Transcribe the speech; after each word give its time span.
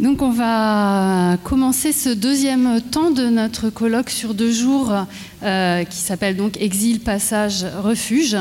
Donc 0.00 0.22
on 0.22 0.30
va 0.30 1.36
commencer 1.44 1.92
ce 1.92 2.08
deuxième 2.08 2.80
temps 2.80 3.10
de 3.10 3.28
notre 3.28 3.70
colloque 3.70 4.10
sur 4.10 4.34
deux 4.34 4.50
jours 4.50 4.92
euh, 5.44 5.82
qui 5.82 5.96
s'appelle 5.96 6.36
donc 6.36 6.56
Exil, 6.60 7.00
Passage, 7.00 7.66
Refuge. 7.82 8.36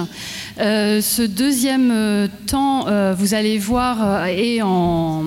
Euh, 0.60 1.02
ce 1.02 1.24
deuxième 1.24 1.90
euh, 1.92 2.28
temps, 2.46 2.86
vous 3.16 3.34
allez 3.34 3.58
voir, 3.58 4.28
est 4.28 4.62
en, 4.62 5.24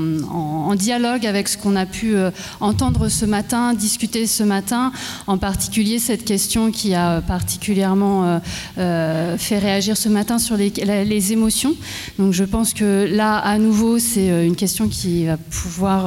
dialogue 0.76 1.24
avec 1.24 1.46
ce 1.46 1.56
qu'on 1.56 1.76
a 1.76 1.86
pu 1.86 2.16
entendre 2.60 3.08
ce 3.08 3.24
matin, 3.24 3.74
discuter 3.74 4.26
ce 4.26 4.42
matin, 4.42 4.90
en 5.28 5.38
particulier 5.38 6.00
cette 6.00 6.24
question 6.24 6.72
qui 6.72 6.94
a 6.94 7.20
particulièrement 7.20 8.40
fait 8.76 9.58
réagir 9.58 9.96
ce 9.96 10.08
matin 10.08 10.38
sur 10.38 10.56
les, 10.56 10.70
les, 10.70 11.32
émotions. 11.32 11.74
Donc 12.18 12.32
je 12.32 12.42
pense 12.42 12.74
que 12.74 13.06
là, 13.08 13.38
à 13.38 13.58
nouveau, 13.58 14.00
c'est 14.00 14.46
une 14.46 14.56
question 14.56 14.88
qui 14.88 15.26
va 15.26 15.36
pouvoir 15.36 16.06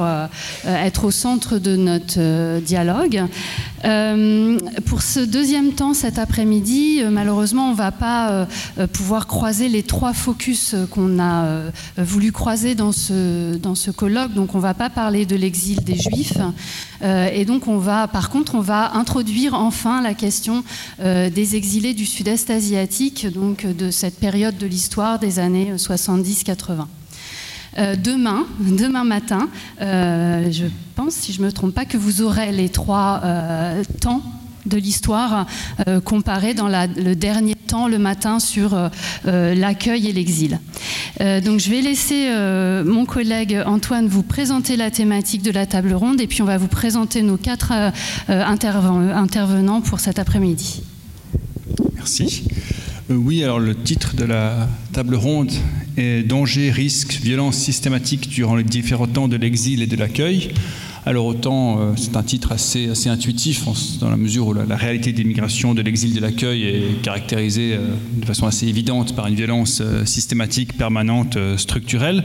être 0.66 1.04
au 1.04 1.10
centre 1.10 1.58
de 1.58 1.76
notre 1.76 2.60
dialogue. 2.60 3.22
pour 4.86 5.02
ce 5.02 5.20
deuxième 5.20 5.72
temps, 5.72 5.94
cet 5.94 6.18
après-midi, 6.18 7.00
euh, 7.02 7.10
malheureusement, 7.10 7.68
on 7.68 7.72
ne 7.72 7.76
va 7.76 7.92
pas 7.92 8.30
euh, 8.30 8.46
euh, 8.78 8.86
pouvoir 8.86 9.26
croiser 9.26 9.68
les 9.68 9.82
trois 9.82 10.12
focus 10.12 10.74
qu'on 10.90 11.18
a 11.18 11.46
voulu 11.96 12.32
croiser 12.32 12.74
dans 12.74 12.92
ce, 12.92 13.56
dans 13.56 13.74
ce 13.74 13.90
colloque. 13.90 14.32
Donc, 14.34 14.54
on 14.54 14.58
ne 14.58 14.62
va 14.62 14.74
pas 14.74 14.90
parler 14.90 15.26
de 15.26 15.36
l'exil 15.36 15.82
des 15.82 15.96
Juifs. 15.96 16.38
et 17.02 17.44
donc, 17.44 17.68
on 17.68 17.78
va, 17.78 18.08
par 18.08 18.30
contre, 18.30 18.54
on 18.54 18.60
va 18.60 18.94
introduire 18.94 19.54
enfin 19.54 20.02
la 20.02 20.14
question 20.14 20.64
des 21.00 21.56
exilés 21.56 21.94
du 21.94 22.06
Sud-Est 22.06 22.50
asiatique, 22.50 23.26
donc 23.26 23.66
de 23.66 23.90
cette 23.90 24.18
période 24.18 24.56
de 24.56 24.66
l'histoire 24.66 25.18
des 25.18 25.38
années 25.38 25.72
70-80. 25.76 26.86
Demain, 27.76 28.46
demain 28.60 29.04
matin, 29.04 29.48
je 29.80 30.66
pense, 30.94 31.14
si 31.14 31.32
je 31.32 31.40
ne 31.40 31.46
me 31.46 31.52
trompe 31.52 31.74
pas, 31.74 31.84
que 31.84 31.96
vous 31.96 32.22
aurez 32.22 32.52
les 32.52 32.68
trois 32.68 33.22
temps 34.00 34.22
de 34.68 34.76
l'histoire 34.76 35.46
euh, 35.86 36.00
comparée 36.00 36.54
dans 36.54 36.68
le 36.68 37.14
dernier 37.14 37.54
temps, 37.54 37.88
le 37.88 37.98
matin, 37.98 38.38
sur 38.38 38.74
euh, 38.74 38.88
euh, 39.26 39.54
l'accueil 39.54 40.08
et 40.08 40.12
l'exil. 40.12 40.60
donc 41.44 41.58
je 41.58 41.70
vais 41.70 41.80
laisser 41.80 42.28
mon 42.84 43.04
collègue 43.04 43.60
Antoine 43.66 44.06
vous 44.06 44.22
présenter 44.22 44.76
la 44.76 44.90
thématique 44.90 45.42
de 45.42 45.50
la 45.50 45.66
table 45.66 45.92
ronde 45.92 46.20
et 46.20 46.26
puis 46.26 46.42
on 46.42 46.44
va 46.44 46.58
vous 46.58 46.68
présenter 46.68 47.22
nos 47.22 47.36
quatre 47.36 47.72
intervenants 48.28 49.80
pour 49.80 50.00
cet 50.00 50.18
après-midi. 50.18 50.82
Merci. 51.96 52.44
Oui, 53.10 53.42
alors 53.42 53.58
le 53.58 53.74
titre 53.74 54.16
de 54.16 54.24
la 54.24 54.68
table 54.92 55.14
ronde 55.14 55.50
est 55.96 56.22
Danger, 56.22 56.70
risque, 56.70 57.14
violence 57.14 57.56
systématique 57.56 58.28
durant 58.28 58.54
les 58.54 58.64
différents 58.64 59.06
temps 59.06 59.28
de 59.28 59.36
l'exil 59.36 59.80
et 59.80 59.86
de 59.86 59.96
l'accueil. 59.96 60.52
Alors 61.08 61.24
autant 61.24 61.80
euh, 61.80 61.92
c'est 61.96 62.18
un 62.18 62.22
titre 62.22 62.52
assez, 62.52 62.90
intuitif 63.08 63.64
dans 63.98 64.10
la 64.10 64.18
mesure 64.18 64.48
où 64.48 64.52
la, 64.52 64.76
réalité 64.76 65.10
de 65.10 65.16
l'immigration, 65.16 65.72
de 65.72 65.80
l'exil, 65.80 66.14
de 66.14 66.20
l'accueil 66.20 66.64
est 66.64 67.00
caractérisée 67.00 67.76
euh, 67.76 67.94
de 68.12 68.26
façon 68.26 68.46
assez 68.46 68.66
évidente 68.66 69.16
par 69.16 69.26
une 69.26 69.34
violence 69.34 69.80
euh, 69.80 70.04
systématique, 70.04 70.76
permanente, 70.76 71.38
structurelle. 71.56 72.24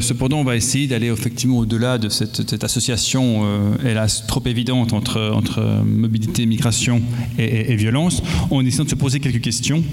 cependant, 0.00 0.38
on 0.38 0.44
va 0.44 0.56
essayer 0.56 0.88
d'aller 0.88 1.06
effectivement 1.06 1.58
au-delà 1.58 1.98
de 1.98 2.08
cette, 2.08 2.64
association, 2.64 3.46
hélas, 3.84 4.26
trop 4.26 4.42
évidente 4.44 4.92
entre, 4.92 5.30
entre 5.32 5.62
mobilité, 5.84 6.46
migration 6.46 7.02
et, 7.38 7.76
violence, 7.76 8.22
en 8.50 8.64
essayant 8.64 8.84
de 8.84 8.90
se 8.90 8.94
poser 8.96 9.20
quelques 9.20 9.40
questions. 9.40 9.84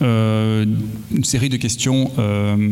une 0.00 1.24
série 1.24 1.48
de 1.48 1.56
questions 1.56 2.10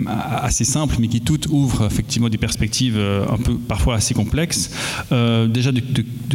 assez 0.06 0.64
simples, 0.64 0.96
mais 0.98 1.08
qui 1.08 1.20
toutes 1.20 1.46
ouvrent 1.46 1.86
effectivement 1.86 2.28
des 2.28 2.38
perspectives 2.38 2.98
un 2.98 3.36
peu 3.36 3.54
parfois 3.56 3.96
assez 3.96 4.14
complexes. 4.14 4.70
Euh, 5.12 5.46
déjà 5.46 5.72
de, 5.72 5.80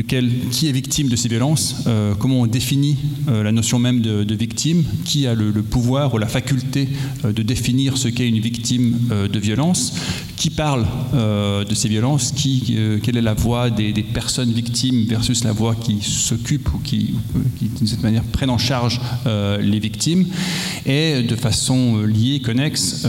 qui 0.01 0.67
est 0.67 0.71
victime 0.71 1.07
de 1.07 1.15
ces 1.15 1.29
violences, 1.29 1.83
euh, 1.87 2.13
comment 2.17 2.41
on 2.41 2.47
définit 2.47 2.97
euh, 3.27 3.43
la 3.43 3.51
notion 3.51 3.79
même 3.79 4.01
de, 4.01 4.35
victime, 4.35 4.83
qui 5.05 5.27
a 5.27 5.35
le, 5.35 5.51
pouvoir 5.61 6.13
ou 6.13 6.17
la 6.17 6.27
faculté 6.27 6.89
de 7.23 7.43
définir 7.43 7.97
ce 7.97 8.07
qu'est 8.07 8.27
une 8.27 8.39
victime 8.39 8.97
de 9.31 9.39
violence, 9.39 9.93
qui 10.35 10.49
parle 10.49 10.85
de 11.13 11.75
ces 11.75 11.87
violences, 11.87 12.33
quelle 12.33 13.17
est 13.17 13.21
la 13.21 13.33
voix 13.33 13.69
des, 13.69 13.93
personnes 14.13 14.51
victimes 14.51 15.05
versus 15.07 15.43
la 15.43 15.51
voix 15.51 15.75
qui 15.75 15.99
s'occupe 16.01 16.73
ou 16.73 16.79
qui, 16.79 17.13
qui 17.57 17.69
d'une 17.69 17.87
certaine 17.87 18.11
manière, 18.11 18.23
prennent 18.23 18.49
en 18.49 18.57
charge 18.57 18.99
les 19.25 19.79
victimes, 19.79 20.25
et 20.85 21.21
de 21.21 21.35
façon 21.35 22.01
liée, 22.01 22.41
connexe, 22.41 23.07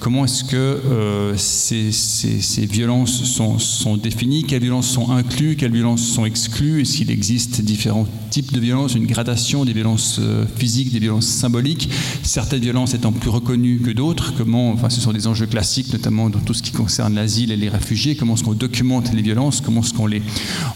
comment 0.00 0.24
est-ce 0.24 0.44
que 0.44 1.32
ces, 1.36 1.92
ces, 1.92 2.66
violences 2.66 3.24
sont, 3.24 3.96
définies, 3.96 4.44
violences 4.68 4.90
sont 4.90 5.10
incluses, 5.10 5.56
quelles 5.56 5.72
violences 5.72 6.06
sont 6.06 6.26
exclues, 6.26 6.82
et 6.82 6.84
s'il 6.84 7.10
existe 7.10 7.62
différents 7.62 8.06
types 8.28 8.52
de 8.52 8.60
violences, 8.60 8.94
une 8.94 9.06
gradation 9.06 9.64
des 9.64 9.72
violences 9.72 10.18
euh, 10.20 10.44
physiques, 10.56 10.92
des 10.92 10.98
violences 10.98 11.26
symboliques, 11.26 11.88
certaines 12.22 12.60
violences 12.60 12.92
étant 12.92 13.12
plus 13.12 13.30
reconnues 13.30 13.78
que 13.78 13.90
d'autres, 13.90 14.34
comment, 14.36 14.70
enfin 14.70 14.90
ce 14.90 15.00
sont 15.00 15.12
des 15.12 15.26
enjeux 15.26 15.46
classiques, 15.46 15.90
notamment 15.90 16.28
dans 16.28 16.40
tout 16.40 16.52
ce 16.52 16.62
qui 16.62 16.72
concerne 16.72 17.14
l'asile 17.14 17.50
et 17.50 17.56
les 17.56 17.70
réfugiés, 17.70 18.14
comment 18.14 18.34
est-ce 18.34 18.44
qu'on 18.44 18.52
documente 18.52 19.10
les 19.14 19.22
violences, 19.22 19.62
comment 19.62 19.80
est-ce 19.80 19.94
qu'on 19.94 20.06
les, 20.06 20.20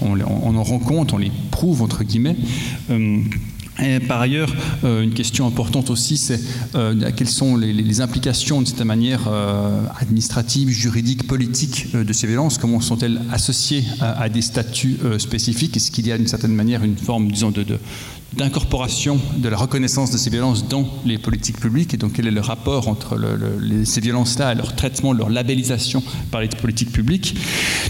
on, 0.00 0.18
en 0.56 0.62
rend 0.62 0.78
compte, 0.78 1.12
on 1.12 1.18
les 1.18 1.32
prouve, 1.50 1.82
entre 1.82 2.02
guillemets. 2.02 2.36
Euh, 2.90 3.20
par 4.06 4.20
ailleurs, 4.20 4.54
euh, 4.84 5.02
une 5.02 5.14
question 5.14 5.46
importante 5.46 5.90
aussi, 5.90 6.16
c'est 6.16 6.40
euh, 6.74 7.10
quelles 7.16 7.28
sont 7.28 7.56
les, 7.56 8.00
implications 8.00 8.62
de 8.62 8.66
cette 8.66 8.82
manière 8.82 9.22
euh, 9.28 9.82
administrative, 9.98 10.68
juridique, 10.68 11.26
politique 11.26 11.94
de 11.94 12.12
ces 12.12 12.26
violences? 12.26 12.58
Comment 12.58 12.80
sont-elles 12.80 13.20
associées 13.32 13.84
à, 14.00 14.28
des 14.28 14.42
statuts 14.42 14.98
spécifiques? 15.18 15.76
Est-ce 15.76 15.90
qu'il 15.90 16.06
y 16.06 16.12
a 16.12 16.18
d'une 16.18 16.26
certaine 16.26 16.54
manière 16.54 16.84
une 16.84 16.96
forme, 16.96 17.30
disons, 17.30 17.50
de, 17.50 17.64
d'incorporation 18.36 19.20
de 19.36 19.48
la 19.48 19.56
reconnaissance 19.56 20.10
de 20.10 20.16
ces 20.16 20.30
violences 20.30 20.68
dans 20.68 20.88
les 21.04 21.18
politiques 21.18 21.60
publiques 21.60 21.94
et 21.94 21.96
donc 21.96 22.14
quel 22.14 22.26
est 22.26 22.32
le 22.32 22.40
rapport 22.40 22.88
entre 22.88 23.18
ces 23.84 24.00
violences-là 24.00 24.52
et 24.52 24.54
leur 24.54 24.74
traitement, 24.74 25.12
leur 25.12 25.28
labellisation 25.28 26.02
par 26.30 26.40
les 26.40 26.48
politiques 26.48 26.92
publiques. 26.92 27.36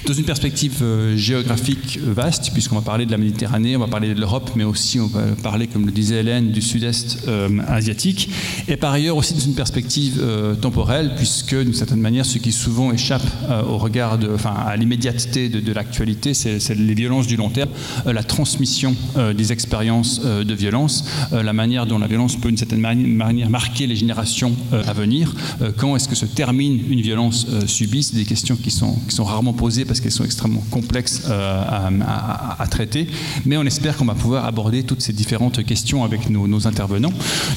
Dans 0.06 0.12
une 0.12 0.24
perspective 0.24 0.78
euh, 0.82 1.16
géographique 1.16 1.98
vaste 2.02 2.50
puisqu'on 2.52 2.76
va 2.76 2.80
parler 2.82 3.06
de 3.06 3.12
la 3.12 3.18
Méditerranée, 3.18 3.76
on 3.76 3.80
va 3.80 3.86
parler 3.86 4.14
de 4.14 4.20
l'Europe 4.20 4.50
mais 4.56 4.64
aussi 4.64 4.98
on 4.98 5.06
va 5.06 5.22
parler 5.42 5.68
comme 5.68 5.86
le 5.86 5.92
disait 5.92 6.20
Hélène 6.20 6.50
du 6.50 6.60
sud-est 6.60 7.28
euh, 7.28 7.48
asiatique. 7.68 8.28
Et 8.68 8.76
par 8.76 8.92
ailleurs 8.92 9.16
aussi 9.16 9.34
dans 9.34 9.40
une 9.40 9.54
perspective 9.54 10.18
euh, 10.20 10.54
temporelle 10.54 11.12
puisque 11.16 11.54
d'une 11.54 11.74
certaine 11.74 12.00
manière 12.00 12.26
ce 12.26 12.38
qui 12.38 12.52
souvent 12.52 12.92
échappe 12.92 13.22
au 13.68 13.78
regard 13.78 14.18
enfin 14.34 14.54
à 14.54 14.76
l'immédiateté 14.76 15.48
de, 15.48 15.72
l'actualité 15.72 16.34
c'est 16.34 16.74
les 16.74 16.94
violences 16.94 17.26
du 17.26 17.36
long 17.36 17.50
terme, 17.50 17.70
la 18.06 18.22
transmission 18.22 18.94
des 19.34 19.52
expériences 19.52 20.20
de 20.40 20.54
violence, 20.54 21.04
euh, 21.32 21.42
la 21.42 21.52
manière 21.52 21.86
dont 21.86 21.98
la 21.98 22.06
violence 22.06 22.36
peut 22.36 22.48
d'une 22.48 22.56
certaine 22.56 22.80
manière 22.80 23.50
marquer 23.50 23.86
les 23.86 23.96
générations 23.96 24.52
euh, 24.72 24.82
à 24.86 24.92
venir. 24.92 25.34
quand 25.76 25.96
est-ce 25.96 26.08
que 26.08 26.14
se 26.14 26.26
termine 26.26 26.80
une 26.90 27.00
violence 27.00 27.46
subie? 27.66 28.02
C'est 28.02 28.16
des 28.16 28.24
questions 28.24 28.56
qui 28.56 28.70
sont, 28.70 28.96
qui 29.08 29.14
sont 29.14 29.24
rarement 29.24 29.52
posées 29.52 29.84
parce 29.84 30.00
qu'elles 30.00 30.12
sont 30.12 30.24
extrêmement 30.24 30.64
complexes 30.70 31.26
à, 31.28 32.66
traiter. 32.70 33.06
Mais 33.44 33.56
on 33.56 33.64
espère 33.64 33.96
qu'on 33.96 34.04
va 34.06 34.14
pouvoir 34.14 34.46
aborder 34.46 34.82
toutes 34.82 35.02
ces 35.02 35.12
différentes 35.12 35.64
questions 35.64 36.04
avec 36.04 36.30
nos, 36.30 36.66
intervenants. 36.66 37.12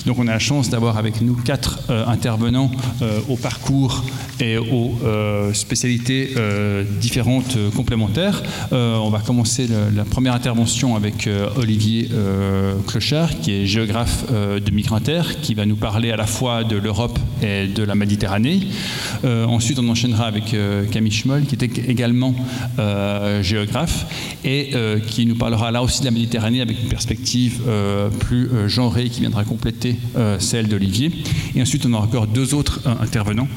Donc 0.06 0.20
on 0.20 0.28
a 0.28 0.32
la 0.32 0.40
chance 0.40 0.70
d'avoir 0.70 0.98
avec 0.98 1.22
nous 1.22 1.36
quatre 1.36 1.80
intervenants 1.90 2.72
au 3.30 3.36
parcours 3.38 4.04
et 4.40 4.58
aux 4.58 4.92
spécialités 5.54 6.34
différentes 7.00 7.58
complémentaires. 7.76 8.44
on 8.72 9.10
va 9.10 9.20
commencer 9.20 9.68
la 9.96 10.06
première 10.06 10.34
intervention 10.34 10.96
avec 10.96 11.30
Olivier 11.56 12.10
euh, 12.14 12.65
Clochard, 12.88 13.40
qui 13.40 13.52
est 13.52 13.66
géographe 13.66 14.26
euh, 14.32 14.60
de 14.60 14.72
Migrantaire, 14.72 15.40
qui 15.42 15.54
va 15.54 15.66
nous 15.66 15.76
parler 15.76 16.12
à 16.12 16.16
la 16.16 16.26
fois 16.26 16.64
de 16.64 16.76
l'Europe 16.76 17.18
et 17.42 17.68
de 17.68 17.84
la 17.84 17.96
Méditerranée. 17.96 18.62
Euh, 19.24 19.46
ensuite, 19.46 19.80
on 19.80 19.88
enchaînera 19.90 20.26
avec 20.26 20.56
Camille 20.92 21.12
Schmoll, 21.12 21.44
qui 21.44 21.56
était 21.56 21.70
également 21.88 22.36
géographe 23.42 24.06
et 24.44 24.72
qui 25.08 25.26
nous 25.26 25.36
parlera 25.36 25.72
là 25.72 25.82
aussi 25.84 26.00
de 26.02 26.06
la 26.06 26.12
Méditerranée 26.12 26.62
avec 26.62 26.82
une 26.82 26.90
perspective 26.90 27.62
plus 28.20 28.50
genrée 28.68 29.10
qui 29.10 29.22
viendra 29.22 29.44
compléter 29.44 29.96
celle 30.40 30.68
d'Olivier. 30.68 31.12
Et 31.56 31.62
ensuite, 31.62 31.86
on 31.86 31.94
aura 31.94 32.06
encore 32.06 32.28
deux 32.28 32.54
autres 32.54 32.82
intervenants 33.02 33.48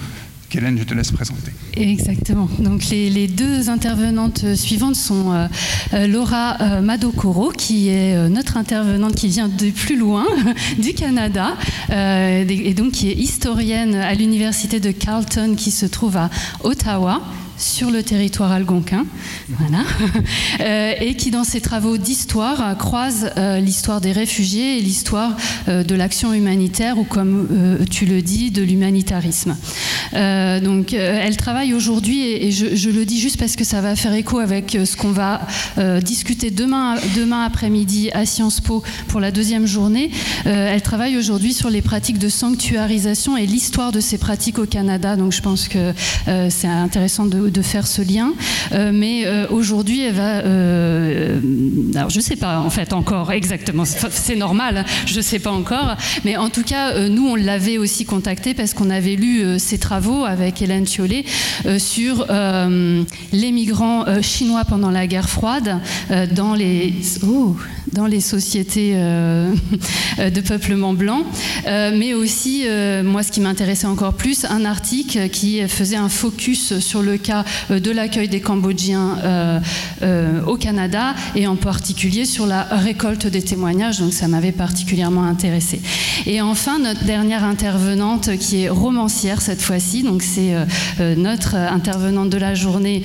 Hélène, 0.54 0.78
je 0.78 0.84
te 0.84 0.94
laisse 0.94 1.12
présenter. 1.12 1.52
Exactement. 1.76 2.48
Donc 2.58 2.88
les, 2.90 3.28
deux 3.28 3.68
intervenantes 3.70 4.54
suivantes 4.54 4.96
sont 4.96 5.32
euh, 5.32 5.46
euh, 5.92 6.06
Laura 6.06 6.56
euh, 6.60 6.80
Madokoro, 6.80 7.50
qui 7.50 7.88
est 7.88 8.28
notre 8.28 8.56
intervenante 8.56 9.14
qui 9.14 9.28
vient 9.28 9.48
de 9.48 9.70
plus 9.70 9.96
loin, 9.96 10.26
du 10.78 10.94
Canada, 10.94 11.56
et 11.90 12.74
donc 12.74 12.92
qui 12.92 13.10
est 13.10 13.14
historienne 13.14 13.94
à 13.94 14.14
l'université 14.14 14.80
de 14.80 14.90
Carleton, 14.90 15.54
qui 15.56 15.70
se 15.70 15.86
trouve 15.86 16.16
à 16.16 16.30
Ottawa. 16.64 17.20
Sur 17.58 17.90
le 17.90 18.02
territoire 18.02 18.52
algonquin, 18.52 19.04
voilà, 19.48 19.84
euh, 20.60 20.94
et 21.00 21.14
qui 21.16 21.30
dans 21.30 21.44
ses 21.44 21.60
travaux 21.60 21.98
d'histoire 21.98 22.76
croise 22.78 23.30
euh, 23.36 23.58
l'histoire 23.58 24.00
des 24.00 24.12
réfugiés 24.12 24.78
et 24.78 24.80
l'histoire 24.80 25.36
euh, 25.68 25.82
de 25.82 25.94
l'action 25.96 26.32
humanitaire 26.32 26.98
ou 26.98 27.04
comme 27.04 27.48
tu 27.90 28.06
le 28.06 28.22
dis, 28.22 28.50
de 28.50 28.62
l'humanitarisme. 28.62 29.56
donc 30.12 30.92
elle 30.92 31.36
travaille 31.36 31.74
aujourd'hui, 31.74 32.22
et, 32.22 32.52
je, 32.52 32.76
je, 32.76 32.90
le 32.90 33.04
dis 33.04 33.18
juste 33.20 33.38
parce 33.38 33.56
que 33.56 33.64
ça 33.64 33.80
va 33.80 33.96
faire 33.96 34.12
écho 34.12 34.38
avec 34.38 34.76
ce 34.84 34.96
qu'on 34.96 35.12
va 35.12 35.40
discuter 36.02 36.50
demain, 36.50 36.96
demain 37.16 37.44
après-midi 37.44 38.10
à 38.12 38.26
Sciences 38.26 38.60
Po 38.60 38.82
pour 39.08 39.20
la 39.20 39.30
deuxième 39.30 39.66
journée. 39.66 40.10
elle 40.44 40.82
travaille 40.82 41.16
aujourd'hui 41.16 41.52
sur 41.52 41.70
les 41.70 41.82
pratiques 41.82 42.18
de 42.18 42.28
sanctuarisation 42.28 43.36
et 43.36 43.46
l'histoire 43.46 43.92
de 43.92 44.00
ces 44.00 44.18
pratiques 44.18 44.58
au 44.58 44.66
Canada. 44.66 45.16
Donc 45.16 45.32
je 45.32 45.42
pense 45.42 45.68
que 45.68 45.92
c'est 46.50 46.68
intéressant 46.68 47.26
de, 47.26 47.47
de, 47.50 47.62
faire 47.62 47.86
ce 47.86 48.02
lien. 48.02 48.32
Euh, 48.72 48.90
mais 48.94 49.26
euh, 49.26 49.46
aujourd'hui, 49.50 50.02
elle 50.02 50.14
va. 50.14 50.38
Euh, 50.38 51.38
alors, 51.94 52.10
je 52.10 52.18
ne 52.18 52.22
sais 52.22 52.36
pas 52.36 52.60
en 52.60 52.70
fait 52.70 52.92
encore 52.92 53.32
exactement. 53.32 53.84
C'est 53.84 54.36
normal, 54.36 54.84
je 55.06 55.16
ne 55.16 55.22
sais 55.22 55.38
pas 55.38 55.50
encore. 55.50 55.96
Mais 56.24 56.36
en 56.36 56.48
tout 56.48 56.62
cas, 56.62 57.08
nous, 57.08 57.26
on 57.26 57.34
l'avait 57.34 57.78
aussi 57.78 58.04
contacté 58.04 58.54
parce 58.54 58.74
qu'on 58.74 58.90
avait 58.90 59.16
lu 59.16 59.58
ses 59.58 59.78
travaux 59.78 60.24
avec 60.24 60.62
Hélène 60.62 60.84
Thiollet 60.84 61.24
sur 61.78 62.26
les 62.28 63.52
migrants 63.52 64.04
chinois 64.22 64.64
pendant 64.64 64.90
la 64.90 65.06
guerre 65.06 65.28
froide 65.28 65.78
dans 66.34 66.54
les. 66.54 66.94
Oh, 67.26 67.56
dans 67.92 68.06
les 68.06 68.20
sociétés 68.20 68.92
de 70.18 70.40
peuplement 70.40 70.92
blanc, 70.92 71.24
mais 71.66 72.14
aussi, 72.14 72.64
moi 73.02 73.22
ce 73.22 73.32
qui 73.32 73.40
m'intéressait 73.40 73.86
encore 73.86 74.14
plus, 74.14 74.44
un 74.44 74.64
article 74.64 75.28
qui 75.30 75.66
faisait 75.68 75.96
un 75.96 76.08
focus 76.08 76.78
sur 76.78 77.02
le 77.02 77.16
cas 77.16 77.37
euh, 77.70 77.80
de 77.80 77.90
l'accueil 77.90 78.28
des 78.28 78.40
Cambodgiens 78.40 79.18
euh, 79.24 79.60
euh, 80.02 80.42
au 80.44 80.56
Canada 80.56 81.14
et 81.34 81.46
en 81.46 81.56
particulier 81.56 82.24
sur 82.24 82.46
la 82.46 82.62
récolte 82.62 83.26
des 83.26 83.42
témoignages. 83.42 83.98
Donc 83.98 84.12
ça 84.12 84.28
m'avait 84.28 84.52
particulièrement 84.52 85.24
intéressé. 85.24 85.80
Et 86.26 86.40
enfin, 86.40 86.78
notre 86.78 87.04
dernière 87.04 87.44
intervenante 87.44 88.36
qui 88.38 88.62
est 88.62 88.68
romancière 88.68 89.40
cette 89.40 89.62
fois-ci, 89.62 90.02
donc 90.02 90.22
c'est 90.22 90.54
notre 91.16 91.54
intervenante 91.54 92.30
de 92.30 92.38
la 92.38 92.54
journée 92.54 93.02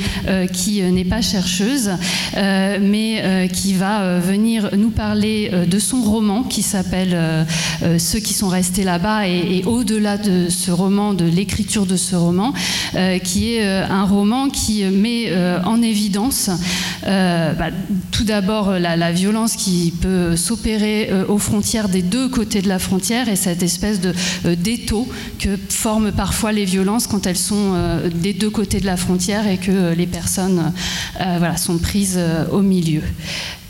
qui 0.51 0.81
n'est 0.81 1.05
pas 1.05 1.21
chercheuse, 1.21 1.91
mais 2.35 3.49
qui 3.51 3.73
va 3.73 4.19
venir 4.19 4.69
nous 4.75 4.89
parler 4.89 5.51
de 5.67 5.79
son 5.79 6.01
roman 6.01 6.43
qui 6.43 6.61
s'appelle 6.61 7.45
Ceux 7.97 8.19
qui 8.19 8.33
sont 8.33 8.47
restés 8.47 8.83
là-bas 8.83 9.27
et, 9.27 9.57
et 9.57 9.63
au-delà 9.65 10.17
de 10.17 10.49
ce 10.49 10.71
roman, 10.71 11.13
de 11.13 11.25
l'écriture 11.25 11.85
de 11.85 11.95
ce 11.95 12.15
roman, 12.15 12.53
qui 13.23 13.55
est 13.55 13.63
un 13.65 14.03
roman 14.03 14.22
qui 14.51 14.83
met 14.85 15.25
euh, 15.27 15.61
en 15.63 15.81
évidence 15.81 16.49
euh, 17.05 17.53
bah, 17.53 17.67
tout 18.11 18.23
d'abord 18.23 18.71
la, 18.71 19.11
violence 19.11 19.55
qui 19.55 19.93
peut 20.01 20.35
s'opérer 20.35 21.09
euh, 21.11 21.25
aux 21.27 21.37
frontières 21.37 21.89
des 21.89 22.01
deux 22.01 22.29
côtés 22.29 22.61
de 22.61 22.69
la 22.69 22.79
frontière 22.79 23.27
et 23.27 23.35
cette 23.35 23.63
espèce 23.63 23.99
de 23.99 24.13
d'étau 24.55 25.07
que 25.39 25.57
forment 25.69 26.11
parfois 26.11 26.51
les 26.51 26.65
violences 26.65 27.07
quand 27.07 27.27
elles 27.27 27.37
sont 27.37 27.73
des 28.13 28.33
deux 28.33 28.49
côtés 28.49 28.79
de 28.79 28.85
la 28.85 28.97
frontière 28.97 29.47
et 29.47 29.57
que 29.57 29.93
les 29.93 30.07
personnes 30.07 30.71
voilà, 31.19 31.57
sont 31.57 31.77
prises 31.77 32.19
au 32.51 32.61
milieu. 32.61 33.01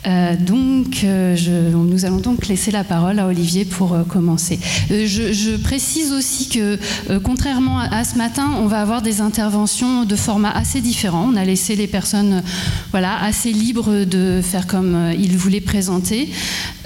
Euh, 0.06 0.36
donc, 0.36 1.02
euh, 1.04 1.36
nous 1.72 2.04
allons 2.04 2.18
donc 2.18 2.46
laisser 2.46 2.70
la 2.70 2.84
parole 2.84 3.18
à 3.18 3.26
Olivier 3.26 3.64
pour 3.64 3.94
euh, 3.94 4.02
commencer. 4.02 4.58
Je, 4.90 5.56
précise 5.56 6.12
aussi 6.12 6.48
que, 6.48 6.78
contrairement 7.22 7.78
à, 7.78 8.04
ce 8.04 8.16
matin, 8.16 8.50
on 8.58 8.66
va 8.66 8.80
avoir 8.80 9.02
des 9.02 9.20
interventions 9.20 10.04
de 10.04 10.16
format 10.16 10.50
assez 10.50 10.80
différent. 10.80 11.28
On 11.32 11.36
a 11.36 11.44
laissé 11.44 11.76
les 11.76 11.86
personnes 11.86 12.42
voilà, 12.90 13.22
assez 13.22 13.52
libres 13.52 14.04
de 14.04 14.40
faire 14.42 14.66
comme 14.66 15.12
ils 15.18 15.36
voulaient 15.36 15.60
présenter. 15.60 16.30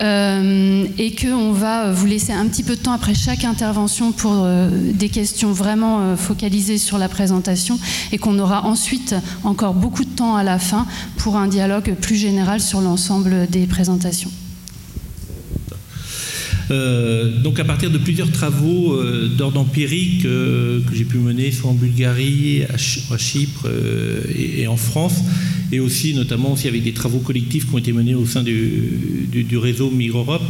et 0.00 1.16
qu'on 1.20 1.52
va 1.52 1.90
vous 1.92 2.06
laisser 2.06 2.32
un 2.32 2.46
petit 2.46 2.62
peu 2.62 2.76
de 2.76 2.80
temps 2.80 2.92
après 2.92 3.14
chaque 3.14 3.44
intervention 3.44 4.12
pour 4.12 4.46
des 4.70 5.08
questions 5.08 5.52
vraiment 5.52 6.16
focalisées 6.16 6.78
sur 6.78 6.98
la 6.98 7.08
présentation 7.08 7.78
et 8.12 8.18
qu'on 8.18 8.38
aura 8.38 8.64
ensuite 8.64 9.14
encore 9.44 9.74
beaucoup 9.74 10.04
de 10.04 10.10
temps 10.10 10.36
à 10.36 10.44
la 10.44 10.58
fin 10.58 10.86
pour 11.16 11.36
un 11.36 11.48
dialogue 11.48 11.94
plus 12.00 12.16
général 12.16 12.60
sur 12.60 12.80
l'ensemble 12.80 13.07
des 13.50 13.66
présentations. 13.66 14.30
Euh, 16.70 17.40
donc 17.40 17.58
à 17.58 17.64
partir 17.64 17.90
de 17.90 17.96
plusieurs 17.96 18.30
travaux 18.30 18.92
euh, 18.92 19.28
d'ordre 19.28 19.60
empirique 19.60 20.26
euh, 20.26 20.80
que 20.86 20.94
j'ai 20.94 21.04
pu 21.04 21.16
mener 21.16 21.50
soit 21.50 21.70
en 21.70 21.74
Bulgarie, 21.74 22.64
à, 22.64 22.76
Chypre 23.16 23.66
et, 24.36 24.66
en 24.66 24.76
France, 24.76 25.22
et 25.72 25.80
aussi 25.80 26.14
notamment 26.14 26.52
aussi 26.52 26.68
avec 26.68 26.82
des 26.82 26.92
travaux 26.92 27.18
collectifs 27.18 27.68
qui 27.68 27.74
ont 27.74 27.78
été 27.78 27.92
menés 27.92 28.14
au 28.14 28.26
sein 28.26 28.42
du, 28.42 29.58
réseau 29.58 29.90
Migre 29.90 30.18
Europe, 30.18 30.42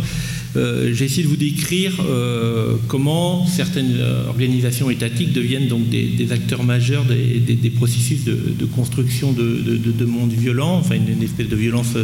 euh, 0.56 0.93
j'ai 0.94 1.05
essayé 1.05 1.25
de 1.25 1.29
vous 1.29 1.37
décrire 1.37 1.93
euh, 2.00 2.76
comment 2.88 3.47
certaines 3.47 3.97
euh, 3.99 4.26
organisations 4.29 4.88
étatiques 4.88 5.32
deviennent 5.32 5.69
donc 5.69 5.88
des, 5.88 6.32
acteurs 6.32 6.65
majeurs 6.65 7.05
des, 7.05 7.70
processus 7.70 8.25
de, 8.25 8.65
construction 8.65 9.32
de, 9.32 10.05
mondes 10.05 10.32
violents, 10.32 10.76
enfin 10.79 10.97
une, 10.97 11.23
espèce 11.23 11.49
de 11.49 11.56
violence 11.56 11.94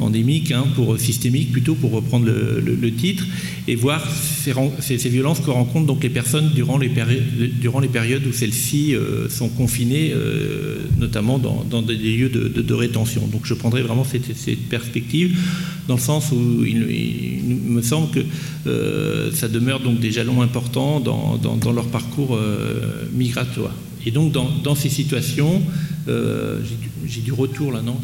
endémique, 0.00 0.52
hein, 0.52 0.64
pour 0.74 0.98
systémique 0.98 1.52
plutôt, 1.52 1.74
pour 1.74 1.92
reprendre 1.92 2.26
le, 2.26 2.92
titre, 2.92 3.24
et 3.66 3.74
voir 3.74 4.06
ces, 4.10 4.52
ces, 4.98 5.08
violences 5.08 5.40
que 5.40 5.50
rencontrent 5.50 5.86
donc 5.86 6.02
les 6.02 6.10
personnes 6.10 6.50
durant 6.54 6.78
les, 6.78 6.90
durant 7.60 7.80
les 7.80 7.88
périodes 7.88 8.26
où 8.26 8.32
celles-ci 8.32 8.94
sont 9.28 9.48
confinées, 9.48 10.12
notamment 10.98 11.11
dans, 11.12 11.82
des 11.82 11.96
lieux 11.96 12.28
de, 12.28 12.74
rétention. 12.74 13.26
Donc 13.26 13.42
je 13.44 13.54
prendrai 13.54 13.82
vraiment 13.82 14.04
cette, 14.04 14.36
cette 14.36 14.68
perspective 14.68 15.38
dans 15.88 15.94
le 15.94 16.00
sens 16.00 16.32
où 16.32 16.64
il, 16.64 17.42
me 17.44 17.82
semble 17.82 18.10
que 18.10 18.20
euh, 18.66 19.32
ça 19.32 19.48
demeure 19.48 19.80
donc 19.80 20.00
des 20.00 20.10
jalons 20.10 20.42
importants 20.42 21.00
dans, 21.00 21.72
leur 21.72 21.86
parcours 21.86 22.36
euh, 22.36 23.06
migratoire. 23.12 23.74
Et 24.06 24.10
donc 24.10 24.32
dans, 24.32 24.74
ces 24.74 24.88
situations, 24.88 25.62
euh, 26.08 26.60
j'ai 27.06 27.20
du 27.20 27.32
retour 27.32 27.72
là, 27.72 27.82
non? 27.82 27.96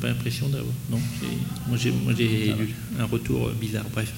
Peu 0.00 0.06
l'impression 0.06 0.48
d'avoir. 0.48 0.72
Non? 0.90 0.98
Moi 1.68 1.76
j'ai 1.78 2.54
un 2.98 3.04
retour 3.04 3.50
bizarre, 3.60 3.84
bref. 3.92 4.12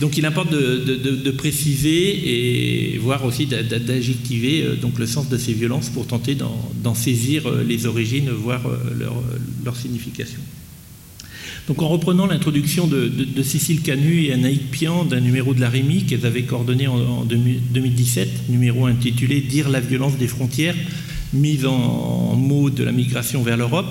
Donc 0.00 0.16
il 0.16 0.26
importe 0.26 0.50
de, 0.50 1.30
préciser 1.30 2.94
et 2.94 2.98
voir 2.98 3.24
aussi 3.24 3.46
d'adjectiver 3.46 4.76
donc 4.80 4.98
le 4.98 5.06
sens 5.06 5.28
de 5.28 5.36
ces 5.36 5.52
violences 5.52 5.90
pour 5.90 6.06
tenter 6.06 6.34
d'en 6.34 6.94
saisir 6.94 7.48
les 7.62 7.86
origines, 7.86 8.30
voire 8.30 8.62
leur 9.64 9.76
signification. 9.76 10.40
Donc 11.68 11.82
en 11.82 11.88
reprenant 11.88 12.26
l'introduction 12.26 12.86
de, 12.86 13.42
Cécile 13.42 13.82
Canu 13.82 14.24
et 14.24 14.32
Anaïk 14.32 14.70
Pian 14.70 15.04
d'un 15.04 15.20
numéro 15.20 15.52
de 15.52 15.60
la 15.60 15.68
RIMI 15.68 16.04
qu'elles 16.04 16.24
avaient 16.24 16.44
coordonné 16.44 16.86
en, 16.88 17.24
2017, 17.24 18.48
numéro 18.48 18.86
intitulé 18.86 19.42
Dire 19.42 19.68
la 19.68 19.80
violence 19.80 20.16
des 20.16 20.28
frontières, 20.28 20.74
mise 21.34 21.66
en, 21.66 22.34
mots 22.36 22.70
de 22.70 22.84
la 22.84 22.92
migration 22.92 23.42
vers 23.42 23.58
l'Europe, 23.58 23.86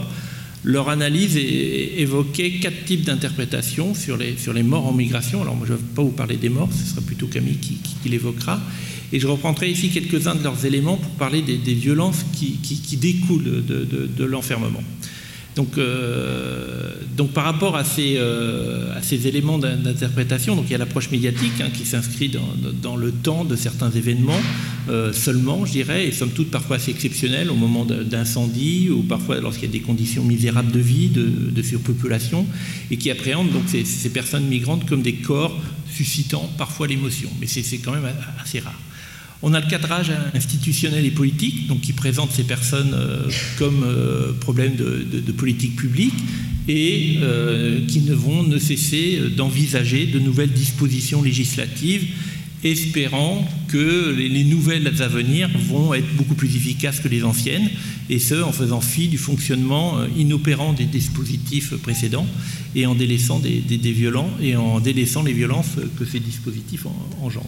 leur 0.64 0.90
analyse 0.90 1.38
évoquait 1.38 2.54
quatre 2.54 2.84
types 2.86 3.04
d'interprétations 3.04 3.94
sur 3.94 4.18
les, 4.18 4.36
sur 4.38 4.54
les 4.54 4.64
morts 4.64 4.88
en 4.88 4.94
migration. 4.94 5.44
Alors 5.44 5.56
moi 5.56 5.68
je 5.68 5.74
ne 5.74 5.78
vais 5.78 5.84
pas 5.96 6.02
vous 6.02 6.10
parler 6.10 6.38
des 6.38 6.50
morts, 6.50 6.70
ce 6.74 6.84
sera 6.84 7.02
plutôt 7.02 7.28
Camille 7.28 7.58
qui, 7.58 8.10
l'évoquera. 8.10 8.60
Et 9.14 9.20
je 9.20 9.28
reprendrai 9.28 9.70
ici 9.70 9.90
quelques-uns 9.90 10.34
de 10.34 10.44
leurs 10.44 10.66
éléments 10.66 10.98
pour 10.98 11.12
parler 11.12 11.44
des, 11.44 11.74
violences 11.76 12.26
qui, 12.34 12.98
découlent 12.98 13.64
de 13.64 14.26
l'enfermement. 14.26 14.84
Donc, 15.58 15.80
euh, 15.80 16.92
donc 17.18 17.32
par 17.32 17.44
rapport 17.44 17.76
à 17.76 17.84
ces, 17.84 18.18
euh, 18.18 18.94
éléments 19.26 19.58
d'interprétation, 19.58 20.56
donc 20.56 20.66
il 20.68 20.72
y 20.72 20.76
a 20.76 20.78
l'approche 20.78 21.10
médiatique 21.10 21.60
hein, 21.62 21.70
qui 21.74 21.84
s'inscrit 21.84 22.30
dans, 22.30 22.96
le 22.96 23.12
temps 23.12 23.44
de 23.44 23.56
certains 23.56 23.90
événements 23.90 24.40
euh, 24.88 25.12
seulement, 25.12 25.66
je 25.66 25.72
dirais, 25.72 26.08
et 26.08 26.12
somme 26.12 26.30
toute 26.30 26.52
parfois 26.52 26.76
assez 26.76 26.92
exceptionnels 26.92 27.50
au 27.50 27.56
moment 27.56 27.86
d'incendie 27.86 28.92
ou 28.92 29.02
parfois 29.02 29.40
lorsqu'il 29.40 29.66
y 29.66 29.72
a 29.72 29.74
des 29.74 29.82
conditions 29.82 30.24
misérables 30.24 30.72
de 30.72 30.80
vie, 30.80 31.10
de, 31.10 31.62
surpopulation, 31.64 32.46
et 32.92 32.98
qui 32.98 33.10
appréhendent 33.10 33.52
donc 33.52 33.64
ces 33.68 34.10
personnes 34.10 34.46
migrantes 34.46 34.86
comme 34.86 35.02
des 35.02 35.16
corps 35.16 35.60
suscitant 35.92 36.48
parfois 36.60 36.86
l'émotion. 36.86 37.30
Mais 37.42 37.48
c'est 37.48 37.80
quand 37.80 37.94
même 37.94 38.08
assez 38.44 38.60
rare. 38.60 38.80
On 39.44 39.54
a 39.54 39.60
le 39.60 39.68
cadrage 39.68 40.12
institutionnel 40.34 41.06
et 41.06 41.12
politique, 41.12 41.68
donc 41.68 41.82
qui 41.82 41.94
présente 41.94 42.32
ces 42.32 42.44
personnes 42.44 42.94
euh, 42.94 43.30
comme 43.60 43.84
euh, 43.84 44.34
problème 44.34 44.76
de, 44.76 45.32
politique 45.32 45.76
publique 45.76 46.14
et 46.68 47.20
euh, 47.22 47.86
qui 47.88 48.02
ne 48.02 48.16
vont 48.16 48.44
ne 48.44 48.58
cesser 48.58 49.20
d'envisager 49.36 50.08
de 50.08 50.20
nouvelles 50.20 50.52
dispositions 50.52 51.22
législatives, 51.22 52.08
espérant 52.64 53.48
que 53.68 54.16
les, 54.18 54.44
nouvelles 54.44 54.88
à 55.00 55.08
venir 55.08 55.50
vont 55.70 55.94
être 55.94 56.12
beaucoup 56.16 56.34
plus 56.34 56.56
efficaces 56.56 57.00
que 57.00 57.08
les 57.08 57.24
anciennes, 57.24 57.70
et 58.10 58.18
ce 58.18 58.42
en 58.42 58.52
faisant 58.52 58.82
fi 58.82 59.08
du 59.08 59.20
fonctionnement 59.20 60.00
inopérant 60.18 60.74
des 60.74 60.86
dispositifs 60.86 61.76
précédents 61.76 62.26
et 62.76 62.88
en 62.88 62.96
délaissant 62.96 63.40
des, 63.40 63.62
violents 63.92 64.32
et 64.42 64.56
en 64.56 64.80
délaissant 64.80 65.22
les 65.22 65.34
violences 65.34 65.76
que 66.00 66.06
ces 66.06 66.20
dispositifs 66.20 66.88
engendrent. 67.22 67.46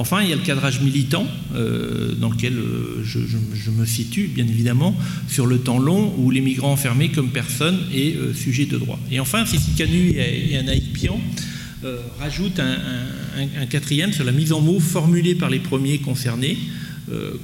Enfin, 0.00 0.22
il 0.22 0.30
y 0.30 0.32
a 0.32 0.36
le 0.36 0.40
cadrage 0.40 0.80
militant, 0.80 1.26
euh, 1.54 2.14
dans 2.14 2.30
lequel 2.30 2.54
euh, 2.54 3.04
je, 3.04 3.70
me 3.70 3.84
situe, 3.84 4.30
bien 4.34 4.46
évidemment, 4.48 4.96
sur 5.28 5.44
le 5.44 5.58
temps 5.58 5.78
long 5.78 6.14
où 6.16 6.30
les 6.30 6.40
migrants 6.40 6.72
enfermés 6.72 7.10
comme 7.10 7.28
personne 7.28 7.78
est 7.94 8.16
euh, 8.16 8.32
sujet 8.32 8.64
de 8.64 8.78
droit. 8.78 8.98
Et 9.12 9.20
enfin, 9.20 9.44
Cécile 9.44 9.74
Canu 9.76 10.14
et, 10.16 10.56
Anaïk 10.56 10.94
Pian 10.94 11.20
rajoutent 12.18 12.60
un, 12.60 13.66
quatrième 13.66 14.12
sur 14.12 14.24
la 14.24 14.32
mise 14.32 14.52
en 14.52 14.62
mots 14.62 14.80
formulée 14.80 15.34
par 15.34 15.50
les 15.50 15.58
premiers 15.58 15.98
concernés, 15.98 16.58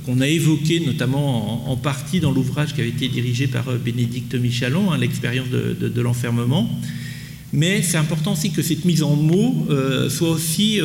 qu'on 0.04 0.20
a 0.20 0.28
évoqué 0.28 0.80
notamment 0.80 1.70
en, 1.70 1.76
partie 1.76 2.20
dans 2.20 2.32
l'ouvrage 2.32 2.75
qui 2.75 2.80
avait 2.82 2.90
été 2.90 3.08
dirigé 3.08 3.46
par 3.46 3.64
Bénédicte 3.72 4.34
Michalon, 4.34 4.92
hein, 4.92 4.98
l'expérience 4.98 5.48
de 5.48 6.00
l'enfermement. 6.02 6.70
Mais 7.54 7.80
c'est 7.80 7.96
important 7.96 8.34
aussi 8.34 8.50
que 8.50 8.60
cette 8.60 8.84
mise 8.84 9.02
en 9.02 9.16
mots 9.16 9.66
soit 10.10 10.30
aussi 10.30 10.80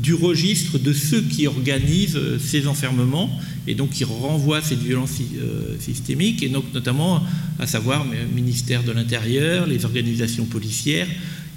du 0.00 0.14
registre 0.14 0.78
de 0.78 0.92
ceux 0.92 1.20
qui 1.22 1.46
organisent 1.46 2.16
euh, 2.16 2.38
ces 2.38 2.66
enfermements 2.66 3.30
et 3.66 3.74
donc 3.74 3.90
qui 3.90 4.04
renvoient 4.04 4.62
cette 4.62 4.80
violence 4.80 5.18
euh, 5.20 5.76
systémique, 5.78 6.42
et 6.42 6.48
donc 6.48 6.64
notamment 6.72 7.22
à 7.58 7.66
savoir 7.66 8.04
le 8.04 8.34
ministère 8.34 8.82
de 8.82 8.92
l'Intérieur, 8.92 9.66
les 9.66 9.84
organisations 9.84 10.46
policières, 10.46 11.06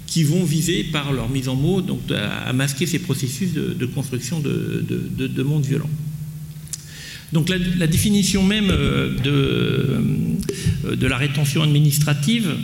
qui 0.06 0.22
vont 0.22 0.44
viser 0.44 0.84
par 0.84 1.12
leur 1.12 1.28
mise 1.28 1.48
en 1.48 1.56
mots 1.56 1.80
donc, 1.80 2.00
à, 2.10 2.52
masquer 2.52 2.86
ces 2.86 2.98
processus 2.98 3.52
de, 3.52 3.86
construction 3.86 4.38
de, 4.40 4.84
de, 4.86 5.42
mondes 5.42 5.64
violents. 5.64 5.90
Donc 7.32 7.48
la, 7.48 7.86
définition 7.86 8.44
même 8.44 8.70
euh, 8.70 9.16
de, 9.24 10.94
de 10.94 11.06
la 11.06 11.16
rétention 11.16 11.62
administrative, 11.62 12.54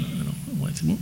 c'est 0.75 0.87
bon, 0.87 0.99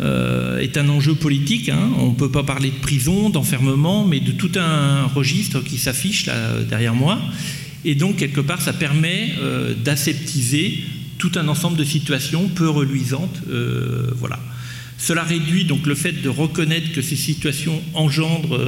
euh, 0.00 0.58
est 0.58 0.76
un 0.76 0.88
enjeu 0.88 1.14
politique. 1.14 1.70
Hein. 1.70 1.90
On 1.98 2.10
ne 2.10 2.14
peut 2.14 2.30
pas 2.30 2.42
parler 2.42 2.70
de 2.70 2.80
prison, 2.80 3.30
d'enfermement, 3.30 4.04
mais 4.06 4.20
de 4.20 4.32
tout 4.32 4.52
un 4.56 5.04
registre 5.04 5.60
qui 5.60 5.78
s'affiche 5.78 6.26
là 6.26 6.34
derrière 6.68 6.94
moi. 6.94 7.18
Et 7.84 7.94
donc, 7.94 8.16
quelque 8.16 8.40
part, 8.40 8.60
ça 8.60 8.72
permet 8.72 9.30
euh, 9.40 9.74
d'aseptiser 9.74 10.80
tout 11.18 11.32
un 11.36 11.48
ensemble 11.48 11.78
de 11.78 11.84
situations 11.84 12.48
peu 12.48 12.68
reluisantes. 12.68 13.40
Euh, 13.48 14.10
voilà. 14.16 14.38
Cela 14.98 15.22
réduit 15.22 15.64
donc 15.64 15.86
le 15.86 15.94
fait 15.94 16.12
de 16.12 16.28
reconnaître 16.28 16.92
que 16.92 17.02
ces 17.02 17.16
situations 17.16 17.82
engendrent 17.92 18.58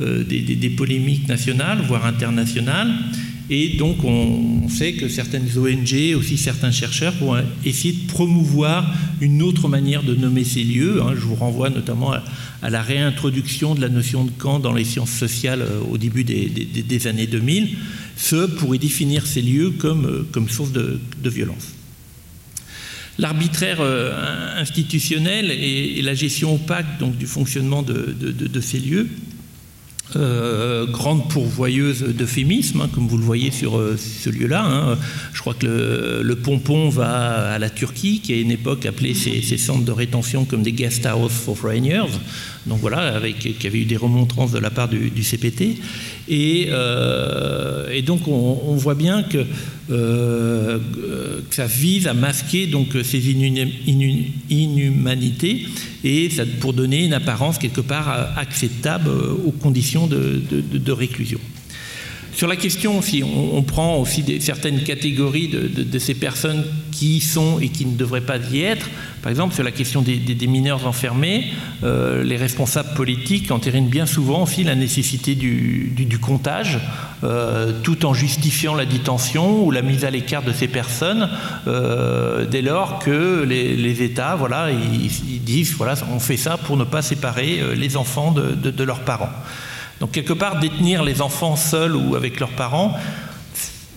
des, 0.00 0.40
des, 0.40 0.70
polémiques 0.70 1.28
nationales, 1.28 1.82
voire 1.86 2.06
internationales, 2.06 2.90
et 3.48 3.76
donc, 3.76 4.02
on 4.02 4.68
sait 4.68 4.94
que 4.94 5.08
certaines 5.08 5.46
ONG, 5.56 6.16
aussi 6.16 6.36
certains 6.36 6.72
chercheurs, 6.72 7.14
vont 7.20 7.36
essayer 7.64 7.94
de 7.94 8.06
promouvoir 8.08 8.92
une 9.20 9.40
autre 9.42 9.68
manière 9.68 10.02
de 10.02 10.16
nommer 10.16 10.42
ces 10.42 10.64
lieux. 10.64 11.00
Hein. 11.00 11.12
Je 11.14 11.20
vous 11.20 11.36
renvoie 11.36 11.70
notamment 11.70 12.12
à, 12.12 12.24
la 12.68 12.82
réintroduction 12.82 13.76
de 13.76 13.80
la 13.80 13.88
notion 13.88 14.24
de 14.24 14.32
camp 14.32 14.58
dans 14.58 14.72
les 14.72 14.84
sciences 14.84 15.12
sociales 15.12 15.62
euh, 15.62 15.80
au 15.88 15.96
début 15.96 16.24
des, 16.24 17.06
années 17.06 17.28
2000, 17.28 17.76
ce 18.16 18.46
pour 18.46 18.76
définir 18.76 19.26
ces 19.26 19.42
lieux 19.42 19.70
comme, 19.70 20.06
euh, 20.06 20.48
source 20.48 20.72
de, 20.72 20.98
violence. 21.24 21.68
L'arbitraire 23.18 23.78
euh, 23.80 24.60
institutionnel 24.60 25.52
et, 25.52 26.02
la 26.02 26.14
gestion 26.14 26.54
opaque 26.56 26.98
donc, 26.98 27.16
du 27.16 27.26
fonctionnement 27.26 27.82
de 27.82 28.60
ces 28.60 28.80
lieux 28.80 29.08
euh, 30.14 30.86
grande 30.86 31.28
pourvoyeuse 31.28 32.02
d'euphémismes, 32.02 32.82
hein, 32.82 32.88
comme 32.94 33.08
vous 33.08 33.18
le 33.18 33.24
voyez 33.24 33.50
sur 33.50 33.76
euh, 33.76 33.96
ce 33.96 34.30
lieu-là. 34.30 34.64
Hein. 34.64 34.98
Je 35.32 35.40
crois 35.40 35.54
que 35.54 36.22
le, 36.22 36.36
pompon 36.36 36.88
va 36.90 37.54
à 37.54 37.58
la 37.58 37.70
Turquie, 37.70 38.20
qui 38.20 38.32
à 38.32 38.36
une 38.36 38.52
époque 38.52 38.86
appelait 38.86 39.14
ses, 39.14 39.42
centres 39.58 39.84
de 39.84 39.90
rétention 39.90 40.44
comme 40.44 40.62
des 40.62 40.72
guest 40.72 41.04
house 41.06 41.32
for 41.32 41.58
foreigners, 41.58 42.12
donc 42.66 42.80
voilà, 42.80 43.14
avec, 43.14 43.38
qui 43.38 43.66
avait 43.66 43.78
eu 43.80 43.84
des 43.84 43.96
remontrances 43.96 44.52
de 44.52 44.58
la 44.58 44.70
part 44.70 44.88
du, 44.88 45.22
CPT. 45.22 45.78
Euh, 46.28 47.88
et, 47.90 48.02
donc 48.02 48.26
on, 48.26 48.74
voit 48.74 48.94
bien 48.94 49.22
que, 49.22 49.46
ça 51.50 51.66
vise 51.66 52.06
à 52.08 52.14
masquer 52.14 52.66
donc, 52.66 52.88
ces 53.04 53.30
inhumanités 54.50 55.66
et 56.04 56.28
pour 56.60 56.72
donner 56.72 57.04
une 57.04 57.14
apparence 57.14 57.58
quelque 57.58 57.80
part 57.80 58.32
acceptable 58.36 59.10
aux 59.10 59.52
conditions 59.52 60.06
de, 60.06 60.92
réclusion. 60.92 61.38
Sur 62.36 62.48
la 62.48 62.56
question, 62.56 63.00
si 63.00 63.22
on, 63.24 63.62
prend 63.62 63.96
aussi 63.96 64.22
certaines 64.40 64.82
catégories 64.82 65.48
de, 65.48 65.98
ces 65.98 66.12
personnes 66.12 66.66
qui 66.92 67.16
y 67.16 67.20
sont 67.22 67.58
et 67.60 67.70
qui 67.70 67.86
ne 67.86 67.96
devraient 67.96 68.20
pas 68.20 68.36
y 68.36 68.60
être, 68.60 68.90
par 69.22 69.30
exemple 69.30 69.54
sur 69.54 69.64
la 69.64 69.70
question 69.70 70.02
des, 70.02 70.46
mineurs 70.46 70.86
enfermés, 70.86 71.46
euh, 71.82 72.22
les 72.22 72.36
responsables 72.36 72.92
politiques 72.92 73.50
entérinent 73.50 73.88
bien 73.88 74.04
souvent 74.04 74.42
aussi 74.42 74.64
la 74.64 74.74
nécessité 74.74 75.34
du, 75.34 76.18
comptage, 76.20 76.78
euh, 77.24 77.72
tout 77.82 78.04
en 78.04 78.12
justifiant 78.12 78.74
la 78.74 78.84
détention 78.84 79.64
ou 79.64 79.70
la 79.70 79.80
mise 79.80 80.04
à 80.04 80.10
l'écart 80.10 80.42
de 80.42 80.52
ces 80.52 80.68
personnes, 80.68 81.30
euh, 81.66 82.44
dès 82.44 82.60
lors 82.60 82.98
que 82.98 83.44
les, 83.44 84.02
États, 84.02 84.36
voilà, 84.36 84.68
ils, 84.70 85.42
disent, 85.42 85.72
voilà, 85.72 85.94
on 86.14 86.20
fait 86.20 86.36
ça 86.36 86.58
pour 86.58 86.76
ne 86.76 86.84
pas 86.84 87.00
séparer 87.00 87.60
les 87.74 87.96
enfants 87.96 88.32
de 88.32 88.84
leurs 88.84 89.00
parents. 89.00 89.32
Donc 90.00 90.12
quelque 90.12 90.32
part, 90.32 90.60
détenir 90.60 91.02
les 91.02 91.22
enfants 91.22 91.56
seuls 91.56 91.96
ou 91.96 92.16
avec 92.16 92.38
leurs 92.40 92.52
parents, 92.52 92.96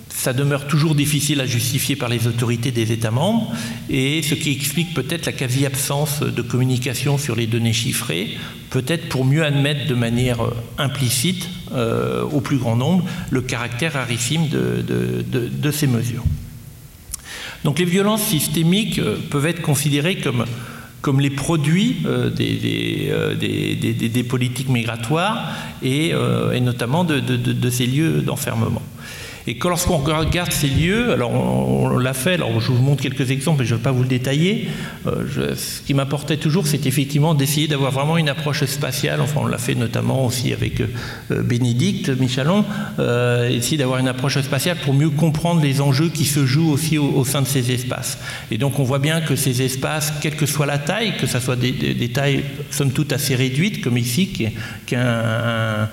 ça 0.10 0.34
demeure 0.34 0.68
toujours 0.68 0.96
difficile 0.96 1.40
à 1.40 1.46
justifier 1.46 1.96
par 1.96 2.10
les 2.10 2.28
autorités 2.28 2.72
des 2.72 2.92
États 2.92 3.12
membres, 3.12 3.54
et 3.90 4.22
ce 4.22 4.36
qui 4.36 4.52
explique 4.52 4.94
peut-être 4.94 5.26
la 5.26 5.32
quasi-absence 5.32 6.22
de 6.22 6.42
communication 6.42 7.18
sur 7.18 7.36
les 7.36 7.48
données 7.48 7.74
chiffrées, 7.74 8.38
peut-être 8.70 9.08
pour 9.08 9.24
mieux 9.24 9.46
admettre 9.46 9.88
de 9.88 9.96
manière 9.96 10.42
euh, 10.42 10.54
implicite 10.78 11.48
euh, 11.72 12.24
au 12.24 12.42
plus 12.42 12.58
grand 12.58 12.76
nombre 12.76 13.06
le 13.30 13.42
caractère 13.42 13.94
rarissime 13.94 14.50
de 14.50 15.72
ces 15.72 15.88
mesures. 15.88 16.24
Donc 17.64 17.80
les 17.80 17.86
violences 17.86 18.24
systémiques 18.24 19.00
euh, 19.00 19.18
peuvent 19.30 19.46
être 19.46 19.62
considérées 19.62 20.18
comme 20.18 20.46
comme 21.02 21.20
les 21.20 21.30
produits 21.30 21.98
euh, 22.06 22.30
euh, 22.40 23.36
des, 23.36 24.24
politiques 24.24 24.70
migratoires 24.70 25.52
et, 25.82 26.12
euh, 26.14 26.60
notamment 26.60 27.04
de 27.04 27.70
ces 27.70 27.86
lieux 27.86 28.22
d'enfermement. 28.22 28.82
Et 29.48 29.56
que 29.56 29.68
lorsqu'on 29.68 29.98
regarde 29.98 30.52
ces 30.52 30.68
lieux, 30.68 31.12
alors 31.12 31.32
on, 31.32 31.98
l'a 31.98 32.14
fait, 32.14 32.34
alors 32.36 32.60
je 32.60 32.72
vous 32.72 32.82
montre 32.82 33.02
quelques 33.02 33.32
exemples, 33.32 33.62
mais 33.62 33.66
je 33.66 33.74
ne 33.74 33.80
vais 33.80 33.84
pas 33.84 33.92
vous 33.92 34.04
le 34.04 34.08
détailler. 34.08 34.68
Euh, 35.08 35.56
ce 35.56 35.82
qui 35.82 35.94
m'apportait 35.94 36.38
toujours, 36.38 36.68
c'est 36.68 36.86
effectivement 36.86 37.34
d'essayer 37.34 37.68
d'avoir 37.68 37.92
vraiment 37.92 38.18
une 38.18 38.30
approche 38.30 38.64
spatiale. 38.66 39.22
Enfin, 39.22 39.42
on 39.44 39.48
l'a 39.48 39.58
fait 39.58 39.76
notamment 39.76 40.26
aussi 40.26 40.54
avec 40.54 40.82
euh, 40.82 41.44
Bénédicte 41.44 42.10
Michalon, 42.10 42.66
euh, 43.00 43.50
essayer 43.50 43.78
d'avoir 43.78 44.00
une 44.00 44.08
approche 44.08 44.40
spatiale 44.42 44.78
pour 44.84 44.94
mieux 44.94 45.10
comprendre 45.10 45.62
les 45.62 45.82
enjeux 45.82 46.10
qui 46.10 46.26
se 46.26 46.46
jouent 46.46 46.72
aussi 46.72 46.98
au, 46.98 47.26
sein 47.26 47.42
de 47.42 47.48
ces 47.48 47.72
espaces. 47.72 48.18
Et 48.52 48.58
donc, 48.58 48.80
on 48.80 48.84
voit 48.84 49.00
bien 49.00 49.22
que 49.22 49.36
ces 49.36 49.62
espaces, 49.62 50.14
quelle 50.22 50.36
que 50.36 50.46
soit 50.46 50.66
la 50.66 50.78
taille, 50.78 51.14
que 51.18 51.28
ce 51.28 51.40
soit 51.40 51.56
des, 51.56 52.10
tailles 52.14 52.44
somme 52.72 52.92
toute 52.92 53.14
assez 53.14 53.36
réduites, 53.36 53.82
comme 53.82 53.98
ici, 53.98 54.28
qui 54.28 54.46
est, 54.46 54.96
un, 54.96 55.90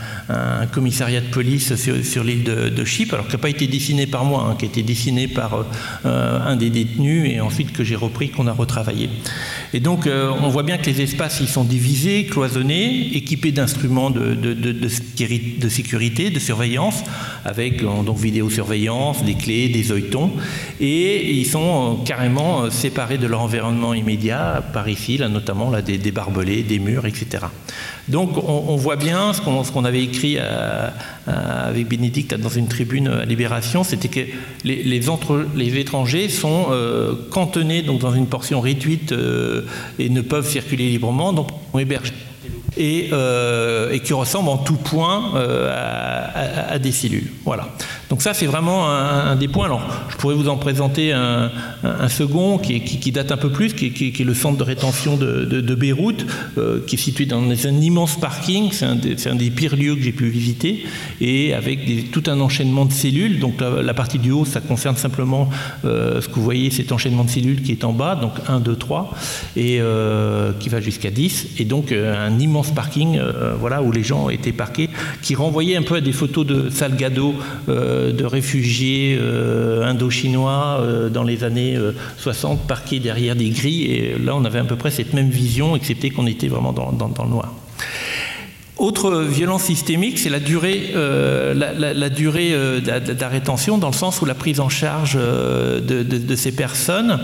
commissariat 0.72 1.20
de 1.20 1.26
police 1.26 1.74
sur, 1.76 2.24
l'île 2.24 2.44
de, 2.44 2.68
de 2.68 2.84
Chypre, 2.84 3.14
alors 3.14 3.28
que 3.28 3.36
pas 3.46 3.50
été 3.50 3.68
dessiné 3.68 4.08
par 4.08 4.24
moi, 4.24 4.44
hein, 4.44 4.56
qui 4.58 4.64
a 4.64 4.68
été 4.68 4.82
dessiné 4.82 5.28
par 5.28 5.64
euh, 6.04 6.38
un 6.44 6.56
des 6.56 6.68
détenus 6.68 7.30
et 7.30 7.40
ensuite 7.40 7.72
que 7.72 7.84
j'ai 7.84 7.94
repris, 7.94 8.30
qu'on 8.30 8.48
a 8.48 8.52
retravaillé. 8.52 9.08
Et 9.72 9.78
donc 9.78 10.08
euh, 10.08 10.32
on 10.42 10.48
voit 10.48 10.64
bien 10.64 10.78
que 10.78 10.86
les 10.86 11.00
espaces 11.00 11.38
ils 11.40 11.46
sont 11.46 11.62
divisés, 11.62 12.26
cloisonnés, 12.26 13.16
équipés 13.16 13.52
d'instruments 13.52 14.10
de, 14.10 14.88
sécurité, 15.68 16.30
de 16.30 16.40
surveillance, 16.40 17.04
avec 17.44 17.84
euh, 17.84 18.02
donc 18.02 18.18
vidéosurveillance, 18.18 19.22
des 19.22 19.34
clés, 19.34 19.68
des 19.68 19.92
œilletons, 19.92 20.32
et 20.80 21.32
ils 21.32 21.46
sont 21.46 22.00
carrément 22.04 22.68
séparés 22.70 23.18
de 23.18 23.28
leur 23.28 23.42
environnement 23.42 23.94
immédiat, 23.94 24.60
par 24.72 24.88
ici, 24.88 25.18
là, 25.18 25.28
notamment 25.28 25.70
là, 25.70 25.82
des, 25.82 26.10
barbelés, 26.10 26.64
des 26.64 26.80
murs, 26.80 27.06
etc. 27.06 27.44
Donc 28.08 28.30
on, 28.36 28.76
voit 28.76 28.96
bien 28.96 29.32
ce 29.32 29.40
qu'on 29.40 29.84
avait 29.84 30.02
écrit 30.02 30.38
avec 31.26 31.88
Bénédicte 31.88 32.34
dans 32.34 32.48
une 32.48 32.68
tribune 32.68 33.25
Libération, 33.26 33.84
c'était 33.84 34.08
que 34.08 34.20
les, 34.64 35.08
entre, 35.08 35.46
les, 35.54 35.76
étrangers 35.78 36.28
sont 36.28 36.66
euh, 36.70 37.14
cantonnés 37.30 37.82
donc, 37.82 38.00
dans 38.00 38.12
une 38.12 38.26
portion 38.26 38.60
réduite 38.60 39.12
euh, 39.12 39.62
et 39.98 40.08
ne 40.08 40.20
peuvent 40.20 40.48
circuler 40.48 40.88
librement, 40.88 41.32
donc 41.32 41.48
on 41.72 41.78
héberge 41.78 42.12
et, 42.76 43.08
euh, 43.12 43.90
et, 43.92 44.00
qui 44.00 44.12
ressemblent 44.12 44.48
en 44.48 44.58
tout 44.58 44.76
point 44.76 45.32
à, 45.34 46.78
des 46.78 46.92
cellules. 46.92 47.30
Voilà. 47.44 47.68
Donc 48.08 48.22
ça, 48.22 48.34
c'est 48.34 48.46
vraiment 48.46 48.88
un, 48.88 49.34
des 49.36 49.48
points. 49.48 49.64
Alors, 49.64 49.82
je 50.10 50.16
pourrais 50.16 50.34
vous 50.34 50.48
en 50.48 50.56
présenter 50.56 51.12
un, 51.12 51.50
second 52.08 52.58
qui, 52.58 53.12
date 53.12 53.32
un 53.32 53.36
peu 53.36 53.50
plus, 53.50 53.72
qui, 53.72 53.86
est 53.86 54.24
le 54.24 54.34
centre 54.34 54.56
de 54.56 54.62
rétention 54.62 55.16
de, 55.16 55.74
Beyrouth, 55.74 56.24
euh, 56.56 56.80
qui 56.86 56.94
est 56.94 56.98
situé 56.98 57.26
dans 57.26 57.42
un 57.42 57.80
immense 57.80 58.18
parking. 58.18 58.70
C'est 58.72 59.28
un, 59.28 59.34
des 59.34 59.50
pires 59.50 59.76
lieux 59.76 59.96
que 59.96 60.02
j'ai 60.02 60.12
pu 60.12 60.28
visiter, 60.28 60.84
et 61.20 61.52
avec 61.52 62.10
tout 62.12 62.22
un 62.28 62.40
enchaînement 62.40 62.84
de 62.84 62.92
cellules. 62.92 63.40
Donc 63.40 63.60
la, 63.60 63.94
partie 63.94 64.18
du 64.18 64.30
haut, 64.30 64.44
ça 64.44 64.60
concerne 64.60 64.96
simplement 64.96 65.50
euh, 65.84 66.20
ce 66.20 66.28
que 66.28 66.34
vous 66.34 66.44
voyez, 66.44 66.70
cet 66.70 66.92
enchaînement 66.92 67.24
de 67.24 67.30
cellules 67.30 67.62
qui 67.62 67.72
est 67.72 67.84
en 67.84 67.92
bas, 67.92 68.14
donc 68.14 68.32
1, 68.48 68.60
2, 68.60 68.76
3, 68.76 69.14
et 69.56 69.78
euh, 69.80 70.52
qui 70.60 70.68
va 70.68 70.80
jusqu'à 70.80 71.10
10. 71.10 71.48
Et 71.58 71.64
donc 71.64 71.92
un 71.92 72.38
immense 72.38 72.70
parking, 72.70 73.18
voilà, 73.58 73.82
où 73.82 73.90
les 73.90 74.04
gens 74.04 74.30
étaient 74.30 74.52
parqués, 74.52 74.90
qui 75.22 75.34
renvoyait 75.34 75.76
un 75.76 75.82
peu 75.82 75.96
à 75.96 76.00
des 76.00 76.12
photos 76.12 76.46
de 76.46 76.70
Salgado 76.70 77.34
euh, 77.68 77.95
de 78.12 78.24
réfugiés 78.24 79.18
euh, 79.20 79.84
indo-chinois 79.84 80.78
euh, 80.80 81.08
dans 81.08 81.22
les 81.22 81.44
années 81.44 81.76
60 82.18 82.66
parqués 82.66 82.98
derrière 82.98 83.36
des 83.36 83.50
grilles. 83.50 83.84
Et 83.84 84.18
là, 84.18 84.34
on 84.34 84.44
avait 84.44 84.58
à 84.58 84.64
peu 84.64 84.76
près 84.76 84.90
cette 84.90 85.12
même 85.12 85.30
vision, 85.30 85.76
excepté 85.76 86.10
qu'on 86.10 86.26
était 86.26 86.48
vraiment 86.48 86.72
dans, 86.72 86.90
le 86.90 87.30
noir. 87.30 87.52
Autre 88.76 89.22
violence 89.22 89.62
systémique, 89.62 90.18
c'est 90.18 90.28
la 90.28 90.40
durée, 90.40 90.92
rétention, 93.28 93.78
dans 93.78 93.88
le 93.88 93.94
sens 93.94 94.20
où 94.20 94.26
la 94.26 94.34
prise 94.34 94.60
en 94.60 94.68
charge 94.68 95.14
de, 95.16 96.34
ces 96.36 96.52
personnes 96.52 97.18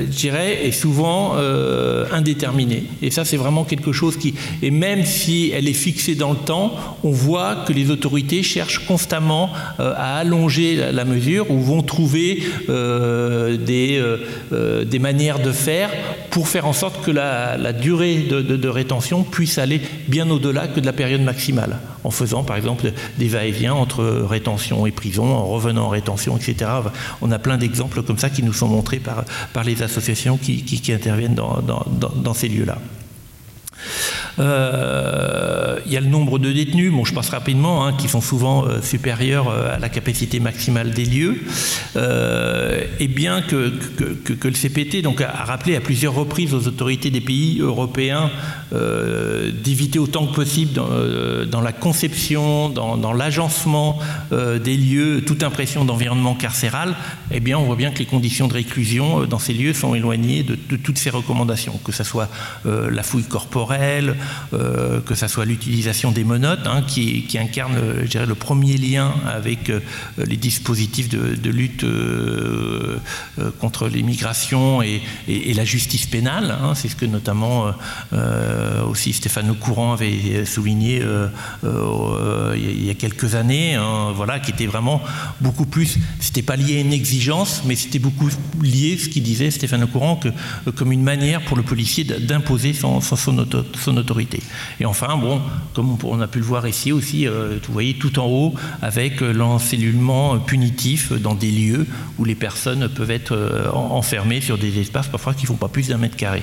je 0.00 0.16
dirais, 0.16 0.66
est 0.66 0.72
souvent 0.72 1.32
euh, 1.36 2.06
indéterminée. 2.12 2.84
Et 3.02 3.10
ça, 3.10 3.24
c'est 3.24 3.36
vraiment 3.36 3.64
quelque 3.64 3.92
chose 3.92 4.16
qui, 4.16 4.34
et 4.62 4.70
même 4.70 5.04
si 5.04 5.52
elle 5.54 5.68
est 5.68 5.72
fixée 5.72 6.14
dans 6.14 6.30
le 6.30 6.38
temps, 6.38 6.74
on 7.02 7.10
voit 7.10 7.56
que 7.66 7.72
les 7.72 7.90
autorités 7.90 8.42
cherchent 8.42 8.86
constamment 8.86 9.50
euh, 9.80 9.92
à 9.96 10.18
allonger 10.18 10.76
la, 10.92 11.04
mesure 11.04 11.50
ou 11.50 11.60
vont 11.60 11.82
trouver 11.82 12.42
euh, 12.70 13.56
des, 13.56 14.02
des 14.86 14.98
manières 14.98 15.38
de 15.38 15.52
faire 15.52 15.90
pour 16.34 16.48
faire 16.48 16.66
en 16.66 16.72
sorte 16.72 17.00
que 17.04 17.12
la, 17.12 17.72
durée 17.72 18.16
de, 18.16 18.68
rétention 18.68 19.22
puisse 19.22 19.56
aller 19.58 19.80
bien 20.08 20.28
au-delà 20.30 20.66
que 20.66 20.80
de 20.80 20.86
la 20.86 20.92
période 20.92 21.20
maximale, 21.20 21.78
en 22.02 22.10
faisant 22.10 22.42
par 22.42 22.56
exemple 22.56 22.92
des 23.18 23.28
va-et-vient 23.28 23.72
entre 23.72 24.02
rétention 24.28 24.84
et 24.84 24.90
prison, 24.90 25.32
en 25.32 25.46
revenant 25.46 25.84
en 25.84 25.88
rétention, 25.90 26.36
etc. 26.36 26.68
On 27.22 27.30
a 27.30 27.38
plein 27.38 27.56
d'exemples 27.56 28.02
comme 28.02 28.18
ça 28.18 28.30
qui 28.30 28.42
nous 28.42 28.52
sont 28.52 28.66
montrés 28.66 28.98
par, 28.98 29.24
par 29.52 29.62
les 29.62 29.83
associations 29.84 30.36
qui, 30.36 30.92
interviennent 30.92 31.34
dans 31.34 32.34
ces 32.34 32.48
lieux-là. 32.48 32.78
Euh, 34.38 35.78
il 35.86 35.92
y 35.92 35.96
a 35.96 36.00
le 36.00 36.06
nombre 36.06 36.38
de 36.38 36.52
détenus, 36.52 36.92
bon, 36.92 37.04
je 37.04 37.14
passe 37.14 37.30
rapidement, 37.30 37.86
hein, 37.86 37.92
qui 37.92 38.08
sont 38.08 38.20
souvent 38.20 38.66
euh, 38.66 38.80
supérieurs 38.82 39.48
euh, 39.48 39.74
à 39.74 39.78
la 39.78 39.88
capacité 39.88 40.40
maximale 40.40 40.92
des 40.92 41.04
lieux. 41.04 41.36
et 41.96 43.08
bien 43.08 43.42
que, 43.42 43.72
le 44.44 44.50
CPT 44.50 45.04
a 45.26 45.44
rappelé 45.44 45.76
à 45.76 45.80
plusieurs 45.80 46.14
reprises 46.14 46.54
aux 46.54 46.66
autorités 46.66 47.10
des 47.10 47.20
pays 47.20 47.60
européens 47.60 48.30
d'éviter 48.72 49.98
autant 50.00 50.26
que 50.26 50.34
possible 50.34 50.72
dans, 50.72 51.60
la 51.60 51.72
conception, 51.72 52.68
dans, 52.68 53.12
l'agencement 53.12 53.98
des 54.32 54.76
lieux, 54.76 55.22
toute 55.24 55.42
impression 55.42 55.84
d'environnement 55.84 56.34
carcéral, 56.34 56.94
eh 57.30 57.40
bien, 57.40 57.56
on 57.58 57.64
voit 57.64 57.76
bien 57.76 57.90
que 57.90 58.00
les 58.00 58.06
conditions 58.06 58.48
de 58.48 58.54
réclusion 58.54 59.26
dans 59.26 59.38
ces 59.38 59.52
lieux 59.52 59.74
sont 59.74 59.94
éloignées 59.94 60.42
de, 60.42 60.76
toutes 60.76 60.98
ces 60.98 61.10
recommandations, 61.10 61.78
que 61.84 61.92
ce 61.92 62.04
soit 62.04 62.28
la 62.64 63.02
fouille 63.02 63.24
corporelle, 63.24 63.73
euh, 63.74 65.00
que 65.00 65.14
ce 65.14 65.26
soit 65.28 65.44
l'utilisation 65.44 66.10
des 66.10 66.24
monotes, 66.24 66.66
hein, 66.66 66.82
qui, 66.86 67.26
incarne 67.38 67.76
je 68.08 68.18
le 68.18 68.34
premier 68.34 68.76
lien 68.76 69.12
avec 69.26 69.70
euh, 69.70 69.80
les 70.18 70.36
dispositifs 70.36 71.08
de, 71.08 71.50
lutte 71.50 71.84
euh, 71.84 72.98
contre 73.58 73.88
l'immigration 73.88 74.82
et, 74.82 75.02
la 75.54 75.64
justice 75.64 76.06
pénale. 76.06 76.50
Hein. 76.50 76.74
c'est 76.74 76.88
ce 76.88 76.96
que 76.96 77.06
notamment 77.06 77.72
aussi 78.88 79.12
Stéphane 79.12 79.54
Courant 79.54 79.92
avait 79.92 80.44
souligné 80.44 81.00
il 81.62 82.84
y 82.84 82.90
a 82.90 82.94
quelques 82.94 83.34
années, 83.36 83.74
hein, 83.74 84.12
voilà, 84.14 84.40
qui 84.40 84.50
était 84.50 84.66
vraiment 84.66 85.00
beaucoup 85.40 85.66
plus, 85.66 85.98
c'était 86.18 86.42
pas 86.42 86.56
lié 86.56 86.78
à 86.78 86.80
une 86.80 86.92
exigence, 86.92 87.62
mais 87.66 87.76
c'était 87.76 88.00
beaucoup 88.00 88.28
lié, 88.60 88.98
ce 88.98 89.08
qu'il 89.08 89.22
disait 89.22 89.50
Stéphane 89.50 89.86
Courant, 89.86 90.16
que, 90.16 90.70
comme 90.70 90.92
une 90.92 91.02
manière 91.02 91.42
pour 91.42 91.56
le 91.56 91.62
policier 91.62 92.04
d'imposer 92.04 92.72
son, 92.72 93.00
son, 93.00 93.16
autorité. 93.96 94.40
Et 94.80 94.86
enfin, 94.86 95.16
bon, 95.16 95.40
comme 95.74 95.96
on 96.04 96.20
a 96.20 96.26
pu 96.26 96.38
le 96.38 96.44
voir 96.44 96.66
ici 96.66 96.92
aussi, 96.92 97.26
euh, 97.26 97.58
vous 97.66 97.72
voyez 97.72 97.94
tout 97.94 98.18
en 98.18 98.26
haut, 98.26 98.54
avec 98.82 99.22
euh, 99.22 99.32
l'encellulement 99.32 100.38
punitif 100.38 101.12
dans 101.12 101.34
des 101.34 101.50
lieux 101.50 101.86
où 102.18 102.24
les 102.24 102.34
personnes 102.34 102.88
peuvent 102.88 103.10
être 103.10 103.32
euh, 103.32 103.70
enfermées 103.70 104.40
sur 104.40 104.58
des 104.58 104.78
espaces 104.80 105.08
parfois 105.08 105.34
qui 105.34 105.42
ne 105.42 105.48
font 105.48 105.54
pas 105.54 105.68
plus 105.68 105.88
d'un 105.88 105.98
mètre 105.98 106.16
carré. 106.16 106.42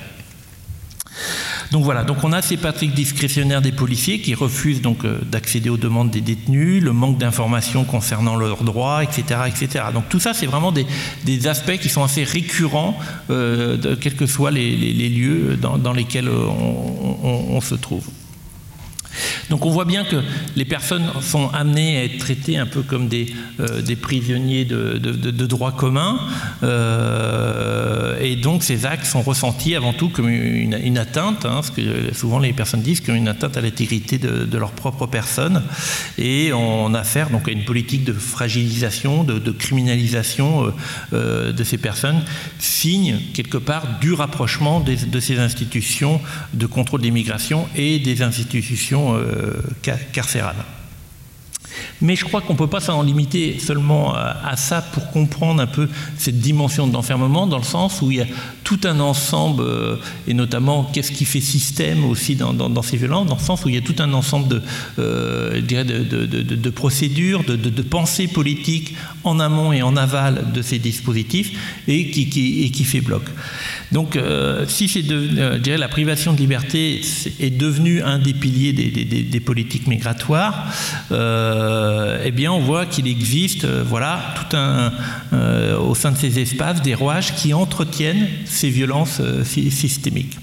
Donc 1.71 1.85
voilà, 1.85 2.03
donc 2.03 2.23
on 2.23 2.33
a 2.33 2.41
ces 2.41 2.57
pratiques 2.57 2.93
discrétionnaires 2.93 3.61
des 3.61 3.71
policiers 3.71 4.19
qui 4.19 4.35
refusent 4.35 4.81
donc 4.81 5.05
euh, 5.05 5.19
d'accéder 5.23 5.69
aux 5.69 5.77
demandes 5.77 6.11
des 6.11 6.19
détenus, 6.19 6.83
le 6.83 6.91
manque 6.91 7.17
d'informations 7.17 7.85
concernant 7.85 8.35
leurs 8.35 8.63
droits, 8.65 9.03
etc., 9.03 9.41
etc. 9.47 9.85
Donc 9.93 10.09
tout 10.09 10.19
ça, 10.19 10.33
c'est 10.33 10.47
vraiment 10.47 10.73
des, 10.73 10.85
aspects 11.47 11.77
qui 11.77 11.87
sont 11.87 12.03
assez 12.03 12.25
récurrents, 12.25 12.99
euh, 13.29 13.95
quels 14.01 14.15
que 14.15 14.25
soient 14.25 14.51
les, 14.51 14.75
lieux 15.09 15.57
dans, 15.57 15.93
lesquels 15.93 16.29
on 16.29 17.61
se 17.61 17.75
trouve. 17.75 18.05
Donc 19.49 19.65
on 19.65 19.69
voit 19.69 19.85
bien 19.85 20.03
que 20.03 20.17
les 20.55 20.65
personnes 20.65 21.05
sont 21.21 21.49
amenées 21.49 21.97
à 21.97 22.03
être 22.05 22.17
traitées 22.17 22.57
un 22.57 22.65
peu 22.65 22.81
comme 22.81 23.07
des, 23.07 23.33
euh, 23.59 23.81
prisonniers 24.01 24.65
de, 24.65 25.45
droit 25.45 25.71
commun, 25.71 26.19
euh, 26.63 28.17
et 28.21 28.35
donc 28.35 28.63
ces 28.63 28.85
actes 28.85 29.05
sont 29.05 29.21
ressentis 29.21 29.75
avant 29.75 29.93
tout 29.93 30.09
comme 30.09 30.29
une, 30.29 30.97
atteinte, 30.97 31.45
hein, 31.45 31.61
ce 31.63 31.71
que 31.71 32.13
souvent 32.13 32.39
les 32.39 32.53
personnes 32.53 32.81
disent, 32.81 33.01
comme 33.01 33.15
une 33.15 33.27
atteinte 33.27 33.57
à 33.57 33.61
l'intégrité 33.61 34.17
de, 34.17 34.57
leur 34.57 34.71
propre 34.71 35.07
personne, 35.07 35.63
et 36.17 36.53
on 36.53 36.93
a 36.93 36.99
affaire 36.99 37.29
donc 37.29 37.47
à 37.47 37.51
une 37.51 37.65
politique 37.65 38.03
de 38.03 38.13
fragilisation, 38.13 39.23
de, 39.23 39.51
criminalisation 39.51 40.71
euh, 41.13 41.51
de 41.51 41.63
ces 41.63 41.77
personnes, 41.77 42.21
signe 42.59 43.19
quelque 43.33 43.57
part 43.57 43.99
du 43.99 44.13
rapprochement 44.13 44.79
de 44.79 45.19
ces 45.19 45.39
institutions 45.39 46.21
de 46.53 46.65
contrôle 46.65 47.01
des 47.01 47.11
migrations 47.11 47.67
et 47.75 47.99
des 47.99 48.21
institutions 48.21 49.00
euh, 49.09 49.61
carcérale. 50.11 50.55
Mais 52.01 52.15
je 52.15 52.25
crois 52.25 52.41
qu'on 52.41 52.53
ne 52.53 52.57
peut 52.57 52.67
pas 52.67 52.79
s'en 52.79 53.01
limiter 53.03 53.59
seulement 53.59 54.13
à, 54.15 54.55
ça 54.57 54.81
pour 54.81 55.09
comprendre 55.11 55.61
un 55.61 55.67
peu 55.67 55.87
cette 56.17 56.39
dimension 56.39 56.87
de 56.87 56.93
l'enfermement, 56.93 57.47
dans 57.47 57.57
le 57.57 57.63
sens 57.63 58.01
où 58.01 58.11
il 58.11 58.17
y 58.17 58.21
a 58.21 58.27
tout 58.63 58.79
un 58.83 58.99
ensemble, 58.99 59.63
euh, 59.63 59.95
et 60.27 60.33
notamment 60.33 60.83
qu'est-ce 60.83 61.11
qui 61.11 61.25
fait 61.25 61.41
système 61.41 62.05
aussi 62.05 62.35
dans, 62.35 62.81
ces 62.81 62.97
violences, 62.97 63.27
dans 63.27 63.35
le 63.35 63.41
sens 63.41 63.65
où 63.65 63.69
il 63.69 63.75
y 63.75 63.77
a 63.77 63.81
tout 63.81 63.95
un 63.99 64.13
ensemble 64.13 64.47
de, 64.47 64.61
euh, 64.99 66.71
procédures, 66.75 67.43
de, 67.43 67.81
pensées 67.81 68.27
politiques 68.27 68.95
en 69.23 69.39
amont 69.39 69.73
et 69.73 69.81
en 69.81 69.95
aval 69.97 70.51
de 70.53 70.61
ces 70.61 70.79
dispositifs, 70.79 71.51
et 71.87 72.09
qui, 72.09 72.83
fait 72.83 73.01
bloc. 73.01 73.23
Donc, 73.91 74.15
euh, 74.15 74.65
si 74.67 74.87
la 75.65 75.87
privation 75.87 76.33
de 76.33 76.37
liberté 76.37 77.01
est 77.39 77.49
devenue 77.49 78.01
un 78.01 78.19
des 78.19 78.33
piliers 78.33 78.73
des, 78.73 79.39
politiques 79.39 79.87
migratoires, 79.87 80.67
euh, 81.11 81.70
eh 82.23 82.31
bien, 82.31 82.51
on 82.51 82.59
voit 82.59 82.85
qu'il 82.85 83.07
existe, 83.07 83.65
euh, 83.65 83.83
voilà, 83.85 84.19
tout 84.35 84.55
un, 84.55 84.91
au 85.77 85.95
sein 85.95 86.11
de 86.11 86.17
ces 86.17 86.39
espaces, 86.39 86.81
des 86.81 86.95
rouages 86.95 87.35
qui 87.35 87.53
entretiennent 87.53 88.27
ces 88.45 88.69
violences 88.69 89.21
systémiques. 89.43 90.37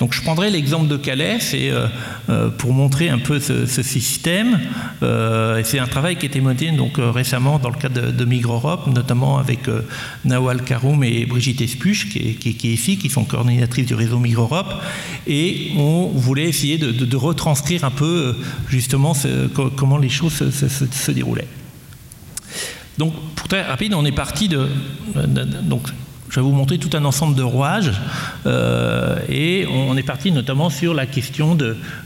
Donc 0.00 0.12
je 0.12 0.20
prendrai 0.22 0.50
l'exemple 0.50 0.88
de 0.88 0.96
Calais, 0.96 1.38
euh, 1.54 1.86
euh, 2.28 2.50
pour 2.50 2.72
montrer 2.72 3.08
un 3.08 3.18
peu 3.18 3.38
ce, 3.38 3.64
système. 3.82 4.58
Euh, 5.02 5.62
c'est 5.64 5.78
un 5.78 5.86
travail 5.86 6.16
qui 6.16 6.26
a 6.26 6.28
été 6.28 6.40
mené 6.40 6.72
donc, 6.72 6.94
récemment 6.98 7.58
dans 7.58 7.70
le 7.70 7.76
cadre 7.76 8.10
de, 8.10 8.24
Migre 8.24 8.54
Europe, 8.54 8.86
notamment 8.88 9.38
avec 9.38 9.60
Nawal 10.24 10.62
Karoum 10.62 11.04
et 11.04 11.26
Brigitte 11.26 11.60
Espuche, 11.60 12.08
qui 12.08 12.18
est, 12.18 12.64
ici, 12.64 12.98
qui 12.98 13.08
sont 13.08 13.24
coordinatrices 13.24 13.86
du 13.86 13.94
réseau 13.94 14.18
Migre 14.18 14.42
Europe. 14.42 14.74
Et 15.26 15.72
on 15.76 16.08
voulait 16.08 16.48
essayer 16.48 16.78
de, 16.78 17.16
retranscrire 17.16 17.84
un 17.84 17.90
peu 17.90 18.36
justement 18.68 19.14
comment 19.76 19.98
les 19.98 20.08
choses 20.08 20.50
se, 20.50 21.10
déroulaient. 21.12 21.46
Donc, 22.98 23.12
pour 23.36 23.46
très 23.48 23.62
rapide, 23.62 23.94
on 23.94 24.04
est 24.04 24.12
parti 24.12 24.48
de, 24.48 24.68
je 26.30 26.40
vais 26.40 26.42
vous 26.42 26.52
montrer 26.52 26.78
tout 26.78 26.90
un 26.96 27.04
ensemble 27.04 27.36
de 27.36 27.42
rouages 27.42 27.92
euh, 28.46 29.18
et 29.28 29.66
on 29.66 29.96
est 29.96 30.02
parti 30.02 30.32
notamment 30.32 30.70
sur 30.70 30.94
la 30.94 31.06
question 31.06 31.56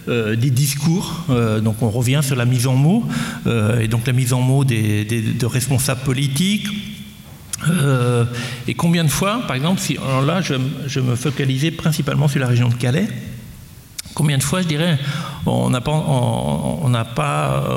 euh, 0.08 0.36
des 0.36 0.50
discours. 0.50 1.24
Euh, 1.30 1.60
donc 1.60 1.82
on 1.82 1.90
revient 1.90 2.20
sur 2.22 2.36
la 2.36 2.44
mise 2.44 2.66
en 2.66 2.74
mots 2.74 3.04
et 3.80 3.88
donc 3.88 4.06
la 4.06 4.12
mise 4.12 4.32
en 4.32 4.40
mots 4.40 4.64
des, 4.64 5.04
de 5.04 5.46
responsables 5.46 6.02
politiques. 6.02 6.66
et 8.68 8.74
combien 8.74 9.04
de 9.04 9.08
fois, 9.08 9.42
par 9.46 9.56
exemple, 9.56 9.80
si, 9.80 9.96
alors 9.96 10.22
là 10.22 10.40
je 10.42 11.00
me 11.00 11.16
focalisais 11.16 11.70
principalement 11.70 12.28
sur 12.28 12.40
la 12.40 12.46
région 12.46 12.68
de 12.68 12.74
Calais, 12.74 13.08
Combien 14.14 14.38
de 14.38 14.42
fois, 14.42 14.62
je 14.62 14.66
dirais, 14.66 14.98
on 15.46 15.72
a, 15.74 15.80
pas, 15.80 15.94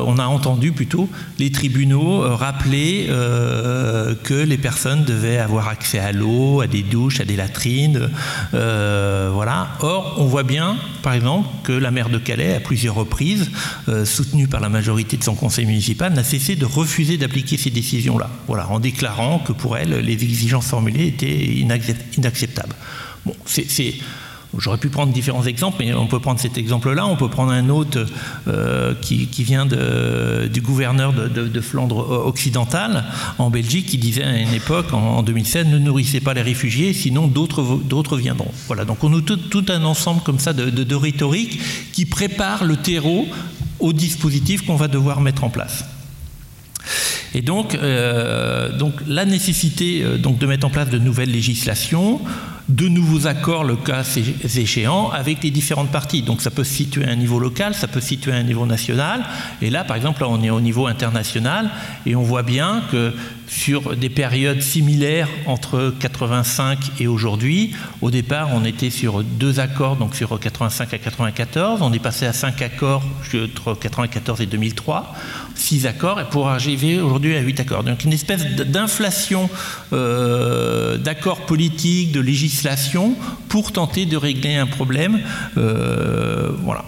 on, 0.05 0.17
a 0.17 0.25
entendu 0.25 0.71
plutôt 0.71 1.09
les 1.39 1.51
tribunaux 1.51 2.23
euh, 2.23 2.35
rappeler 2.35 3.07
euh, 3.09 4.15
que 4.23 4.33
les 4.33 4.57
personnes 4.57 5.03
devaient 5.03 5.37
avoir 5.37 5.67
accès 5.67 5.99
à 5.99 6.11
l'eau, 6.11 6.61
à 6.61 6.67
des 6.67 6.83
douches, 6.83 7.19
à 7.19 7.25
des 7.25 7.35
latrines, 7.35 8.09
euh, 8.53 9.29
voilà. 9.33 9.69
Or, 9.81 10.15
on 10.17 10.25
voit 10.25 10.43
bien, 10.43 10.77
par 11.03 11.13
exemple, 11.13 11.47
que 11.63 11.71
la 11.71 11.91
maire 11.91 12.09
de 12.09 12.17
Calais, 12.17 12.55
à 12.55 12.59
plusieurs 12.59 12.95
reprises, 12.95 13.51
soutenue 14.05 14.47
par 14.47 14.61
la 14.61 14.69
majorité 14.69 15.17
de 15.17 15.23
son 15.23 15.35
conseil 15.35 15.65
municipal, 15.65 16.13
n'a 16.13 16.23
cessé 16.23 16.55
de 16.55 16.65
refuser 16.65 17.17
d'appliquer 17.17 17.57
ces 17.57 17.69
décisions-là, 17.69 18.29
voilà, 18.47 18.67
en 18.69 18.79
déclarant 18.79 19.39
que 19.39 19.53
pour 19.53 19.77
elle, 19.77 19.99
les 19.99 20.13
exigences 20.13 20.67
formulées 20.67 21.07
étaient 21.07 21.45
inacceptables. 22.17 22.75
Bon, 23.25 23.35
c'est 23.45 23.95
J'aurais 24.57 24.77
pu 24.77 24.89
prendre 24.89 25.13
différents 25.13 25.45
exemples, 25.45 25.77
mais 25.79 25.93
on 25.93 26.07
peut 26.07 26.19
prendre 26.19 26.39
cet 26.39 26.57
exemple-là, 26.57 27.07
on 27.07 27.15
peut 27.15 27.29
prendre 27.29 27.51
un 27.51 27.69
autre 27.69 28.05
euh, 28.47 28.93
qui, 29.01 29.25
vient 29.43 29.65
du 29.65 30.61
gouverneur 30.61 31.13
de, 31.13 31.61
Flandre 31.61 32.25
occidentale, 32.25 33.05
en 33.37 33.49
Belgique, 33.49 33.85
qui 33.85 33.97
disait 33.97 34.23
à 34.23 34.37
une 34.37 34.53
époque, 34.53 34.93
en, 34.93 35.23
2016, 35.23 35.67
ne 35.67 35.77
nourrissez 35.77 36.19
pas 36.19 36.33
les 36.33 36.41
réfugiés, 36.41 36.93
sinon 36.93 37.27
d'autres 37.27 38.17
viendront. 38.17 38.51
Voilà, 38.67 38.83
donc 38.83 39.03
on 39.03 39.17
a 39.17 39.21
tout, 39.21 39.65
un 39.69 39.83
ensemble 39.85 40.21
comme 40.21 40.39
ça 40.39 40.53
de, 40.53 40.95
rhétorique 40.95 41.59
qui 41.93 42.05
prépare 42.05 42.65
le 42.65 42.75
terreau 42.75 43.27
au 43.79 43.93
dispositif 43.93 44.65
qu'on 44.65 44.75
va 44.75 44.87
devoir 44.87 45.21
mettre 45.21 45.43
en 45.43 45.49
place. 45.49 45.85
Et 47.33 47.41
donc, 47.41 47.75
euh, 47.75 48.69
la 49.07 49.25
nécessité 49.25 50.03
euh, 50.03 50.17
donc, 50.17 50.37
de 50.37 50.45
mettre 50.45 50.67
en 50.67 50.69
place 50.69 50.89
de 50.89 50.99
nouvelles 50.99 51.31
législations, 51.31 52.19
de 52.69 52.87
nouveaux 52.87 53.27
accords, 53.27 53.63
le 53.63 53.75
cas 53.75 54.03
échéant, 54.55 55.09
avec 55.11 55.43
les 55.43 55.51
différentes 55.51 55.91
parties. 55.91 56.21
Donc 56.21 56.41
ça 56.41 56.51
peut 56.51 56.63
se 56.63 56.73
situer 56.73 57.05
à 57.05 57.09
un 57.09 57.15
niveau 57.15 57.39
local, 57.39 57.73
ça 57.73 57.87
peut 57.87 58.01
se 58.01 58.07
situer 58.07 58.31
à 58.31 58.35
un 58.35 58.43
niveau 58.43 58.65
national. 58.65 59.25
Et 59.61 59.69
là, 59.69 59.83
par 59.83 59.97
exemple, 59.97 60.23
on 60.23 60.41
est 60.43 60.49
au 60.49 60.61
niveau 60.61 60.87
international 60.87 61.69
et 62.05 62.15
on 62.15 62.23
voit 62.23 62.43
bien 62.43 62.83
que 62.91 63.13
sur 63.51 63.97
des 63.97 64.09
périodes 64.09 64.61
similaires 64.61 65.27
entre 65.45 65.93
85 65.99 66.79
et 67.01 67.07
aujourd'hui. 67.07 67.75
Au 68.01 68.09
départ, 68.09 68.49
on 68.53 68.63
était 68.63 68.89
sur 68.89 69.23
deux 69.23 69.59
accords, 69.59 69.97
donc 69.97 70.15
sur 70.15 70.39
85 70.39 70.93
à 70.93 70.97
94. 70.97 71.81
On 71.81 71.91
est 71.91 71.99
passé 71.99 72.25
à 72.25 72.33
cinq 72.33 72.61
accords 72.61 73.03
entre 73.33 73.77
94 73.77 74.39
et 74.39 74.45
2003, 74.45 75.13
six 75.55 75.85
accords, 75.85 76.21
et 76.21 76.25
pour 76.25 76.47
arriver 76.47 77.01
aujourd'hui 77.01 77.35
à 77.35 77.41
huit 77.41 77.59
accords. 77.59 77.83
Donc 77.83 78.05
une 78.05 78.13
espèce 78.13 78.45
d'inflation 78.55 79.49
euh, 79.91 80.97
d'accords 80.97 81.45
politiques, 81.45 82.13
de 82.13 82.21
législation, 82.21 82.50
pour 83.49 83.71
tenter 83.71 84.05
de 84.05 84.17
régler 84.17 84.55
un 84.55 84.67
problème. 84.67 85.19
Euh, 85.57 86.51
voilà. 86.63 86.83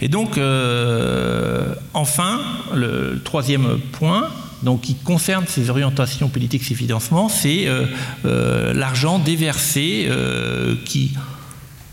Et 0.00 0.08
donc, 0.08 0.38
euh, 0.38 1.74
enfin, 1.94 2.40
le 2.74 3.20
troisième 3.24 3.78
point, 3.92 4.28
qui 4.82 4.94
concerne 4.94 5.44
ces 5.46 5.68
orientations 5.68 6.28
politiques, 6.28 6.64
ces 6.64 6.74
financements, 6.74 7.28
c'est 7.28 7.66
euh, 7.66 8.72
l'argent 8.72 9.18
déversé 9.18 10.08
qui 10.86 11.12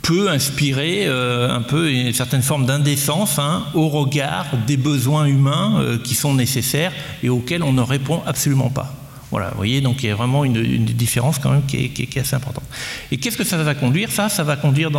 peut 0.01 0.29
inspirer 0.29 1.05
un 1.05 1.61
peu 1.61 1.91
une 1.91 2.13
certaine 2.13 2.41
forme 2.41 2.65
d'indécence 2.65 3.39
hein, 3.39 3.63
au 3.73 3.89
regard 3.89 4.45
des 4.67 4.77
besoins 4.77 5.25
humains 5.25 5.83
qui 6.03 6.15
sont 6.15 6.33
nécessaires 6.33 6.93
et 7.23 7.29
auxquels 7.29 7.61
on 7.61 7.73
ne 7.73 7.81
répond 7.81 8.21
absolument 8.25 8.69
pas. 8.69 9.00
Voilà, 9.31 9.49
vous 9.49 9.57
voyez, 9.57 9.81
donc 9.81 10.03
il 10.03 10.09
y 10.09 10.11
a 10.11 10.15
vraiment 10.15 10.43
une, 10.43 10.83
différence 10.85 11.39
quand 11.39 11.51
même 11.51 11.65
qui 11.65 11.77
est, 11.77 12.17
assez 12.17 12.35
importante. 12.35 12.65
Et 13.11 13.17
qu'est-ce 13.17 13.37
que 13.37 13.45
ça 13.45 13.57
va 13.57 13.73
conduire? 13.73 14.11
Ça, 14.11 14.29
ça 14.29 14.43
va 14.43 14.57
conduire 14.57 14.91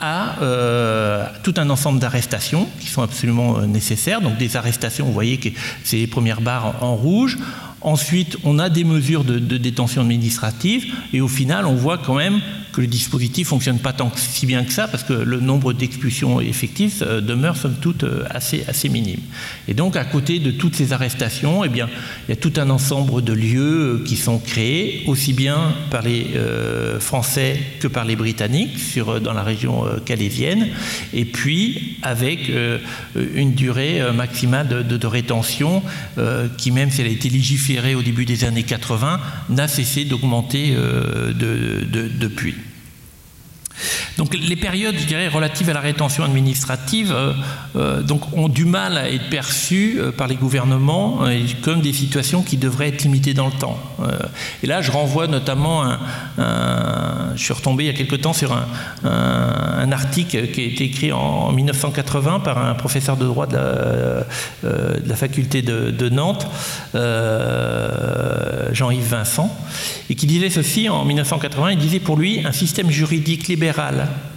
à 0.00 0.40
euh, 0.40 1.26
tout 1.42 1.54
un 1.58 1.68
ensemble 1.68 1.98
d'arrestations 1.98 2.66
qui 2.80 2.86
sont 2.86 3.02
absolument 3.02 3.58
euh, 3.58 3.66
nécessaires. 3.66 4.22
Donc 4.22 4.38
des 4.38 4.56
arrestations, 4.56 5.04
vous 5.04 5.12
voyez 5.12 5.36
que 5.36 5.50
c'est 5.84 5.98
les 5.98 6.06
premières 6.06 6.40
barres 6.40 6.82
en 6.82 6.96
rouge. 6.96 7.36
Ensuite, 7.82 8.36
on 8.44 8.58
a 8.58 8.68
des 8.68 8.84
mesures 8.84 9.24
de, 9.24 9.38
détention 9.38 10.02
administrative 10.02 10.84
et 11.14 11.20
au 11.20 11.28
final, 11.28 11.64
on 11.64 11.74
voit 11.74 11.96
quand 11.96 12.14
même 12.14 12.40
que 12.72 12.80
le 12.82 12.86
dispositif 12.86 13.48
fonctionne 13.48 13.78
pas 13.78 13.92
tant 13.92 14.12
si 14.14 14.46
bien 14.46 14.64
que 14.64 14.72
ça 14.72 14.86
parce 14.86 15.02
que 15.02 15.12
le 15.12 15.40
nombre 15.40 15.72
d'expulsions 15.72 16.40
effectives 16.40 17.02
euh, 17.02 17.20
demeure 17.20 17.56
somme 17.56 17.74
toute 17.80 18.04
euh, 18.04 18.24
assez, 18.30 18.88
minime. 18.88 19.18
Et 19.66 19.74
donc, 19.74 19.96
à 19.96 20.04
côté 20.04 20.38
de 20.38 20.50
toutes 20.50 20.76
ces 20.76 20.92
arrestations, 20.92 21.64
eh 21.64 21.68
bien, 21.68 21.88
il 22.28 22.30
y 22.30 22.32
a 22.32 22.36
tout 22.36 22.52
un 22.58 22.70
ensemble 22.70 23.24
de 23.24 23.32
lieux 23.32 23.60
euh, 24.00 24.04
qui 24.04 24.16
sont 24.16 24.38
créés, 24.38 25.02
aussi 25.06 25.32
bien 25.32 25.74
par 25.90 26.02
les 26.02 26.26
Français 26.98 27.58
que 27.80 27.88
par 27.88 28.04
les 28.04 28.14
Britanniques 28.14 28.78
dans 29.22 29.32
la 29.32 29.42
région 29.42 29.84
calaisienne, 30.04 30.68
et 31.12 31.24
puis 31.24 31.96
avec 32.02 32.50
une 33.34 33.54
durée 33.54 34.00
maximale 34.14 34.68
de, 34.68 34.82
de 34.82 35.06
rétention 35.06 35.82
qui, 36.56 36.70
même 36.70 36.90
si 36.90 37.00
elle 37.00 37.08
a 37.08 37.10
été 37.10 37.28
légiférée, 37.28 37.69
au 37.78 38.02
début 38.02 38.24
des 38.24 38.44
années 38.44 38.62
80 38.62 39.20
n'a 39.48 39.68
cessé 39.68 40.04
d'augmenter 40.04 40.74
euh, 40.76 41.32
depuis. 41.32 42.54
Donc 44.18 44.34
les 44.34 44.56
périodes, 44.56 44.96
relatives 45.32 45.70
à 45.70 45.72
la 45.72 45.80
rétention 45.80 46.24
administrative 46.24 47.12
euh, 47.12 47.32
euh, 47.76 48.02
donc, 48.02 48.36
ont 48.36 48.48
du 48.48 48.64
mal 48.64 48.96
à 48.96 49.10
être 49.10 49.28
perçues 49.28 49.98
euh, 49.98 50.12
par 50.12 50.26
les 50.26 50.34
gouvernements 50.36 51.20
comme 51.62 51.80
des 51.80 51.92
situations 51.92 52.42
qui 52.42 52.56
devraient 52.56 52.88
être 52.88 53.02
limitées 53.02 53.34
dans 53.34 53.46
le 53.46 53.52
temps. 53.52 53.78
et 54.62 54.66
là, 54.66 54.82
je 54.82 54.90
renvoie 54.90 55.26
notamment 55.26 55.84
un, 55.84 57.32
je 57.34 57.42
suis 57.42 57.52
retombé 57.52 57.84
il 57.84 57.86
y 57.86 57.90
a 57.90 57.92
quelque 57.92 58.16
temps 58.16 58.32
sur 58.32 58.52
un, 58.52 59.92
article 59.92 60.48
qui 60.48 60.60
a 60.60 60.64
été 60.64 60.84
écrit 60.84 61.12
en, 61.12 61.52
1980 61.52 62.40
par 62.40 62.58
un 62.58 62.74
professeur 62.74 63.16
de 63.16 63.26
droit 63.26 63.46
de 63.46 63.56
la, 64.62 65.16
faculté 65.16 65.62
de, 65.62 65.90
de 65.90 66.08
Nantes, 66.08 66.46
Jean-Yves 68.72 69.08
Vincent, 69.08 69.54
et 70.08 70.14
qui 70.14 70.26
disait 70.26 70.50
ceci 70.50 70.88
en 70.88 71.04
1980. 71.04 71.72
Il 71.72 71.78
disait 71.78 72.00
pour 72.00 72.16
lui 72.16 72.44
un 72.44 72.52
système 72.52 72.90
juridique 72.90 73.48
libéral 73.48 73.69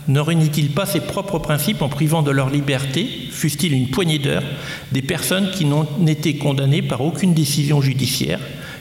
ne 0.07 0.19
réunit-il 0.19 0.71
pas 0.71 0.85
ses 0.85 0.99
propres 0.99 1.39
principes 1.39 1.81
en 1.81 1.89
privant 1.89 2.21
de 2.21 2.31
leur 2.31 2.49
liberté, 2.49 3.07
fût-il 3.31 3.73
une 3.73 3.89
poignée 3.89 4.19
d'heures, 4.19 4.43
des 4.91 5.01
personnes 5.01 5.49
qui 5.51 5.65
n'ont 5.65 5.87
été 6.05 6.37
condamnées 6.37 6.81
par 6.81 7.01
aucune 7.01 7.33
décision 7.33 7.81
judiciaire, 7.81 8.39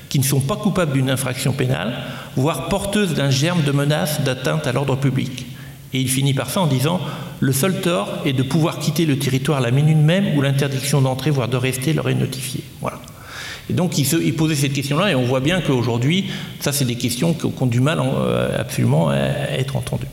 qui 0.08 0.18
ne 0.18 0.24
sont 0.24 0.40
pas 0.40 0.56
coupables 0.56 0.92
d'une 0.92 1.10
infraction 1.10 1.52
pénale, 1.52 1.94
voire 2.36 2.68
porteuses 2.68 3.14
d'un 3.14 3.30
germe 3.30 3.62
de 3.62 3.72
menace 3.72 4.20
d'atteinte 4.22 4.66
à 4.66 4.72
l'ordre 4.72 4.96
public? 4.96 5.46
Et 5.94 6.00
il 6.00 6.08
finit 6.08 6.34
par 6.34 6.50
ça 6.50 6.60
en 6.60 6.66
disant 6.66 7.00
Le 7.40 7.52
seul 7.52 7.80
tort 7.80 8.08
est 8.24 8.32
de 8.32 8.42
pouvoir 8.42 8.78
quitter 8.78 9.04
le 9.04 9.18
territoire 9.18 9.60
la 9.60 9.70
minute 9.70 9.98
même 9.98 10.36
où 10.36 10.42
l'interdiction 10.42 11.02
d'entrer, 11.02 11.30
voire 11.30 11.48
de 11.48 11.56
rester, 11.56 11.92
leur 11.92 12.08
est 12.08 12.14
notifiée. 12.14 12.64
Voilà. 12.80 13.00
Et 13.70 13.74
donc 13.74 13.96
il, 13.98 14.34
posait 14.34 14.56
cette 14.56 14.72
question-là 14.72 15.12
et 15.12 15.14
on 15.14 15.22
voit 15.22 15.40
bien 15.40 15.60
qu'aujourd'hui, 15.60 16.26
ça 16.60 16.72
c'est 16.72 16.84
des 16.84 16.96
questions 16.96 17.32
qui 17.32 17.46
ont 17.46 17.66
du 17.66 17.80
mal 17.80 18.00
euh, 18.00 18.58
absolument 18.58 19.10
à 19.10 19.16
être 19.56 19.76
entendues. 19.76 20.06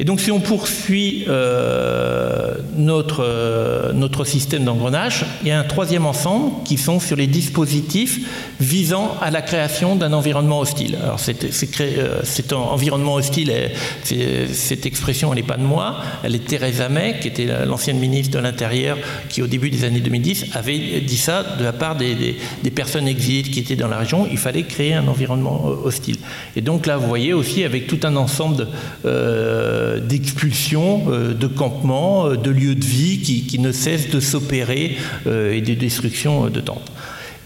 Et 0.00 0.04
donc 0.04 0.20
si 0.20 0.30
on 0.30 0.38
poursuit 0.38 1.24
euh, 1.28 2.54
notre, 2.76 3.24
euh, 3.24 3.92
notre 3.92 4.24
système 4.24 4.64
d'engrenage, 4.64 5.24
il 5.42 5.48
y 5.48 5.50
a 5.50 5.58
un 5.58 5.64
troisième 5.64 6.06
ensemble 6.06 6.62
qui 6.64 6.76
sont 6.76 7.00
sur 7.00 7.16
les 7.16 7.26
dispositifs 7.26 8.20
visant 8.60 9.16
à 9.20 9.30
la 9.30 9.42
création 9.42 9.96
d'un 9.96 10.12
environnement 10.12 10.60
hostile. 10.60 10.96
Alors 11.02 11.18
cet, 11.18 11.44
euh, 11.80 12.20
cet 12.22 12.52
environnement 12.52 13.14
hostile, 13.14 13.52
cette 14.04 14.86
expression, 14.86 15.32
elle 15.32 15.40
n'est 15.40 15.46
pas 15.46 15.56
de 15.56 15.62
moi, 15.62 15.96
elle 16.22 16.36
est 16.36 16.46
Theresa 16.46 16.88
May, 16.88 17.16
qui 17.20 17.28
était 17.28 17.48
l'ancienne 17.66 17.98
ministre 17.98 18.38
de 18.38 18.42
l'Intérieur, 18.42 18.98
qui 19.28 19.42
au 19.42 19.46
début 19.48 19.70
des 19.70 19.84
années 19.84 20.00
2010 20.00 20.46
avait 20.54 21.00
dit 21.00 21.16
ça 21.16 21.42
de 21.58 21.64
la 21.64 21.72
part 21.72 21.96
des, 21.96 22.36
personnes 22.74 23.08
exilées 23.08 23.42
qui 23.42 23.58
étaient 23.58 23.74
dans 23.74 23.88
la 23.88 23.98
région, 23.98 24.28
il 24.30 24.38
fallait 24.38 24.62
créer 24.62 24.94
un 24.94 25.08
environnement 25.08 25.64
hostile. 25.64 26.16
Et 26.54 26.60
donc 26.60 26.86
là, 26.86 26.96
vous 26.96 27.08
voyez 27.08 27.32
aussi 27.32 27.64
avec 27.64 27.88
tout 27.88 27.98
un 28.04 28.14
ensemble 28.14 28.68
de... 29.04 29.87
d'expulsions, 29.96 31.04
euh, 31.08 31.32
de 31.34 31.46
campements, 31.46 32.26
euh, 32.26 32.36
de 32.36 32.50
lieux 32.50 32.74
de 32.74 32.84
vie 32.84 33.20
qui, 33.20 33.58
ne 33.58 33.72
cessent 33.72 34.10
de 34.10 34.20
s'opérer 34.20 34.96
et 35.26 35.60
de 35.60 35.74
destruction 35.74 36.48
de 36.48 36.60
tentes. 36.60 36.92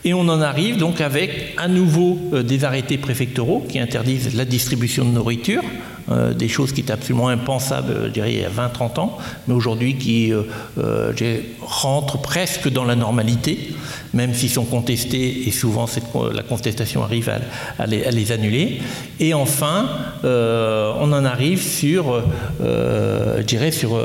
Et 0.05 0.13
on 0.13 0.29
en 0.29 0.43
arrive 0.43 0.77
donc 0.77 1.01
avec 1.01 1.55
à 1.57 1.69
nouveau 1.69 2.19
des 2.45 2.65
arrêtés 2.65 2.99
préfectoraux 2.99 3.65
qui 3.67 3.79
interdisent 3.79 4.35
la 4.35 4.45
distribution 4.45 5.07
de 5.07 5.11
nourriture, 5.11 5.63
euh, 6.11 6.35
des 6.35 6.49
choses 6.49 6.73
qui 6.73 6.81
étaient 6.81 6.93
absolument 6.93 7.29
impensables, 7.29 8.11
je 8.15 8.21
il 8.23 8.41
y 8.41 8.45
a 8.45 8.51
20-30 8.51 8.99
ans, 8.99 9.19
mais 9.47 9.55
aujourd'hui 9.55 9.97
qui 9.97 10.33
euh, 10.33 10.43
euh, 10.79 11.13
rentrent 11.61 12.21
presque 12.21 12.69
dans 12.69 12.85
la 12.85 12.97
normalité, 12.97 13.73
même 14.13 14.35
s'ils 14.35 14.51
sont 14.51 14.65
contestés, 14.65 15.47
et 15.47 15.51
souvent 15.53 15.87
la 16.33 16.43
contestation 16.43 17.05
arrive 17.05 17.31
à, 17.79 17.87
les, 17.87 18.33
annuler. 18.33 18.81
Et 19.21 19.33
enfin, 19.33 19.89
on 20.25 21.13
en 21.13 21.25
arrive 21.25 21.63
sur, 21.63 22.23
je 22.61 23.71
sur 23.71 23.99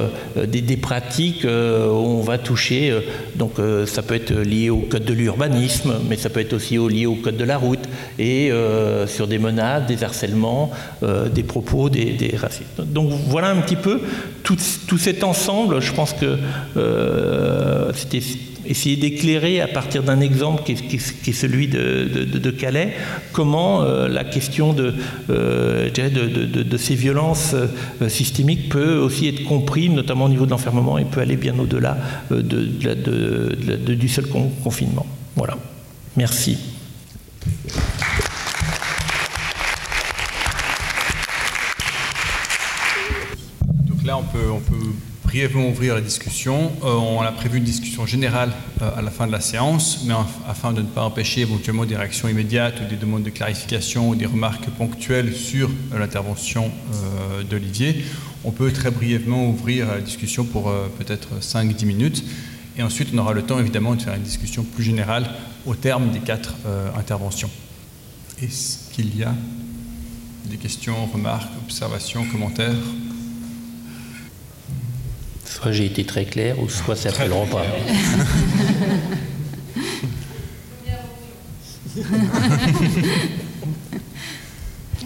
des, 0.47 0.77
pratiques 0.77 1.43
où 1.43 1.47
on 1.47 2.21
va 2.21 2.37
toucher, 2.37 2.97
donc 3.35 3.55
ça 3.85 4.01
peut 4.01 4.15
être 4.15 4.33
lié 4.33 4.69
au 4.69 4.79
code 4.89 5.03
de 5.03 5.13
l'urbanisme, 5.13 5.95
mais 6.07 6.15
ça 6.15 6.29
peut 6.29 6.39
être 6.39 6.53
aussi 6.53 6.77
lié 6.77 7.05
au 7.05 7.15
code 7.15 7.37
de 7.37 7.43
la 7.43 7.57
route, 7.57 7.83
et 8.17 8.49
sur 9.07 9.27
des 9.27 9.39
menaces, 9.39 9.87
des 9.87 10.03
harcèlements, 10.05 10.71
des 11.01 11.43
propos 11.43 11.86
des, 11.89 12.11
des, 12.11 12.35
racistes. 12.35 12.81
Donc 12.81 13.11
voilà 13.27 13.49
un 13.49 13.61
petit 13.61 13.75
peu 13.75 14.01
tout, 14.43 14.57
cet 14.97 15.23
ensemble. 15.23 15.81
Je 15.81 15.91
pense 15.93 16.13
que 16.13 16.37
c'était 17.93 18.21
essayer 18.67 18.97
d'éclairer 18.97 19.61
à 19.61 19.67
partir 19.67 20.03
d'un 20.03 20.19
exemple 20.19 20.63
qui 20.63 20.73
est, 20.73 21.31
celui 21.33 21.67
de, 21.67 22.51
Calais, 22.51 22.93
comment 23.31 23.83
euh, 23.83 24.07
la 24.07 24.23
question 24.23 24.73
de, 24.73 24.93
euh, 25.29 25.89
ces 26.77 26.95
violences 26.95 27.53
euh, 27.53 28.09
systémiques 28.09 28.69
peut 28.69 28.97
aussi 28.97 29.27
être 29.27 29.43
comprise, 29.43 29.91
notamment 29.91 30.25
au 30.25 30.29
niveau 30.29 30.45
de 30.45 30.51
l'enfermement, 30.51 30.97
et 30.97 31.05
peut 31.05 31.21
aller 31.21 31.37
bien 31.37 31.57
au-delà 31.59 31.97
du 32.31 34.09
seul 34.09 34.25
confinement. 34.63 35.05
Voilà. 35.35 35.57
Merci. 36.15 36.57
Là, 44.07 44.17
on 44.17 44.23
peut, 44.23 44.73
brièvement 45.25 45.67
ouvrir 45.67 45.93
la 45.93 46.01
discussion. 46.01 46.71
Euh, 46.81 46.93
on 46.93 47.19
a 47.21 47.31
prévu 47.33 47.57
une 47.57 47.65
discussion 47.65 48.05
générale 48.05 48.53
euh, 48.81 48.89
à 48.97 49.01
la 49.01 49.11
fin 49.11 49.27
de 49.27 49.33
la 49.33 49.41
séance, 49.41 50.05
mais 50.05 50.13
afin 50.47 50.71
de 50.71 50.81
ne 50.81 50.87
pas 50.87 51.03
empêcher 51.03 51.41
éventuellement 51.41 51.85
des 51.85 51.97
réactions 51.97 52.29
immédiates 52.29 52.79
ou 52.79 52.89
des 52.89 52.95
demandes 52.95 53.23
de 53.23 53.29
clarification 53.29 54.07
ou 54.07 54.15
des 54.15 54.25
remarques 54.25 54.69
ponctuelles 54.77 55.35
sur 55.35 55.69
euh, 55.69 55.99
l'intervention 55.99 56.71
d'Olivier, 57.49 58.05
on 58.45 58.51
peut 58.51 58.71
très 58.71 58.91
brièvement 58.91 59.49
ouvrir 59.49 59.87
la 59.87 59.99
discussion 59.99 60.45
pour 60.45 60.71
peut-être 60.97 61.27
5-10 61.41 61.85
minutes. 61.85 62.23
Et 62.77 62.83
ensuite, 62.83 63.09
on 63.13 63.17
aura 63.17 63.33
le 63.33 63.41
temps 63.41 63.59
évidemment 63.59 63.95
de 63.95 64.01
faire 64.01 64.15
une 64.15 64.23
discussion 64.23 64.63
plus 64.63 64.83
générale 64.83 65.29
au 65.65 65.75
terme 65.75 66.11
des 66.11 66.19
quatre 66.19 66.55
interventions. 66.97 67.49
Est-ce 68.41 68.93
qu'il 68.93 69.17
y 69.17 69.23
a 69.23 69.33
des 70.45 70.57
questions, 70.57 71.05
remarques, 71.07 71.51
observations, 71.65 72.25
commentaires? 72.25 72.75
Soit 75.47 75.71
j'ai 75.71 75.85
été 75.85 76.03
très 76.03 76.25
clair, 76.25 76.59
ou 76.61 76.69
soit 76.69 76.95
ça 76.95 77.09
après 77.09 77.27
le 77.27 77.33
repas. 77.33 77.63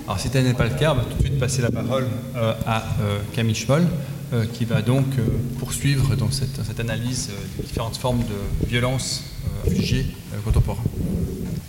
Alors, 0.08 0.20
si 0.20 0.30
tel 0.30 0.44
n'est 0.46 0.54
pas 0.54 0.68
le 0.68 0.76
cas, 0.76 0.94
on 0.94 0.96
va 0.96 1.04
tout 1.04 1.18
de 1.18 1.22
suite 1.22 1.40
passer 1.40 1.62
la 1.62 1.72
parole 1.72 2.08
euh, 2.36 2.54
à 2.66 2.84
euh, 3.02 3.20
Camille 3.34 3.56
Schmoll, 3.56 3.88
euh, 4.34 4.46
qui 4.46 4.66
va 4.66 4.82
donc 4.82 5.06
poursuivre 5.60 6.16
dans 6.16 6.32
cette, 6.32 6.80
analyse 6.80 7.30
des 7.58 7.64
différentes 7.64 7.98
formes 7.98 8.20
de 8.20 8.68
violence 8.68 9.24
réfugiées 9.64 10.08
contemporaines. 10.44 10.84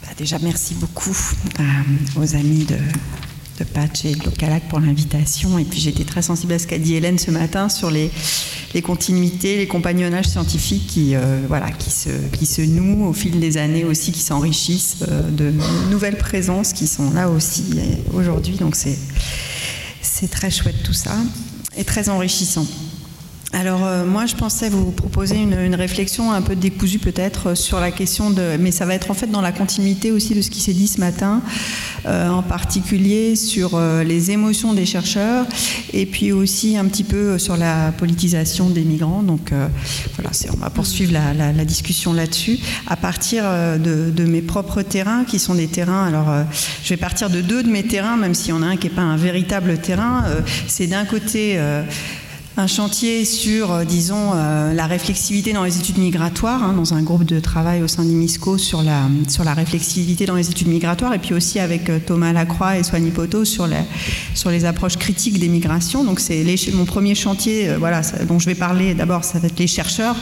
Bah, 0.03 0.09
déjà, 0.17 0.39
merci 0.41 0.75
beaucoup 0.75 1.17
aux 2.17 2.35
amis 2.35 2.65
de 2.65 2.79
Patch 3.65 4.05
et 4.05 4.15
Localac 4.15 4.69
pour 4.69 4.81
l'invitation. 4.81 5.59
Et 5.59 5.65
puis 5.65 5.81
j'étais 5.81 6.05
très 6.05 6.23
sensible 6.23 6.53
à 6.53 6.59
ce 6.59 6.67
qu'a 6.67 6.79
dit 6.79 6.95
Hélène 6.95 7.19
ce 7.19 7.31
matin 7.31 7.69
sur 7.69 7.91
les, 7.91 8.11
les 8.75 8.83
continuités, 8.83 9.57
les 9.59 9.67
compagnonnages 9.67 10.29
scientifiques 10.29 10.87
qui, 10.87 11.15
euh, 11.15 11.41
voilà, 11.49 11.71
qui, 11.71 11.91
se, 11.91 12.11
qui 12.33 12.47
se 12.47 12.63
nouent 12.63 13.07
au 13.07 13.13
fil 13.13 13.39
des 13.41 13.59
années 13.59 13.85
aussi, 13.85 14.13
qui 14.13 14.21
s'enrichissent 14.21 14.99
euh, 15.09 15.31
de 15.31 15.53
nouvelles 15.91 16.19
présences 16.19 16.73
qui 16.73 16.87
sont 16.87 17.11
là 17.11 17.29
aussi 17.29 17.65
euh, 17.77 18.19
aujourd'hui. 18.19 18.57
Donc 18.57 18.77
c'est 18.77 20.31
très 20.31 20.51
chouette 20.51 20.83
tout 20.85 20.93
ça 20.93 21.17
et 21.77 21.85
très 21.85 22.09
enrichissant. 22.09 22.67
Alors 23.55 23.85
euh, 23.85 24.07
moi 24.07 24.25
je 24.25 24.35
pensais 24.35 24.71
vous 24.71 24.91
proposer 24.93 25.37
une, 25.37 25.75
réflexion 25.75 26.33
un 26.33 26.41
peu 26.41 26.57
décousue 26.57 26.99
peut-être 26.99 27.51
euh, 27.51 27.55
sur 27.55 27.81
la 27.81 27.91
question 27.91 28.31
de, 28.31 28.57
mais 28.59 28.71
ça 28.71 28.87
va 28.87 28.95
être 28.95 29.11
en 29.11 29.15
fait 29.15 29.27
dans 29.27 29.43
la 29.43 29.53
continuité 29.53 30.11
aussi 30.11 30.35
de 30.35 30.41
ce 30.41 30.49
qui 30.49 30.61
s'est 30.61 30.73
dit 30.73 30.89
ce 30.89 31.01
matin, 31.01 31.43
euh, 32.07 32.31
en 32.31 32.43
particulier 32.43 33.37
sur 33.37 33.79
les 34.05 34.31
émotions 34.31 34.73
des 34.73 34.87
chercheurs 34.87 35.47
et 35.93 36.07
puis 36.07 36.33
aussi 36.33 36.79
un 36.79 36.87
petit 36.87 37.05
peu 37.05 37.39
sur 37.39 37.57
la 37.57 37.93
politisation 37.93 38.71
des 38.71 38.83
migrants. 38.83 39.23
Donc 39.23 39.53
voilà, 40.15 40.31
on 40.53 40.57
va 40.57 40.71
poursuivre 40.71 41.13
la, 41.13 41.65
discussion 41.65 42.13
là-dessus 42.13 42.59
à 42.87 42.97
partir 42.97 43.45
de, 43.45 44.11
de, 44.11 44.25
mes 44.25 44.43
propres 44.43 44.83
terrains 44.83 45.25
qui 45.25 45.39
sont 45.39 45.55
des 45.55 45.69
terrains. 45.69 46.07
Alors 46.07 46.45
je 46.83 46.89
vais 46.89 46.97
partir 46.97 47.31
de 47.31 47.41
deux 47.41 47.63
de 47.63 47.69
mes 47.69 47.85
terrains, 47.85 48.17
même 48.17 48.35
s'il 48.35 48.51
y 48.51 48.53
en 48.53 48.63
a 48.63 48.67
un 48.67 48.77
qui 48.77 48.89
n'est 48.89 48.95
pas 48.95 49.03
un 49.03 49.17
véritable 49.17 49.79
terrain. 49.79 50.25
C'est 50.67 50.87
d'un 50.87 51.05
côté 51.05 51.59
un 52.59 52.67
chantier 52.67 53.25
sur, 53.25 53.73
euh, 53.73 53.85
disons, 53.85 54.33
euh, 54.35 54.75
la 54.75 54.87
réflexivité 54.87 55.55
dans 55.55 55.65
les 55.65 55.79
études 55.79 55.97
migratoires, 55.97 56.63
hein, 56.63 56.75
dans 56.75 56.93
un 56.93 57.03
groupe 57.03 57.25
de 57.25 57.41
travail 57.41 57.83
au 57.83 57.89
sein 57.89 58.05
d'IMISCO 58.05 58.59
sur 58.59 58.83
la, 58.83 59.09
sur 59.29 59.43
la 59.43 59.55
réflexivité 59.55 60.27
dans 60.27 60.35
les 60.35 60.51
études 60.51 60.69
migratoires, 60.69 61.15
et 61.15 61.19
puis 61.19 61.33
aussi 61.33 61.59
avec 61.61 61.89
euh, 61.89 61.99
Thomas 62.05 62.35
Lacroix 62.35 62.77
et 62.77 62.83
Soigny 62.83 63.11
Poto 63.11 63.47
sur 63.47 63.67
les, 63.67 63.77
sur 64.35 64.51
les 64.51 64.67
approches 64.67 64.99
critiques 64.99 65.39
des 65.39 65.49
migrations. 65.49 66.05
Donc 66.05 66.21
c'est 66.21 66.45
mon 66.75 66.85
premier 66.85 67.15
chantier, 67.15 67.75
voilà, 67.79 68.03
dont 68.29 68.39
je 68.39 68.47
vais 68.47 68.55
parler 68.55 68.93
d'abord, 68.93 69.25
ça 69.25 69.39
va 69.39 69.47
être 69.47 69.59
les 69.59 69.67
chercheurs, 69.67 70.17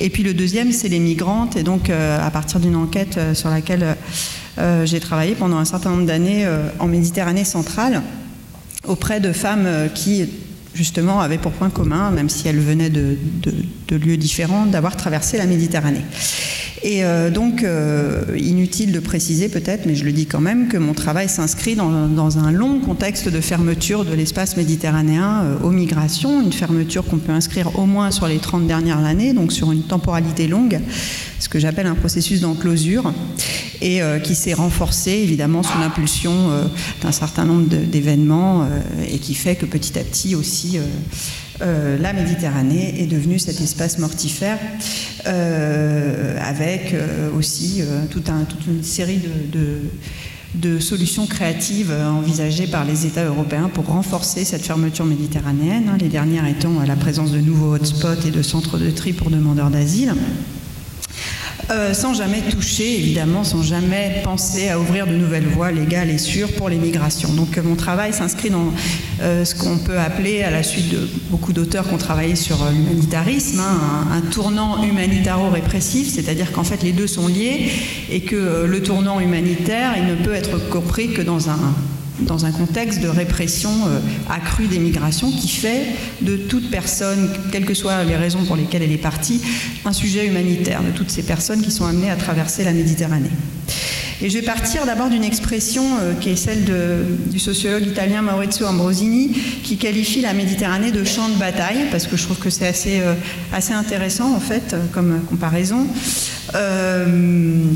et 0.00 0.08
puis 0.08 0.22
le 0.22 0.34
deuxième, 0.34 0.70
c'est 0.70 0.88
les 0.88 1.00
migrantes, 1.00 1.56
et 1.56 1.64
donc 1.64 1.90
à 1.90 2.30
partir 2.30 2.60
d'une 2.60 2.76
enquête 2.76 3.18
sur 3.34 3.50
laquelle 3.50 3.96
j'ai 4.84 5.00
travaillé 5.00 5.34
pendant 5.34 5.58
un 5.58 5.64
certain 5.64 5.90
nombre 5.90 6.06
d'années 6.06 6.46
en 6.78 6.86
Méditerranée 6.86 7.44
centrale 7.44 8.02
auprès 8.86 9.20
de 9.20 9.32
femmes 9.32 9.68
qui 9.94 10.26
justement, 10.76 11.20
avait 11.20 11.38
pour 11.38 11.52
point 11.52 11.70
commun, 11.70 12.10
même 12.10 12.28
si 12.28 12.46
elle 12.46 12.60
venait 12.60 12.90
de, 12.90 13.16
lieux 13.90 14.16
différents, 14.16 14.66
d'avoir 14.66 14.96
traversé 14.96 15.38
la 15.38 15.46
Méditerranée. 15.46 16.02
Et 16.82 17.04
euh, 17.04 17.30
donc, 17.30 17.62
euh, 17.62 18.22
inutile 18.36 18.92
de 18.92 19.00
préciser 19.00 19.48
peut-être, 19.48 19.86
mais 19.86 19.94
je 19.94 20.04
le 20.04 20.12
dis 20.12 20.26
quand 20.26 20.40
même, 20.40 20.68
que 20.68 20.76
mon 20.76 20.92
travail 20.92 21.28
s'inscrit 21.28 21.74
dans, 21.74 22.38
un 22.38 22.50
long 22.50 22.80
contexte 22.80 23.28
de 23.28 23.40
fermeture 23.40 24.04
de 24.04 24.12
l'espace 24.12 24.56
méditerranéen 24.56 25.42
euh, 25.44 25.58
aux 25.64 25.70
migrations, 25.70 26.42
une 26.42 26.52
fermeture 26.52 27.04
qu'on 27.04 27.18
peut 27.18 27.32
inscrire 27.32 27.78
au 27.78 27.86
moins 27.86 28.10
sur 28.10 28.26
les 28.28 28.38
30 28.38 28.66
dernières 28.66 29.04
années, 29.04 29.32
donc 29.32 29.52
sur 29.52 29.72
une 29.72 29.82
temporalité 29.82 30.48
longue, 30.48 30.80
ce 31.40 31.48
que 31.48 31.58
j'appelle 31.58 31.86
un 31.86 31.94
processus 31.94 32.40
d'enclosure, 32.40 33.12
et 33.82 34.00
qui 34.24 34.34
s'est 34.34 34.54
renforcé 34.54 35.10
évidemment 35.10 35.62
sous 35.62 35.78
l'impulsion 35.78 36.32
d'un 37.02 37.12
certain 37.12 37.44
nombre 37.44 37.68
d'événements, 37.68 38.66
et 39.06 39.18
qui 39.18 39.34
fait 39.34 39.54
que 39.54 39.66
petit 39.66 39.98
à 39.98 40.02
petit 40.02 40.34
aussi 40.34 40.78
euh, 41.62 41.98
la 41.98 42.12
Méditerranée 42.12 43.00
est 43.00 43.06
devenue 43.06 43.38
cet 43.38 43.60
espace 43.60 43.98
mortifère 43.98 44.58
euh, 45.26 46.38
avec 46.40 46.92
euh, 46.92 47.30
aussi 47.36 47.82
toute 48.10 48.28
une 48.66 48.82
série 48.82 49.20
de, 50.54 50.78
solutions 50.80 51.26
créatives 51.26 51.92
envisagées 51.92 52.66
par 52.66 52.84
les 52.84 53.06
États 53.06 53.24
européens 53.24 53.70
pour 53.72 53.86
renforcer 53.86 54.44
cette 54.44 54.62
fermeture 54.62 55.04
méditerranéenne, 55.04 55.90
hein, 55.90 55.98
les 56.00 56.08
dernières 56.08 56.46
étant 56.46 56.80
la 56.86 56.96
présence 56.96 57.30
de 57.30 57.38
nouveaux 57.38 57.74
hotspots 57.74 58.26
et 58.26 58.30
de 58.30 58.42
centres 58.42 58.78
de 58.78 58.90
tri 58.90 59.12
pour 59.12 59.30
demandeurs 59.30 59.70
d'asile. 59.70 60.14
Euh, 61.68 61.94
sans 61.94 62.14
jamais 62.14 62.42
toucher, 62.42 62.96
évidemment, 62.96 63.42
sans 63.42 63.60
jamais 63.60 64.20
penser 64.22 64.68
à 64.68 64.78
ouvrir 64.78 65.06
de 65.08 65.16
nouvelles 65.16 65.48
voies 65.48 65.72
légales 65.72 66.10
et 66.10 66.18
sûres 66.18 66.52
pour 66.52 66.68
les 66.68 66.76
migrations. 66.76 67.32
Donc 67.32 67.58
euh, 67.58 67.62
mon 67.62 67.74
travail 67.74 68.12
s'inscrit 68.12 68.50
dans 68.50 68.72
euh, 69.20 69.44
ce 69.44 69.56
qu'on 69.56 69.78
peut 69.78 69.98
appeler, 69.98 70.44
à 70.44 70.50
la 70.50 70.62
suite 70.62 70.88
de 70.90 71.08
beaucoup 71.28 71.52
d'auteurs 71.52 71.88
qui 71.88 71.94
ont 71.94 71.98
travaillé 71.98 72.36
sur 72.36 72.58
l'humanitarisme, 72.70 73.58
hein, 73.58 74.06
un, 74.12 74.20
tournant 74.20 74.84
humanitaro-répressif, 74.84 76.08
c'est-à-dire 76.08 76.52
qu'en 76.52 76.62
fait 76.62 76.84
les 76.84 76.92
deux 76.92 77.08
sont 77.08 77.26
liés 77.26 77.68
et 78.12 78.20
que 78.20 78.64
le 78.64 78.82
tournant 78.82 79.18
humanitaire, 79.18 79.94
il 79.96 80.06
ne 80.06 80.14
peut 80.14 80.34
être 80.34 80.68
compris 80.68 81.14
que 81.14 81.22
dans 81.22 81.50
un 81.50 81.74
dans 82.20 82.46
un 82.46 82.52
contexte 82.52 83.00
de 83.00 83.08
répression 83.08 83.70
euh, 83.86 84.00
accrue 84.30 84.66
des 84.66 84.78
migrations 84.78 85.30
qui 85.30 85.48
fait 85.48 85.86
de 86.22 86.36
toute 86.36 86.70
personne, 86.70 87.30
quelles 87.52 87.64
que 87.64 87.74
soient 87.74 88.04
les 88.04 88.16
raisons 88.16 88.44
pour 88.44 88.56
lesquelles 88.56 88.82
elle 88.82 88.92
est 88.92 88.96
partie, 88.96 89.40
un 89.84 89.92
sujet 89.92 90.26
humanitaire, 90.26 90.82
de 90.82 90.90
toutes 90.90 91.10
ces 91.10 91.22
personnes 91.22 91.62
qui 91.62 91.70
sont 91.70 91.84
amenées 91.84 92.10
à 92.10 92.16
traverser 92.16 92.64
la 92.64 92.72
Méditerranée. 92.72 93.30
Et 94.22 94.30
je 94.30 94.38
vais 94.38 94.44
partir 94.44 94.86
d'abord 94.86 95.10
d'une 95.10 95.24
expression 95.24 95.84
euh, 96.00 96.14
qui 96.18 96.30
est 96.30 96.36
celle 96.36 96.64
du 97.30 97.38
sociologue 97.38 97.86
italien 97.86 98.22
Maurizio 98.22 98.66
Ambrosini, 98.66 99.28
qui 99.62 99.76
qualifie 99.76 100.22
la 100.22 100.32
Méditerranée 100.32 100.90
de 100.90 101.04
champ 101.04 101.28
de 101.28 101.34
bataille, 101.34 101.86
parce 101.90 102.06
que 102.06 102.16
je 102.16 102.24
trouve 102.24 102.38
que 102.38 102.48
c'est 102.48 102.66
assez, 102.66 103.00
euh, 103.00 103.14
assez 103.52 103.74
intéressant 103.74 104.34
en 104.34 104.40
fait 104.40 104.74
comme 104.92 105.20
comparaison. 105.28 105.86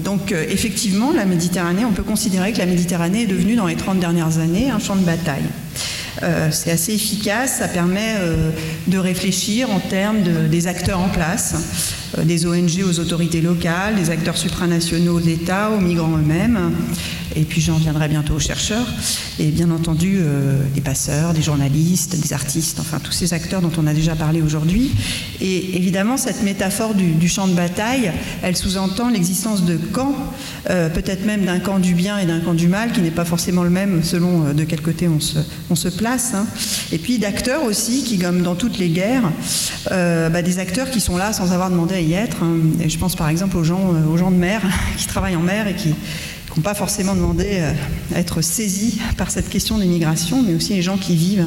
donc 0.04 0.32
effectivement, 0.32 1.12
la 1.12 1.26
Méditerranée, 1.26 1.84
on 1.84 1.92
peut 1.92 2.02
considérer 2.02 2.52
que 2.52 2.58
la 2.58 2.66
Méditerranée 2.66 3.22
est 3.22 3.26
devenue 3.26 3.56
dans 3.56 3.66
les 3.66 3.76
30 3.76 3.98
dernières 3.98 4.38
années 4.38 4.70
un 4.70 4.78
champ 4.78 4.96
de 4.96 5.04
bataille. 5.04 5.44
Euh, 6.22 6.48
c'est 6.50 6.70
assez 6.70 6.94
efficace, 6.94 7.58
ça 7.58 7.68
permet 7.68 8.14
euh, 8.18 8.50
de 8.88 8.98
réfléchir 8.98 9.70
en 9.70 9.80
termes 9.80 10.22
de, 10.22 10.48
des 10.48 10.66
acteurs 10.66 10.98
en 10.98 11.08
place, 11.08 11.54
des 12.18 12.46
ONG 12.46 12.82
aux 12.84 13.00
autorités 13.00 13.40
locales, 13.40 13.96
des 13.96 14.10
acteurs 14.10 14.36
supranationaux 14.36 15.20
d'État, 15.20 15.70
aux 15.70 15.80
migrants 15.80 16.16
eux-mêmes, 16.16 16.72
et 17.36 17.42
puis 17.42 17.60
j'en 17.60 17.76
viendrai 17.76 18.08
bientôt 18.08 18.34
aux 18.34 18.40
chercheurs, 18.40 18.86
et 19.38 19.46
bien 19.46 19.70
entendu 19.70 20.20
des 20.74 20.80
passeurs, 20.80 21.32
des 21.32 21.42
journalistes, 21.42 22.16
des 22.20 22.32
artistes, 22.32 22.80
enfin 22.80 22.98
tous 22.98 23.12
ces 23.12 23.32
acteurs 23.32 23.60
dont 23.60 23.70
on 23.78 23.86
a 23.86 23.94
déjà 23.94 24.16
parlé 24.16 24.42
aujourd'hui. 24.42 24.90
Et 25.40 25.76
évidemment, 25.76 26.16
cette 26.16 26.42
métaphore 26.42 26.94
du, 26.94 27.28
champ 27.28 27.46
de 27.46 27.54
bataille, 27.54 28.10
elle 28.42 28.56
sous-entend 28.56 29.10
l'existence 29.10 29.64
de 29.64 29.76
camps, 29.76 30.14
peut-être 30.66 31.24
même 31.24 31.44
d'un 31.44 31.60
camp 31.60 31.78
du 31.78 31.94
bien 31.94 32.18
et 32.18 32.26
d'un 32.26 32.40
camp 32.40 32.54
du 32.54 32.66
mal, 32.66 32.92
qui 32.92 33.00
n'est 33.00 33.10
pas 33.10 33.24
forcément 33.24 33.62
le 33.62 33.70
même 33.70 34.02
selon 34.02 34.52
de 34.52 34.64
quel 34.64 34.80
côté 34.80 35.08
on 35.08 35.20
se, 35.20 35.38
on 35.70 35.76
se 35.76 35.88
place. 35.88 36.32
Hein. 36.34 36.46
Et 36.92 36.98
puis 36.98 37.18
d'acteurs 37.18 37.64
aussi, 37.64 38.02
qui 38.02 38.18
comme 38.18 38.42
dans 38.42 38.56
toutes 38.56 38.78
les 38.78 38.88
guerres, 38.88 39.30
bah, 39.88 40.42
des 40.42 40.58
acteurs 40.58 40.90
qui 40.90 41.00
sont 41.00 41.16
là 41.16 41.32
sans 41.32 41.52
avoir 41.52 41.70
demandé 41.70 41.94
à 41.94 41.99
y 42.00 42.14
être. 42.14 42.42
Hein. 42.42 42.56
Et 42.80 42.88
je 42.88 42.98
pense 42.98 43.16
par 43.16 43.28
exemple 43.28 43.56
aux 43.56 43.64
gens, 43.64 43.94
aux 44.10 44.16
gens 44.16 44.30
de 44.30 44.36
mer, 44.36 44.62
qui 44.96 45.06
travaillent 45.06 45.36
en 45.36 45.42
mer 45.42 45.66
et 45.68 45.74
qui 45.74 45.94
n'ont 46.56 46.62
pas 46.62 46.74
forcément 46.74 47.14
demandé 47.14 47.46
euh, 47.48 47.72
à 48.14 48.18
être 48.18 48.42
saisis 48.42 48.98
par 49.16 49.30
cette 49.30 49.48
question 49.48 49.78
des 49.78 49.86
migrations, 49.86 50.42
mais 50.42 50.54
aussi 50.54 50.74
les 50.74 50.82
gens 50.82 50.96
qui 50.96 51.14
vivent 51.14 51.46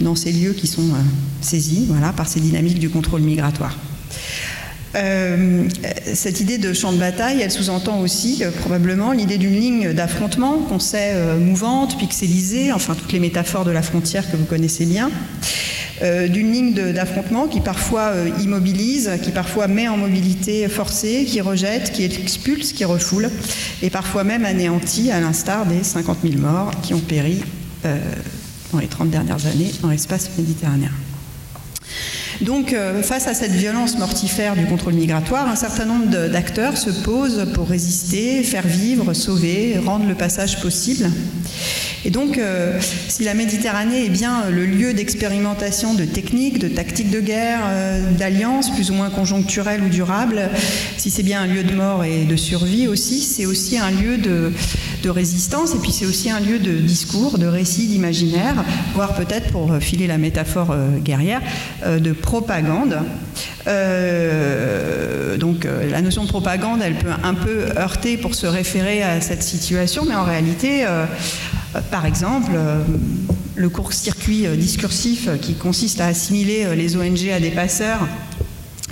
dans 0.00 0.14
ces 0.14 0.32
lieux 0.32 0.52
qui 0.52 0.66
sont 0.66 0.82
euh, 0.82 1.02
saisis 1.40 1.86
voilà, 1.88 2.12
par 2.12 2.28
ces 2.28 2.40
dynamiques 2.40 2.78
du 2.78 2.90
contrôle 2.90 3.22
migratoire. 3.22 3.76
Euh, 4.96 5.64
cette 6.12 6.40
idée 6.40 6.58
de 6.58 6.72
champ 6.72 6.92
de 6.92 6.98
bataille, 6.98 7.40
elle 7.40 7.50
sous-entend 7.50 8.00
aussi 8.00 8.44
probablement 8.60 9.10
l'idée 9.10 9.38
d'une 9.38 9.58
ligne 9.58 9.92
d'affrontement 9.92 10.58
qu'on 10.58 10.78
sait 10.78 11.36
mouvante, 11.36 11.98
pixelisée, 11.98 12.70
enfin 12.70 12.94
toutes 12.94 13.12
les 13.12 13.18
métaphores 13.18 13.64
de 13.64 13.72
la 13.72 13.82
frontière 13.82 14.30
que 14.30 14.36
vous 14.36 14.44
connaissez 14.44 14.86
bien. 14.86 15.10
Euh, 16.04 16.28
d'une 16.28 16.52
ligne 16.52 16.74
d'affrontement 16.74 17.48
qui 17.48 17.60
parfois 17.60 18.10
euh, 18.12 18.28
immobilise, 18.42 19.10
qui 19.22 19.30
parfois 19.30 19.68
met 19.68 19.88
en 19.88 19.96
mobilité 19.96 20.68
forcée, 20.68 21.24
qui 21.24 21.40
rejette, 21.40 21.92
qui 21.92 22.04
expulse, 22.04 22.74
qui 22.74 22.84
refoule, 22.84 23.30
et 23.80 23.88
parfois 23.88 24.22
même 24.22 24.44
anéantit, 24.44 25.10
à 25.10 25.20
l'instar 25.20 25.64
des 25.64 25.82
50 25.82 26.18
000 26.22 26.42
morts 26.42 26.72
qui 26.82 26.92
ont 26.92 27.00
péri 27.00 27.42
euh, 27.86 27.98
dans 28.72 28.80
les 28.80 28.86
30 28.86 29.08
dernières 29.08 29.46
années 29.46 29.70
dans 29.80 29.88
l'espace 29.88 30.28
méditerranéen. 30.36 30.90
Donc, 32.40 32.74
face 33.02 33.26
à 33.26 33.34
cette 33.34 33.52
violence 33.52 33.98
mortifère 33.98 34.56
du 34.56 34.66
contrôle 34.66 34.94
migratoire, 34.94 35.48
un 35.48 35.56
certain 35.56 35.84
nombre 35.84 36.06
d'acteurs 36.28 36.76
se 36.76 36.90
posent 36.90 37.46
pour 37.54 37.68
résister, 37.68 38.42
faire 38.42 38.66
vivre, 38.66 39.12
sauver, 39.14 39.78
rendre 39.78 40.06
le 40.06 40.14
passage 40.14 40.60
possible. 40.60 41.10
Et 42.06 42.10
donc, 42.10 42.36
euh, 42.36 42.78
si 43.08 43.24
la 43.24 43.32
Méditerranée 43.32 44.04
est 44.04 44.10
bien 44.10 44.50
le 44.50 44.66
lieu 44.66 44.92
d'expérimentation 44.92 45.94
de 45.94 46.04
techniques, 46.04 46.58
de 46.58 46.68
tactiques 46.68 47.10
de 47.10 47.20
guerre, 47.20 47.60
euh, 47.64 48.10
d'alliances 48.12 48.70
plus 48.70 48.90
ou 48.90 48.94
moins 48.94 49.08
conjoncturelles 49.08 49.82
ou 49.82 49.88
durables, 49.88 50.50
si 50.98 51.10
c'est 51.10 51.22
bien 51.22 51.40
un 51.40 51.46
lieu 51.46 51.62
de 51.62 51.72
mort 51.72 52.04
et 52.04 52.24
de 52.24 52.36
survie 52.36 52.88
aussi, 52.88 53.20
c'est 53.20 53.46
aussi 53.46 53.78
un 53.78 53.90
lieu 53.90 54.18
de, 54.18 54.52
résistance 55.08 55.74
et 55.74 55.78
puis 55.78 55.92
c'est 55.92 56.06
aussi 56.06 56.30
un 56.30 56.40
lieu 56.40 56.58
de 56.58 56.72
discours, 56.72 57.38
de 57.38 57.46
récit, 57.46 57.86
d'imaginaire, 57.86 58.64
voire 58.94 59.14
peut-être, 59.14 59.50
pour 59.52 59.76
filer 59.78 60.06
la 60.06 60.18
métaphore 60.18 60.70
euh, 60.70 60.98
guerrière, 60.98 61.40
de 61.86 62.12
propagande. 62.12 62.98
donc 65.38 65.66
la 65.90 66.02
notion 66.02 66.24
de 66.24 66.28
propagande, 66.28 66.80
elle 66.82 66.94
peut 66.94 67.10
un 67.22 67.34
peu 67.34 67.66
heurter 67.76 68.16
pour 68.16 68.34
se 68.34 68.46
référer 68.46 69.02
à 69.02 69.20
cette 69.20 69.42
situation, 69.42 70.04
mais 70.06 70.14
en 70.14 70.24
réalité, 70.24 70.84
euh, 71.74 71.80
par 71.90 72.06
exemple, 72.06 72.52
euh, 72.54 72.82
le 73.56 73.68
court-circuit 73.68 74.46
euh, 74.46 74.56
discursif 74.56 75.28
qui 75.40 75.54
consiste 75.54 76.00
à 76.00 76.06
assimiler 76.06 76.74
les 76.76 76.96
ONG 76.96 77.30
à 77.30 77.40
des 77.40 77.50
passeurs 77.50 78.00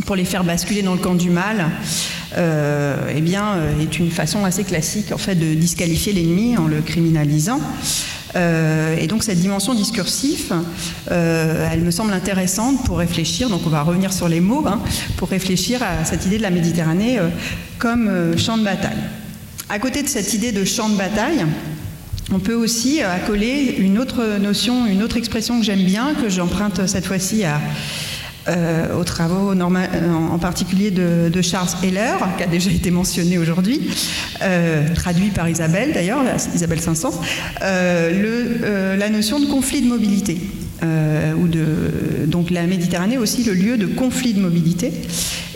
pour 0.07 0.17
les 0.17 0.25
faire 0.25 0.45
basculer 0.45 0.83
dans 0.83 0.95
le 0.95 1.01
camp 1.01 1.15
du 1.15 1.31
mal, 1.31 1.71
eh 2.37 3.21
bien, 3.21 3.57
est 3.81 3.99
une 3.99 4.11
façon 4.11 4.45
assez 4.45 4.65
classique 4.65 5.13
en 5.13 5.19
fait 5.19 5.35
de 5.35 5.55
disqualifier 5.55 6.13
l'ennemi 6.13 6.57
en 6.57 6.67
le 6.67 6.81
criminalisant. 6.81 7.61
et 8.35 9.07
donc 9.07 9.23
cette 9.23 9.41
dimension 9.41 9.75
discursive, 9.75 10.55
elle 11.11 11.81
me 11.81 11.91
semble 11.91 12.13
intéressante 12.13 12.85
pour 12.85 12.99
réfléchir, 12.99 13.49
donc 13.49 13.63
on 13.67 13.71
va 13.71 13.83
revenir 13.83 14.13
sur 14.13 14.29
les 14.29 14.41
mots, 14.41 14.65
hein, 14.67 14.81
pour 15.17 15.29
réfléchir 15.29 15.83
à 15.83 16.05
cette 16.05 16.27
idée 16.27 16.39
de 16.39 16.43
la 16.43 16.51
Méditerranée 16.51 17.19
comme 17.79 18.37
champ 18.39 18.57
de 18.57 18.65
bataille. 18.65 19.03
À 19.69 19.79
côté 19.79 20.03
de 20.03 20.09
cette 20.09 20.35
idée 20.35 20.53
de 20.53 20.65
champ 20.65 20.89
de 20.89 20.97
bataille, 20.97 21.47
on 22.31 22.39
peut 22.39 22.55
aussi 22.55 23.03
accoler 23.03 23.77
une 23.79 23.99
autre 23.99 24.39
notion, 24.39 24.87
une 24.87 25.03
autre 25.03 25.17
expression 25.17 25.59
que 25.59 25.65
j'aime 25.65 25.85
bien, 25.85 26.15
que 26.15 26.29
j'emprunte 26.29 26.87
cette 26.87 27.05
fois-ci 27.05 27.45
euh, 28.49 28.99
aux 28.99 29.05
travaux 29.05 29.53
en 29.53 30.39
particulier 30.39 30.91
de, 30.91 31.43
Charles 31.43 31.69
Heller, 31.85 32.17
qui 32.37 32.43
a 32.43 32.47
déjà 32.47 32.71
été 32.71 32.91
mentionné 32.91 33.39
aujourd'hui, 33.39 33.81
euh, 34.43 34.93
traduit 34.95 35.31
par 35.31 35.49
Isabelle 35.49 35.93
d'ailleurs, 35.93 36.23
Isabelle 36.55 36.81
500, 36.81 37.11
euh, 37.63 38.97
la 38.97 39.09
notion 39.11 39.39
de 39.39 39.47
conflit 39.47 39.83
de 39.83 39.89
mobilité. 39.89 40.39
ou 40.83 41.47
de, 41.47 42.27
donc 42.27 42.51
la 42.51 42.67
Méditerranée 42.67 43.19
aussi 43.19 43.45
le 43.45 43.55
lieu 43.55 43.77
de 43.77 43.87
conflit 43.87 44.35
de 44.35 44.41
mobilité. 44.41 44.93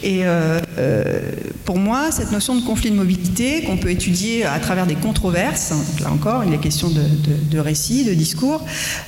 Et 0.03 0.27
euh, 0.27 0.61
euh, 0.79 1.21
pour 1.65 1.79
moi, 1.79 2.11
cette 2.11 2.33
notion 2.33 2.55
de 2.55 2.61
conflit 2.61 2.91
de 2.91 2.97
mobilité 2.97 3.63
qu'on 3.63 3.77
peut 3.77 3.91
étudier 3.91 4.45
à 4.45 4.59
travers 4.59 4.87
des 4.87 4.95
controverses, 4.95 5.73
là 6.03 6.11
encore, 6.11 6.45
il 6.45 6.53
est 6.53 6.59
question 6.59 6.91
de, 6.91 7.03
de, 7.51 7.59
récits, 7.59 8.05
de 8.05 8.15
discours, 8.15 8.65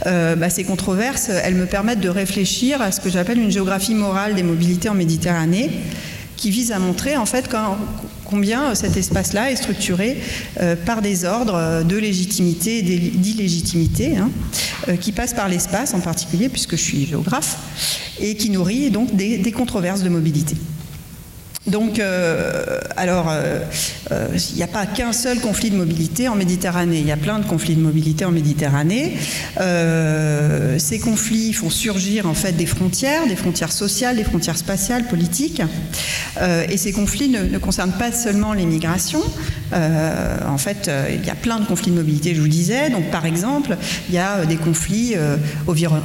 euh, 0.06 0.34
bah, 0.34 0.50
ces 0.50 0.64
controverses, 0.64 1.28
elles 1.28 1.54
me 1.54 1.66
permettent 1.66 2.00
de 2.00 2.08
réfléchir 2.08 2.80
à 2.80 2.92
ce 2.92 3.00
que 3.00 3.10
j'appelle 3.10 3.38
une 3.38 3.50
géographie 3.50 3.94
morale 3.94 4.34
des 4.34 4.42
mobilités 4.42 4.88
en 4.88 4.94
Méditerranée 4.94 5.70
qui 6.36 6.50
vise 6.50 6.72
à 6.72 6.78
montrer 6.78 7.16
en 7.16 7.26
fait 7.26 7.48
combien 8.28 8.74
cet 8.74 8.96
espace-là 8.96 9.50
est 9.50 9.56
structuré 9.56 10.18
par 10.86 11.02
des 11.02 11.24
ordres 11.24 11.82
de 11.82 11.96
légitimité 11.96 12.78
et 12.78 12.82
d'illégitimité, 12.82 14.16
hein, 14.16 14.30
qui 15.00 15.12
passent 15.12 15.34
par 15.34 15.48
l'espace 15.48 15.94
en 15.94 16.00
particulier, 16.00 16.48
puisque 16.48 16.76
je 16.76 16.82
suis 16.82 17.06
géographe, 17.06 17.56
et 18.20 18.36
qui 18.36 18.50
nourrit 18.50 18.90
donc 18.90 19.14
des 19.14 19.52
controverses 19.52 20.02
de 20.02 20.08
mobilité. 20.08 20.56
Donc, 21.68 21.98
euh, 21.98 22.80
alors, 22.96 23.28
euh, 23.28 23.60
euh, 24.10 24.26
il 24.50 24.56
n'y 24.56 24.62
a 24.62 24.68
pas 24.68 24.86
qu'un 24.86 25.12
seul 25.12 25.38
conflit 25.40 25.70
de 25.70 25.76
mobilité 25.76 26.28
en 26.28 26.34
Méditerranée. 26.34 26.98
Il 26.98 27.06
y 27.06 27.12
a 27.12 27.16
plein 27.16 27.38
de 27.38 27.44
conflits 27.44 27.74
de 27.74 27.80
mobilité 27.80 28.24
en 28.24 28.30
Méditerranée. 28.30 29.16
ces 30.78 30.98
conflits 30.98 31.52
font 31.52 31.70
surgir 31.70 32.26
en 32.26 32.34
fait 32.34 32.52
des 32.52 32.66
frontières, 32.66 33.26
des 33.26 33.36
frontières 33.36 33.72
sociales, 33.72 34.16
des 34.16 34.24
frontières 34.24 34.56
spatiales, 34.56 35.06
politiques. 35.06 35.62
et 36.70 36.76
ces 36.76 36.92
conflits 36.92 37.28
ne, 37.28 37.58
concernent 37.58 37.98
pas 37.98 38.12
seulement 38.12 38.52
les 38.52 38.64
migrations. 38.64 39.22
en 39.72 40.58
fait, 40.58 40.90
il 41.12 41.26
y 41.26 41.30
a 41.30 41.34
plein 41.34 41.60
de 41.60 41.66
conflits 41.66 41.90
de 41.90 41.96
mobilité, 41.96 42.34
je 42.34 42.40
vous 42.40 42.48
disais. 42.48 42.90
Donc, 42.90 43.10
par 43.10 43.26
exemple, 43.26 43.76
il 44.08 44.14
y 44.14 44.18
a 44.18 44.46
des 44.46 44.56
conflits 44.56 45.14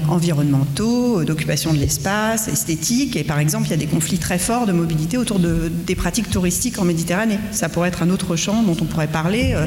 environnementaux, 0.09 1.23
d'occupation 1.23 1.73
de 1.73 1.79
l'espace, 1.79 2.47
esthétiques. 2.47 3.15
Et 3.15 3.23
par 3.23 3.39
exemple, 3.39 3.67
il 3.67 3.71
y 3.71 3.75
a 3.75 3.77
des 3.77 3.87
conflits 3.87 4.17
très 4.17 4.39
forts 4.39 4.65
de 4.65 4.73
mobilité 4.73 5.17
autour 5.17 5.39
de 5.39 5.52
des 5.85 5.95
pratiques 5.95 6.29
touristiques 6.29 6.79
en 6.79 6.85
Méditerranée. 6.85 7.39
Ça 7.51 7.69
pourrait 7.69 7.89
être 7.89 8.03
un 8.03 8.09
autre 8.09 8.35
champ 8.35 8.63
dont 8.63 8.77
on 8.79 8.85
pourrait 8.85 9.07
parler. 9.07 9.53
Euh, 9.53 9.65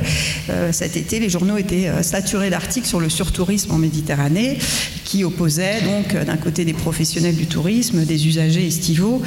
euh, 0.51 0.72
cet 0.72 0.96
été, 0.96 1.20
les 1.20 1.29
journaux 1.29 1.57
étaient 1.57 1.88
euh, 1.88 2.03
saturés 2.03 2.51
d'articles 2.51 2.87
sur 2.87 3.01
le 3.01 3.09
surtourisme 3.09 3.72
en 3.72 3.79
Méditerranée, 3.79 4.59
qui 5.05 5.25
opposait 5.25 5.83
donc 5.83 6.16
d'un 6.25 6.37
côté 6.37 6.64
des 6.64 6.72
professionnels 6.72 7.37
du 7.37 7.46
tourisme, 7.46 8.05
des 8.05 8.27
usagers 8.27 8.66
estivaux, 8.66 9.22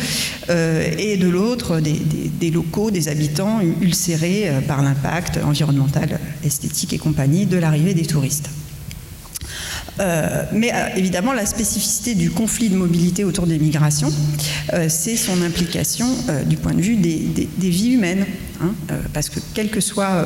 et 0.50 1.18
de 1.18 1.30
l'autre 1.30 1.80
des, 1.80 2.52
locaux, 2.52 2.92
des 2.92 3.08
habitants 3.08 3.62
ulcérés 3.82 4.52
par 4.68 4.82
l'impact 4.82 5.40
environnemental, 5.44 6.20
esthétique 6.44 6.94
et 6.94 6.98
compagnie 6.98 7.46
de 7.46 7.58
l'arrivée 7.58 7.94
des 7.94 8.06
touristes. 8.06 8.50
Euh, 10.00 10.44
mais 10.54 10.72
euh, 10.74 10.88
évidemment, 10.96 11.34
la 11.34 11.46
spécificité 11.46 12.16
du 12.16 12.32
conflit 12.32 12.70
de 12.70 12.76
mobilité 12.76 13.24
autour 13.24 13.48
des 13.48 13.60
migrations, 13.60 14.12
euh, 14.74 14.88
c'est 14.88 15.18
son 15.18 15.42
implication 15.42 16.08
du 16.46 16.58
point 16.58 16.74
de 16.74 16.82
vue 16.82 16.96
des, 16.96 17.50
vies 17.58 17.94
humaines. 17.94 18.26
Hein, 18.62 18.74
parce 19.14 19.30
que 19.30 19.40
quel 19.54 19.70
que 19.70 19.80
soit 19.80 20.22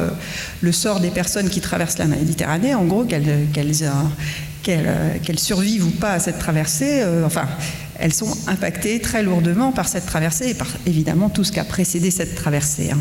le 0.62 0.72
sort 0.72 1.00
des 1.00 1.12
personnes 1.12 1.50
qui 1.50 1.62
traversent 1.62 2.00
la 2.00 2.06
Méditerranée, 2.06 2.74
en 2.74 2.84
gros, 2.86 3.06
qu'elles 3.06 3.76
survivent 5.38 5.86
ou 5.86 5.92
pas 5.92 6.14
à 6.14 6.20
cette 6.20 6.40
traversée, 6.40 7.04
enfin, 7.26 7.48
elles 8.00 8.14
sont 8.14 8.36
impactées 8.48 9.00
très 9.00 9.22
lourdement 9.22 9.72
par 9.72 9.88
cette 9.88 10.08
traversée 10.08 10.50
et 10.50 10.54
par 10.56 10.68
évidemment 10.88 11.30
tout 11.30 11.44
ce 11.44 11.52
qui 11.52 11.60
a 11.60 11.64
précédé 11.64 12.10
cette 12.10 12.34
traversée, 12.34 12.90
hein, 12.92 12.98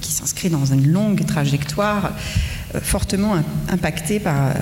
qui 0.00 0.12
s'inscrit 0.12 0.50
dans 0.50 0.66
une 0.66 0.86
longue 0.86 1.26
trajectoire 1.26 2.12
fortement 2.80 3.34
impactée 3.68 4.20
par, 4.20 4.52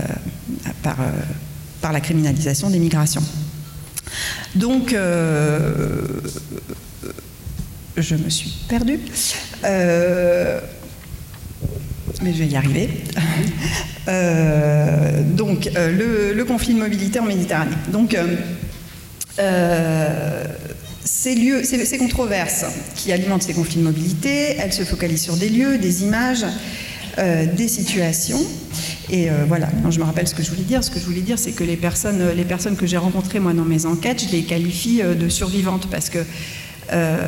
par, 0.83 1.01
euh, 1.01 1.11
par 1.81 1.93
la 1.93 2.01
criminalisation 2.01 2.71
des 2.71 2.79
migrations. 2.79 3.23
Donc, 4.55 4.93
euh, 4.93 6.21
je 7.97 8.15
me 8.15 8.29
suis 8.31 8.51
perdue. 8.69 9.01
Euh, 9.65 10.61
mais 12.23 12.33
je 12.33 12.39
vais 12.39 12.47
y 12.47 12.57
arriver. 12.57 12.89
donc, 15.37 15.71
le, 15.77 16.43
conflit 16.45 16.75
de 16.75 16.79
mobilité 16.79 17.21
en 17.21 17.27
Méditerranée. 17.27 17.77
Donc, 17.93 18.17
ces 21.05 21.35
lieux, 21.35 21.63
ces, 21.65 21.99
controverses 21.99 22.65
qui 22.97 23.13
alimentent 23.13 23.43
ces 23.43 23.53
conflits 23.53 23.79
de 23.79 23.85
mobilité, 23.85 24.57
elles 24.59 24.73
se 24.73 24.83
focalisent 24.83 25.23
sur 25.23 25.37
des 25.37 25.49
lieux, 25.49 25.79
des 25.79 26.03
images, 26.03 26.45
des 27.19 27.69
situations. 27.69 28.41
Et 29.11 29.31
euh, 29.31 29.45
voilà, 29.47 29.69
je 29.89 29.99
me 29.99 30.05
rappelle 30.05 30.29
ce 30.29 30.35
que 30.35 30.43
je 30.43 30.51
voulais 30.51 30.63
dire. 30.63 30.85
Ce 30.85 30.91
que 30.91 31.01
je 31.01 31.05
voulais 31.05 31.21
dire, 31.21 31.39
c'est 31.39 31.53
que 31.53 31.65
les 31.65 31.77
personnes, 31.77 32.23
les 32.37 32.45
personnes 32.45 32.77
que 32.77 32.87
j'ai 32.87 32.99
rencontrées, 32.99 33.41
moi, 33.41 33.53
dans 33.53 33.65
mes 33.65 33.87
enquêtes, 33.87 34.25
je 34.27 34.33
les 34.33 34.43
qualifie 34.43 35.01
euh, 35.03 35.15
de 35.15 35.29
survivantes 35.29 35.89
parce 35.91 36.11
que 36.11 36.19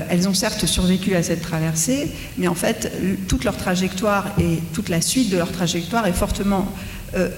elles 0.08 0.26
ont 0.26 0.32
certes 0.32 0.64
survécu 0.64 1.14
à 1.14 1.22
cette 1.22 1.42
traversée, 1.42 2.10
mais 2.38 2.48
en 2.48 2.54
fait, 2.54 2.90
toute 3.28 3.44
leur 3.44 3.58
trajectoire 3.58 4.28
et 4.40 4.58
toute 4.72 4.88
la 4.88 5.02
suite 5.02 5.28
de 5.28 5.36
leur 5.36 5.52
trajectoire 5.52 6.06
est 6.06 6.14
fortement 6.14 6.66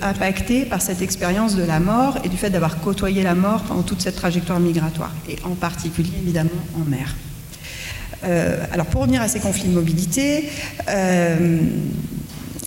impactée 0.01 0.65
par 0.65 0.81
cette 0.81 1.03
expérience 1.03 1.57
de 1.57 1.65
la 1.65 1.81
mort 1.81 2.19
et 2.23 2.29
du 2.29 2.37
fait 2.37 2.49
d'avoir 2.49 2.79
côtoyé 2.79 3.25
la 3.25 3.35
mort 3.35 3.63
pendant 3.63 3.83
toute 3.83 4.03
cette 4.03 4.15
trajectoire 4.15 4.61
migratoire, 4.61 5.11
et 5.29 5.35
en 5.43 5.57
particulier 5.57 6.13
évidemment 6.23 6.51
en 6.81 6.89
mer. 6.89 7.17
alors 8.73 8.87
pour 8.87 9.01
revenir 9.01 9.21
à 9.21 9.27
ces 9.27 9.40
conflits 9.40 9.67
de 9.67 9.75
mobilité, 9.75 10.49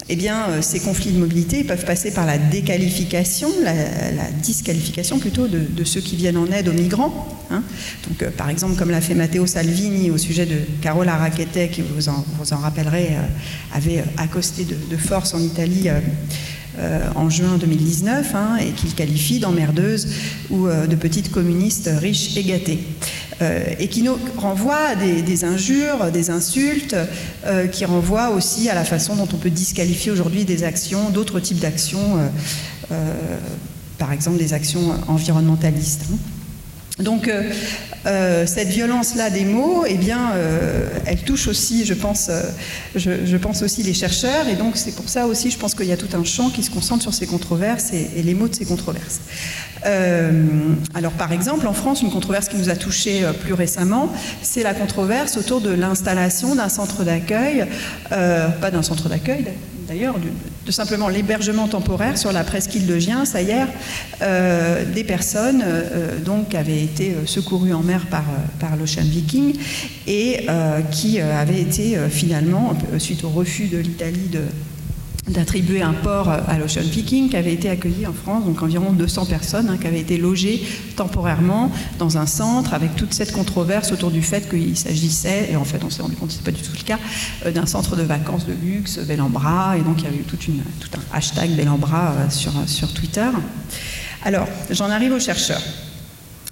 eh 0.07 0.15
bien, 0.15 0.49
euh, 0.49 0.61
ces 0.61 0.79
conflits 0.79 1.11
de 1.11 1.17
mobilité 1.17 1.63
peuvent 1.63 1.85
passer 1.85 2.11
par 2.11 2.27
la 2.27 2.37
déqualification, 2.37 3.49
la, 3.63 3.73
disqualification 4.43 5.17
plutôt 5.17 5.47
de, 5.47 5.83
ceux 5.83 6.01
qui 6.01 6.15
viennent 6.15 6.37
en 6.37 6.45
aide 6.47 6.67
aux 6.67 6.73
migrants. 6.73 7.27
Hein. 7.49 7.63
Donc, 8.07 8.21
euh, 8.21 8.29
par 8.29 8.49
exemple, 8.49 8.75
comme 8.75 8.91
l'a 8.91 9.01
fait 9.01 9.15
Matteo 9.15 9.47
Salvini 9.47 10.11
au 10.11 10.17
sujet 10.19 10.45
de 10.45 10.57
Carola 10.81 11.15
Rackete, 11.15 11.71
qui 11.71 11.81
vous 11.81 12.07
en, 12.09 12.23
vous 12.39 12.53
en 12.53 12.57
rappellerez, 12.57 13.09
euh, 13.13 13.75
avait 13.75 14.03
accosté 14.17 14.65
de, 14.65 14.97
force 14.97 15.33
en 15.33 15.39
Italie. 15.39 15.89
en 17.15 17.29
juin 17.29 17.57
2019 17.57 18.35
hein, 18.35 18.57
et 18.57 18.71
qu'il 18.71 18.93
qualifie 18.93 19.39
d'emmerdeuse 19.39 20.09
ou 20.49 20.67
de 20.67 20.95
petite 20.97 21.31
communiste 21.31 21.89
riche 22.01 22.35
et 22.35 22.43
gâtée. 22.43 22.79
Euh, 23.41 23.65
et 23.79 23.89
qui 23.89 24.01
nous 24.01 24.17
renvoie 24.37 24.91
à 24.91 24.95
des, 24.95 25.43
injures, 25.43 26.09
des 26.11 26.29
insultes, 26.29 26.95
euh, 27.45 27.67
qui 27.67 27.83
renvoient 27.83 28.29
aussi 28.29 28.69
à 28.69 28.75
la 28.75 28.85
façon 28.85 29.15
dont 29.15 29.27
on 29.33 29.37
peut 29.37 29.49
disqualifier 29.49 30.09
aujourd'hui 30.09 30.45
des 30.45 30.63
actions, 30.63 31.09
d'autres 31.09 31.41
types 31.41 31.59
d'actions, 31.59 32.31
euh, 32.91 33.37
par 33.97 34.13
exemple 34.13 34.37
des 34.37 34.53
actions 34.53 34.93
environnementalistes. 35.09 36.05
Hein. 36.13 36.34
Donc 36.99 37.29
cette 38.45 38.69
violence-là 38.69 39.29
des 39.29 39.43
mots, 39.43 39.83
eh 39.85 39.95
bien, 39.95 40.31
elle 41.05 41.19
touche 41.19 41.47
aussi, 41.47 41.83
je 41.85 41.93
pense, 41.93 42.31
je, 42.95 43.37
pense 43.37 43.63
aussi 43.63 43.83
les 43.83 43.93
chercheurs, 43.93 44.47
et 44.47 44.55
donc 44.55 44.77
c'est 44.77 44.95
pour 44.95 45.09
ça 45.09 45.27
aussi, 45.27 45.51
je 45.51 45.57
pense 45.57 45.75
qu'il 45.75 45.87
y 45.87 45.91
a 45.91 45.97
tout 45.97 46.15
un 46.15 46.23
champ 46.23 46.49
qui 46.49 46.63
se 46.63 46.71
concentre 46.71 47.01
sur 47.01 47.13
ces 47.13 47.27
controverses 47.27 47.91
et 47.91 48.23
les 48.23 48.33
mots 48.33 48.47
de 48.47 48.55
ces 48.55 48.65
controverses. 48.65 49.19
Euh, 49.85 50.31
alors 50.93 51.11
par 51.11 51.31
exemple, 51.31 51.67
en 51.67 51.73
France, 51.73 52.01
une 52.01 52.11
controverse 52.11 52.49
qui 52.49 52.57
nous 52.57 52.69
a 52.69 52.75
touchés 52.75 53.23
euh, 53.23 53.33
plus 53.33 53.53
récemment, 53.53 54.09
c'est 54.41 54.63
la 54.63 54.73
controverse 54.73 55.37
autour 55.37 55.61
de 55.61 55.69
l'installation 55.69 56.55
d'un 56.55 56.69
centre 56.69 57.03
d'accueil, 57.03 57.65
euh, 58.11 58.49
pas 58.49 58.71
d'un 58.71 58.83
centre 58.83 59.09
d'accueil 59.09 59.45
d'ailleurs, 59.87 60.15
de, 60.65 60.71
simplement 60.71 61.09
l'hébergement 61.09 61.67
temporaire 61.67 62.17
sur 62.17 62.31
la 62.31 62.43
presqu'île 62.43 62.85
de 62.85 62.97
Gien, 62.99 63.25
ça 63.25 63.41
hier, 63.41 63.67
des 64.21 65.03
personnes 65.03 65.63
donc, 66.25 66.49
qui 66.49 66.57
avaient 66.57 66.83
été 66.83 67.15
secourues 67.25 67.73
en 67.73 67.83
mer 67.83 68.05
par, 68.07 68.25
par 68.59 68.75
l'Ocean 68.75 69.03
Viking 69.03 69.55
et 70.07 70.47
qui 70.91 71.19
avaient 71.19 71.61
été 71.61 71.97
finalement, 72.09 72.73
suite 72.97 73.23
au 73.23 73.29
refus 73.29 73.67
de 73.67 73.77
l'Italie 73.77 74.29
de 74.31 74.41
d'attribuer 75.27 75.81
un 75.81 75.93
port 75.93 76.29
à 76.29 76.57
l'Ocean 76.59 76.81
Viking 76.81 77.29
qui 77.29 77.37
avait 77.37 77.53
été 77.53 77.69
accueilli 77.69 78.05
en 78.05 78.13
France, 78.13 78.45
donc 78.45 78.61
environ 78.61 78.91
200 78.91 79.25
personnes 79.25 79.69
hein, 79.69 79.77
qui 79.79 79.87
avaient 79.87 79.99
été 79.99 80.17
logées 80.17 80.61
temporairement 80.95 81.71
dans 81.97 82.17
un 82.17 82.27
centre 82.27 82.73
avec 82.73 82.95
toute 82.95 83.13
cette 83.13 83.31
controverse 83.31 83.91
autour 83.91 84.11
du 84.11 84.21
fait 84.21 84.47
qu'il 84.47 84.77
s'agissait, 84.77 85.49
et 85.51 85.55
en 85.55 85.65
fait 85.65 85.83
on 85.83 85.89
s'est 85.89 86.03
rendu 86.03 86.15
compte 86.15 86.29
que 86.29 86.35
ce 86.35 86.39
pas 86.39 86.51
du 86.51 86.61
tout 86.61 86.71
le 86.77 86.83
cas, 86.83 86.99
euh, 87.45 87.51
d'un 87.51 87.65
centre 87.65 87.95
de 87.95 88.03
vacances 88.03 88.45
de 88.45 88.53
luxe, 88.53 88.99
Bellambra, 88.99 89.77
et 89.77 89.81
donc 89.81 90.01
il 90.01 90.05
y 90.05 90.07
a 90.07 90.11
eu 90.11 90.23
tout 90.23 90.37
un 90.95 91.17
hashtag 91.17 91.51
Bellambra 91.51 92.11
euh, 92.11 92.29
sur, 92.29 92.51
sur 92.67 92.93
Twitter. 92.93 93.27
Alors, 94.23 94.47
j'en 94.69 94.89
arrive 94.89 95.13
aux 95.13 95.19
chercheurs. 95.19 95.61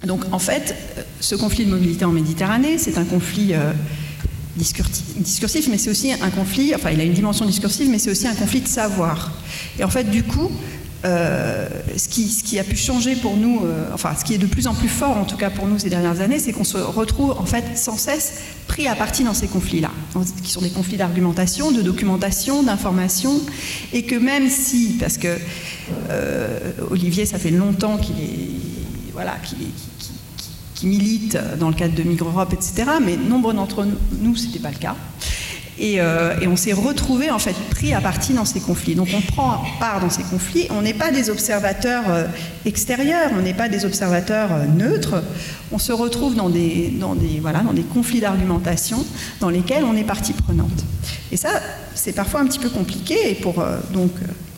Donc 0.04 0.24
en 0.32 0.38
fait, 0.38 0.74
euh, 0.98 1.02
ce 1.20 1.36
conflit 1.36 1.64
de 1.64 1.70
mobilité 1.70 2.04
en 2.04 2.12
Méditerranée, 2.12 2.78
c'est 2.78 2.98
un 2.98 3.04
conflit 3.04 3.52
discursif, 4.56 5.68
mais 5.68 5.78
c'est 5.78 5.90
aussi 5.90 6.12
un 6.12 6.30
conflit, 6.30 6.74
enfin 6.74 6.90
il 6.90 7.00
a 7.00 7.04
une 7.04 7.12
dimension 7.12 7.44
discursive, 7.44 7.88
mais 7.90 7.98
c'est 7.98 8.10
aussi 8.10 8.26
un 8.28 8.34
conflit 8.34 8.60
de 8.60 8.68
savoir. 8.68 9.32
Et 9.78 9.84
en 9.84 9.90
fait, 9.90 10.04
du 10.04 10.22
coup, 10.22 10.50
euh, 11.04 11.68
ce, 11.98 12.08
qui, 12.08 12.28
ce, 12.28 12.42
qui, 12.42 12.58
a 12.58 12.64
pu 12.64 12.76
changer 12.76 13.14
pour 13.14 13.36
nous, 13.36 13.60
euh, 13.62 13.90
enfin 13.92 14.14
ce 14.18 14.24
qui 14.24 14.32
est 14.32 14.38
de 14.38 14.46
plus 14.46 14.66
en 14.66 14.74
plus 14.74 14.88
fort 14.88 15.18
en 15.18 15.24
tout 15.24 15.36
cas 15.36 15.50
pour 15.50 15.66
nous 15.66 15.78
ces 15.78 15.90
dernières 15.90 16.22
années, 16.22 16.38
c'est 16.38 16.52
qu'on 16.52 16.64
se 16.64 16.78
retrouve 16.78 17.32
en 17.32 17.44
fait 17.44 17.76
sans 17.76 17.98
cesse 17.98 18.40
pris 18.68 18.88
à 18.88 18.94
partie 18.94 19.22
dans 19.22 19.34
ces 19.34 19.46
conflits-là, 19.46 19.90
qui 20.42 20.50
sont 20.50 20.62
des 20.62 20.70
conflits 20.70 20.96
d'argumentation, 20.96 21.72
de 21.72 21.82
documentation, 21.82 22.62
d'information, 22.62 23.38
et 23.92 24.04
que 24.04 24.14
même 24.14 24.48
si, 24.48 24.96
parce 24.98 25.18
que 25.18 25.36
euh, 26.08 26.72
Olivier, 26.90 27.26
ça 27.26 27.38
fait 27.38 27.50
longtemps 27.50 27.98
qu'il 27.98 28.18
est, 28.18 29.12
voilà, 29.12 29.36
qu'il 29.44 29.58
est, 29.60 29.93
qui 30.74 30.86
militent 30.86 31.38
dans 31.58 31.68
le 31.68 31.74
cadre 31.74 31.94
de 31.94 32.02
Migre 32.02 32.28
Europe, 32.28 32.52
etc. 32.52 32.84
Mais 33.04 33.16
nombre 33.16 33.52
d'entre 33.52 33.86
nous, 34.20 34.36
ce 34.36 34.46
n'était 34.46 34.58
pas 34.58 34.70
le 34.70 34.78
cas. 34.78 34.96
Euh, 35.80 36.38
et, 36.40 36.46
on 36.46 36.56
s'est 36.56 36.72
retrouvé 36.72 37.30
en 37.30 37.38
fait 37.38 37.56
pris 37.70 37.94
à 37.94 38.00
partie 38.00 38.32
dans 38.32 38.44
ces 38.44 38.60
conflits. 38.60 38.94
Donc 38.94 39.08
on 39.14 39.20
prend 39.20 39.62
part 39.80 40.00
dans 40.00 40.10
ces 40.10 40.22
conflits. 40.22 40.68
On 40.70 40.82
n'est 40.82 40.94
pas 40.94 41.10
des 41.10 41.30
observateurs 41.30 42.04
euh, 42.08 42.26
extérieurs, 42.64 43.30
on 43.36 43.42
n'est 43.42 43.54
pas 43.54 43.68
des 43.68 43.84
observateurs 43.84 44.52
euh, 44.52 44.66
neutres. 44.66 45.22
On 45.72 45.78
se 45.78 45.92
retrouve 45.92 46.36
dans 46.36 46.48
des, 46.48 46.94
dans 47.00 47.14
des, 47.14 47.40
voilà, 47.40 47.60
dans 47.60 47.72
des 47.72 47.82
conflits 47.82 48.20
d'argumentation 48.20 49.04
dans 49.40 49.50
lesquels 49.50 49.84
on 49.84 49.96
est 49.96 50.04
partie 50.04 50.32
prenante. 50.32 50.84
Et 51.32 51.36
ça, 51.36 51.48
c'est 51.94 52.12
parfois 52.12 52.40
un 52.40 52.46
petit 52.46 52.60
peu 52.60 52.70
compliqué. 52.70 53.30
Et 53.30 53.34
pour 53.34 53.64
donc 53.92 54.12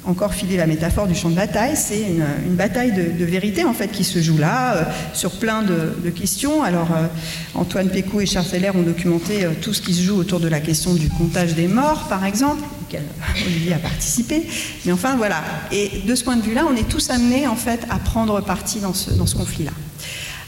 encore 0.07 0.35
filer 0.35 0.57
la 0.57 0.67
métaphore 0.67 1.07
du 1.07 1.15
champ 1.15 1.31
de 1.31 1.35
bataille, 1.35 1.77
c'est 1.77 2.01
une, 2.01 2.55
bataille 2.55 2.93
de, 2.93 3.25
vérité 3.25 3.65
en 3.65 3.75
fait 3.75 3.89
qui 3.89 4.05
se 4.05 4.21
joue 4.21 4.39
là, 4.39 4.75
euh, 4.75 4.83
sur 5.13 5.33
plein 5.33 5.63
de, 5.63 6.11
questions. 6.11 6.63
Alors 6.63 6.89
euh, 6.93 7.07
Antoine 7.55 7.89
Pécou 7.89 8.21
et 8.21 8.27
Charles 8.27 8.47
Feller 8.47 8.71
ont 8.75 8.83
documenté 8.83 9.45
euh, 9.45 9.51
tout 9.61 9.75
ce 9.75 9.83
qui 9.83 9.93
se 9.93 10.03
joue 10.03 10.17
autour 10.17 10.41
de 10.41 10.49
la 10.49 10.61
question 10.61 10.95
du 10.95 11.09
comptage 11.09 11.55
des 11.55 11.67
morts, 11.67 12.07
par 12.09 12.25
exemple, 12.25 12.63
auquel 12.83 13.03
Olivier 13.45 13.75
a 13.75 13.79
participé. 13.79 14.47
Mais 14.85 14.93
enfin 14.93 15.17
voilà. 15.17 15.43
Et 15.73 16.03
de 16.07 16.15
ce 16.15 16.25
point 16.25 16.37
de 16.37 16.43
vue-là, 16.43 16.65
on 16.71 16.77
est 16.77 16.89
tous 16.89 17.11
amenés 17.11 17.47
en 17.47 17.57
fait 17.57 17.81
à 17.91 17.99
prendre 17.99 18.41
parti 18.41 18.79
dans 18.81 18.95
ce 18.95 19.35
conflit-là. 19.35 19.73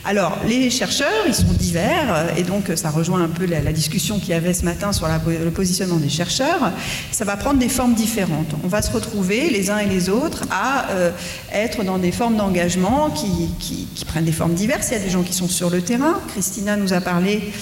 Alors, 0.05 0.39
les 0.47 0.71
chercheurs, 0.71 1.25
ils 1.27 1.35
sont 1.35 1.53
divers, 1.53 2.15
euh, 2.15 2.37
et 2.37 2.43
donc 2.43 2.71
ça 2.77 2.91
rejoint 2.91 3.23
un 3.23 3.29
peu 3.29 3.47
la, 3.47 3.61
discussion 3.73 4.19
qu'il 4.19 4.31
y 4.31 4.33
avait 4.33 4.55
ce 4.55 4.65
matin 4.65 4.93
sur 4.93 5.07
le 5.07 5.51
positionnement 5.51 5.97
des 5.97 6.09
chercheurs. 6.09 6.73
Ça 7.13 7.25
va 7.25 7.37
prendre 7.37 7.59
des 7.59 7.69
formes 7.69 7.95
différentes. 7.95 8.55
On 8.65 8.69
va 8.69 8.81
se 8.81 8.91
retrouver, 8.91 9.51
les 9.51 9.71
uns 9.71 9.79
et 9.79 9.87
les 9.87 10.09
autres, 10.09 10.45
à 10.51 10.91
euh, 10.91 11.11
être 11.53 11.85
dans 11.85 11.99
des 11.99 12.13
formes 12.13 12.37
d'engagement 12.37 13.11
qui, 13.11 14.05
prennent 14.07 14.25
des 14.25 14.33
formes 14.33 14.55
diverses. 14.55 14.89
Il 14.91 14.99
y 14.99 15.01
a 15.01 15.05
des 15.05 15.11
gens 15.11 15.23
qui 15.23 15.35
sont 15.35 15.49
sur 15.49 15.69
le 15.69 15.83
terrain. 15.83 16.21
Christina 16.29 16.77
nous 16.77 16.93
a 16.93 17.01
parlé 17.01 17.53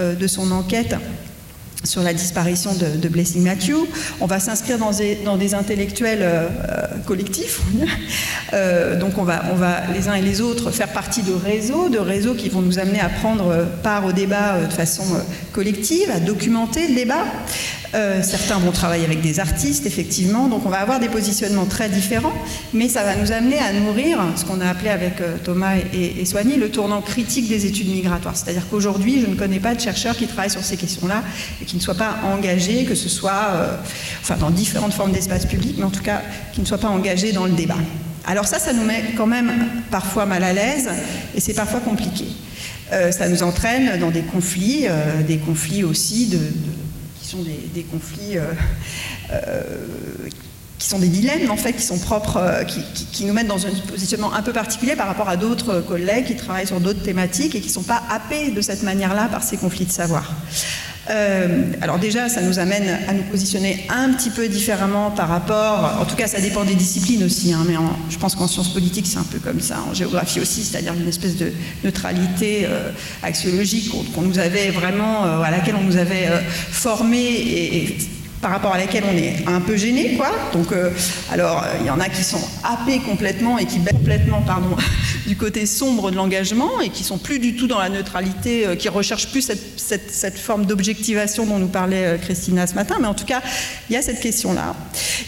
euh, 0.00 0.14
de 0.14 0.26
son 0.26 0.50
enquête 0.50 0.96
sur 1.84 2.02
la 2.02 2.14
disparition 2.14 2.74
de, 2.74 3.08
Blessing 3.08 3.42
Matthew. 3.42 3.86
On 4.20 4.26
va 4.26 4.40
s'inscrire 4.40 4.78
dans 4.78 5.36
des, 5.36 5.54
intellectuels 5.54 6.20
euh, 6.22 6.48
collectifs. 7.06 7.60
Euh, 8.54 8.98
donc 8.98 9.16
on 9.16 9.22
va, 9.22 9.40
les 9.94 10.08
uns 10.08 10.14
et 10.14 10.20
les 10.20 10.42
autres 10.42 10.70
faire 10.70 10.92
partie 10.92 11.22
de 11.22 11.32
réseaux, 11.32 11.88
de 11.88 11.98
réseaux 11.98 12.34
qui 12.34 12.50
vont 12.50 12.60
nous 12.60 12.78
amener 12.78 13.00
à 13.00 13.08
prendre 13.08 13.66
part 13.82 14.04
au 14.04 14.12
débat 14.12 14.56
euh, 14.56 14.66
de 14.66 14.72
façon 14.72 15.04
collective, 15.52 16.10
à 16.10 16.20
documenter 16.20 16.86
le 16.88 16.94
débat. 16.94 17.24
Euh, 17.94 18.22
certains 18.22 18.58
vont 18.58 18.72
travailler 18.72 19.04
avec 19.04 19.20
des 19.20 19.38
artistes, 19.38 19.84
effectivement, 19.84 20.48
donc 20.48 20.64
on 20.64 20.70
va 20.70 20.78
avoir 20.78 20.98
des 20.98 21.10
positionnements 21.10 21.66
très 21.66 21.90
différents, 21.90 22.32
mais 22.72 22.88
ça 22.88 23.02
va 23.02 23.16
nous 23.16 23.32
amener 23.32 23.58
à 23.58 23.72
nourrir 23.72 24.18
ce 24.34 24.46
qu'on 24.46 24.62
a 24.62 24.66
appelé 24.66 24.88
avec 24.88 25.20
euh, 25.20 25.36
Thomas 25.44 25.74
et, 25.92 26.24
Soigny 26.24 26.56
le 26.56 26.70
tournant 26.70 27.02
critique 27.02 27.48
des 27.48 27.66
études 27.66 27.88
migratoires. 27.88 28.34
C'est-à-dire 28.34 28.66
qu'aujourd'hui, 28.70 29.20
je 29.20 29.26
ne 29.26 29.34
connais 29.34 29.60
pas 29.60 29.74
de 29.74 29.80
chercheurs 29.80 30.16
qui 30.16 30.26
travaillent 30.26 30.50
sur 30.50 30.64
ces 30.64 30.78
questions-là 30.78 31.22
et 31.60 31.66
qui 31.66 31.76
ne 31.76 31.82
soient 31.82 31.94
pas 31.94 32.16
engagés, 32.24 32.84
que 32.84 32.94
ce 32.94 33.10
soit 33.10 33.48
euh, 33.50 33.76
enfin, 34.22 34.36
dans 34.36 34.50
différentes 34.50 34.94
formes 34.94 35.12
d'espace 35.12 35.44
public, 35.44 35.74
mais 35.76 35.84
en 35.84 35.90
tout 35.90 36.02
cas 36.02 36.22
qui 36.54 36.62
ne 36.62 36.66
soient 36.66 36.78
pas 36.78 36.88
engagés 36.88 37.32
dans 37.32 37.44
le 37.44 37.52
débat. 37.52 37.76
Alors 38.24 38.46
ça, 38.46 38.58
ça 38.58 38.72
nous 38.72 38.84
met 38.84 39.02
quand 39.16 39.26
même 39.26 39.52
parfois 39.90 40.24
mal 40.24 40.44
à 40.44 40.54
l'aise 40.54 40.88
et 41.34 41.40
c'est 41.40 41.54
parfois 41.54 41.80
compliqué. 41.80 42.24
ça 43.10 43.28
nous 43.28 43.42
entraîne 43.42 43.98
dans 43.98 44.12
des 44.12 44.22
conflits, 44.22 44.86
des 45.26 45.38
conflits 45.38 45.82
aussi 45.82 46.26
de 46.26 46.38
des, 47.38 47.82
conflits 47.82 48.36
euh, 48.38 48.42
euh, 49.32 49.62
qui 50.78 50.88
sont 50.88 50.98
des 50.98 51.08
dilemmes 51.08 51.50
en 51.50 51.56
fait, 51.56 51.72
qui 51.74 51.82
sont 51.82 51.98
propres, 51.98 52.36
euh, 52.38 52.64
qui, 52.64 53.24
nous 53.24 53.32
mettent 53.32 53.46
dans 53.46 53.66
un 53.66 53.70
positionnement 53.88 54.32
un 54.32 54.42
peu 54.42 54.52
particulier 54.52 54.96
par 54.96 55.06
rapport 55.06 55.28
à 55.28 55.36
d'autres 55.36 55.80
collègues 55.80 56.26
qui 56.26 56.36
travaillent 56.36 56.66
sur 56.66 56.80
d'autres 56.80 57.02
thématiques 57.02 57.54
et 57.54 57.60
qui 57.60 57.68
ne 57.68 57.72
sont 57.72 57.82
pas 57.82 58.02
happés 58.10 58.50
de 58.50 58.60
cette 58.60 58.82
manière-là 58.82 59.28
par 59.28 59.42
ces 59.42 59.56
conflits 59.56 59.86
de 59.86 59.92
savoir. 59.92 60.34
Euh, 61.10 61.64
alors 61.80 61.98
déjà, 61.98 62.28
ça 62.28 62.42
nous 62.42 62.58
amène 62.58 62.88
à 63.08 63.12
nous 63.12 63.24
positionner 63.24 63.86
un 63.88 64.12
petit 64.12 64.30
peu 64.30 64.48
différemment 64.48 65.10
par 65.10 65.28
rapport, 65.28 65.98
en 66.00 66.04
tout 66.04 66.14
cas 66.14 66.28
ça 66.28 66.40
dépend 66.40 66.64
des 66.64 66.74
disciplines 66.74 67.24
aussi, 67.24 67.52
hein, 67.52 67.64
mais 67.66 67.74
je 68.08 68.18
pense 68.18 68.36
qu'en 68.36 68.46
sciences 68.46 68.72
politiques 68.72 69.06
c'est 69.08 69.18
un 69.18 69.24
peu 69.24 69.38
comme 69.38 69.60
ça, 69.60 69.82
en 69.90 69.94
géographie 69.94 70.40
aussi, 70.40 70.62
c'est-à-dire 70.62 70.94
une 70.94 71.08
espèce 71.08 71.36
de 71.36 71.52
neutralité 71.82 72.66
euh, 72.66 72.90
axiologique 73.22 73.90
qu'on 74.14 74.22
nous 74.22 74.38
avait 74.38 74.70
vraiment, 74.70 75.24
euh, 75.24 75.42
à 75.42 75.50
laquelle 75.50 75.74
on 75.74 75.82
nous 75.84 75.96
avait 75.96 76.28
formé 76.70 77.96
par 78.42 78.50
rapport 78.50 78.74
à 78.74 78.78
laquelle 78.78 79.04
on 79.08 79.16
est 79.16 79.46
un 79.46 79.60
peu 79.60 79.76
gêné, 79.76 80.16
quoi. 80.16 80.32
Donc, 80.52 80.72
euh, 80.72 80.90
alors, 81.30 81.64
il 81.80 81.86
y 81.86 81.90
en 81.90 82.00
a 82.00 82.08
qui 82.08 82.24
sont 82.24 82.40
happés 82.64 82.98
complètement 82.98 83.56
et 83.56 83.66
qui 83.66 83.78
baignent 83.78 83.96
complètement, 83.96 84.42
pardon, 84.42 84.76
du 85.28 85.36
côté 85.36 85.64
sombre 85.64 86.10
de 86.10 86.16
l'engagement 86.16 86.80
et 86.80 86.88
qui 86.90 87.04
sont 87.04 87.18
plus 87.18 87.38
du 87.38 87.54
tout 87.54 87.68
dans 87.68 87.78
la 87.78 87.88
neutralité, 87.88 88.66
euh, 88.66 88.74
qui 88.74 88.88
recherchent 88.88 89.30
plus 89.30 89.48
cette, 89.76 90.38
forme 90.38 90.66
d'objectivation 90.66 91.46
dont 91.46 91.58
nous 91.58 91.68
parlait 91.68 92.04
euh, 92.04 92.18
Christina 92.18 92.66
ce 92.66 92.74
matin. 92.74 92.96
Mais 93.00 93.06
en 93.06 93.14
tout 93.14 93.24
cas, 93.24 93.40
il 93.88 93.92
y 93.92 93.96
a 93.96 94.02
cette 94.02 94.18
question-là. 94.18 94.74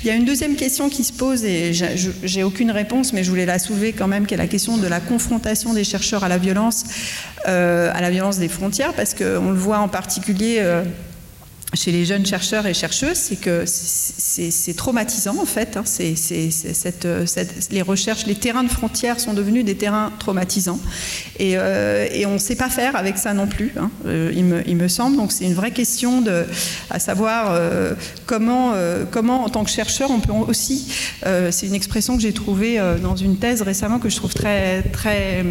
Il 0.02 0.08
y 0.08 0.10
a 0.10 0.14
une 0.14 0.24
deuxième 0.24 0.56
question 0.56 0.88
qui 0.88 1.04
se 1.04 1.12
pose 1.12 1.44
et 1.44 1.72
j'ai 1.72 2.42
aucune 2.42 2.72
réponse, 2.72 3.12
mais 3.12 3.22
je 3.22 3.30
voulais 3.30 3.46
la 3.46 3.60
soulever 3.60 3.92
quand 3.92 4.08
même, 4.08 4.26
qui 4.26 4.34
est 4.34 4.38
la 4.38 4.48
question 4.48 4.76
de 4.76 4.88
la 4.88 4.98
confrontation 4.98 5.72
des 5.72 5.84
chercheurs 5.84 6.24
à 6.24 6.28
la 6.28 6.38
violence, 6.38 6.84
à 7.46 8.00
la 8.00 8.10
violence 8.10 8.38
des 8.38 8.48
frontières, 8.48 8.92
parce 8.92 9.14
qu'on 9.14 9.50
le 9.50 9.56
voit 9.56 9.78
en 9.78 9.88
particulier 9.88 10.60
chez 11.74 11.92
les 11.92 12.04
jeunes 12.04 12.26
chercheurs 12.26 12.66
et 12.66 12.74
chercheuses, 12.74 13.16
c'est 13.16 13.36
que 13.36 13.64
c'est 13.66 14.76
traumatisant 14.76 15.36
en 15.40 15.46
fait. 15.46 15.76
Hein. 15.76 15.82
C'est, 15.84 16.14
cette, 16.16 17.06
les 17.70 17.82
recherches, 17.82 18.26
les 18.26 18.34
terrains 18.34 18.64
de 18.64 18.68
frontières 18.68 19.20
sont 19.20 19.34
devenus 19.34 19.64
des 19.64 19.76
terrains 19.76 20.12
traumatisants 20.18 20.80
et, 21.38 21.54
euh, 21.56 22.08
on 22.26 22.34
ne 22.34 22.38
sait 22.38 22.56
pas 22.56 22.70
faire 22.70 22.96
avec 22.96 23.18
ça 23.18 23.34
non 23.34 23.46
plus. 23.46 23.72
Hein, 23.78 23.90
euh, 24.06 24.32
il, 24.34 24.76
me, 24.76 24.88
semble. 24.88 25.16
Donc 25.16 25.32
c'est 25.32 25.44
une 25.44 25.54
vraie 25.54 25.70
question 25.72 26.20
de, 26.20 26.44
à 26.90 26.98
savoir 26.98 27.48
euh, 27.50 27.94
comment, 28.26 28.74
comment 29.10 29.44
en 29.44 29.48
tant 29.48 29.64
que 29.64 29.70
chercheur 29.70 30.10
on 30.10 30.20
peut 30.20 30.32
aussi. 30.32 30.92
c'est 31.50 31.66
une 31.66 31.74
expression 31.74 32.16
que 32.16 32.22
j'ai 32.22 32.32
trouvée 32.32 32.80
dans 33.02 33.16
une 33.16 33.36
thèse 33.36 33.62
récemment 33.62 33.98
que 33.98 34.08
je 34.08 34.16
trouve 34.16 34.34
très 34.34 34.82
très 34.82 35.44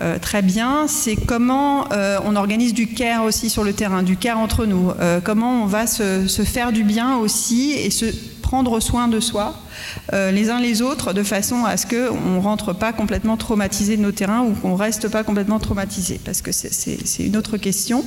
euh, 0.00 0.18
très 0.18 0.42
bien, 0.42 0.86
c'est 0.86 1.16
comment 1.16 1.90
euh, 1.92 2.18
on 2.24 2.36
organise 2.36 2.72
du 2.72 2.86
care 2.86 3.24
aussi 3.24 3.50
sur 3.50 3.64
le 3.64 3.72
terrain, 3.72 4.04
du 4.04 4.16
care 4.16 4.38
entre 4.38 4.64
nous, 4.64 4.92
euh, 5.00 5.20
comment 5.22 5.64
on 5.64 5.66
va 5.66 5.88
se, 5.88 6.28
se, 6.28 6.42
faire 6.42 6.70
du 6.70 6.84
bien 6.84 7.16
aussi 7.16 7.72
et 7.72 7.90
se 7.90 8.06
prendre 8.40 8.78
soin 8.78 9.08
de 9.08 9.18
soi 9.18 9.54
euh, 10.12 10.30
les 10.30 10.50
uns 10.50 10.60
les 10.60 10.82
autres 10.82 11.12
de 11.12 11.22
façon 11.22 11.64
à 11.64 11.76
ce 11.76 11.86
qu'on 11.86 12.30
ne 12.30 12.40
rentre 12.40 12.72
pas 12.72 12.92
complètement 12.92 13.36
traumatisé 13.36 13.96
de 13.96 14.02
nos 14.02 14.12
terrains 14.12 14.42
ou 14.42 14.52
qu'on 14.52 14.70
ne 14.70 14.78
reste 14.78 15.08
pas 15.08 15.24
complètement 15.24 15.58
traumatisé, 15.58 16.20
parce 16.24 16.42
que 16.42 16.52
c'est 16.52 16.98
une 17.20 17.36
autre 17.36 17.56
question. 17.56 18.04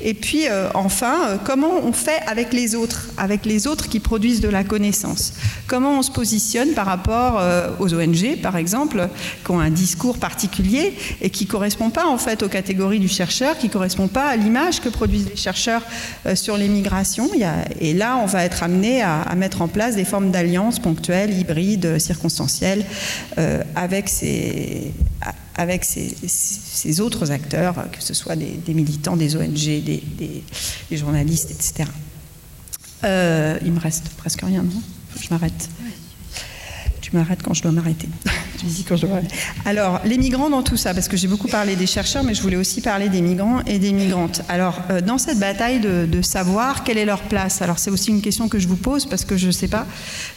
Et 0.00 0.14
puis 0.14 0.48
euh, 0.48 0.68
enfin, 0.74 1.28
euh, 1.28 1.36
comment 1.42 1.72
on 1.84 1.92
fait 1.92 2.20
avec 2.26 2.52
les 2.52 2.74
autres, 2.74 3.08
avec 3.16 3.44
les 3.44 3.66
autres 3.66 3.88
qui 3.88 4.00
produisent 4.00 4.40
de 4.40 4.48
la 4.48 4.64
connaissance? 4.64 5.34
Comment 5.66 5.98
on 5.98 6.02
se 6.02 6.10
positionne 6.10 6.70
par 6.70 6.86
rapport 6.86 7.42
aux 7.78 7.94
ONG, 7.94 8.38
par 8.42 8.56
exemple, 8.56 9.08
qui 9.44 9.50
ont 9.50 9.60
un 9.60 9.70
discours 9.70 10.18
particulier 10.18 10.94
et 11.20 11.30
qui 11.30 11.44
ne 11.44 11.50
correspond 11.50 11.90
pas 11.90 12.06
en 12.06 12.16
fait 12.16 12.42
aux 12.42 12.48
catégories 12.48 12.98
du 12.98 13.08
chercheur, 13.08 13.58
qui 13.58 13.66
ne 13.66 13.72
correspond 13.72 14.08
pas 14.08 14.26
à 14.26 14.36
l'image 14.36 14.80
que 14.80 14.88
produisent 14.88 15.28
les 15.28 15.36
chercheurs 15.36 15.82
sur 16.34 16.56
les 16.56 16.68
migrations. 16.68 17.28
et 17.80 17.94
là, 17.94 18.18
on 18.22 18.26
va 18.26 18.44
être 18.44 18.62
amené 18.62 19.02
à, 19.02 19.20
à 19.22 19.34
mettre 19.34 19.62
en 19.62 19.68
place 19.68 19.96
des 19.96 20.04
formes 20.04 20.30
d'alliance 20.30 20.78
ponctuelles, 20.88 21.38
hybrides, 21.38 21.98
circonstancielles, 21.98 22.84
euh, 23.36 23.62
avec, 23.74 24.08
ces, 24.08 24.94
autres 27.00 27.30
acteurs, 27.30 27.90
que 27.92 28.02
ce 28.02 28.14
soit 28.14 28.36
des, 28.36 28.74
militants, 28.74 29.16
des 29.16 29.36
ONG, 29.36 29.82
des, 29.84 30.42
journalistes, 30.90 31.50
etc. 31.50 31.90
Euh, 33.04 33.58
il 33.62 33.72
me 33.72 33.80
reste 33.80 34.08
presque 34.16 34.40
rien, 34.40 34.62
non? 34.62 34.80
Je 35.20 35.28
m'arrête. 35.30 35.68
Tu 37.02 37.14
m'arrêtes 37.14 37.42
quand 37.42 37.52
je 37.52 37.62
dois 37.62 37.72
m'arrêter. 37.72 38.08
Alors, 39.64 40.00
les 40.04 40.18
migrants 40.18 40.50
dans 40.50 40.62
tout 40.62 40.76
ça, 40.76 40.94
parce 40.94 41.08
que 41.08 41.16
j'ai 41.16 41.28
beaucoup 41.28 41.48
parlé 41.48 41.76
des 41.76 41.86
chercheurs, 41.86 42.24
mais 42.24 42.34
je 42.34 42.42
voulais 42.42 42.56
aussi 42.56 42.80
parler 42.80 43.08
des 43.08 43.20
migrants 43.20 43.60
et 43.66 43.78
des 43.78 43.92
migrantes. 43.92 44.42
Alors, 44.48 44.80
euh, 44.90 45.00
dans 45.00 45.18
cette 45.18 45.38
bataille 45.38 45.80
de, 45.80 46.22
savoir 46.22 46.82
quelle 46.82 46.98
est 46.98 47.04
leur 47.04 47.22
place, 47.22 47.62
alors 47.62 47.78
c'est 47.78 47.90
aussi 47.90 48.10
une 48.10 48.20
question 48.20 48.48
que 48.48 48.58
je 48.58 48.66
vous 48.66 48.76
pose 48.76 49.06
parce 49.06 49.24
que 49.24 49.36
je 49.36 49.46
ne 49.46 49.52
sais 49.52 49.68
pas 49.68 49.86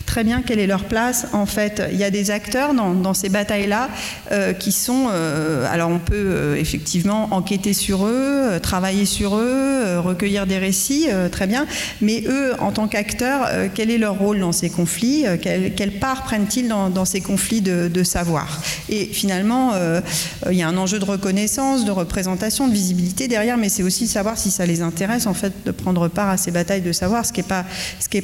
très 0.05 0.23
bien 0.23 0.41
quelle 0.41 0.59
est 0.59 0.67
leur 0.67 0.85
place. 0.85 1.27
En 1.33 1.45
fait, 1.45 1.81
il 1.91 1.97
y 1.97 2.03
a 2.03 2.11
des 2.11 2.29
acteurs 2.29 2.73
dans, 2.73 3.13
ces 3.13 3.29
batailles-là 3.29 3.89
euh, 4.31 4.53
qui 4.53 4.71
sont. 4.71 5.07
Euh, 5.11 5.65
alors, 5.71 5.89
on 5.89 5.99
peut 5.99 6.55
effectivement 6.57 7.29
enquêter 7.31 7.73
sur 7.73 8.05
eux, 8.05 8.59
travailler 8.61 9.05
sur 9.05 9.37
eux, 9.37 9.99
recueillir 9.99 10.45
des 10.45 10.59
récits, 10.59 11.07
très 11.31 11.47
bien. 11.47 11.65
Mais 12.01 12.23
eux, 12.27 12.53
en 12.59 12.71
tant 12.71 12.87
qu'acteurs, 12.87 13.49
quel 13.73 13.89
est 13.89 13.97
leur 13.97 14.19
rôle 14.19 14.39
dans 14.39 14.51
ces 14.51 14.69
conflits? 14.69 15.25
Quelle, 15.41 15.99
part 15.99 16.23
prennent-ils 16.23 16.67
dans, 16.67 17.05
ces 17.05 17.21
conflits 17.21 17.61
de, 17.61 17.87
de 17.87 18.03
savoir. 18.11 18.61
Et 18.89 19.05
finalement, 19.05 19.71
euh, 19.73 20.01
il 20.49 20.57
y 20.57 20.61
a 20.61 20.67
un 20.67 20.77
enjeu 20.77 20.99
de 20.99 21.05
reconnaissance, 21.05 21.85
de 21.85 21.91
représentation, 21.91 22.67
de 22.67 22.73
visibilité 22.73 23.27
derrière, 23.27 23.57
mais 23.57 23.69
c'est 23.69 23.83
aussi 23.83 24.07
savoir 24.07 24.37
si 24.37 24.51
ça 24.51 24.65
les 24.65 24.81
intéresse 24.81 25.27
en 25.27 25.33
fait 25.33 25.53
de 25.65 25.71
prendre 25.71 26.07
part 26.09 26.29
à 26.29 26.37
ces 26.37 26.51
batailles 26.51 26.81
de 26.81 26.91
savoir, 26.91 27.25
ce 27.25 27.31
qui 27.31 27.39
n'est 27.39 27.47
pas, 27.47 27.65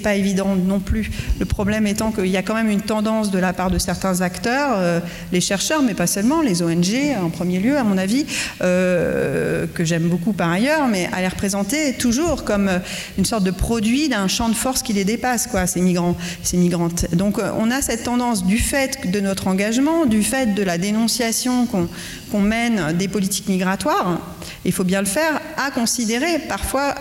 pas 0.03 0.15
évident 0.15 0.55
non 0.55 0.79
plus. 0.79 1.09
Le 1.39 1.45
problème 1.45 1.87
étant 1.87 2.11
qu'il 2.11 2.27
y 2.27 2.37
a 2.37 2.41
quand 2.43 2.53
même 2.53 2.69
une 2.69 2.81
tendance 2.81 3.31
de 3.31 3.39
la 3.39 3.53
part 3.53 3.71
de 3.71 3.77
certains 3.77 4.19
acteurs, 4.21 4.71
euh, 4.75 4.99
les 5.31 5.41
chercheurs, 5.41 5.81
mais 5.81 5.93
pas 5.93 6.07
seulement, 6.07 6.41
les 6.41 6.61
ONG 6.61 7.15
en 7.21 7.29
premier 7.29 7.59
lieu, 7.59 7.77
à 7.77 7.83
mon 7.83 7.97
avis, 7.97 8.25
euh, 8.61 9.65
que 9.73 9.85
j'aime 9.85 10.09
beaucoup 10.09 10.33
par 10.33 10.51
ailleurs, 10.51 10.87
mais 10.87 11.09
à 11.13 11.21
les 11.21 11.27
représenter 11.29 11.93
toujours 11.93 12.43
comme 12.43 12.69
une 13.17 13.25
sorte 13.25 13.43
de 13.43 13.51
produit 13.51 14.09
d'un 14.09 14.27
champ 14.27 14.49
de 14.49 14.55
force 14.55 14.81
qui 14.81 14.91
les 14.91 15.05
dépasse, 15.05 15.47
quoi, 15.47 15.65
ces 15.65 15.79
migrants, 15.79 16.17
ces 16.43 16.57
migrantes. 16.57 17.05
Donc 17.15 17.39
on 17.57 17.71
a 17.71 17.81
cette 17.81 18.03
tendance 18.03 18.43
du 18.43 18.57
fait 18.57 19.09
de 19.09 19.19
notre 19.21 19.47
engagement 19.47 19.76
du 20.07 20.23
fait 20.23 20.55
de 20.55 20.63
la 20.63 20.77
dénonciation 20.77 21.67
qu'on 21.67 22.39
mène 22.39 22.93
des 22.97 23.07
politiques 23.07 23.47
migratoires, 23.47 24.19
il 24.65 24.71
faut 24.71 24.83
bien 24.83 25.01
le 25.01 25.07
faire, 25.07 25.39
à 25.55 25.71
considérer, 25.71 26.39
parfois 26.47 26.95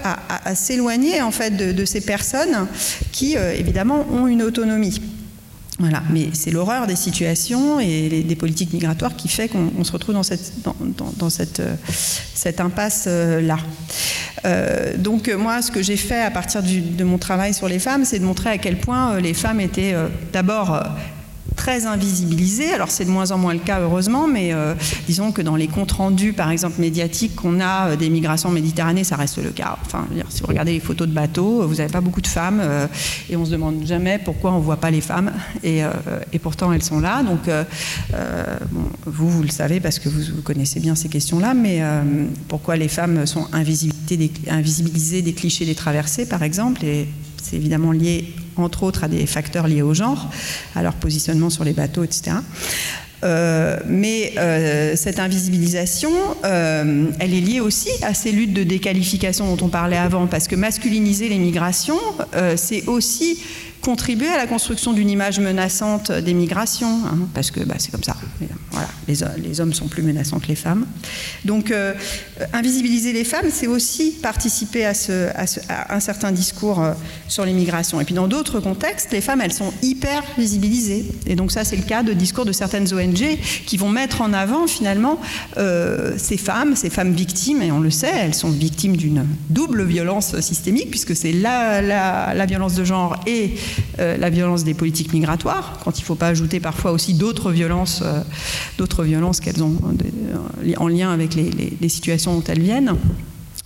à, 0.45 0.55
s'éloigner 0.55 1.23
en 1.23 1.31
fait 1.31 1.57
de, 1.57 1.85
ces 1.85 2.01
personnes 2.01 2.67
qui, 3.13 3.37
euh, 3.37 3.55
évidemment, 3.55 4.07
ont 4.13 4.27
une 4.27 4.43
autonomie. 4.43 5.01
Voilà, 5.79 6.03
mais 6.11 6.29
c'est 6.33 6.51
l'horreur 6.51 6.87
des 6.87 6.97
situations 6.97 7.81
et 7.81 8.25
des 8.27 8.37
politiques 8.37 8.73
migratoires 8.73 9.15
qui 9.15 9.29
fait 9.29 9.49
qu'on 9.49 9.85
se 9.85 9.93
retrouve 9.93 10.15
dans 10.15 10.23
cette, 10.23 11.61
euh, 11.61 12.53
impasse-là. 12.59 13.59
Euh, 14.45 14.97
donc 14.97 15.29
moi, 15.29 15.61
ce 15.61 15.71
que 15.71 15.83
j'ai 15.83 15.97
fait 15.97 16.23
à 16.23 16.31
partir 16.31 16.63
de 16.63 17.05
mon 17.05 17.19
travail 17.19 17.53
sur 17.53 17.69
les 17.69 17.79
femmes, 17.79 18.05
c'est 18.05 18.19
de 18.19 18.25
montrer 18.25 18.51
à 18.51 18.59
quel 18.59 18.79
point 18.79 19.19
les 19.21 19.35
femmes 19.35 19.61
étaient 19.61 19.95
d'abord 20.33 20.83
très 21.55 21.87
invisibilisé. 21.87 22.73
Alors 22.73 22.91
c'est 22.91 23.05
de 23.05 23.11
moins 23.11 23.31
en 23.31 23.39
moins 23.39 23.53
le 23.53 23.61
cas 23.61 23.81
heureusement, 23.81 24.27
mais 24.27 24.53
euh, 24.53 24.75
disons 25.07 25.33
que 25.33 25.43
dans 25.43 25.57
les 25.57 25.69
comptes 25.69 25.93
rendus, 25.93 26.33
par 26.33 26.51
exemple 26.51 26.81
médiatiques, 26.81 27.35
qu'on 27.37 27.61
a 27.61 27.89
euh, 27.89 27.97
des 27.97 28.11
migrations 28.11 28.51
méditerranéennes, 28.51 29.05
ça 29.05 29.17
reste 29.17 29.43
le 29.43 29.51
cas. 29.51 29.79
Enfin, 29.85 30.07
si 30.29 30.41
vous 30.41 30.47
regardez 30.47 30.73
les 30.73 30.81
photos 30.81 31.09
de 31.09 31.13
bateaux, 31.13 31.67
vous 31.67 31.77
n'avez 31.77 31.93
pas 31.93 32.01
beaucoup 32.01 32.21
de 32.21 32.27
femmes, 32.27 32.61
euh, 32.63 32.87
et 33.31 33.37
on 33.37 33.45
se 33.45 33.51
demande 33.51 33.85
jamais 33.85 34.19
pourquoi 34.19 34.53
on 34.53 34.59
ne 34.59 34.65
voit 34.65 34.77
pas 34.77 34.91
les 34.91 35.01
femmes, 35.01 35.33
et, 35.63 35.83
pourtant 36.43 36.73
elles 36.73 36.83
sont 36.83 37.01
là. 37.01 37.23
Donc 37.23 37.51
vous, 39.07 39.29
vous 39.29 39.43
le 39.43 39.49
savez 39.49 39.81
parce 39.81 39.99
que 39.99 40.09
vous, 40.09 40.21
vous 40.37 40.43
connaissez 40.43 40.79
bien 40.81 40.95
ces 40.95 41.09
questions-là, 41.09 41.55
mais 41.55 41.83
pourquoi 42.47 42.77
les 42.77 42.89
femmes 42.89 43.27
sont 43.27 43.49
invisibilisées 43.53 45.23
des 45.23 45.33
clichés 45.33 45.65
des 45.65 45.75
traversées, 45.75 46.27
par 46.27 46.43
exemple, 46.43 46.85
et 46.85 47.09
c'est 47.43 47.57
évidemment 47.57 47.93
lié 47.93 48.33
entre 48.59 48.83
autres 48.83 49.05
à 49.05 49.09
des 49.09 49.27
facteurs 49.27 49.69
liés 49.69 49.83
au 49.83 49.95
genre, 49.95 50.31
à 50.75 50.83
leur 50.83 50.95
positionnement 50.95 51.51
sur 51.51 51.65
les 51.65 51.73
bateaux, 51.73 52.05
etc. 52.05 52.37
Euh, 53.25 53.79
mais 53.87 54.35
euh, 54.37 54.95
cette 54.95 55.19
invisibilisation, 55.19 56.11
euh, 56.45 57.07
elle 57.19 57.35
est 57.35 57.41
liée 57.41 57.61
aussi 57.61 57.89
à 58.03 58.15
ces 58.15 58.31
luttes 58.31 58.53
de 58.53 58.63
déqualification 58.63 59.55
dont 59.55 59.67
on 59.67 59.69
parlait 59.69 59.97
avant, 59.97 60.27
parce 60.27 60.49
que 60.49 60.55
masculiniser 60.55 61.29
les 61.29 61.39
migrations, 61.39 61.99
c'est 62.57 62.87
aussi 62.87 63.39
contribuer 63.81 64.29
à 64.29 64.37
la 64.37 64.47
construction 64.47 64.93
d'une 64.93 65.11
image 65.11 65.39
menaçante 65.41 66.11
des 66.11 66.35
migrations, 66.35 67.01
hein, 67.07 67.19
parce 67.35 67.51
que 67.51 67.61
bah, 67.61 67.77
c'est 67.79 67.91
comme 67.91 68.03
ça. 68.03 68.17
Voilà, 68.73 68.89
les, 69.39 69.61
hommes 69.61 69.73
sont 69.73 69.89
plus 69.89 70.03
menaçants 70.03 70.39
que 70.39 70.49
les 70.49 70.55
femmes. 70.55 70.87
Donc, 71.45 71.71
euh, 71.71 71.95
invisibiliser 72.53 73.13
les 73.13 73.25
femmes, 73.25 73.47
c'est 73.51 73.67
aussi 73.67 74.11
participer 74.23 74.85
à, 74.85 74.93
ce, 74.93 75.29
à, 75.69 75.95
un 75.95 76.01
certain 76.01 76.33
discours 76.33 76.83
euh, 76.83 76.93
sur 77.29 77.45
les 77.45 77.53
migrations. 77.53 78.01
Et 78.01 78.05
puis, 78.05 78.15
dans 78.15 78.29
d'autres 78.29 78.61
contextes, 78.61 79.13
les 79.13 79.21
femmes, 79.21 79.41
elles 79.41 79.53
sont 79.53 79.73
hyper 79.83 80.23
visibilisées. 80.37 81.07
Et 81.27 81.37
donc, 81.37 81.53
ça, 81.53 81.65
c'est 81.65 81.77
le 81.77 81.85
cas 81.85 82.03
de 82.03 82.13
discours 82.13 82.45
de 82.45 82.53
certaines 82.53 82.93
ONG 82.93 83.39
qui 83.67 83.77
vont 83.77 83.89
mettre 83.89 84.21
en 84.21 84.33
avant, 84.33 84.67
finalement, 84.67 85.21
euh, 85.57 86.15
ces 86.19 86.37
femmes, 86.37 86.77
ces 86.77 86.91
femmes 86.91 87.13
victimes, 87.13 87.63
et 87.63 87.73
on 87.73 87.81
le 87.81 87.91
sait, 87.91 88.13
elles 88.15 88.35
sont 88.35 88.51
victimes 88.51 88.97
d'une 88.97 89.27
double 89.49 89.85
violence 89.85 90.39
systémique, 90.41 90.91
puisque 90.91 91.17
c'est 91.17 91.33
la, 91.33 91.81
la, 91.81 92.35
la 92.35 92.47
violence 92.47 92.75
de 92.75 92.85
genre 92.85 93.17
et 93.27 93.55
euh, 93.99 94.17
la 94.17 94.31
violence 94.31 94.65
des 94.65 94.75
politiques 94.75 95.13
migratoires, 95.13 95.79
quand 95.85 95.99
il 95.99 96.03
ne 96.03 96.07
faut 96.07 96.15
pas 96.15 96.29
ajouter 96.29 96.61
parfois 96.61 96.93
aussi 96.93 97.15
d'autres 97.15 97.51
violences, 97.51 98.03
euh, 98.05 98.21
d'autres 98.79 99.05
violences 99.05 99.41
qu'elles 99.41 99.63
ont 99.63 99.77
euh, 99.83 100.73
en 100.77 100.89
lien 100.89 101.13
avec 101.13 101.35
les, 101.35 101.89
situations 101.89 102.35
dont 102.35 102.45
elles 102.49 102.61
viennent. 102.61 102.95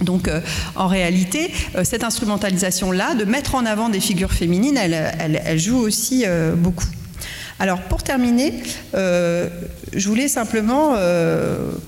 Donc, 0.02 0.30
en 0.76 0.86
réalité, 0.86 1.50
cette 1.84 2.04
instrumentalisation-là, 2.04 3.14
de 3.14 3.24
mettre 3.24 3.54
en 3.54 3.66
avant 3.66 3.88
des 3.88 4.00
figures 4.00 4.32
féminines, 4.32 4.78
elle, 4.78 5.58
joue 5.58 5.78
aussi 5.78 6.24
beaucoup. 6.56 6.86
Alors, 7.60 7.80
pour 7.82 8.02
terminer, 8.02 8.54
je 8.94 10.08
voulais 10.08 10.28
simplement 10.28 10.96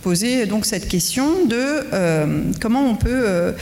poser 0.02 0.46
donc 0.46 0.66
cette 0.66 0.86
question 0.86 1.46
de 1.46 1.84
comment 2.60 2.86
on 2.88 2.94
peut 2.94 3.54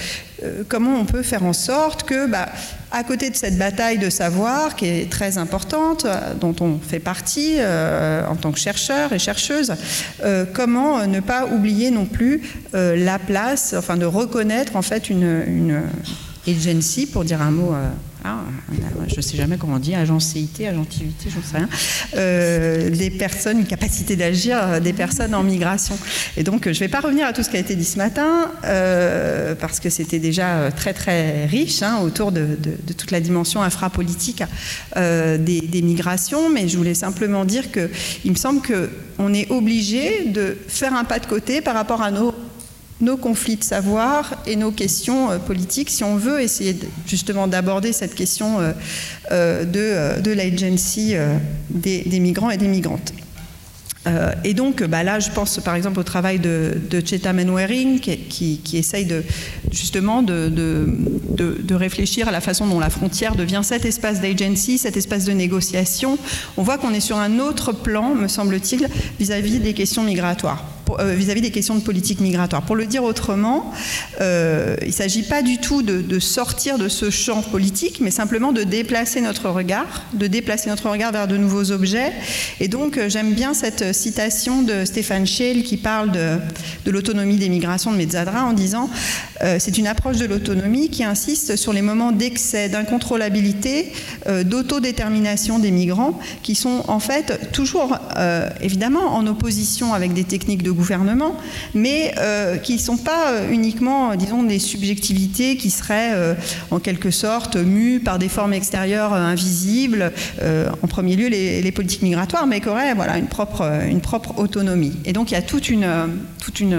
comment 0.68 0.98
on 0.98 1.04
peut 1.04 1.22
faire 1.22 1.44
en 1.44 1.52
sorte 1.52 2.04
que, 2.04 2.26
bah, 2.26 2.48
à 2.90 3.04
côté 3.04 3.30
de 3.30 3.36
cette 3.36 3.58
bataille 3.58 3.98
de 3.98 4.10
savoir 4.10 4.76
qui 4.76 4.86
est 4.86 5.10
très 5.10 5.38
importante, 5.38 6.06
dont 6.40 6.54
on 6.60 6.78
fait 6.78 6.98
partie 6.98 7.56
euh, 7.58 8.26
en 8.26 8.36
tant 8.36 8.52
que 8.52 8.58
chercheur 8.58 9.12
et 9.12 9.18
chercheuse, 9.18 9.74
euh, 10.24 10.44
comment 10.52 11.06
ne 11.06 11.20
pas 11.20 11.46
oublier 11.46 11.90
non 11.90 12.06
plus 12.06 12.42
euh, 12.74 12.96
la 12.96 13.18
place, 13.18 13.74
enfin 13.76 13.96
de 13.96 14.06
reconnaître 14.06 14.76
en 14.76 14.82
fait 14.82 15.10
une, 15.10 15.42
une 15.46 15.82
agency, 16.48 17.06
pour 17.06 17.24
dire 17.24 17.42
un 17.42 17.50
mot 17.50 17.74
ah, 18.24 18.40
je 19.08 19.16
ne 19.16 19.20
sais 19.20 19.36
jamais 19.36 19.56
comment 19.56 19.76
on 19.76 19.78
dit, 19.78 19.94
agencéité, 19.94 20.68
agentivité, 20.68 21.30
j'en 21.30 21.42
sais 21.42 21.56
rien, 21.56 21.68
euh, 22.16 22.90
des 22.90 23.10
personnes, 23.10 23.60
une 23.60 23.66
capacité 23.66 24.14
d'agir 24.16 24.58
euh, 24.60 24.80
des 24.80 24.92
personnes 24.92 25.34
en 25.34 25.42
migration. 25.42 25.98
Et 26.36 26.42
donc, 26.42 26.64
je 26.64 26.70
ne 26.70 26.74
vais 26.74 26.88
pas 26.88 27.00
revenir 27.00 27.26
à 27.26 27.32
tout 27.32 27.42
ce 27.42 27.48
qui 27.48 27.56
a 27.56 27.60
été 27.60 27.74
dit 27.76 27.84
ce 27.84 27.96
matin, 27.96 28.50
euh, 28.64 29.54
parce 29.54 29.80
que 29.80 29.88
c'était 29.88 30.18
déjà 30.18 30.70
très 30.70 30.92
très 30.92 31.46
riche 31.46 31.82
hein, 31.82 32.00
autour 32.02 32.30
de, 32.32 32.56
toute 32.96 33.10
la 33.10 33.20
dimension 33.20 33.62
infrapolitique 33.62 34.42
des, 34.96 35.38
des, 35.38 35.82
migrations, 35.82 36.50
mais 36.50 36.68
je 36.68 36.76
voulais 36.76 36.94
simplement 36.94 37.44
dire 37.44 37.64
qu'il 37.72 38.30
me 38.30 38.36
semble 38.36 38.60
qu'on 38.60 39.32
est 39.32 39.50
obligé 39.50 40.26
de 40.26 40.56
faire 40.68 40.94
un 40.94 41.04
pas 41.04 41.18
de 41.18 41.26
côté 41.26 41.60
par 41.60 41.74
rapport 41.74 42.02
à 42.02 42.10
nos 42.10 42.34
nos 43.00 43.16
conflits 43.16 43.56
de 43.56 43.64
savoir 43.64 44.34
et 44.46 44.56
nos 44.56 44.70
questions 44.70 45.30
euh, 45.30 45.38
politiques 45.38 45.90
si 45.90 46.04
on 46.04 46.16
veut 46.16 46.40
essayer 46.40 46.76
justement 47.06 47.46
d'aborder 47.46 47.92
cette 47.92 48.14
question 48.14 48.60
euh, 48.60 48.72
euh, 49.32 49.64
de, 49.64 50.20
de 50.20 50.30
l'agency 50.32 51.14
des, 51.70 52.20
migrants 52.20 52.50
et 52.50 52.56
des 52.56 52.68
migrantes. 52.68 53.12
Et 54.44 54.54
donc, 54.54 54.82
bah 54.82 55.02
là, 55.02 55.20
je 55.20 55.30
pense 55.30 55.60
par 55.60 55.74
exemple 55.74 56.00
au 56.00 56.02
travail 56.02 56.38
de, 56.38 56.72
de 56.90 57.06
Cheta 57.06 57.32
Menwering, 57.32 58.00
qui, 58.00 58.60
essaye 58.72 59.06
justement 59.70 60.22
de, 60.22 60.48
de, 60.48 61.74
réfléchir 61.74 62.26
à 62.26 62.30
la 62.30 62.40
façon 62.40 62.66
dont 62.66 62.80
la 62.80 62.90
frontière 62.90 63.36
devient 63.36 63.60
cet 63.62 63.84
espace 63.84 64.20
d'agency, 64.20 64.78
cet 64.78 64.96
espace 64.96 65.26
de 65.26 65.32
négociation. 65.32 66.18
On 66.56 66.62
voit 66.62 66.78
qu'on 66.78 66.94
est 66.94 67.00
sur 67.00 67.18
un 67.18 67.38
autre 67.38 67.72
plan, 67.72 68.14
me 68.14 68.26
semble-t-il, 68.26 68.88
vis-à-vis 69.18 69.58
des 69.58 69.74
questions 69.74 70.02
migratoires 70.02 70.64
euh, 70.98 71.14
vis-à-vis 71.14 71.40
des 71.40 71.50
questions 71.50 71.74
de 71.74 71.80
politique 71.80 72.20
migratoire. 72.20 72.62
Pour 72.62 72.76
le 72.76 72.86
dire 72.86 73.04
autrement, 73.04 73.72
euh, 74.20 74.76
il 74.82 74.88
ne 74.88 74.92
s'agit 74.92 75.22
pas 75.22 75.42
du 75.42 75.58
tout 75.58 75.82
de, 75.82 76.18
sortir 76.18 76.78
de 76.78 76.88
ce 76.88 77.10
champ 77.10 77.42
politique, 77.42 78.00
mais 78.00 78.10
simplement 78.10 78.52
de 78.52 78.62
déplacer 78.62 79.20
notre 79.20 79.48
regard, 79.48 80.04
de 80.12 80.26
déplacer 80.26 80.68
notre 80.68 80.90
regard 80.90 81.12
vers 81.12 81.28
de 81.28 81.36
nouveaux 81.36 81.70
objets. 81.70 82.12
Et 82.60 82.68
donc, 82.68 82.98
j'aime 83.08 83.32
bien 83.32 83.54
cette 83.54 83.94
citation 83.94 84.62
de 84.62 84.84
Stéphane 84.84 85.26
Scheele 85.26 85.62
qui 85.62 85.76
parle 85.76 86.10
de, 86.10 86.90
l'autonomie 86.90 87.36
des 87.36 87.48
migrations 87.48 87.92
de 87.92 87.96
Mezzadra 87.96 88.44
en 88.44 88.52
disant 88.52 88.90
euh, 89.42 89.56
c'est 89.58 89.78
une 89.78 89.86
approche 89.86 90.18
de 90.18 90.26
l'autonomie 90.26 90.90
qui 90.90 91.04
insiste 91.04 91.56
sur 91.56 91.72
les 91.72 91.82
moments 91.82 92.12
d'excès, 92.12 92.68
d'incontrôlabilité, 92.68 93.92
euh, 94.26 94.44
d'autodétermination 94.44 95.58
des 95.58 95.70
migrants 95.70 96.18
qui 96.42 96.54
sont 96.54 96.84
en 96.88 97.00
fait 97.00 97.50
toujours 97.52 97.96
euh, 98.16 98.50
évidemment 98.60 99.14
en 99.14 99.26
opposition 99.26 99.94
avec 99.94 100.12
des 100.12 100.24
techniques 100.24 100.62
de 100.62 100.70
gouvernement, 100.80 101.36
mais 101.74 102.14
qui 102.62 102.74
ne 102.74 102.78
sont 102.78 102.96
pas 102.96 103.46
uniquement, 103.50 104.14
disons, 104.16 104.42
des 104.42 104.58
subjectivités 104.58 105.56
qui 105.56 105.70
seraient 105.70 106.36
en 106.70 106.78
quelque 106.78 107.10
sorte 107.10 107.56
mues 107.56 108.00
par 108.00 108.18
des 108.18 108.28
formes 108.28 108.52
extérieures 108.52 109.12
invisibles, 109.12 110.12
en 110.40 110.86
premier 110.86 111.16
lieu 111.16 111.28
les, 111.28 111.72
politiques 111.72 112.02
migratoires, 112.02 112.46
mais 112.46 112.60
qui 112.60 112.68
auraient 112.68 112.94
voilà, 112.94 113.18
une 113.18 113.28
propre 113.28 113.70
une 113.88 114.00
propre 114.00 114.38
autonomie. 114.38 114.96
Et 115.04 115.12
donc 115.12 115.30
il 115.30 115.34
y 115.34 115.36
a 115.36 115.42
toute 115.42 115.68
une, 115.68 115.86
toute 116.42 116.60
une, 116.60 116.78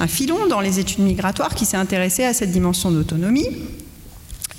un 0.00 0.06
filon 0.06 0.46
dans 0.48 0.60
les 0.60 0.78
études 0.78 1.00
migratoires 1.00 1.54
qui 1.54 1.64
s'est 1.64 1.76
intéressé 1.76 2.24
à 2.24 2.34
cette 2.34 2.50
dimension 2.50 2.90
d'autonomie. 2.90 3.48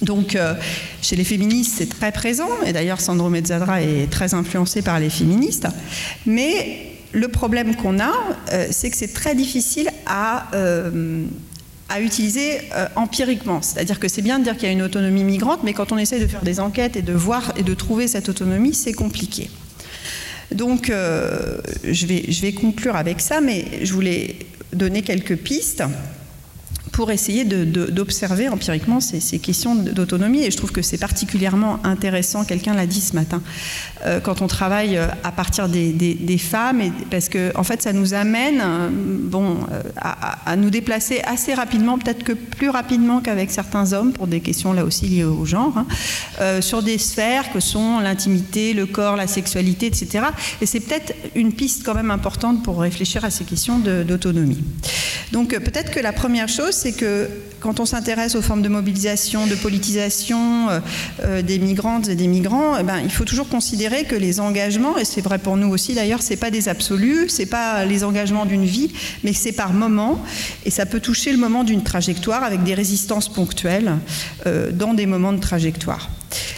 Donc, 0.01 0.35
euh, 0.35 0.53
chez 1.01 1.15
les 1.15 1.23
féministes, 1.23 1.75
c'est 1.77 1.89
très 1.89 2.11
présent, 2.11 2.49
et 2.65 2.71
d'ailleurs, 2.71 3.01
Sandro 3.01 3.29
Mezzadra 3.29 3.81
est 3.81 4.09
très 4.09 4.33
influencé 4.33 4.81
par 4.81 4.99
les 4.99 5.09
féministes. 5.09 5.67
Mais 6.25 6.88
le 7.11 7.27
problème 7.27 7.75
qu'on 7.75 7.99
a, 7.99 8.13
euh, 8.53 8.67
c'est 8.71 8.89
que 8.89 8.97
c'est 8.97 9.13
très 9.13 9.35
difficile 9.35 9.89
à, 10.05 10.47
euh, 10.53 11.25
utiliser 11.99 12.59
empiriquement. 12.95 13.63
C'est-à-dire 13.63 13.99
que 13.99 14.07
c'est 14.07 14.21
bien 14.21 14.37
de 14.37 14.43
dire 14.43 14.55
qu'il 14.55 14.67
y 14.67 14.69
a 14.69 14.71
une 14.71 14.83
autonomie 14.83 15.23
migrante, 15.23 15.61
mais 15.63 15.73
quand 15.73 15.91
on 15.91 15.97
essaie 15.97 16.19
de 16.19 16.27
faire 16.27 16.43
des 16.43 16.59
enquêtes 16.59 16.95
et 16.95 17.01
de 17.01 17.13
voir 17.13 17.51
et 17.57 17.63
de 17.63 17.73
trouver 17.73 18.07
cette 18.07 18.29
autonomie, 18.29 18.75
c'est 18.75 18.93
compliqué. 18.93 19.49
Donc, 20.51 20.89
euh, 20.89 21.57
je 21.83 22.05
vais 22.41 22.53
conclure 22.53 22.95
avec 22.95 23.19
ça, 23.21 23.39
mais 23.41 23.65
je 23.83 23.93
voulais 23.93 24.35
donner 24.73 25.01
quelques 25.01 25.35
pistes 25.35 25.83
pour 26.99 27.11
essayer 27.11 27.45
d'observer 27.45 28.49
empiriquement 28.49 28.99
ces, 28.99 29.39
questions 29.39 29.73
d'autonomie. 29.73 30.43
Et 30.43 30.51
je 30.51 30.57
trouve 30.57 30.73
que 30.73 30.81
c'est 30.81 30.97
particulièrement 30.97 31.79
intéressant, 31.85 32.43
quelqu'un 32.43 32.73
l'a 32.73 32.87
dit 32.87 32.99
ce 32.99 33.15
matin, 33.15 33.41
euh, 34.05 34.19
quand 34.19 34.41
on 34.41 34.47
travaille 34.47 34.97
euh, 34.97 35.07
à 35.23 35.31
partir 35.31 35.69
des, 35.69 36.37
femmes, 36.37 36.81
et, 36.81 36.91
parce 37.09 37.29
que 37.29 37.55
en 37.55 37.63
fait 37.63 37.81
ça 37.81 37.93
nous 37.93 38.13
amène 38.13 38.59
euh, 38.61 38.89
bon, 38.91 39.59
à, 39.95 40.57
nous 40.57 40.69
déplacer 40.69 41.21
assez 41.21 41.53
rapidement, 41.53 41.97
peut-être 41.97 42.25
que 42.25 42.33
plus 42.33 42.69
rapidement 42.69 43.21
qu'avec 43.21 43.49
certains 43.49 43.93
hommes, 43.93 44.11
pour 44.11 44.27
des 44.27 44.41
questions 44.41 44.73
là 44.73 44.83
aussi 44.83 45.07
liées 45.07 45.23
au 45.23 45.45
genre, 45.45 45.77
hein, 45.77 46.59
sur 46.59 46.83
des 46.83 46.97
sphères 46.97 47.53
que 47.53 47.61
sont 47.61 48.01
l'intimité, 48.01 48.73
le 48.73 48.85
corps, 48.85 49.15
la 49.15 49.27
sexualité, 49.27 49.85
etc. 49.85 50.25
Et 50.59 50.65
c'est 50.65 50.81
peut-être 50.81 51.13
une 51.33 51.53
piste 51.53 51.85
quand 51.85 51.95
même 51.95 52.11
importante 52.11 52.61
pour 52.61 52.81
réfléchir 52.81 53.23
à 53.23 53.29
ces 53.29 53.45
questions 53.45 53.79
d'autonomie. 53.79 54.61
Donc 55.31 55.57
peut-être 55.57 55.91
que 55.91 56.01
la 56.01 56.11
première 56.11 56.49
chose, 56.49 56.71
c'est 56.71 56.88
que 56.93 57.27
quand 57.59 57.79
on 57.79 57.85
s'intéresse 57.85 58.35
aux 58.35 58.41
formes 58.41 58.61
de 58.61 58.69
mobilisation, 58.69 59.47
de 59.47 59.55
politisation 59.55 60.69
euh, 60.69 60.79
euh, 61.23 61.41
des 61.41 61.59
migrantes 61.59 62.07
et 62.07 62.15
des 62.15 62.27
migrants, 62.27 62.77
eh 62.79 62.83
ben, 62.83 62.99
il 63.03 63.11
faut 63.11 63.25
toujours 63.25 63.49
considérer 63.49 64.05
que 64.05 64.15
les 64.15 64.39
engagements, 64.39 64.97
et 64.97 65.05
c'est 65.05 65.21
vrai 65.21 65.39
pour 65.39 65.57
nous 65.57 65.69
aussi 65.69 65.93
d'ailleurs, 65.93 66.21
c'est 66.21 66.37
pas 66.37 66.51
des 66.51 66.69
absolus, 66.69 67.29
c'est 67.29 67.45
pas 67.45 67.85
les 67.85 68.03
engagements 68.03 68.45
d'une 68.45 68.65
vie, 68.65 68.91
mais 69.23 69.33
c'est 69.33 69.51
par 69.51 69.73
moment, 69.73 70.21
et 70.65 70.69
ça 70.69 70.85
peut 70.85 70.99
toucher 70.99 71.31
le 71.31 71.37
moment 71.37 71.63
d'une 71.63 71.83
trajectoire 71.83 72.43
avec 72.43 72.63
des 72.63 72.73
résistances 72.73 73.29
ponctuelles 73.29 73.97
euh, 74.45 74.71
dans 74.71 74.93
des 74.93 75.05
moments 75.05 75.33
de 75.33 75.39
trajectoire. 75.39 76.09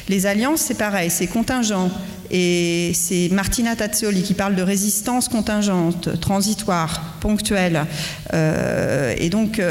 Les 0.10 0.26
alliances, 0.26 0.62
c'est 0.62 0.78
pareil, 0.78 1.10
c'est 1.10 1.28
contingent. 1.28 1.89
Et 2.34 2.93
c'est 2.93 3.28
Martina 3.30 3.76
Tazzoli 3.76 4.24
qui 4.24 4.34
parle 4.34 4.56
de 4.56 4.62
résistance 4.62 5.28
contingente, 5.28 6.18
transitoire, 6.22 7.18
ponctuelle. 7.20 7.86
Et 8.34 9.30
donc, 9.30 9.62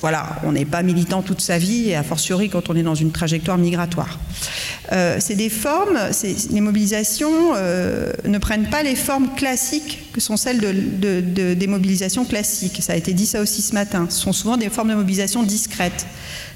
voilà, 0.00 0.38
on 0.44 0.52
n'est 0.52 0.64
pas 0.64 0.82
militant 0.82 1.22
toute 1.22 1.40
sa 1.40 1.58
vie, 1.58 1.90
et 1.90 1.96
a 1.96 2.02
fortiori 2.02 2.48
quand 2.48 2.70
on 2.70 2.76
est 2.76 2.82
dans 2.82 2.94
une 2.94 3.12
trajectoire 3.12 3.58
migratoire. 3.58 4.18
Euh, 4.92 5.16
c'est 5.20 5.34
des 5.34 5.50
formes, 5.50 5.98
les 6.50 6.60
mobilisations 6.60 7.54
ne 7.54 8.38
prennent 8.38 8.68
pas 8.68 8.82
les 8.82 8.96
formes 8.96 9.34
classiques 9.34 10.10
que 10.12 10.20
sont 10.20 10.36
celles 10.36 10.60
de, 10.60 11.54
des 11.54 11.66
mobilisations 11.66 12.24
classiques. 12.24 12.78
Ça 12.80 12.92
a 12.92 12.96
été 12.96 13.12
dit 13.12 13.26
ça 13.26 13.40
aussi 13.40 13.62
ce 13.62 13.74
matin. 13.74 14.06
Ce 14.10 14.20
sont 14.20 14.32
souvent 14.32 14.56
des 14.56 14.68
formes 14.68 14.90
de 14.90 14.94
mobilisation 14.94 15.42
discrètes. 15.42 16.06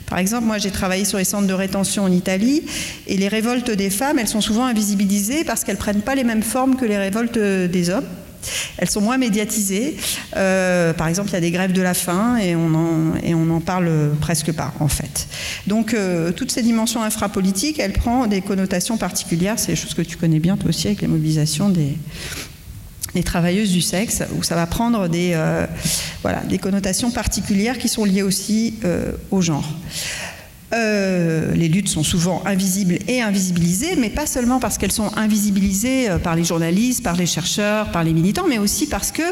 Par 0.07 0.19
exemple, 0.19 0.47
moi 0.47 0.59
j'ai 0.59 0.71
travaillé 0.71 1.05
sur 1.05 1.19
les 1.19 1.25
centres 1.25 1.47
de 1.47 1.53
rétention 1.53 2.05
en 2.05 2.13
Italie 2.13 2.63
et 3.07 3.17
les 3.17 3.29
révoltes 3.29 3.71
des 3.71 3.91
femmes, 3.91 4.19
elles 4.19 4.29
sont 4.29 4.41
souvent 4.41 4.65
invisibilisées 4.65 5.45
parce 5.45 5.65
qu'elles 5.65 5.77
prennent 5.77 6.01
pas 6.01 6.15
les 6.15 6.25
mêmes 6.25 6.43
formes 6.43 6.77
que 6.77 6.87
les 6.87 6.97
révoltes 6.97 7.39
des 7.39 7.91
hommes. 7.91 8.07
Elles 8.77 8.91
sont 8.91 9.01
moins 9.01 9.19
médiatisées. 9.19 9.97
Euh, 10.37 10.93
par 10.93 11.09
exemple, 11.09 11.31
il 11.31 11.35
y 11.35 11.37
a 11.37 11.41
des 11.41 11.51
grèves 11.51 11.73
de 11.73 11.83
la 11.83 11.95
faim 11.95 12.37
et 12.37 12.55
on 12.55 13.51
en, 13.51 13.61
parle 13.61 13.91
presque 14.21 14.53
pas, 14.53 14.73
en 14.81 14.89
fait. 14.89 15.27
Donc, 15.67 15.95
euh, 15.95 16.33
toutes 16.33 16.53
ces 16.53 16.63
dimensions 16.63 17.03
infrapolitiques, 17.03 17.79
elles 17.79 17.93
prennent 17.93 18.29
des 18.29 18.41
connotations 18.41 18.97
particulières. 18.97 19.59
C'est 19.59 19.73
des 19.73 19.77
choses 19.77 19.95
que 19.95 20.03
tu 20.03 20.17
connais 20.17 20.41
bien, 20.41 20.57
toi 20.57 20.71
aussi, 20.71 20.87
avec 20.87 21.03
les 21.03 21.09
mobilisations 21.09 21.69
des, 21.69 21.97
travailleuses 23.25 23.73
du 23.73 23.81
sexe, 23.81 24.23
où 24.39 24.45
ça 24.45 24.55
va 24.55 24.67
prendre 24.67 25.09
des, 25.09 25.33
euh, 25.35 25.67
connotations 26.63 27.11
particulières 27.11 27.79
qui 27.79 27.89
sont 27.89 28.05
liées 28.05 28.23
aussi 28.23 28.75
au 29.33 29.41
genre. 29.41 29.69
Euh, 30.75 31.55
les 31.55 31.69
luttes 31.69 31.89
sont 31.89 32.03
souvent 32.03 32.43
invisibles 32.45 32.99
et 33.09 33.23
invisibilisées, 33.23 33.97
mais 33.97 34.11
pas 34.11 34.27
seulement 34.27 34.61
parce 34.61 34.77
qu'elles 34.77 34.93
sont 34.93 35.11
invisibilisées 35.17 36.11
euh, 36.11 36.19
par 36.19 36.37
les 36.37 36.45
journalistes, 36.45 37.03
par 37.03 37.17
les 37.17 37.25
chercheurs, 37.25 37.91
par 37.91 38.05
les 38.05 38.13
militants, 38.13 38.45
mais 38.47 38.59
aussi 38.59 38.87
parce 38.87 39.11
qu'il 39.11 39.25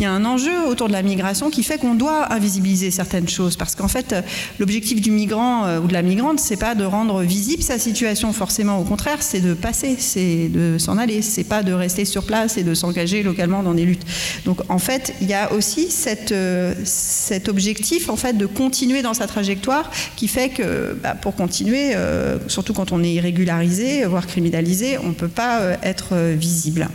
y 0.00 0.04
a 0.04 0.12
un 0.12 0.24
enjeu 0.24 0.66
autour 0.68 0.86
de 0.86 0.92
la 0.92 1.02
migration 1.02 1.50
qui 1.50 1.64
fait 1.64 1.78
qu'on 1.78 1.94
doit 1.94 2.32
invisibiliser 2.32 2.92
certaines 2.92 3.28
choses. 3.28 3.56
Parce 3.56 3.74
qu'en 3.74 3.88
fait, 3.88 4.14
l'objectif 4.60 5.00
du 5.00 5.10
migrant 5.10 5.78
ou 5.78 5.86
de 5.86 5.92
la 5.92 6.02
migrante, 6.02 6.38
c'est 6.38 6.56
pas 6.56 6.74
de 6.74 6.84
rendre 6.84 7.22
visible 7.22 7.62
sa 7.62 7.78
situation 7.78 8.32
forcément, 8.32 8.78
au 8.78 8.84
contraire, 8.84 9.18
c'est 9.20 9.40
de 9.40 9.54
passer, 9.54 9.96
c'est 9.98 10.48
de 10.48 10.76
s'en 10.78 10.98
aller, 10.98 11.22
c'est 11.22 11.44
pas 11.44 11.62
de 11.62 11.72
rester 11.72 12.04
sur 12.04 12.24
place 12.24 12.56
et 12.56 12.62
de 12.62 12.74
s'engager 12.74 13.22
localement 13.22 13.62
dans 13.62 13.74
des 13.74 13.84
luttes. 13.84 14.04
Donc 14.44 14.60
en 14.68 14.78
fait, 14.78 15.14
il 15.20 15.28
y 15.28 15.34
a 15.34 15.52
aussi 15.52 15.90
cet 15.90 17.48
objectif 17.48 18.08
en 18.08 18.16
fait 18.16 18.34
de 18.34 18.46
continuer 18.46 19.02
dans 19.02 19.14
sa 19.14 19.26
trajectoire 19.26 19.90
qui 20.16 20.28
fait 20.28 20.50
que 20.50 20.83
bah, 20.92 21.14
pour 21.14 21.34
continuer, 21.34 21.94
euh, 21.94 22.38
surtout 22.48 22.74
quand 22.74 22.92
on 22.92 23.02
est 23.02 23.12
irrégularisé, 23.12 24.04
voire 24.04 24.26
criminalisé, 24.26 24.98
on 24.98 25.08
ne 25.08 25.14
peut 25.14 25.28
pas 25.28 25.60
euh, 25.60 25.76
être 25.82 26.08
euh, 26.12 26.34
visible. 26.36 26.88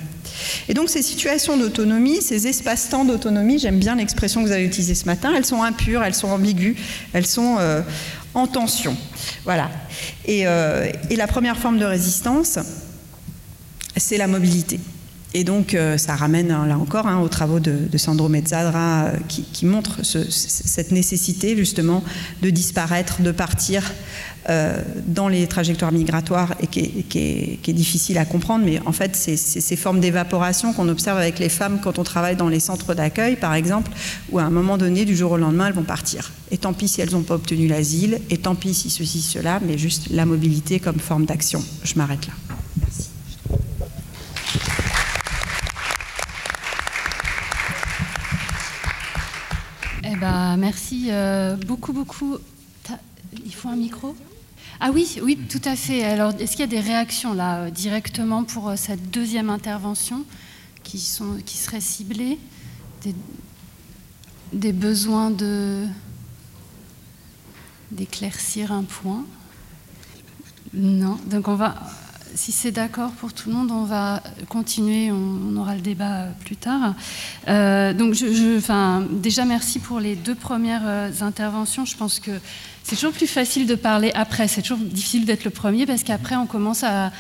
Et 0.68 0.74
donc 0.74 0.90
ces 0.90 1.02
situations 1.02 1.58
d'autonomie, 1.58 2.22
ces 2.22 2.48
espaces-temps 2.48 3.06
d'autonomie, 3.06 3.60
j'aime 3.60 3.80
bien 3.80 3.96
l'expression 3.96 4.42
que 4.42 4.48
vous 4.48 4.52
avez 4.52 4.66
utilisée 4.66 4.96
ce 4.96 5.06
matin, 5.06 5.34
elles 5.36 5.46
sont 5.46 5.64
impures, 5.64 6.04
elles 6.04 6.16
sont 6.16 6.30
ambiguës, 6.30 6.76
elles 7.14 7.26
sont 7.26 7.58
en 8.34 8.48
tension. 8.48 8.96
Voilà. 9.44 9.70
Et, 10.26 10.44
la 10.44 11.28
première 11.28 11.58
forme 11.58 11.78
de 11.78 11.84
résistance, 11.84 12.58
c'est 13.98 14.18
la 14.18 14.28
mobilité. 14.28 14.80
Et 15.34 15.44
donc, 15.44 15.78
ça 15.98 16.16
ramène, 16.16 16.48
là 16.48 16.78
encore, 16.78 17.06
hein, 17.06 17.20
aux 17.20 17.28
travaux 17.28 17.60
de, 17.60 17.98
Sandro 17.98 18.30
Mezzadra 18.30 19.12
qui, 19.28 19.44
qui 19.44 19.68
montrent 19.68 20.04
cette 20.04 20.92
nécessité, 20.92 21.56
justement, 21.56 22.04
de 22.42 22.50
disparaître, 22.50 23.22
de 23.22 23.32
partir 23.32 23.84
euh, 24.50 24.82
dans 25.06 25.28
les 25.28 25.46
trajectoires 25.46 25.92
migratoires 25.92 26.56
et 26.60 26.66
qui 26.66 26.80
est, 26.80 27.74
difficile 27.74 28.18
à 28.18 28.26
comprendre. 28.26 28.66
Mais 28.66 28.80
en 28.86 28.92
fait, 28.92 29.16
c'est 29.16 29.36
ces 29.36 29.76
formes 29.76 30.00
d'évaporation 30.00 30.74
qu'on 30.74 30.90
observe 30.90 31.20
avec 31.20 31.38
les 31.38 31.50
femmes 31.50 31.80
quand 31.84 32.00
on 32.00 32.04
travaille 32.04 32.36
dans 32.36 32.48
les 32.48 32.60
centres 32.60 32.96
d'accueil, 32.96 33.36
par 33.36 33.54
exemple, 33.54 33.92
où 34.32 34.40
à 34.40 34.44
un 34.44 34.50
moment 34.50 34.78
donné, 34.78 35.06
du 35.06 35.16
jour 35.16 35.34
au 35.34 35.38
lendemain, 35.38 35.68
elles 35.68 35.74
vont 35.74 35.84
partir. 35.84 36.32
Et 36.50 36.58
tant 36.58 36.74
pis 36.74 36.88
si 36.88 37.02
elles 37.02 37.12
n'ont 37.12 37.22
pas 37.22 37.36
obtenu 37.36 37.68
l'asile, 37.68 38.20
et 38.32 38.38
tant 38.38 38.56
pis 38.56 38.74
si 38.74 38.90
ceci, 38.90 39.22
cela, 39.22 39.60
mais 39.64 39.78
juste 39.78 40.08
la 40.10 40.26
mobilité 40.26 40.80
comme 40.80 41.00
forme 41.00 41.26
d'action. 41.26 41.64
Je 41.84 41.94
m'arrête 41.96 42.26
là. 42.26 42.34
Bah, 50.20 50.49
merci 50.60 51.08
euh, 51.10 51.56
beaucoup, 51.56 51.94
beaucoup. 51.94 52.38
Il 53.46 53.54
faut 53.54 53.70
un 53.70 53.76
micro 53.76 54.16
Ah 54.80 54.92
oui, 54.94 55.20
oui, 55.24 55.38
tout 55.50 55.62
à 55.66 55.76
fait. 55.76 56.04
Alors, 56.04 56.34
est-ce 56.40 56.52
qu'il 56.52 56.62
y 56.62 56.64
a 56.64 56.68
des 56.68 56.80
réactions 56.80 57.34
là 57.34 57.62
euh, 57.62 57.70
directement 57.70 58.44
pour 58.44 58.70
euh, 58.70 58.76
cette 58.76 59.10
deuxième 59.10 59.50
intervention 59.50 60.26
qui, 60.84 61.00
sont, 61.00 61.38
qui 61.46 61.58
seraient 61.58 61.82
ciblées 61.82 62.38
des, 64.52 64.74
besoins 64.74 65.32
d'éclaircir 67.92 68.72
un 68.72 68.84
point 68.84 69.26
Non. 70.74 71.18
Donc 71.28 71.48
on 71.48 71.56
va 71.56 71.76
si 72.36 72.52
c'est 72.52 72.72
d'accord 72.72 73.12
pour 73.12 73.34
tout 73.34 73.50
le 73.50 73.56
monde, 73.56 73.72
on 73.72 73.84
va 73.84 74.22
continuer, 74.48 75.12
on, 75.12 75.56
aura 75.58 75.76
le 75.76 75.82
débat 75.82 76.26
plus 76.46 76.56
tard. 76.56 76.94
Euh, 77.48 77.94
donc, 77.94 78.14
je, 78.14 78.60
déjà, 79.20 79.46
merci 79.46 79.80
pour 79.80 80.00
les 80.00 80.16
deux 80.16 80.36
premières 80.36 80.84
euh, 80.86 81.10
interventions. 81.22 81.86
Je 81.86 81.98
pense 81.98 82.20
que 82.20 82.32
c'est 82.90 82.96
toujours 82.96 83.12
plus 83.12 83.28
facile 83.28 83.68
de 83.68 83.76
parler 83.76 84.12
après. 84.16 84.48
C'est 84.48 84.64
toujours 84.64 84.80
difficile 84.80 85.24
d'être 85.26 85.44
le 85.44 85.52
premier 85.52 85.86
parce 85.86 86.02
qu'après, 86.02 86.36
on 86.36 86.48
commence 86.48 86.84
à, 86.84 87.12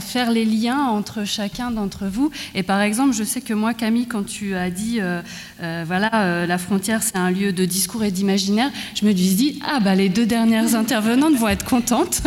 faire 0.00 0.30
les 0.30 0.46
liens 0.46 0.86
entre 0.86 1.26
chacun 1.26 1.70
d'entre 1.70 2.06
vous. 2.06 2.30
Et 2.54 2.62
par 2.62 2.80
exemple, 2.80 3.14
je 3.14 3.22
sais 3.22 3.42
que 3.42 3.52
moi, 3.52 3.74
Camille, 3.74 4.06
quand 4.06 4.24
tu 4.24 4.54
as 4.54 4.70
dit, 4.70 5.00
euh, 5.00 5.20
euh, 5.62 5.84
voilà, 5.86 6.10
euh, 6.14 6.46
la 6.46 6.56
frontière, 6.56 7.02
c'est 7.02 7.16
un 7.16 7.30
lieu 7.30 7.52
de 7.52 7.66
discours 7.66 8.04
et 8.04 8.10
d'imaginaire, 8.10 8.70
je 8.94 9.04
me 9.04 9.14
suis 9.14 9.34
dit, 9.34 9.60
ah, 9.66 9.80
bah, 9.80 9.94
les 9.94 10.08
deux 10.08 10.26
dernières 10.26 10.74
intervenantes 10.74 11.34
vont 11.34 11.48
être 11.48 11.66
contentes 11.66 12.22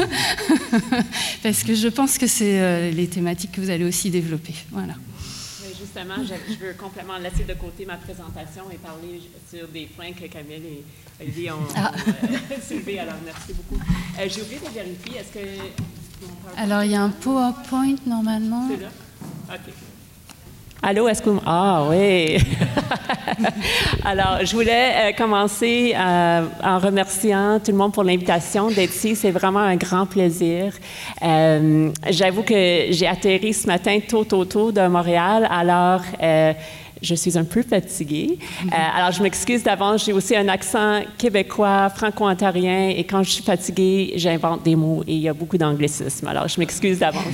parce 1.44 1.64
que 1.64 1.74
je 1.74 1.88
pense 1.88 2.20
que 2.20 2.28
c'est 2.28 2.92
les 2.92 3.08
thématiques 3.08 3.54
que 3.54 3.62
vous 3.62 3.72
allez 3.72 3.86
aussi 3.86 4.12
développer. 4.12 4.54
Voilà 4.72 4.94
justement, 5.80 6.16
je, 6.24 6.56
veux 6.56 6.74
complètement 6.74 7.18
laisser 7.18 7.44
de 7.44 7.54
côté 7.54 7.86
ma 7.86 7.98
présentation 7.98 8.64
et 8.72 8.78
parler 8.78 9.22
sur 9.50 9.68
des 9.68 9.86
points 9.86 10.12
que 10.12 10.26
Camille 10.26 10.56
et 10.56 10.84
Olivier 11.22 11.52
ont, 11.52 11.68
ah. 11.76 11.92
euh, 11.96 12.56
soulevés. 12.68 13.00
Alors, 13.00 13.16
merci 13.24 13.54
beaucoup. 13.54 13.82
Euh, 14.20 14.28
j'ai 14.28 14.42
oublié 14.42 14.60
de 14.60 14.74
vérifier, 14.74 15.18
est-ce 15.20 15.34
que... 15.34 16.58
Alors, 16.58 16.84
il 16.84 16.92
y 16.92 16.96
a 16.96 17.02
un 17.02 17.10
PowerPoint 17.10 17.96
normalement. 18.06 18.68
C'est 18.70 18.82
là? 18.82 18.90
OK. 19.56 19.74
Allô, 20.82 21.10
est-ce 21.10 21.22
que... 21.22 21.30
Ah 21.46 21.84
oui. 21.90 22.38
Alors, 24.06 24.40
je 24.46 24.56
voulais 24.56 24.92
euh, 24.96 25.12
commencer 25.12 25.94
euh, 25.94 26.46
en 26.64 26.80
remerciant 26.80 27.60
tout 27.60 27.72
le 27.72 27.78
monde 27.78 27.92
pour 27.92 28.06
l'invitation 28.06 28.70
d'être 28.70 28.96
ici. 28.96 29.14
C'est 29.14 29.32
vraiment 29.32 29.60
un 29.60 29.76
grand 29.76 30.06
plaisir. 30.06 30.74
Euh, 31.22 31.90
j'avoue 32.10 32.44
que 32.44 32.86
j'ai 32.92 33.08
atterri 33.08 33.54
ce 33.54 33.68
matin 33.68 34.00
tôt, 34.08 34.24
tôt, 34.24 34.46
tôt 34.46 34.72
de 34.72 34.88
Montréal. 34.88 35.50
Alors, 35.52 36.02
je 37.02 37.16
suis 37.16 37.38
un 37.38 37.44
peu 37.44 37.62
fatiguée. 37.62 38.38
Euh, 38.66 38.68
alors, 38.96 39.12
je 39.12 39.24
m'excuse 39.24 39.64
d'avance. 39.64 40.06
J'ai 40.06 40.14
aussi 40.14 40.36
un 40.36 40.48
accent 40.48 41.02
québécois, 41.18 41.90
franco-ontarien, 41.90 42.90
et 42.90 43.04
quand 43.04 43.24
je 43.24 43.32
suis 43.32 43.44
fatiguée, 43.44 44.14
j'invente 44.16 44.64
des 44.64 44.76
mots 44.76 45.04
et 45.08 45.14
il 45.14 45.22
y 45.22 45.30
a 45.30 45.34
beaucoup 45.34 45.58
d'anglicisme. 45.58 46.28
Alors, 46.28 46.48
je 46.48 46.60
m'excuse 46.60 47.00
d'avance. 47.00 47.24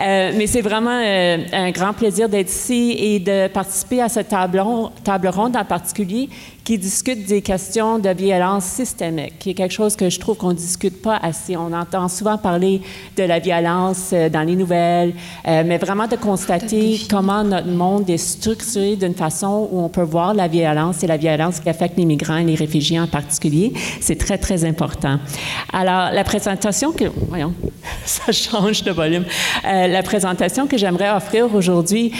Euh, 0.00 0.32
mais 0.36 0.46
c'est 0.46 0.60
vraiment 0.60 1.00
euh, 1.02 1.38
un 1.52 1.70
grand 1.70 1.92
plaisir 1.92 2.28
d'être 2.28 2.50
ici 2.50 2.94
et 2.98 3.18
de 3.18 3.48
participer 3.48 4.02
à 4.02 4.08
cette 4.08 4.28
table, 4.28 4.62
table 5.02 5.28
ronde 5.28 5.56
en 5.56 5.64
particulier 5.64 6.28
qui 6.66 6.78
discute 6.78 7.26
des 7.26 7.42
questions 7.42 8.00
de 8.00 8.08
violence 8.08 8.64
systémique, 8.64 9.38
qui 9.38 9.50
est 9.50 9.54
quelque 9.54 9.72
chose 9.72 9.94
que 9.94 10.10
je 10.10 10.18
trouve 10.18 10.36
qu'on 10.36 10.48
ne 10.48 10.54
discute 10.54 11.00
pas 11.00 11.16
assez. 11.16 11.56
On 11.56 11.72
entend 11.72 12.08
souvent 12.08 12.38
parler 12.38 12.82
de 13.16 13.22
la 13.22 13.38
violence 13.38 14.10
euh, 14.12 14.28
dans 14.28 14.42
les 14.42 14.56
nouvelles, 14.56 15.14
euh, 15.46 15.62
mais 15.64 15.78
vraiment 15.78 16.08
de 16.08 16.16
constater 16.16 16.98
comment 17.08 17.44
notre 17.44 17.68
monde 17.68 18.10
est 18.10 18.16
structuré 18.16 18.96
d'une 18.96 19.14
façon 19.14 19.68
où 19.70 19.78
on 19.78 19.88
peut 19.88 20.02
voir 20.02 20.34
la 20.34 20.48
violence 20.48 21.04
et 21.04 21.06
la 21.06 21.16
violence 21.16 21.60
qui 21.60 21.68
affecte 21.68 21.96
les 21.98 22.04
migrants 22.04 22.38
et 22.38 22.44
les 22.44 22.56
réfugiés 22.56 22.98
en 22.98 23.06
particulier. 23.06 23.72
C'est 24.00 24.18
très, 24.18 24.36
très 24.36 24.64
important. 24.64 25.20
Alors, 25.72 26.10
la 26.10 26.24
présentation 26.24 26.90
que... 26.90 27.04
Voyons, 27.28 27.54
ça 28.04 28.32
change 28.32 28.82
de 28.82 28.90
volume. 28.90 29.24
Euh, 29.64 29.86
la 29.86 30.02
présentation 30.02 30.66
que 30.66 30.76
j'aimerais 30.76 31.10
offrir 31.10 31.54
aujourd'hui 31.54 32.12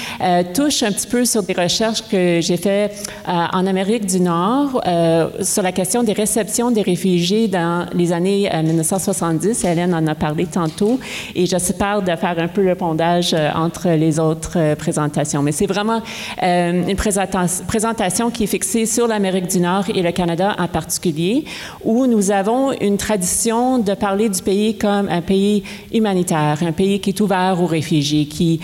touche 0.55 0.85
un 0.85 0.93
petit 0.93 1.09
peu 1.09 1.25
sur 1.25 1.43
des 1.43 1.53
recherches 1.53 2.03
que 2.09 2.39
j'ai 2.41 2.57
faites 2.57 3.11
en 3.27 3.67
Amérique 3.67 4.07
du 4.07 4.21
Nord 4.21 4.36
euh, 4.37 5.29
sur 5.43 5.63
la 5.63 5.73
question 5.73 6.03
des 6.03 6.13
réceptions 6.13 6.71
des 6.71 6.83
réfugiés 6.83 7.49
dans 7.49 7.87
les 7.95 8.13
années 8.13 8.51
1970. 8.51 9.65
Euh, 9.65 9.73
Hélène 9.73 9.95
en 9.95 10.07
a 10.07 10.15
parlé 10.15 10.47
tantôt 10.47 10.99
et 11.35 11.47
j'espère 11.47 12.03
de 12.03 12.15
faire 12.17 12.39
un 12.39 12.49
peu 12.49 12.63
le 12.63 12.75
pondage 12.75 13.35
euh, 13.35 13.51
entre 13.55 13.89
les 13.91 14.19
autres 14.19 14.75
présentations. 14.75 15.43
Mais 15.43 15.53
c'est 15.53 15.67
vraiment 15.67 16.01
une 16.43 16.97
présentation 16.97 18.31
qui 18.31 18.45
est 18.45 18.47
fixée 18.47 18.87
sur 18.87 19.07
l'Amérique 19.07 19.49
du 19.49 19.61
Nord 19.61 19.85
et 19.95 20.03
le 20.03 20.13
Canada 20.13 20.55
en 20.59 20.69
particulier, 20.69 21.45
où 21.85 22.07
nous 22.07 22.31
avons 22.31 22.73
une 22.81 22.97
tradition 22.97 23.79
de 23.79 23.95
parler 23.95 24.29
du 24.29 24.43
pays 24.43 24.77
comme 24.77 25.09
un 25.09 25.23
pays 25.23 25.63
humanitaire, 25.93 26.59
un 26.63 26.73
pays 26.73 27.01
qui 27.01 27.11
est 27.11 27.21
ouvert 27.21 27.57
aux 27.61 27.67
réfugiés, 27.67 28.27
qui, 28.27 28.61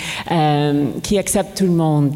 accepte 1.18 1.58
tout 1.58 1.64
le 1.64 1.72
monde, 1.72 2.14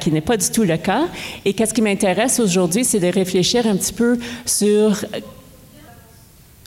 qui 0.00 0.12
n'est 0.12 0.20
pas 0.20 0.36
du 0.36 0.50
tout 0.50 0.64
le 0.64 0.76
cas. 0.76 1.04
Et 1.44 1.52
qu'est-ce 1.52 1.74
qui 1.74 1.82
m'intéresse 1.82 2.40
aujourd'hui, 2.40 2.84
de 3.00 3.08
réfléchir 3.08 3.66
un 3.66 3.76
petit 3.76 3.92
peu 3.92 4.18
sur 4.44 5.04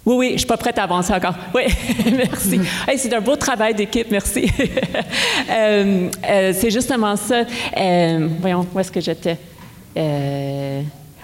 oui, 0.06 0.16
oui, 0.16 0.32
je 0.34 0.38
suis 0.40 0.48
pas 0.48 0.58
prête 0.58 0.80
à 0.80 0.84
avancer 0.84 1.14
encore. 1.14 1.36
Oui, 1.54 1.64
merci. 2.12 2.60
c'est 2.98 3.14
un 3.14 3.22
beau 3.22 3.36
travail 3.36 3.76
d'équipe, 3.76 4.08
merci. 4.10 4.50
Euh, 5.52 6.10
euh, 6.30 6.54
c'est 6.56 6.70
justement 6.70 7.16
ça. 7.16 7.44
Euh, 7.76 8.28
voyons, 8.40 8.68
où 8.74 8.80
est-ce 8.80 8.92
que 8.92 9.02
j'étais? 9.02 9.38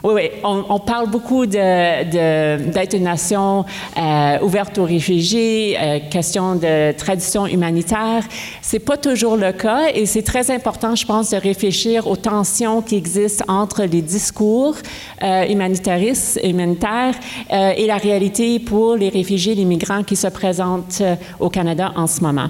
Oui, 0.06 0.14
oui, 0.14 0.30
on, 0.44 0.78
parle 0.78 1.10
beaucoup 1.10 1.48
de, 1.48 2.96
une 2.96 3.04
nation 3.04 3.66
euh, 3.98 4.38
ouverte 4.44 4.78
aux 4.78 4.84
réfugiés, 4.84 5.76
euh, 5.82 5.98
question 6.12 6.54
de 6.54 6.92
tradition 6.92 7.48
humanitaire. 7.48 8.22
C'est 8.62 8.78
pas 8.78 8.98
toujours 8.98 9.36
le 9.36 9.52
cas 9.52 9.88
et 9.96 10.06
c'est 10.06 10.22
très 10.22 10.52
important, 10.52 10.94
je 10.94 11.08
pense, 11.08 11.32
de 11.32 11.38
réfléchir 11.38 12.06
aux 12.06 12.18
tensions 12.18 12.84
qui 12.84 12.98
existent 12.98 13.46
entre 13.48 13.82
les 13.86 14.04
discours 14.04 14.76
euh, 15.24 15.48
humanitaristes, 15.48 16.40
humanitaires 16.44 17.16
et 17.50 17.88
la 17.88 17.98
réalité 17.98 18.60
pour 18.60 18.98
les 18.98 19.10
réfugiés, 19.10 19.56
les 19.56 19.66
migrants 19.66 20.04
qui 20.04 20.16
se 20.16 20.28
présentent 20.28 21.02
au 21.40 21.50
Canada 21.50 21.94
en 21.96 22.06
ce 22.06 22.22
moment. 22.22 22.50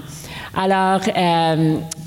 Alors, 0.54 1.00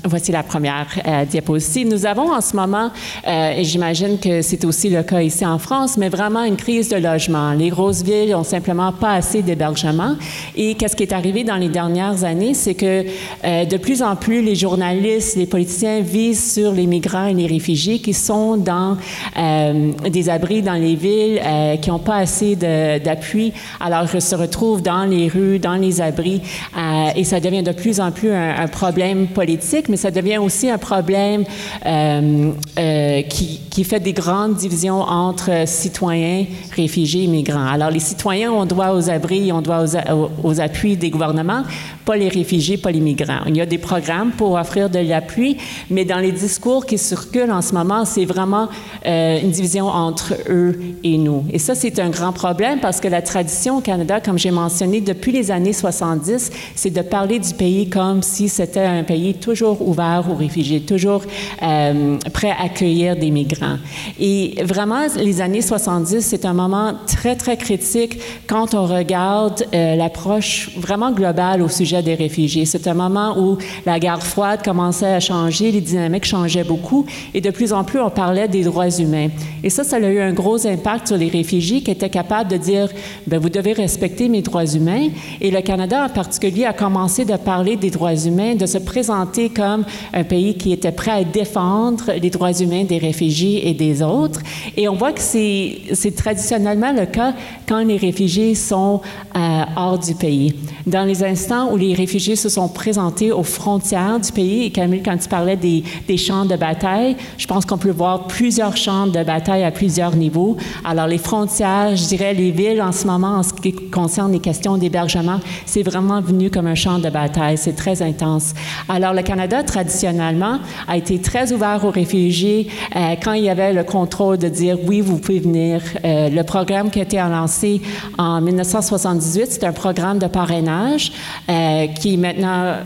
voici 0.04 0.32
la 0.32 0.42
première 0.42 0.86
diapositive. 1.30 1.88
Nous 1.88 2.06
avons 2.06 2.32
en 2.32 2.40
ce 2.40 2.56
moment, 2.56 2.90
et 3.26 3.64
j'imagine 3.64 4.18
que 4.18 4.42
c'est 4.42 4.64
aussi 4.64 4.88
le 4.88 5.02
cas 5.02 5.20
ici 5.20 5.44
en 5.44 5.58
France, 5.58 5.96
mais 5.96 6.08
vraiment 6.08 6.44
une 6.44 6.56
crise 6.56 6.88
de 6.88 6.96
logement. 6.96 7.52
Les 7.52 7.68
grosses 7.70 8.02
villes 8.02 8.34
ont 8.34 8.44
simplement 8.44 8.92
pas 8.92 9.12
assez 9.12 9.42
d'hébergement. 9.42 10.16
Et 10.56 10.74
qu'est-ce 10.74 10.96
qui 10.96 11.02
est 11.02 11.12
arrivé 11.12 11.44
dans 11.44 11.56
les 11.56 11.68
dernières 11.68 12.24
années, 12.24 12.54
c'est 12.54 12.74
que 12.74 13.04
de 13.42 13.76
plus 13.76 14.02
en 14.02 14.16
plus 14.16 14.42
les 14.42 14.54
journalistes, 14.54 15.36
les 15.36 15.46
politiciens 15.46 16.00
visent 16.00 16.54
sur 16.54 16.72
les 16.72 16.86
migrants 16.86 17.26
et 17.26 17.34
les 17.34 17.46
réfugiés 17.46 17.98
qui 17.98 18.14
sont 18.14 18.56
dans 18.56 18.96
des 19.36 20.28
abris 20.28 20.62
dans 20.62 20.74
les 20.74 20.94
villes, 20.94 21.40
qui 21.80 21.90
n'ont 21.90 21.98
pas 21.98 22.16
assez 22.16 22.56
d'appui, 22.56 23.52
alors 23.80 24.06
ils 24.12 24.20
se 24.20 24.34
retrouvent 24.34 24.82
dans 24.82 25.04
les 25.04 25.28
rues, 25.28 25.58
dans 25.58 25.76
les 25.76 26.00
abris, 26.00 26.42
euh, 26.76 27.08
et 27.16 27.24
ça 27.24 27.40
devient 27.40 27.62
de 27.62 27.72
plus 27.72 28.00
en 28.00 28.12
plus 28.12 28.32
un, 28.32 28.68
problème 28.68 29.26
politique, 29.28 29.88
mais 29.90 29.96
ça 29.96 30.10
devient 30.10 30.38
aussi 30.38 30.70
un 30.70 30.78
problème 30.78 31.44
euh, 31.84 32.52
euh, 32.78 33.22
qui, 33.22 33.84
fait 33.84 34.00
des 34.00 34.12
grandes 34.12 34.56
divisions 34.56 35.00
entre 35.00 35.66
citoyens, 35.66 36.44
réfugiés 36.76 37.24
et 37.24 37.26
migrants. 37.26 37.66
Alors 37.66 37.90
les 37.90 37.98
citoyens 37.98 38.52
ont 38.52 38.66
droit 38.66 38.90
aux 38.90 39.08
abris, 39.08 39.50
ont 39.52 39.62
droit 39.62 39.84
aux, 39.84 40.30
aux 40.44 40.60
appuis 40.60 40.96
des 40.96 41.08
gouvernements, 41.08 41.62
pas 42.10 42.16
les 42.16 42.28
réfugiés, 42.28 42.76
pas 42.76 42.90
les 42.90 42.98
migrants. 42.98 43.42
Il 43.46 43.56
y 43.56 43.60
a 43.60 43.66
des 43.66 43.78
programmes 43.78 44.32
pour 44.32 44.54
offrir 44.54 44.90
de 44.90 44.98
l'appui, 44.98 45.56
mais 45.90 46.04
dans 46.04 46.18
les 46.18 46.32
discours 46.32 46.84
qui 46.84 46.98
circulent 46.98 47.52
en 47.52 47.62
ce 47.62 47.72
moment, 47.72 48.04
c'est 48.04 48.24
vraiment 48.24 48.68
une 49.04 49.50
division 49.52 49.86
entre 49.86 50.34
eux 50.48 50.76
et 51.04 51.18
nous. 51.18 51.44
Et 51.52 51.60
ça, 51.60 51.76
c'est 51.76 52.00
un 52.00 52.10
grand 52.10 52.32
problème 52.32 52.80
parce 52.80 52.98
que 53.00 53.06
la 53.06 53.22
tradition 53.22 53.78
au 53.78 53.80
Canada, 53.80 54.20
comme 54.20 54.38
j'ai 54.38 54.50
mentionné, 54.50 55.00
depuis 55.00 55.30
les 55.30 55.52
années 55.52 55.72
70, 55.72 56.50
c'est 56.74 56.90
de 56.90 57.00
parler 57.00 57.38
du 57.38 57.54
pays 57.54 57.88
comme 57.88 58.22
si 58.22 58.48
c'était 58.48 58.80
un 58.80 59.04
pays 59.04 59.34
toujours 59.34 59.86
ouvert 59.86 60.24
aux 60.28 60.34
réfugiés, 60.34 60.80
toujours 60.80 61.22
euh, 61.62 62.18
prêt 62.32 62.50
à 62.50 62.64
accueillir 62.64 63.14
des 63.14 63.30
migrants. 63.30 63.78
Et 64.18 64.56
vraiment, 64.64 65.06
les 65.16 65.40
années 65.40 65.62
70, 65.62 66.20
c'est 66.22 66.44
un 66.44 66.54
moment 66.54 66.94
très, 67.06 67.36
très 67.36 67.56
critique 67.56 68.18
quand 68.48 68.74
on 68.74 68.86
regarde 68.86 69.64
euh, 69.72 69.94
l'approche 69.94 70.70
vraiment 70.76 71.12
globale 71.12 71.62
au 71.62 71.68
sujet 71.68 71.99
des 72.02 72.14
réfugiés. 72.14 72.64
C'est 72.64 72.86
un 72.86 72.94
moment 72.94 73.38
où 73.38 73.58
la 73.86 73.98
guerre 73.98 74.22
froide 74.22 74.62
commençait 74.64 75.14
à 75.14 75.20
changer, 75.20 75.70
les 75.70 75.80
dynamiques 75.80 76.24
changeaient 76.24 76.64
beaucoup 76.64 77.06
et 77.34 77.40
de 77.40 77.50
plus 77.50 77.72
en 77.72 77.84
plus, 77.84 78.00
on 78.00 78.10
parlait 78.10 78.48
des 78.48 78.62
droits 78.62 78.90
humains. 78.90 79.28
Et 79.62 79.70
ça, 79.70 79.84
ça 79.84 79.96
a 79.96 80.00
eu 80.00 80.20
un 80.20 80.32
gros 80.32 80.66
impact 80.66 81.08
sur 81.08 81.16
les 81.16 81.28
réfugiés 81.28 81.82
qui 81.82 81.90
étaient 81.90 82.08
capables 82.08 82.50
de 82.50 82.56
dire, 82.56 82.88
ben, 83.26 83.38
vous 83.38 83.48
devez 83.48 83.72
respecter 83.72 84.28
mes 84.28 84.42
droits 84.42 84.64
humains. 84.64 85.08
Et 85.40 85.50
le 85.50 85.60
Canada 85.60 86.06
en 86.06 86.08
particulier 86.08 86.64
a 86.64 86.72
commencé 86.72 87.24
de 87.24 87.36
parler 87.36 87.76
des 87.76 87.90
droits 87.90 88.14
humains, 88.14 88.54
de 88.54 88.66
se 88.66 88.78
présenter 88.78 89.48
comme 89.50 89.84
un 90.12 90.24
pays 90.24 90.54
qui 90.56 90.72
était 90.72 90.92
prêt 90.92 91.10
à 91.10 91.24
défendre 91.24 92.12
les 92.20 92.30
droits 92.30 92.52
humains 92.52 92.84
des 92.84 92.98
réfugiés 92.98 93.68
et 93.68 93.74
des 93.74 94.02
autres. 94.02 94.40
Et 94.76 94.88
on 94.88 94.94
voit 94.94 95.12
que 95.12 95.20
c'est 95.20 96.16
traditionnellement 96.16 96.92
le 96.92 97.06
cas 97.06 97.34
quand 97.68 97.84
les 97.84 97.96
réfugiés 97.96 98.54
sont 98.54 99.00
euh, 99.36 99.62
hors 99.76 99.98
du 99.98 100.14
pays. 100.14 100.54
Dans 100.86 101.04
les 101.04 101.22
instants 101.22 101.72
où 101.72 101.76
les 101.80 101.94
réfugiés 101.94 102.36
se 102.36 102.48
sont 102.48 102.68
présentés 102.68 103.32
aux 103.32 103.42
frontières 103.42 104.20
du 104.20 104.30
pays, 104.32 104.64
et 104.64 104.70
Camille, 104.70 105.02
quand 105.02 105.16
tu 105.16 105.28
parlais 105.28 105.56
des, 105.56 105.82
champs 106.16 106.44
de 106.44 106.56
bataille, 106.56 107.16
je 107.38 107.46
pense 107.46 107.64
qu'on 107.64 107.78
peut 107.78 107.90
voir 107.90 108.26
plusieurs 108.26 108.76
champs 108.76 109.06
de 109.06 109.22
bataille 109.24 109.64
à 109.64 109.70
plusieurs 109.70 110.14
niveaux. 110.14 110.56
Alors 110.84 111.06
les 111.06 111.18
frontières, 111.18 111.96
je 111.96 112.06
dirais 112.06 112.34
les 112.34 112.50
villes 112.50 112.82
en 112.82 112.92
ce 112.92 113.06
moment, 113.06 113.38
en 113.38 113.42
ce 113.42 113.54
qui 113.54 113.72
concerne 113.72 114.32
les 114.32 114.38
questions 114.38 114.76
d'hébergement, 114.76 115.40
c'est 115.64 115.82
vraiment 115.82 116.20
venu 116.20 116.50
comme 116.50 116.66
un 116.66 116.74
champ 116.74 116.98
de 116.98 117.08
bataille. 117.08 117.56
C'est 117.56 117.76
très 117.76 118.02
intense. 118.02 118.52
Alors, 118.88 119.14
le 119.14 119.22
Canada, 119.22 119.62
traditionnellement, 119.62 120.58
a 120.86 120.96
été 120.96 121.18
très 121.20 121.52
ouvert 121.52 121.84
aux 121.84 121.90
réfugiés 121.90 122.68
euh, 122.96 123.14
quand 123.22 123.32
il 123.32 123.44
y 123.44 123.48
avait 123.48 123.72
le 123.72 123.84
contrôle 123.84 124.38
de 124.38 124.48
dire 124.48 124.76
oui, 124.86 125.00
vous 125.00 125.18
pouvez 125.18 125.40
venir. 125.40 125.80
Euh, 126.04 126.28
le 126.28 126.42
programme 126.42 126.90
qui 126.90 126.98
a 126.98 127.02
été 127.02 127.16
lancé 127.16 127.80
en 128.18 128.40
1978, 128.40 129.46
c'est 129.50 129.64
un 129.64 129.72
programme 129.72 130.18
de 130.18 130.26
parrainage 130.26 131.12
euh, 131.48 131.69
qui 131.94 132.14
est 132.14 132.16
maintenant 132.16 132.76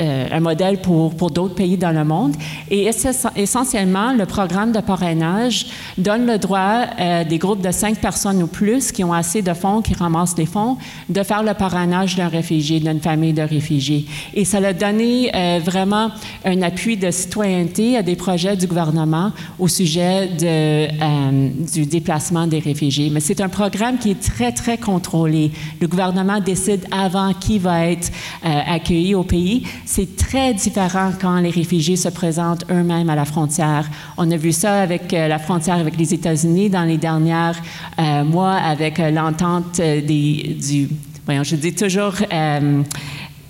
euh, 0.00 0.26
un 0.32 0.40
modèle 0.40 0.80
pour, 0.80 1.14
pour 1.14 1.30
d'autres 1.30 1.54
pays 1.54 1.76
dans 1.76 1.90
le 1.90 2.04
monde. 2.04 2.34
Et 2.70 2.88
essentiellement, 3.36 4.14
le 4.14 4.24
programme 4.24 4.72
de 4.72 4.80
parrainage 4.80 5.66
donne 5.98 6.26
le 6.26 6.38
droit 6.38 6.86
euh, 6.98 7.24
des 7.24 7.36
groupes 7.36 7.60
de 7.60 7.70
cinq 7.70 7.98
personnes 7.98 8.42
ou 8.42 8.46
plus 8.46 8.92
qui 8.92 9.04
ont 9.04 9.12
assez 9.12 9.42
de 9.42 9.52
fonds, 9.52 9.82
qui 9.82 9.92
ramassent 9.92 10.38
les 10.38 10.46
fonds, 10.46 10.78
de 11.08 11.22
faire 11.22 11.42
le 11.42 11.52
parrainage 11.52 12.16
d'un 12.16 12.28
réfugié, 12.28 12.80
d'une 12.80 13.00
famille 13.00 13.34
de 13.34 13.42
réfugiés. 13.42 14.06
Et 14.32 14.46
ça 14.46 14.56
a 14.58 14.72
donné 14.72 15.30
euh, 15.34 15.60
vraiment 15.62 16.10
un 16.46 16.62
appui 16.62 16.96
de 16.96 17.10
citoyenneté 17.10 17.98
à 17.98 18.02
des 18.02 18.16
projets 18.16 18.56
du 18.56 18.66
gouvernement 18.66 19.32
au 19.58 19.68
sujet 19.68 20.28
de, 20.28 21.74
du 21.74 21.84
déplacement 21.84 22.46
des 22.46 22.60
réfugiés. 22.60 23.10
Mais 23.10 23.20
c'est 23.20 23.42
un 23.42 23.50
programme 23.50 23.98
qui 23.98 24.12
est 24.12 24.20
très, 24.20 24.52
très 24.52 24.78
contrôlé. 24.78 25.50
Le 25.78 25.88
gouvernement 25.88 26.40
décide 26.40 26.86
avant 26.90 27.34
qui 27.34 27.58
va 27.58 27.86
être 27.86 28.10
accueilli 28.42 29.14
au 29.14 29.24
pays 29.24 29.64
c'est 29.90 30.16
très 30.16 30.54
différent 30.54 31.10
quand 31.20 31.40
les 31.40 31.50
réfugiés 31.50 31.96
se 31.96 32.08
présentent 32.08 32.64
eux-mêmes 32.70 33.10
à 33.10 33.16
la 33.16 33.24
frontière. 33.24 33.90
On 34.16 34.30
a 34.30 34.36
vu 34.36 34.52
ça 34.52 34.82
avec 34.82 35.12
euh, 35.12 35.26
la 35.26 35.40
frontière 35.40 35.78
avec 35.78 35.96
les 35.96 36.14
États-Unis 36.14 36.70
dans 36.70 36.84
les 36.84 36.96
derniers 36.96 37.50
euh, 37.98 38.22
mois 38.22 38.54
avec 38.54 39.00
euh, 39.00 39.10
l'entente 39.10 39.78
des, 39.78 40.56
du, 40.60 40.88
voyons, 41.26 41.42
je 41.42 41.56
dis 41.56 41.74
toujours 41.74 42.14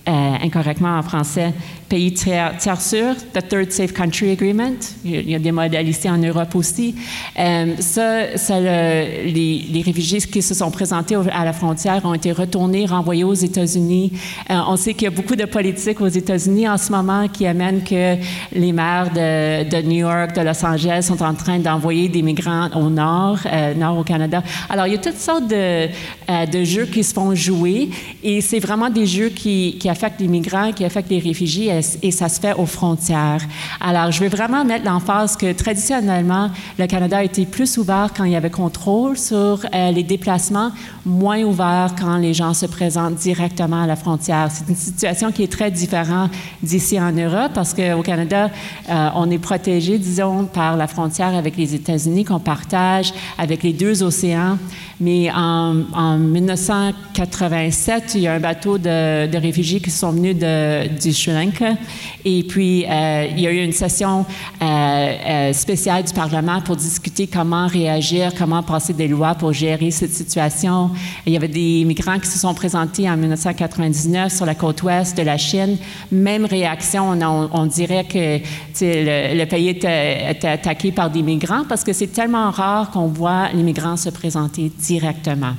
incorrectement 0.07 0.99
en 0.99 1.03
français, 1.03 1.53
pays 1.91 2.13
tiers, 2.15 2.55
sûr, 2.81 3.15
the 3.35 3.47
Third 3.47 3.73
Safe 3.73 3.93
Country 3.93 4.31
Agreement. 4.31 4.79
Il 5.05 5.29
y 5.29 5.35
a 5.35 5.39
des 5.39 5.51
modèles 5.51 5.89
ici 5.89 6.09
en 6.09 6.19
Europe 6.19 6.55
aussi. 6.55 6.95
Euh, 7.39 7.75
ça, 7.79 8.61
les, 8.61 9.83
réfugiés 9.85 10.21
qui 10.21 10.41
se 10.41 10.55
sont 10.55 10.71
présentés 10.71 11.17
à 11.17 11.45
la 11.45 11.53
frontière 11.53 12.05
ont 12.05 12.15
été 12.15 12.31
retournés, 12.31 12.87
renvoyés 12.87 13.25
aux 13.25 13.35
États-Unis. 13.35 14.13
Euh, 14.51 14.61
on 14.69 14.77
sait 14.77 14.95
qu'il 14.95 15.05
y 15.05 15.07
a 15.09 15.11
beaucoup 15.11 15.35
de 15.35 15.47
politiques 15.47 16.01
aux 16.01 16.09
États-Unis 16.09 16.69
en 16.69 16.77
ce 16.77 16.93
moment 16.93 17.27
qui 17.29 17.47
amènent 17.47 17.83
que 17.83 18.17
les 18.53 18.73
maires 18.73 19.11
de, 19.13 19.83
New 19.83 20.07
York, 20.07 20.37
de 20.37 20.43
Los 20.43 20.65
Angeles 20.65 21.03
sont 21.03 21.23
en 21.23 21.35
train 21.35 21.59
d'envoyer 21.59 22.09
des 22.09 22.23
migrants 22.23 22.69
au 22.77 22.89
nord, 22.89 23.39
euh, 23.47 23.75
nord 23.75 23.99
au 23.99 24.05
Canada. 24.05 24.43
Alors, 24.69 24.87
il 24.87 24.93
y 24.93 24.97
a 24.97 24.99
toutes 24.99 25.19
sortes 25.19 25.49
de, 25.49 25.89
jeux 26.65 26.87
qui 26.87 27.03
se 27.03 27.13
font 27.13 27.35
jouer 27.35 27.91
et 28.23 28.41
c'est 28.41 28.61
vraiment 28.61 28.91
des 28.91 29.07
jeux 29.07 29.31
qui, 29.31 29.79
les 30.19 30.29
migrants, 30.29 30.73
qui 30.73 30.85
affectent 30.85 31.11
les 31.11 31.19
réfugiés 31.19 31.81
et 32.03 32.11
ça 32.11 32.29
se 32.29 32.41
fait 32.41 32.55
aux 32.55 32.67
frontières. 32.67 33.41
Alors, 33.81 34.11
je 34.11 34.21
veux 34.21 34.29
vraiment 34.29 34.65
mettre 34.65 34.85
l'emphase 34.85 35.37
que 35.37 35.53
traditionnellement, 35.53 36.51
le 36.79 36.87
Canada 36.87 37.19
a 37.19 37.25
été 37.25 37.47
plus 37.47 37.79
ouvert 37.79 38.11
quand 38.17 38.25
il 38.25 38.33
y 38.33 38.37
avait 38.37 38.51
contrôle 38.51 39.17
sur 39.17 39.61
euh, 39.75 39.91
les 39.91 40.03
déplacements, 40.03 40.71
moins 41.05 41.43
ouvert 41.43 41.95
quand 41.99 42.17
les 42.17 42.35
gens 42.35 42.55
se 42.55 42.67
présentent 42.67 43.17
directement 43.17 43.83
à 43.83 43.87
la 43.87 43.97
frontière. 43.97 44.49
C'est 44.51 44.69
une 44.69 44.77
situation 44.77 45.33
qui 45.33 45.43
est 45.43 45.53
très 45.53 45.71
différente 45.71 46.31
d'ici 46.63 47.01
en 47.01 47.13
Europe 47.13 47.53
parce 47.55 47.75
qu'au 47.75 48.03
Canada, 48.03 48.51
euh, 48.89 49.09
on 49.15 49.31
est 49.31 49.39
protégé, 49.39 49.99
disons, 49.99 50.45
par 50.45 50.77
la 50.77 50.87
frontière 50.87 51.35
avec 51.35 51.57
les 51.57 51.75
États-Unis 51.75 52.25
qu'on 52.25 52.41
partage 52.41 53.13
avec 53.39 53.63
les 53.63 53.73
deux 53.73 54.03
océans. 54.03 54.59
Mais 55.01 55.31
en, 55.31 55.83
en, 55.95 56.19
1987, 56.19 58.13
il 58.17 58.21
y 58.21 58.27
a 58.27 58.35
un 58.35 58.41
bateau 58.41 58.77
de, 58.79 59.37
réfugiés 59.37 59.81
qui 59.81 59.91
sont 59.91 60.13
venus 60.13 60.37
du 60.37 61.13
Sri 61.13 61.33
Lanka 61.33 61.77
et 62.25 62.43
puis, 62.43 62.85
euh, 62.85 63.27
il 63.31 63.41
y 63.41 63.47
a 63.47 63.51
eu 63.51 63.63
une 63.63 63.73
session 63.73 64.27
euh, 64.61 64.65
euh, 64.65 65.53
spéciale 65.53 66.05
du 66.05 66.13
Parlement 66.13 66.61
pour 66.61 66.77
discuter 66.77 67.27
comment 67.27 67.67
réagir, 67.67 68.33
comment 68.37 68.63
passer 68.63 68.93
des 68.93 69.09
lois 69.09 69.35
pour 69.35 69.53
gérer 69.53 69.91
cette 69.91 70.13
situation. 70.13 70.91
Il 71.27 71.33
y 71.33 71.37
avait 71.37 71.49
des 71.49 71.85
migrants 71.85 72.19
qui 72.19 72.29
se 72.29 72.39
sont 72.39 72.53
présentés 72.55 73.09
en 73.09 73.17
1999 73.17 74.33
sur 74.33 74.45
la 74.45 74.55
côte 74.55 74.83
ouest 74.83 75.17
de 75.17 75.23
la 75.23 75.39
Chine. 75.39 75.79
Même 76.13 76.45
réaction, 76.45 77.19
on, 77.53 77.67
dirait 77.67 78.05
que 78.05 78.39
le, 78.83 79.39
le, 79.39 79.45
pays 79.47 79.69
était, 79.69 80.31
était, 80.31 80.49
attaqué 80.49 80.93
par 80.93 81.11
des 81.11 81.23
migrants 81.23 81.65
parce 81.69 81.85
que 81.85 81.93
c'est 81.93 82.09
tellement 82.09 82.51
rare 82.51 82.91
qu'on 82.91 83.07
voit 83.07 83.49
les 83.55 83.63
migrants 83.63 83.97
se 83.97 84.11
présenter 84.11 84.71
directement. 84.91 85.55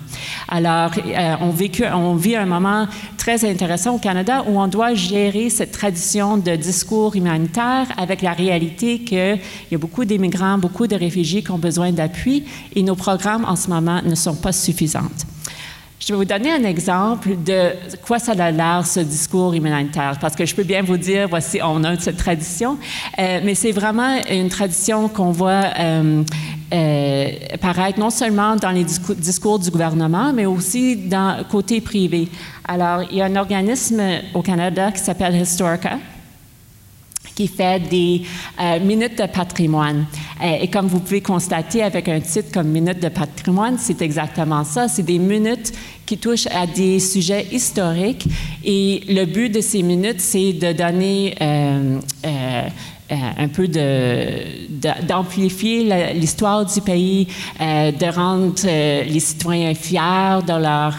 Alors, 0.49 0.91
on, 1.39 1.51
vécu, 1.51 1.86
on 1.86 2.15
vit 2.15 2.36
un 2.36 2.45
moment 2.45 2.86
très 3.17 3.49
intéressant 3.49 3.95
au 3.95 3.97
Canada 3.97 4.43
où 4.47 4.59
on 4.59 4.67
doit 4.67 4.93
gérer 4.93 5.49
cette 5.49 5.71
tradition 5.71 6.38
de 6.38 6.53
discours 6.57 7.15
humanitaire 7.15 7.88
avec 7.97 8.21
la 8.21 8.34
réalité 8.34 8.99
qu'il 8.99 9.39
y 9.71 9.75
a 9.75 9.77
beaucoup 9.77 10.03
d'immigrants, 10.03 10.57
beaucoup 10.57 10.88
de 10.88 10.97
réfugiés 10.97 11.43
qui 11.43 11.51
ont 11.51 11.57
besoin 11.69 11.91
d'appui 11.93 12.43
et 12.75 12.84
nos 12.84 12.95
programmes 12.95 13.45
en 13.45 13.55
ce 13.55 13.69
moment 13.69 14.01
ne 14.03 14.15
sont 14.15 14.36
pas 14.36 14.51
suffisants. 14.51 15.09
Je 16.02 16.08
vais 16.08 16.18
vous 16.18 16.26
donner 16.26 16.52
un 16.52 16.64
exemple 16.64 17.36
de 17.45 17.74
quoi 18.04 18.18
ça 18.18 18.32
a 18.32 18.49
l'air, 18.49 18.84
ce 18.88 19.02
discours 19.02 19.54
humanitaire, 19.54 20.18
parce 20.20 20.36
que 20.36 20.47
je 20.47 20.56
peux 20.56 20.64
bien 20.64 20.82
vous 20.82 20.97
dire, 20.97 21.28
voici, 21.30 21.60
on 21.64 21.84
a 21.84 21.95
cette 21.99 22.18
tradition, 22.18 22.80
euh, 23.20 23.39
mais 23.43 23.54
c'est 23.54 23.72
vraiment 23.72 24.18
une 24.28 24.49
tradition 24.49 25.08
qu'on 25.10 25.32
voit 25.32 25.66
euh, 25.80 26.24
euh, 26.74 27.28
paraître 27.62 27.99
non 27.99 28.10
seulement 28.10 28.56
dans 28.56 28.72
les 28.72 28.84
discours, 28.84 29.60
du 29.60 29.70
gouvernement, 29.70 30.34
mais 30.34 30.47
aussi 30.47 30.95
dans 30.95 31.43
côté 31.47 31.82
privé. 31.82 32.30
Alors, 32.68 33.04
il 33.12 33.18
y 33.18 33.22
a 33.22 33.26
un 33.26 33.36
organisme 33.36 34.02
au 34.34 34.41
Canada 34.41 34.91
qui 34.91 35.02
s'appelle 35.02 35.36
Historica, 35.36 35.99
fait 37.48 37.80
des 37.89 38.24
euh, 38.60 38.80
minutes 38.80 39.18
de 39.18 39.28
patrimoine. 39.28 40.06
Euh, 40.42 40.58
et 40.62 40.68
comme 40.70 40.88
vous 40.88 41.00
pouvez 41.00 41.22
constater 41.22 41.84
avec 41.84 42.08
un 42.10 42.20
titre 42.20 42.52
comme 42.52 42.68
Minutes 42.68 43.02
de 43.02 43.10
patrimoine, 43.10 43.78
c'est 43.78 44.02
exactement 44.02 44.64
ça. 44.64 44.88
C'est 44.88 45.04
des 45.04 45.20
minutes 45.20 45.72
qui 46.06 46.18
touchent 46.18 46.47
à 46.47 46.68
des 46.68 46.99
sujets 46.99 47.47
historiques. 47.52 48.28
Et 48.64 49.02
le 49.08 49.26
but 49.26 49.49
de 49.49 49.62
ces 49.62 49.82
minutes, 49.84 50.20
c'est 50.20 50.54
de 50.54 50.74
donner 50.74 51.36
euh, 51.41 51.99
euh, 53.12 53.16
un 53.39 53.49
peu 53.49 53.68
d'amplifier 55.06 56.14
l'histoire 56.14 56.66
du 56.66 56.80
pays, 56.80 57.28
euh, 57.60 57.91
de 57.91 58.06
rendre 58.06 58.54
euh, 58.64 59.04
les 59.04 59.20
citoyens 59.20 59.74
fiers 59.74 60.39
de 60.47 60.54
leur, 60.54 60.93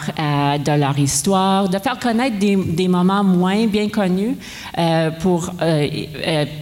de 0.59 0.79
leur 0.79 0.99
histoire, 0.99 1.69
de 1.69 1.79
faire 1.79 1.97
connaître 1.97 2.37
des 2.37 2.87
moments 2.87 3.23
moins 3.23 3.65
bien 3.65 3.89
connus 3.89 4.37
pour 5.21 5.53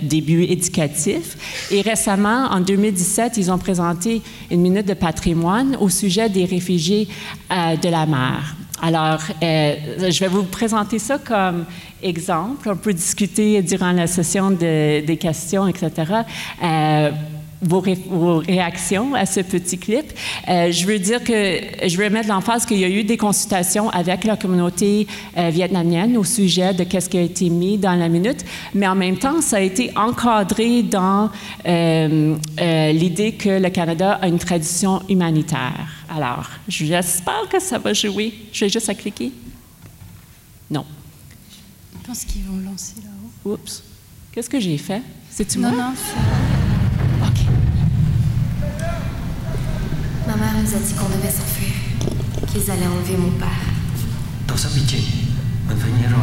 des 0.01 0.21
buts 0.21 0.45
éducatifs. 0.47 1.67
Et 1.69 1.81
récemment, 1.81 2.45
en 2.49 2.61
2017, 2.61 3.33
ils 3.35 3.51
ont 3.51 3.57
présenté 3.57 4.21
une 4.49 4.61
minute 4.61 4.87
de 4.87 4.93
patrimoine 4.93 5.75
au 5.81 5.89
sujet 5.89 6.29
des 6.29 6.45
réfugiés 6.45 7.09
de 7.49 7.89
la 7.89 8.05
mer. 8.05 8.30
Alors, 8.81 9.21
je 9.41 10.19
vais 10.19 10.27
vous 10.27 10.43
présenter 10.43 10.97
ça 10.97 11.19
comme 11.19 11.65
exemple. 12.01 12.69
On 12.69 12.75
peut 12.75 12.93
discuter 12.93 13.61
durant 13.61 13.91
la 13.91 14.07
session 14.07 14.51
des 14.51 15.17
questions, 15.19 15.67
etc. 15.67 15.91
Euh, 16.63 17.11
vos, 17.61 17.79
réactions 18.39 19.13
à 19.13 19.27
ce 19.27 19.41
petit 19.41 19.77
clip. 19.77 20.05
Euh, 20.49 20.71
je 20.71 20.87
veux 20.87 20.97
dire 20.97 21.23
que 21.23 21.59
je 21.85 21.95
veux 21.95 22.09
mettre 22.09 22.27
l'emphase 22.27 22.65
qu'il 22.65 22.79
y 22.79 22.83
a 22.83 22.89
eu 22.89 23.03
des 23.03 23.17
consultations 23.17 23.91
avec 23.91 24.23
la 24.23 24.35
communauté 24.35 25.05
euh, 25.37 25.49
vietnamienne 25.49 26.17
au 26.17 26.23
sujet 26.23 26.73
de 26.73 26.83
qu'est-ce 26.83 27.07
qui 27.07 27.19
a 27.19 27.21
été 27.21 27.51
mis 27.51 27.77
dans 27.77 27.93
la 27.93 28.09
minute, 28.09 28.43
mais 28.73 28.87
en 28.87 28.95
même 28.95 29.17
temps, 29.17 29.41
ça 29.41 29.57
a 29.57 29.61
été 29.61 29.91
encadré 29.95 30.81
dans 30.81 31.29
l'idée 31.63 33.33
que 33.33 33.61
le 33.61 33.69
Canada 33.69 34.13
a 34.19 34.27
une 34.27 34.39
tradition 34.39 35.03
humanitaire. 35.07 36.00
Alors, 36.13 36.49
j'espère 36.67 37.47
que 37.49 37.57
ça 37.61 37.77
va 37.77 37.93
jouer. 37.93 38.33
Je 38.51 38.65
vais 38.65 38.69
juste 38.69 38.89
à 38.89 38.93
cliquer. 38.93 39.31
Non. 40.69 40.85
Je 41.93 42.05
pense 42.05 42.25
qu'ils 42.25 42.43
vont 42.43 42.57
lancer 42.69 42.95
là-haut. 42.97 43.53
Oups. 43.53 43.81
Qu'est-ce 44.33 44.49
que 44.49 44.59
j'ai 44.59 44.77
fait? 44.77 45.01
C'est-tu 45.29 45.59
moi? 45.59 45.71
Non, 45.71 45.77
non, 45.77 45.93
OK. 47.23 47.45
Ma 50.27 50.35
mère 50.35 50.53
nous 50.61 50.75
a 50.75 50.79
dit 50.79 50.93
qu'on 50.93 51.07
devait 51.07 51.31
s'enfuir, 51.31 51.73
qu'ils 52.51 52.69
allaient 52.69 52.87
enlever 52.87 53.15
mon 53.15 53.31
père. 53.31 53.47
Tosa 54.47 54.67
pitié. 54.67 54.99
vinieron. 55.69 56.17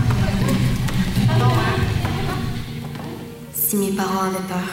Si 3.55 3.76
mes 3.76 3.93
parents 3.93 4.24
avaient 4.24 4.47
peur, 4.47 4.68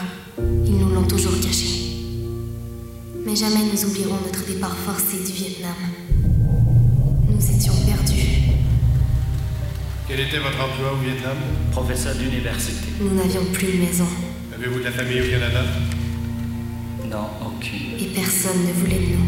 ils 0.66 0.76
nous 0.76 0.90
l'ont 0.90 1.06
toujours 1.06 1.40
caché. 1.40 1.85
Mais 3.26 3.34
jamais 3.34 3.64
nous 3.72 3.84
oublierons 3.84 4.20
notre 4.24 4.46
départ 4.46 4.76
forcé 4.76 5.16
du 5.16 5.32
Vietnam. 5.32 5.74
Nous 7.28 7.50
étions 7.50 7.74
perdus. 7.84 8.52
Quel 10.06 10.20
était 10.20 10.38
votre 10.38 10.60
emploi 10.62 10.92
au 10.92 11.04
Vietnam? 11.04 11.36
Professeur 11.72 12.14
d'université. 12.14 12.86
Nous 13.00 13.16
n'avions 13.16 13.44
plus 13.52 13.66
de 13.66 13.78
maison. 13.78 14.06
Avez-vous 14.54 14.78
de 14.78 14.84
la 14.84 14.92
famille 14.92 15.20
au 15.22 15.24
Canada? 15.28 15.60
Non, 17.10 17.26
aucune. 17.44 17.98
Et 17.98 18.14
personne 18.14 18.64
ne 18.64 18.72
voulait 18.72 19.00
de 19.00 19.16
nous. 19.16 19.26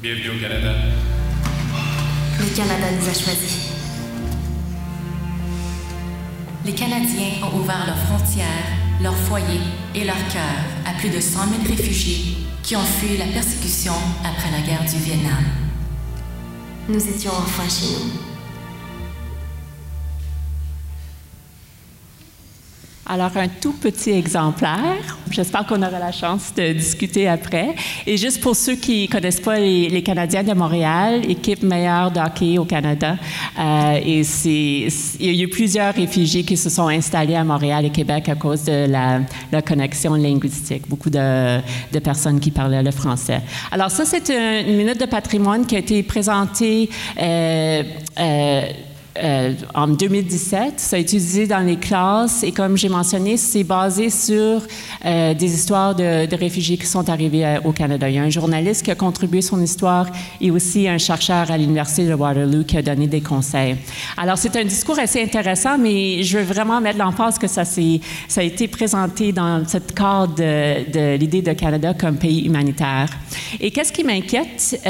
Bienvenue 0.00 0.30
au 0.30 0.40
Canada. 0.40 0.72
Le 2.40 2.56
Canada 2.56 2.86
nous 2.98 3.06
a 3.06 3.12
choisis. 3.12 3.68
Les 6.64 6.72
Canadiens 6.72 7.42
ont 7.42 7.58
ouvert 7.58 7.84
leurs 7.86 7.98
frontières, 7.98 8.78
leurs 9.02 9.16
foyers 9.16 9.60
et 9.94 10.04
leurs 10.04 10.28
cœurs 10.28 10.64
à 10.86 10.98
plus 10.98 11.10
de 11.10 11.20
100 11.20 11.40
000 11.48 11.62
réfugiés 11.68 12.36
qui 12.62 12.76
ont 12.76 12.84
fui 12.84 13.16
la 13.16 13.26
persécution 13.26 13.92
après 14.24 14.50
la 14.50 14.60
guerre 14.66 14.84
du 14.84 14.98
Vietnam. 14.98 15.44
Nous 16.88 17.08
étions 17.08 17.32
enfin 17.32 17.68
chez 17.68 17.86
nous. 17.86 18.33
Alors, 23.06 23.36
un 23.36 23.48
tout 23.48 23.72
petit 23.72 24.12
exemplaire. 24.12 25.18
J'espère 25.30 25.66
qu'on 25.66 25.82
aura 25.82 25.98
la 25.98 26.12
chance 26.12 26.54
de 26.56 26.72
discuter 26.72 27.28
après. 27.28 27.74
Et 28.06 28.16
juste 28.16 28.40
pour 28.40 28.56
ceux 28.56 28.76
qui 28.76 29.02
ne 29.06 29.12
connaissent 29.12 29.40
pas 29.40 29.58
les, 29.58 30.02
Canadiens 30.02 30.42
de 30.42 30.54
Montréal, 30.54 31.20
équipe 31.28 31.62
meilleure 31.62 32.10
de 32.10 32.58
au 32.58 32.64
Canada. 32.64 33.16
Euh, 33.58 34.00
et 34.02 34.22
il 35.20 35.36
y 35.36 35.40
a 35.40 35.44
eu 35.44 35.48
plusieurs 35.48 35.94
réfugiés 35.94 36.44
qui 36.44 36.56
se 36.56 36.70
sont 36.70 36.88
installés 36.88 37.34
à 37.34 37.44
Montréal 37.44 37.84
et 37.84 37.90
Québec 37.90 38.28
à 38.30 38.36
cause 38.36 38.64
de 38.64 38.86
la, 38.86 39.62
connexion 39.62 40.14
linguistique. 40.14 40.88
Beaucoup 40.88 41.10
de, 41.10 41.60
personnes 42.02 42.40
qui 42.40 42.50
parlaient 42.50 42.82
le 42.82 42.90
français. 42.90 43.42
Alors, 43.70 43.90
ça, 43.90 44.04
c'est 44.06 44.30
une 44.30 44.76
minute 44.76 44.98
de 44.98 45.06
patrimoine 45.06 45.66
qui 45.66 45.76
a 45.76 45.78
été 45.78 46.02
présentée. 46.02 46.88
Euh, 47.20 47.82
euh, 48.18 48.62
euh, 49.22 49.52
en 49.74 49.86
2017. 49.86 50.80
Ça 50.80 50.96
a 50.96 50.98
été 50.98 51.16
utilisé 51.16 51.46
dans 51.46 51.64
les 51.64 51.76
classes 51.76 52.42
et 52.42 52.50
comme 52.50 52.76
j'ai 52.76 52.88
mentionné, 52.88 53.36
c'est 53.36 53.62
basé 53.62 54.10
sur 54.10 54.60
euh, 55.04 55.34
des 55.34 55.54
histoires 55.54 55.94
de, 55.94 56.34
réfugiés 56.34 56.76
qui 56.76 56.86
sont 56.86 57.08
arrivés 57.08 57.46
euh, 57.46 57.60
au 57.62 57.70
Canada. 57.70 58.08
Il 58.08 58.16
y 58.16 58.18
a 58.18 58.22
un 58.22 58.30
journaliste 58.30 58.82
qui 58.82 58.90
a 58.90 58.96
contribué 58.96 59.40
son 59.40 59.62
histoire 59.62 60.08
et 60.40 60.50
aussi 60.50 60.88
un 60.88 60.98
chercheur 60.98 61.48
à 61.48 61.56
l'Université 61.56 62.06
de 62.06 62.14
Waterloo 62.14 62.64
qui 62.64 62.76
a 62.76 62.82
donné 62.82 63.06
des 63.06 63.20
conseils. 63.20 63.76
Alors, 64.16 64.36
c'est 64.36 64.56
un 64.56 64.64
discours 64.64 64.98
assez 64.98 65.22
intéressant, 65.22 65.78
mais 65.78 66.24
je 66.24 66.38
veux 66.38 66.44
vraiment 66.44 66.80
mettre 66.80 66.98
l'emphase 66.98 67.38
que 67.38 67.46
ça, 67.46 67.64
ça 67.64 68.40
a 68.40 68.42
été 68.42 68.66
présenté 68.66 69.30
dans 69.30 69.62
cette 69.66 69.94
cadre 69.94 70.34
de 70.34 71.16
l'idée 71.16 71.42
de 71.42 71.52
Canada 71.52 71.94
comme 71.94 72.16
pays 72.16 72.46
humanitaire. 72.46 73.10
Et 73.60 73.70
qu'est-ce 73.70 73.92
qui 73.92 74.02
m'inquiète, 74.02 74.80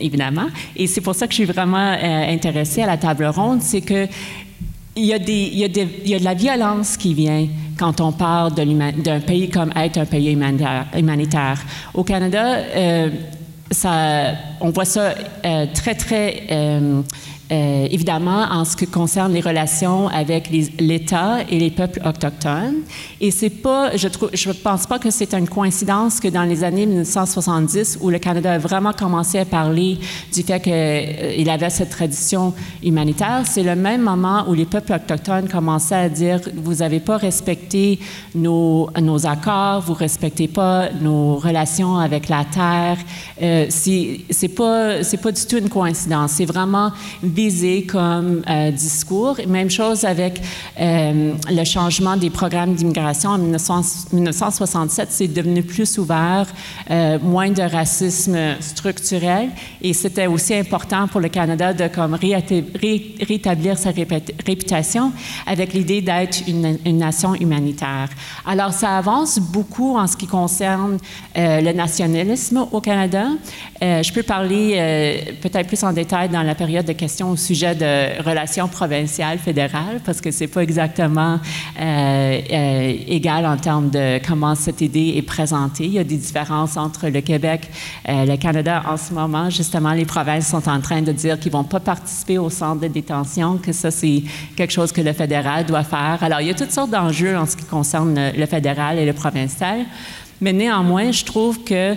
évidemment, 0.00 0.46
et 0.76 0.86
c'est 0.86 1.00
pour 1.00 1.14
ça 1.14 1.26
que 1.26 1.32
je 1.32 1.36
suis 1.36 1.44
vraiment 1.44 1.96
intéressée 2.02 2.82
à 2.82 2.86
la 2.86 2.96
table 2.96 3.24
c'est 3.60 3.80
que 3.80 4.06
il 4.96 5.04
y, 5.04 5.12
a 5.12 5.18
de 5.18 6.24
la 6.24 6.34
violence 6.34 6.96
qui 6.96 7.12
vient 7.12 7.46
quand 7.78 8.00
on 8.00 8.12
parle 8.12 8.54
d'un 8.54 9.20
pays 9.20 9.50
comme 9.50 9.70
être 9.76 9.98
un 9.98 10.06
pays 10.06 10.32
humanitaire. 10.32 11.62
Au 11.92 12.02
Canada, 12.02 12.56
euh, 12.74 13.10
on 14.60 14.70
voit 14.70 14.86
ça 14.86 15.14
euh, 15.44 15.66
très, 15.74 15.94
très 15.94 16.46
euh, 17.52 17.86
évidemment, 17.90 18.44
en 18.50 18.64
ce 18.64 18.76
qui 18.76 18.86
concerne 18.88 19.32
les 19.32 19.40
relations 19.40 20.08
avec 20.08 20.50
l'État 20.78 21.38
et 21.48 21.60
les 21.60 21.70
peuples 21.70 22.00
autochtones. 22.04 22.82
Et 23.20 23.30
c'est 23.30 23.50
pas, 23.50 23.96
je 23.96 24.08
trouve, 24.08 24.30
je 24.32 24.50
pense 24.50 24.86
pas 24.86 24.98
que 24.98 25.10
c'est 25.10 25.32
une 25.32 25.48
coïncidence 25.48 26.18
que 26.18 26.26
dans 26.26 26.42
les 26.42 26.64
années 26.64 26.86
1970, 26.86 27.98
où 28.00 28.10
le 28.10 28.18
Canada 28.18 28.54
a 28.54 28.58
vraiment 28.58 28.92
commencé 28.92 29.38
à 29.38 29.44
parler 29.44 29.98
du 30.34 30.42
fait 30.42 30.60
qu'il 30.60 30.72
euh, 30.72 31.52
avait 31.52 31.70
cette 31.70 31.90
tradition 31.90 32.52
humanitaire, 32.82 33.42
c'est 33.44 33.62
le 33.62 33.76
même 33.76 34.02
moment 34.02 34.44
où 34.48 34.54
les 34.54 34.66
peuples 34.66 34.92
autochtones 34.92 35.48
commençaient 35.48 35.94
à 35.94 36.08
dire 36.08 36.40
vous 36.56 36.74
n'avez 36.74 36.98
pas 37.00 37.16
respecté 37.16 38.00
nos, 38.34 38.90
nos 39.00 39.24
accords, 39.24 39.82
vous 39.82 39.94
respectez 39.94 40.48
pas 40.48 40.88
nos 41.00 41.36
relations 41.36 41.96
avec 41.96 42.28
la 42.28 42.44
terre. 42.44 42.98
Euh, 43.40 43.66
c'est 43.68 44.48
pas, 44.48 45.04
c'est 45.04 45.20
pas 45.20 45.30
du 45.30 45.46
tout 45.46 45.58
une 45.58 45.68
coïncidence. 45.68 46.32
C'est 46.32 46.44
vraiment 46.44 46.90
visé 47.36 47.84
comme 47.84 48.42
euh, 48.48 48.70
discours. 48.70 49.36
Même 49.46 49.70
chose 49.70 50.04
avec 50.04 50.40
euh, 50.80 51.34
le 51.50 51.64
changement 51.64 52.16
des 52.16 52.30
programmes 52.30 52.74
d'immigration 52.74 53.30
en 53.30 53.38
1967, 53.38 55.08
c'est 55.10 55.28
devenu 55.28 55.62
plus 55.62 55.98
ouvert, 55.98 56.46
euh, 56.90 57.18
moins 57.20 57.50
de 57.50 57.62
racisme 57.62 58.38
structurel, 58.60 59.50
et 59.82 59.92
c'était 59.92 60.26
aussi 60.26 60.54
important 60.54 61.06
pour 61.08 61.20
le 61.20 61.28
Canada 61.28 61.74
de 61.74 61.88
comme 61.88 62.14
rétablir 62.14 63.76
sa 63.76 63.90
réputation 63.90 65.12
avec 65.46 65.74
l'idée 65.74 66.00
d'être 66.00 66.38
une, 66.48 66.78
une, 66.86 66.98
nation 66.98 67.34
humanitaire. 67.34 68.08
Alors 68.46 68.72
ça 68.72 68.96
avance 68.96 69.38
beaucoup 69.38 69.96
en 69.96 70.06
ce 70.06 70.16
qui 70.16 70.26
concerne 70.26 70.96
le 71.34 71.72
nationalisme 71.72 72.66
au 72.72 72.80
Canada. 72.80 73.26
je 73.80 74.12
peux 74.12 74.22
parler 74.22 75.36
peut-être 75.42 75.66
plus 75.66 75.82
en 75.84 75.92
détail 75.92 76.30
dans 76.30 76.42
la 76.42 76.54
période 76.54 76.86
de 76.86 76.92
questions 76.92 77.25
au 77.30 77.36
sujet 77.36 77.74
de 77.74 78.22
relations 78.22 78.68
provinciales 78.68 79.38
fédérales 79.38 80.00
parce 80.04 80.20
que 80.20 80.30
c'est 80.30 80.46
pas 80.46 80.62
exactement 80.62 81.38
euh, 81.80 82.40
euh, 82.52 82.94
égal 83.06 83.46
en 83.46 83.56
termes 83.56 83.90
de 83.90 84.18
comment 84.26 84.54
cette 84.54 84.80
idée 84.80 85.14
est 85.16 85.22
présentée. 85.22 85.84
Il 85.84 85.92
y 85.92 85.98
a 85.98 86.04
des 86.04 86.16
différences 86.16 86.76
entre 86.76 87.08
le 87.08 87.20
Québec 87.20 87.68
et 88.06 88.10
euh, 88.10 88.24
le 88.24 88.36
Canada 88.36 88.82
en 88.88 88.96
ce 88.96 89.12
moment. 89.12 89.50
Justement, 89.50 89.92
les 89.92 90.04
provinces 90.04 90.48
sont 90.48 90.68
en 90.68 90.80
train 90.80 91.02
de 91.02 91.12
dire 91.12 91.38
qu'ils 91.38 91.52
vont 91.52 91.64
pas 91.64 91.80
participer 91.80 92.38
au 92.38 92.50
centre 92.50 92.80
de 92.80 92.88
détention, 92.88 93.58
que 93.58 93.72
ça 93.72 93.90
c'est 93.90 94.22
quelque 94.56 94.72
chose 94.72 94.92
que 94.92 95.00
le 95.00 95.12
fédéral 95.12 95.66
doit 95.66 95.84
faire. 95.84 96.18
Alors 96.20 96.40
il 96.40 96.48
y 96.48 96.50
a 96.50 96.54
toutes 96.54 96.72
sortes 96.72 96.90
d'enjeux 96.90 97.36
en 97.36 97.46
ce 97.46 97.56
qui 97.56 97.64
concerne 97.64 98.32
le 98.36 98.46
fédéral 98.46 98.98
et 98.98 99.06
le 99.06 99.12
provincial, 99.12 99.80
mais 100.40 100.52
néanmoins, 100.52 101.12
je 101.12 101.24
trouve 101.24 101.64
que 101.64 101.94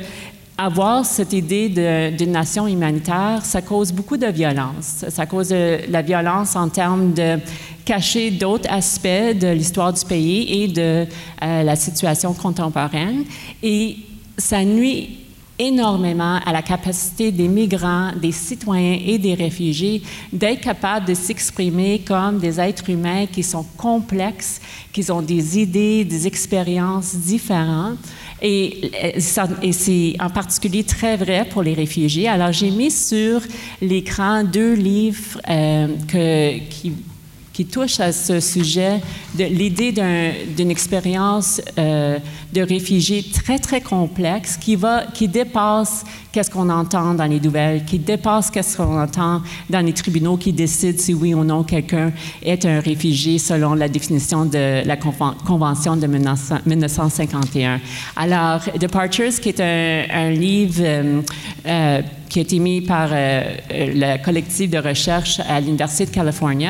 avoir 0.59 1.05
cette 1.05 1.31
idée 1.31 1.69
d'une 2.11 2.31
nation 2.31 2.67
humanitaire, 2.67 3.39
ça 3.43 3.61
cause 3.61 3.93
beaucoup 3.93 4.17
de 4.17 4.27
violence. 4.27 5.05
Ça 5.07 5.25
cause 5.25 5.49
de 5.49 5.79
la 5.89 6.01
violence 6.01 6.55
en 6.57 6.67
termes 6.67 7.13
de 7.13 7.39
cacher 7.85 8.29
d'autres 8.29 8.69
aspects 8.69 9.07
de 9.07 9.47
l'histoire 9.53 9.93
du 9.93 10.03
pays 10.03 10.63
et 10.63 10.67
de 10.67 11.05
euh, 11.41 11.63
la 11.63 11.75
situation 11.77 12.33
contemporaine. 12.33 13.23
Et 13.63 13.97
ça 14.37 14.65
nuit 14.65 15.19
énormément 15.57 16.39
à 16.45 16.53
la 16.53 16.61
capacité 16.61 17.31
des 17.31 17.47
migrants, 17.47 18.11
des 18.15 18.31
citoyens 18.31 18.99
et 19.05 19.17
des 19.17 19.33
réfugiés 19.33 20.01
d'être 20.31 20.61
capables 20.61 21.05
de 21.05 21.13
s'exprimer 21.13 21.99
comme 22.07 22.39
des 22.39 22.59
êtres 22.59 22.89
humains 22.89 23.25
qui 23.25 23.43
sont 23.43 23.65
complexes, 23.77 24.61
qui 24.93 25.09
ont 25.11 25.21
des 25.21 25.59
idées, 25.59 26.05
des 26.05 26.27
expériences 26.27 27.13
différentes. 27.15 27.99
Et, 28.41 28.91
et 29.61 29.71
c'est 29.73 30.15
en 30.19 30.29
particulier 30.29 30.83
très 30.83 31.17
vrai 31.17 31.45
pour 31.49 31.63
les 31.63 31.73
réfugiés. 31.73 32.27
Alors, 32.27 32.51
j'ai 32.51 32.71
mis 32.71 32.91
sur 32.91 33.41
l'écran 33.81 34.43
deux 34.43 34.73
livres 34.73 35.39
euh, 35.49 35.87
qui 36.69 36.93
qui 37.59 37.65
touche 37.65 37.99
à 37.99 38.13
ce 38.13 38.39
sujet 38.39 39.01
l'idée 39.37 39.91
d'une 39.91 40.71
expérience 40.71 41.59
euh, 41.77 42.17
de 42.53 42.61
réfugié 42.61 43.21
très, 43.21 43.59
très 43.59 43.81
complexe 43.81 44.55
qui, 44.55 44.77
va, 44.77 45.03
qui 45.13 45.27
dépasse 45.27 46.05
qu'est-ce 46.31 46.49
qu'on 46.49 46.69
entend 46.69 47.13
dans 47.15 47.25
les 47.25 47.41
nouvelles, 47.41 47.83
qui 47.83 47.99
dépasse 47.99 48.49
qu'est-ce 48.49 48.77
qu'on 48.77 48.97
entend 48.97 49.41
dans 49.69 49.85
les 49.85 49.91
tribunaux 49.91 50.37
qui 50.37 50.53
décident 50.53 50.97
si 50.97 51.13
oui 51.13 51.33
ou 51.33 51.43
non 51.43 51.63
quelqu'un 51.63 52.13
est 52.41 52.63
un 52.63 52.79
réfugié 52.79 53.39
selon 53.39 53.73
la 53.73 53.89
définition 53.89 54.45
de 54.45 54.87
la 54.87 54.95
Convention 54.95 55.97
de 55.97 56.07
1951. 56.07 57.81
Alors, 58.15 58.61
Departures, 58.79 59.37
qui 59.41 59.49
est 59.49 59.59
un, 59.59 60.29
livre 60.29 60.79
euh, 60.79 61.21
euh, 61.67 62.01
qui 62.29 62.39
a 62.39 62.41
été 62.43 62.59
mis 62.59 62.79
par 62.79 63.09
le 63.11 64.23
collectif 64.23 64.69
de 64.69 64.77
recherche 64.77 65.41
à 65.49 65.59
l'Université 65.59 66.05
de 66.05 66.11
Californie, 66.11 66.67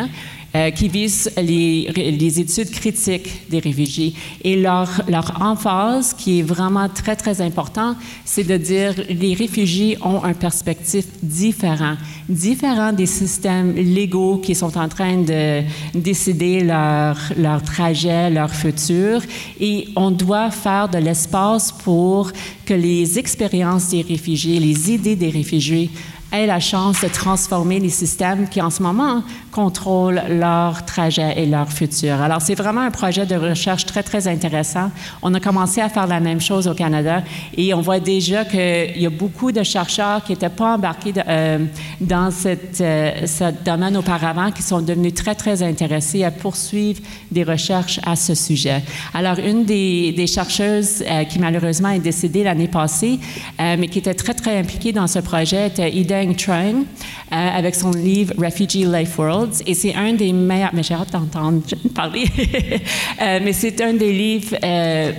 euh, 0.55 0.71
qui 0.71 0.87
vise 0.87 1.31
les, 1.37 1.91
les, 1.93 2.39
études 2.39 2.71
critiques 2.71 3.49
des 3.51 3.59
réfugiés. 3.59 4.15
Et 4.43 4.55
leur, 4.55 4.89
leur 5.07 5.39
emphase, 5.41 6.13
qui 6.13 6.39
est 6.39 6.41
vraiment 6.41 6.89
très, 6.89 7.15
très 7.15 7.39
important, 7.39 7.95
c'est 8.25 8.45
de 8.45 8.57
dire 8.57 8.95
les 9.09 9.35
réfugiés 9.35 9.97
ont 10.01 10.23
un 10.23 10.33
perspective 10.33 11.05
différent, 11.21 11.97
différent 12.27 12.91
des 12.93 13.05
systèmes 13.05 13.75
légaux 13.75 14.37
qui 14.37 14.55
sont 14.55 14.75
en 14.75 14.87
train 14.87 15.17
de 15.17 15.61
décider 15.93 16.61
leur, 16.61 17.15
leur 17.37 17.61
trajet, 17.61 18.31
leur 18.31 18.49
futur. 18.49 19.21
Et 19.59 19.89
on 19.95 20.09
doit 20.09 20.49
faire 20.49 20.89
de 20.89 20.97
l'espace 20.97 21.71
pour 21.71 22.31
que 22.65 22.73
les 22.73 23.19
expériences 23.19 23.89
des 23.89 24.01
réfugiés, 24.01 24.59
les 24.59 24.91
idées 24.91 25.15
des 25.15 25.29
réfugiés 25.29 25.91
aient 26.31 26.45
la 26.45 26.59
chance 26.59 27.01
de 27.01 27.07
transformer 27.07 27.79
les 27.79 27.89
systèmes 27.89 28.47
qui, 28.47 28.61
en 28.61 28.69
ce 28.69 28.83
moment, 28.83 29.23
contrôlent 29.51 30.21
leur 30.29 30.85
trajet 30.85 31.33
et 31.37 31.45
leur 31.45 31.71
futur. 31.71 32.21
Alors, 32.21 32.41
c'est 32.41 32.55
vraiment 32.55 32.81
un 32.81 32.91
projet 32.91 33.25
de 33.25 33.35
recherche 33.35 33.85
très, 33.85 34.03
très 34.03 34.27
intéressant. 34.27 34.91
On 35.21 35.33
a 35.33 35.39
commencé 35.39 35.81
à 35.81 35.89
faire 35.89 36.07
la 36.07 36.19
même 36.19 36.41
chose 36.41 36.67
au 36.67 36.73
Canada 36.73 37.23
et 37.55 37.73
on 37.73 37.81
voit 37.81 37.99
déjà 37.99 38.45
qu'il 38.45 39.01
y 39.01 39.05
a 39.05 39.09
beaucoup 39.09 39.51
de 39.51 39.63
chercheurs 39.63 40.23
qui 40.23 40.31
n'étaient 40.31 40.49
pas 40.49 40.75
embarqués 40.75 41.13
euh, 41.27 41.59
dans 41.99 42.31
cette, 42.31 42.81
euh, 42.81 43.25
ce 43.25 43.51
domaine 43.63 43.97
auparavant, 43.97 44.51
qui 44.51 44.63
sont 44.63 44.81
devenus 44.81 45.13
très, 45.13 45.35
très 45.35 45.63
intéressés 45.63 46.23
à 46.23 46.31
poursuivre 46.31 47.01
des 47.31 47.43
recherches 47.43 47.99
à 48.05 48.15
ce 48.15 48.35
sujet. 48.35 48.83
Alors, 49.13 49.39
une 49.39 49.65
des, 49.65 50.27
chercheuses 50.27 51.03
euh, 51.07 51.23
qui 51.23 51.39
malheureusement 51.39 51.89
est 51.89 51.99
décédée 51.99 52.43
l'année 52.43 52.67
passée, 52.67 53.19
mais 53.59 53.87
qui 53.87 53.99
était 53.99 54.13
très, 54.13 54.33
très 54.33 54.57
impliquée 54.57 54.91
dans 54.91 55.07
ce 55.07 55.19
projet, 55.19 55.67
était 55.67 55.91
Ida 55.91 56.23
Deng 56.23 56.85
avec 57.31 57.75
son 57.75 57.91
livre 57.91 58.33
Refugee 58.37 58.85
Life 58.85 59.17
Worlds. 59.39 59.63
Et 59.65 59.73
c'est 59.73 59.93
un 59.93 60.13
des 60.13 60.33
meilleurs, 60.33 60.71
mais 60.73 60.83
j'ai 60.83 60.93
hâte 60.93 61.11
d'entendre 61.11 61.61
parler, 61.93 62.25
euh, 63.21 63.39
mais 63.43 63.53
c'est 63.53 63.79
un 63.81 63.93
des 63.93 64.11
livres, 64.11 64.55
euh, 64.63 65.11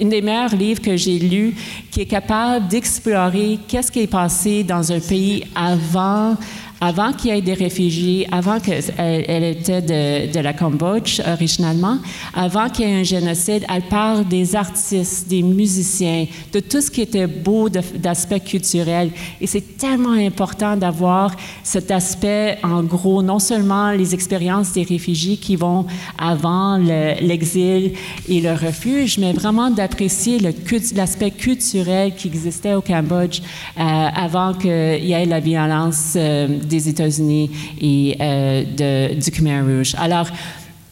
une 0.00 0.08
des 0.08 0.22
meilleurs 0.22 0.54
livres 0.54 0.82
que 0.82 0.96
j'ai 0.96 1.18
lus 1.18 1.54
qui 1.90 2.02
est 2.02 2.06
capable 2.06 2.68
d'explorer 2.68 3.58
qu'est-ce 3.68 3.90
qui 3.90 4.00
est 4.00 4.06
passé 4.06 4.64
dans 4.64 4.92
un 4.92 5.00
pays 5.00 5.44
avant 5.54 6.36
avant 6.80 7.12
qu'il 7.12 7.34
y 7.34 7.38
ait 7.38 7.42
des 7.42 7.54
réfugiés, 7.54 8.26
avant 8.30 8.60
qu'elle 8.60 8.82
elle 8.98 9.44
était 9.44 9.82
de, 9.82 10.32
de, 10.32 10.40
la 10.40 10.52
Cambodge 10.52 11.20
originalement, 11.26 11.98
avant 12.34 12.68
qu'il 12.68 12.88
y 12.88 12.92
ait 12.92 13.00
un 13.00 13.02
génocide, 13.02 13.64
elle 13.72 13.82
parle 13.82 14.26
des 14.26 14.54
artistes, 14.56 15.28
des 15.28 15.42
musiciens, 15.42 16.26
de 16.52 16.60
tout 16.60 16.80
ce 16.80 16.90
qui 16.90 17.02
était 17.02 17.26
beau 17.26 17.68
d'aspect 17.68 18.40
culturel. 18.40 19.10
Et 19.40 19.46
c'est 19.46 19.78
tellement 19.78 20.12
important 20.12 20.76
d'avoir 20.76 21.34
cet 21.62 21.90
aspect, 21.90 22.58
en 22.62 22.82
gros, 22.82 23.22
non 23.22 23.38
seulement 23.38 23.92
les 23.92 24.14
expériences 24.14 24.72
des 24.72 24.82
réfugiés 24.82 25.36
qui 25.36 25.56
vont 25.56 25.86
avant 26.18 26.76
l'exil 26.76 27.92
et 28.28 28.40
le 28.40 28.52
refuge, 28.52 29.18
mais 29.18 29.32
vraiment 29.32 29.70
d'apprécier 29.70 30.38
l'aspect 30.94 31.30
culturel 31.30 32.14
qui 32.14 32.28
existait 32.28 32.74
au 32.74 32.80
Cambodge 32.80 33.40
euh, 33.78 33.80
avant 33.80 34.54
qu'il 34.54 34.70
y 34.70 35.12
ait 35.12 35.26
la 35.26 35.40
violence 35.40 36.14
euh, 36.16 36.48
des 36.66 36.88
États-Unis 36.88 37.50
et 37.80 38.16
euh, 38.20 39.14
du 39.14 39.30
Khmer 39.30 39.60
Rouge. 39.60 39.94
Alors, 39.98 40.28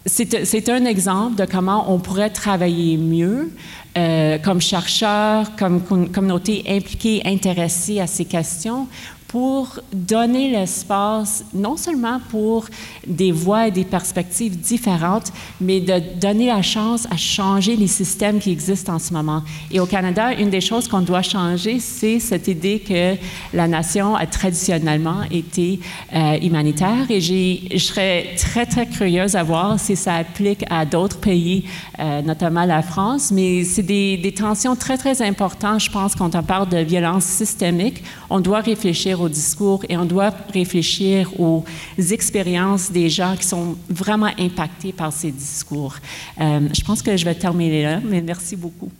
c'est 0.04 0.68
un 0.68 0.84
exemple 0.84 1.36
de 1.36 1.44
comment 1.44 1.92
on 1.92 1.98
pourrait 1.98 2.30
travailler 2.30 2.96
mieux 2.96 3.52
euh, 3.96 4.38
comme 4.38 4.60
chercheur, 4.60 5.54
comme 5.56 5.82
communauté 5.82 6.64
impliquée, 6.68 7.22
intéressée 7.24 8.00
à 8.00 8.06
ces 8.06 8.24
questions, 8.24 8.88
pour 9.32 9.80
donner 9.94 10.50
l'espace, 10.50 11.42
non 11.54 11.78
seulement 11.78 12.20
pour 12.28 12.66
des 13.06 13.32
voix 13.32 13.68
et 13.68 13.70
des 13.70 13.86
perspectives 13.86 14.60
différentes, 14.60 15.32
mais 15.58 15.80
de 15.80 16.02
donner 16.20 16.48
la 16.48 16.60
chance 16.60 17.08
à 17.10 17.16
changer 17.16 17.74
les 17.74 17.86
systèmes 17.86 18.40
qui 18.40 18.50
existent 18.52 18.92
en 18.92 18.98
ce 18.98 19.14
moment. 19.14 19.42
Et 19.70 19.80
au 19.80 19.86
Canada, 19.86 20.34
une 20.34 20.50
des 20.50 20.60
choses 20.60 20.86
qu'on 20.86 21.00
doit 21.00 21.22
changer, 21.22 21.80
c'est 21.80 22.20
cette 22.20 22.46
idée 22.46 22.80
que 22.80 23.16
la 23.56 23.66
nation 23.66 24.14
a 24.14 24.26
traditionnellement 24.26 25.22
été 25.30 25.80
euh, 26.14 26.38
humanitaire. 26.42 27.06
Et 27.08 27.22
je 27.22 27.78
serais 27.78 28.34
très, 28.36 28.66
très 28.66 28.86
curieuse 28.86 29.34
à 29.34 29.42
voir 29.42 29.80
si 29.80 29.96
ça 29.96 30.16
applique 30.16 30.66
à 30.68 30.84
d'autres 30.84 31.18
pays, 31.18 31.64
euh, 31.98 32.20
notamment 32.20 32.66
la 32.66 32.82
France. 32.82 33.32
Mais 33.32 33.64
c'est 33.64 33.82
des, 33.82 34.18
des 34.18 34.32
tensions 34.32 34.76
très, 34.76 34.98
très 34.98 35.22
importantes, 35.22 35.80
je 35.80 35.90
pense, 35.90 36.14
quand 36.14 36.36
on 36.36 36.42
parle 36.42 36.68
de 36.68 36.78
violence 36.78 37.24
systémique. 37.24 38.02
On 38.28 38.38
doit 38.38 38.60
réfléchir 38.60 39.21
discours 39.28 39.84
et 39.88 39.96
on 39.96 40.04
doit 40.04 40.32
réfléchir 40.52 41.38
aux 41.40 41.64
expériences 41.98 42.90
des 42.90 43.08
gens 43.08 43.36
qui 43.36 43.46
sont 43.46 43.76
vraiment 43.88 44.30
impactés 44.38 44.92
par 44.92 45.12
ces 45.12 45.30
discours. 45.30 45.96
Euh, 46.40 46.68
je 46.72 46.82
pense 46.82 47.02
que 47.02 47.16
je 47.16 47.24
vais 47.24 47.34
terminer 47.34 47.82
là, 47.82 48.00
mais 48.04 48.20
merci 48.20 48.56
beaucoup. 48.56 48.90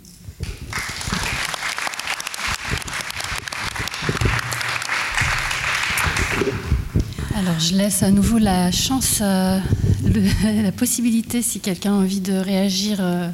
Alors, 7.35 7.59
je 7.59 7.75
laisse 7.75 8.03
à 8.03 8.11
nouveau 8.11 8.39
la 8.39 8.71
chance, 8.71 9.19
euh, 9.21 9.59
la 10.63 10.73
possibilité, 10.73 11.43
si 11.43 11.61
quelqu'un 11.61 11.95
a 11.95 11.97
envie 11.97 12.21
de 12.21 12.35
réagir 12.35 12.99
euh, 13.01 13.29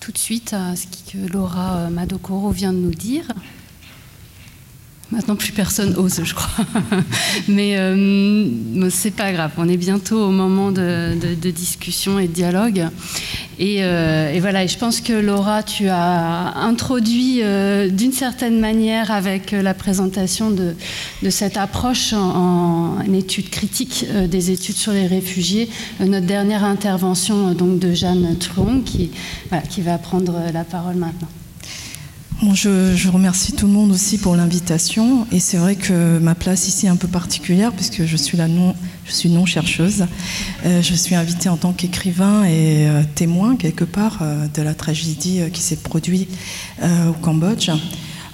tout 0.00 0.12
de 0.12 0.18
suite 0.18 0.52
à 0.54 0.74
ce 0.76 0.86
que 0.86 1.32
Laura 1.32 1.90
Madokoro 1.90 2.50
vient 2.50 2.72
de 2.72 2.78
nous 2.78 2.94
dire. 2.94 3.26
Maintenant, 5.12 5.36
plus 5.36 5.52
personne 5.52 5.94
ose, 5.96 6.20
je 6.24 6.34
crois. 6.34 6.64
Mais 7.48 7.76
euh, 7.76 8.90
c'est 8.90 9.12
pas 9.12 9.32
grave. 9.32 9.52
On 9.56 9.68
est 9.68 9.76
bientôt 9.76 10.18
au 10.18 10.30
moment 10.30 10.72
de, 10.72 11.14
discussion 11.50 12.18
et 12.18 12.26
de 12.26 12.32
dialogue. 12.32 12.88
Euh, 13.60 14.32
et, 14.32 14.40
voilà. 14.40 14.64
Et 14.64 14.68
je 14.68 14.76
pense 14.76 15.00
que 15.00 15.12
Laura, 15.12 15.62
tu 15.62 15.86
as 15.88 16.56
introduit 16.56 17.40
euh, 17.42 17.88
d'une 17.88 18.10
certaine 18.10 18.58
manière 18.58 19.12
avec 19.12 19.52
la 19.52 19.74
présentation 19.74 20.50
de, 20.50 20.74
cette 21.30 21.56
approche 21.56 22.12
en, 22.12 22.98
étude 23.14 23.48
critique 23.50 24.04
des 24.28 24.50
études 24.50 24.76
sur 24.76 24.92
les 24.92 25.06
réfugiés 25.06 25.70
notre 26.00 26.26
dernière 26.26 26.64
intervention 26.64 27.52
donc 27.52 27.78
de 27.78 27.94
Jeanne 27.94 28.36
Truong 28.38 28.82
qui, 28.84 29.10
qui 29.70 29.80
va 29.80 29.96
prendre 29.96 30.34
la 30.52 30.64
parole 30.64 30.96
maintenant 30.96 31.28
je, 32.42 33.08
remercie 33.08 33.52
tout 33.52 33.66
le 33.66 33.72
monde 33.72 33.92
aussi 33.92 34.18
pour 34.18 34.36
l'invitation. 34.36 35.26
Et 35.32 35.40
c'est 35.40 35.56
vrai 35.56 35.76
que 35.76 36.18
ma 36.18 36.34
place 36.34 36.68
ici 36.68 36.86
est 36.86 36.88
un 36.88 36.96
peu 36.96 37.08
particulière 37.08 37.72
puisque 37.72 38.04
je 38.04 38.16
suis 38.16 38.38
non 38.38 39.46
chercheuse. 39.46 40.06
Euh, 40.64 40.82
je 40.82 40.94
suis 40.94 41.14
invitée 41.14 41.48
en 41.48 41.56
tant 41.56 41.72
qu'écrivain 41.72 42.44
et 42.44 42.88
euh, 42.88 43.02
témoin 43.14 43.56
quelque 43.56 43.84
part 43.84 44.18
euh, 44.22 44.46
de 44.54 44.62
la 44.62 44.74
tragédie 44.74 45.40
qui 45.52 45.62
s'est 45.62 45.76
produite 45.76 46.30
au 46.82 47.12
Cambodge. 47.22 47.70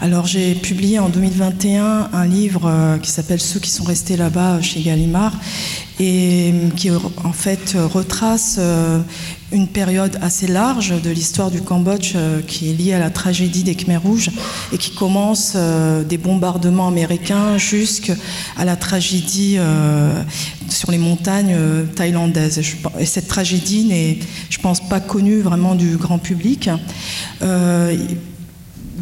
Alors 0.01 0.27
j'ai 0.27 0.55
publié 0.57 0.99
en 0.99 1.09
2021 1.09 2.11
un 2.13 2.27
livre 2.27 2.99
qui 3.03 3.11
s'appelle 3.11 3.41
Ceux 3.41 3.61
qui 3.61 3.71
sont 3.71 3.85
restés 3.85 4.17
là-bas 4.17 4.61
chez 4.61 4.81
Gallimard 4.81 5.33
et 6.01 6.53
qui 6.75 6.91
en 6.91 7.33
fait 7.33 7.77
retrace 7.77 8.59
une 9.53 9.69
période 9.69 10.19
assez 10.23 10.47
large 10.47 11.01
de 11.01 11.11
l'histoire 11.11 11.51
du 11.51 11.61
Cambodge 11.61 12.15
qui 12.47 12.71
est 12.71 12.73
liée 12.73 12.93
à 12.93 12.99
la 12.99 13.11
tragédie 13.11 13.63
des 13.63 13.75
Khmers 13.75 14.03
rouges 14.03 14.31
et 14.73 14.79
qui 14.79 14.95
commence 14.95 15.57
des 16.09 16.19
bombardements 16.19 16.89
américains 16.89 17.59
jusqu'à 17.59 18.15
la 18.65 18.77
tragédie 18.77 19.59
sur 20.69 20.91
les 20.91 20.99
montagnes 20.99 21.57
thaïlandaises. 21.95 22.61
Et 22.99 23.07
cette 23.07 23.29
tragédie 23.29 23.85
n'est, 23.85 24.19
je 24.51 24.59
pense, 24.59 24.81
pas 24.81 25.01
connue 25.01 25.41
vraiment 25.41 25.75
du 25.75 25.97
grand 25.97 26.19
public 26.19 26.71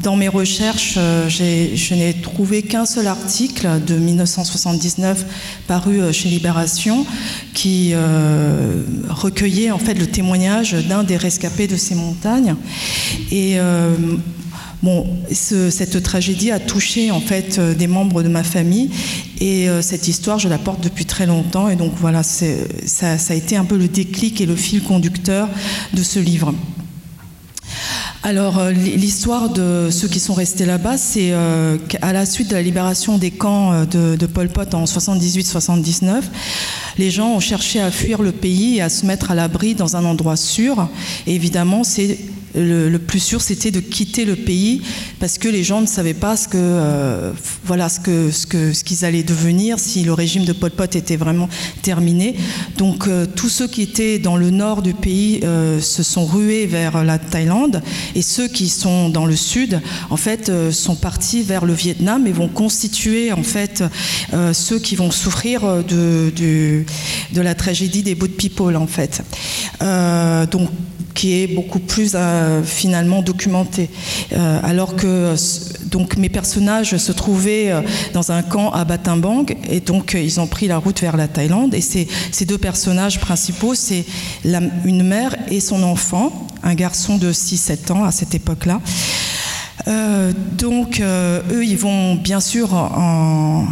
dans 0.03 0.17
mes 0.17 0.29
recherches, 0.29 0.95
euh, 0.97 1.29
je 1.29 1.95
n'ai 1.95 2.15
trouvé 2.15 2.63
qu'un 2.63 2.87
seul 2.87 3.07
article 3.07 3.69
de 3.87 3.97
1979 3.97 5.25
paru 5.67 6.01
euh, 6.01 6.13
chez 6.13 6.29
Libération 6.29 7.07
qui 7.55 7.91
euh, 7.93 8.83
recueillait 9.09 9.71
en 9.71 9.79
fait 9.79 9.95
le 9.95 10.07
témoignage 10.07 10.73
d'un 10.73 11.05
des 11.05 11.17
rescapés 11.17 11.67
de 11.67 11.77
ces 11.77 11.95
montagnes. 11.95 12.57
Et 13.31 13.59
Bon, 14.83 15.07
cette 15.31 16.03
tragédie 16.03 16.51
a 16.51 16.59
touché 16.59 17.11
en 17.11 17.21
fait 17.21 17.61
des 17.61 17.87
membres 17.87 18.23
de 18.23 18.29
ma 18.29 18.43
famille 18.43 18.89
et 19.39 19.69
cette 19.83 20.09
histoire, 20.09 20.39
je 20.39 20.49
la 20.49 20.57
porte 20.57 20.83
depuis 20.83 21.05
très 21.05 21.27
longtemps 21.27 21.69
et 21.69 21.77
donc 21.77 21.93
voilà, 21.97 22.23
ça, 22.23 22.47
ça, 22.87 23.35
a 23.35 23.35
été 23.35 23.57
un 23.57 23.67
peu 23.67 23.77
le 23.77 23.89
déclic 23.89 24.41
et 24.41 24.47
le 24.47 24.57
fil 24.57 24.83
conducteur 24.83 25.51
de 25.93 26.03
ce 26.03 26.19
livre. 26.19 26.55
Alors, 28.23 28.59
euh, 28.59 28.71
l'histoire 28.73 29.49
de 29.49 29.89
ceux 29.91 30.07
qui 30.07 30.21
sont 30.21 30.35
restés 30.35 30.67
là-bas, 30.67 30.99
c'est 30.99 31.33
euh, 31.33 31.79
qu'à 31.89 32.13
la 32.13 32.27
suite 32.27 32.49
de 32.49 32.55
la 32.55 32.61
libération 32.61 33.17
des 33.17 33.31
camps 33.31 33.73
euh, 33.73 33.87
de, 33.87 34.27
Pol 34.27 34.51
Pot 34.51 34.75
en 34.75 34.85
78-79, 34.85 36.25
les 36.99 37.11
gens 37.11 37.31
ont 37.31 37.41
cherché 37.41 37.81
à 37.81 37.91
fuir 37.91 38.21
le 38.21 38.33
pays 38.33 38.77
et 38.77 38.83
à 38.83 38.91
se 38.91 39.07
mettre 39.07 39.31
à 39.31 39.35
l'abri 39.35 39.75
dans 39.75 39.97
un 39.97 40.05
endroit 40.05 40.37
sûr. 40.37 40.87
Évidemment, 41.27 41.83
c'est 41.83 42.19
le, 42.55 42.97
plus 42.99 43.21
sûr, 43.21 43.41
c'était 43.41 43.71
de 43.71 43.81
quitter 43.81 44.25
le 44.25 44.37
pays 44.37 44.83
parce 45.19 45.39
que 45.39 45.49
les 45.49 45.63
gens 45.63 45.81
ne 45.81 45.87
savaient 45.87 46.15
pas 46.15 46.37
ce 46.37 46.49
que, 46.49 46.57
euh, 46.57 47.33
voilà, 47.65 47.89
ce 47.89 48.01
que, 48.01 48.31
ce 48.31 48.47
que, 48.47 48.73
ce 48.73 48.85
qu'ils 48.85 49.05
allaient 49.05 49.23
devenir 49.23 49.79
si 49.79 50.03
le 50.03 50.13
régime 50.13 50.45
de 50.45 50.53
Pol 50.53 50.71
Pot 50.71 50.97
était 50.97 51.17
vraiment 51.17 51.49
terminé. 51.83 52.37
Donc, 52.77 53.07
euh, 53.07 53.27
tous 53.27 53.49
ceux 53.49 53.69
qui 53.69 53.83
étaient 53.83 54.19
dans 54.19 54.37
le 54.37 54.51
nord 54.51 54.83
du 54.83 54.95
pays 54.95 55.41
euh, 55.45 55.81
se 55.81 56.03
sont 56.03 56.25
rués 56.25 56.67
vers 56.67 57.05
la 57.05 57.19
Thaïlande 57.19 57.83
et 58.15 58.23
ceux 58.23 58.49
qui 58.49 58.69
sont 58.69 59.09
dans 59.09 59.27
le 59.27 59.37
sud, 59.37 59.81
en 60.11 60.17
fait, 60.17 60.51
sont 60.73 60.97
partis 60.97 61.43
vers 61.43 61.65
le 61.65 61.73
Vietnam 61.73 62.27
et 62.27 62.33
vont 62.33 62.49
constituer, 62.49 63.33
en 63.33 63.43
fait, 63.43 63.85
ceux 64.53 64.79
qui 64.79 64.97
vont 64.97 65.11
souffrir 65.11 65.85
de, 65.85 66.33
de, 66.35 66.85
de 67.33 67.41
la 67.41 67.55
tragédie 67.55 68.03
des 68.03 68.15
Boat 68.15 68.29
People, 68.37 68.77
en 68.77 68.87
fait. 68.87 69.23
donc, 70.51 70.71
qui 71.15 71.43
est 71.43 71.47
beaucoup 71.47 71.79
plus 71.79 72.13
euh, 72.15 72.63
finalement 72.63 73.23
documenté. 73.23 73.91
Euh, 74.33 74.61
alors 74.63 74.97
que 74.97 75.35
donc 75.87 76.17
mes 76.17 76.29
personnages 76.29 76.97
se 76.97 77.13
trouvaient 77.13 77.71
euh, 77.71 77.83
dans 78.13 78.33
un 78.33 78.43
camp 78.43 78.71
à 78.71 78.85
Battambang 78.85 79.47
et 79.69 79.81
donc 79.81 80.15
ils 80.15 80.41
ont 80.41 80.47
pris 80.47 80.69
la 80.69 80.79
route 80.79 81.01
vers 81.01 81.17
la 81.17 81.29
Thaïlande. 81.29 81.75
Et 81.75 81.81
ces 81.81 82.45
deux 82.47 82.59
personnages 82.59 83.21
principaux, 83.21 83.75
c'est 83.75 84.05
une 84.85 85.03
mère 85.03 85.37
et 85.51 85.61
son 85.61 85.83
enfant, 85.83 86.47
un 86.63 86.75
garçon 86.75 87.17
de 87.17 87.33
6-7 87.33 87.93
ans 87.93 88.05
à 88.05 88.13
cette 88.13 88.35
époque-là. 88.35 88.81
donc 90.59 91.01
eux, 91.01 91.65
ils 91.65 91.79
vont 91.79 92.15
bien 92.15 92.41
sûr 92.41 92.75
en 92.75 93.67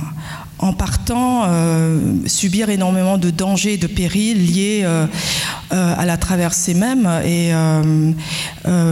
en 0.59 0.73
partant 0.73 1.45
euh, 1.47 1.99
subir 2.27 2.69
énormément 2.69 3.19
de 3.19 3.31
dangers 3.31 3.75
et 3.75 3.77
de 3.77 3.87
périls 3.87 4.45
liés 4.45 4.83
euh, 4.85 5.07
euh, 5.73 5.95
à 5.97 6.05
la 6.05 6.17
traversée 6.17 6.75
même. 6.75 7.09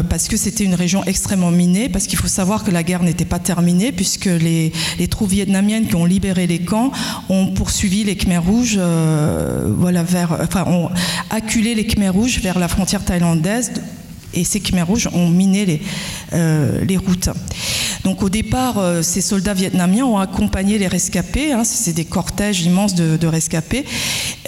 Parce 0.09 0.29
que 0.29 0.37
c'était 0.37 0.65
une 0.65 0.75
région 0.75 1.05
extrêmement 1.05 1.51
minée 1.51 1.89
parce 1.89 2.07
qu'il 2.07 2.19
faut 2.19 2.29
savoir 2.29 2.65
que 2.65 2.71
la 2.71 2.83
guerre 2.83 3.03
n'était 3.03 3.25
pas 3.25 3.39
terminée 3.39 3.93
puisque 3.93 4.27
les, 4.27 4.73
troupes 5.11 5.31
vietnamiennes 5.31 5.87
qui 5.87 5.95
ont 5.95 6.05
libéré 6.05 6.47
les 6.47 6.61
camps 6.61 6.91
ont 7.29 7.49
poursuivi 7.49 8.05
les 8.05 8.17
Khmers 8.17 8.43
rouges 8.43 8.79
voilà 9.79 10.03
vers 10.03 10.39
enfin 10.43 10.65
ont 10.67 10.91
acculé 11.31 11.75
les 11.75 11.87
Khmers 11.87 12.13
rouges 12.13 12.41
vers 12.41 12.59
la 12.59 12.69
frontière 12.69 13.05
thaïlandaise 13.05 13.73
et 14.35 14.45
ces 14.45 14.61
Khmers 14.61 14.87
rouges 14.87 15.09
ont 15.13 15.29
miné 15.29 15.65
les, 15.65 15.81
les 16.87 16.97
routes. 16.97 17.31
Donc 18.07 18.23
au 18.23 18.29
départ, 18.29 18.79
euh, 18.79 19.03
ces 19.03 19.21
soldats 19.21 19.53
vietnamiens 19.53 20.05
ont 20.05 20.19
accompagné 20.19 20.79
les 20.79 20.87
rescapés, 20.87 21.51
hein, 21.51 21.65
c'est 21.65 21.93
des 21.93 22.05
cortèges 22.05 22.63
immenses 22.63 22.95
de, 22.95 23.27
rescapés, 23.27 23.85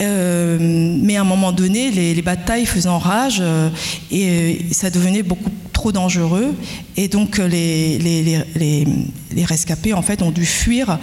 euh, 0.01 0.59
mais 0.61 1.17
à 1.17 1.23
un 1.23 1.25
moment 1.25 1.51
donné, 1.51 1.91
les, 1.91 2.23
batailles 2.23 2.67
faisant 2.67 2.99
rage 2.99 3.39
euh, 3.41 3.69
et 4.13 4.61
ça 4.71 4.91
devenait 4.91 5.25
beaucoup 5.25 5.51
trop 5.73 5.91
dangereux 5.91 6.55
et 6.97 7.09
donc 7.09 7.39
les, 7.39 7.99
les, 7.99 9.45
rescapés 9.45 9.93
en 9.93 10.03
fait 10.03 10.23
ont 10.23 10.31
dû 10.31 10.47
fuir 10.47 10.99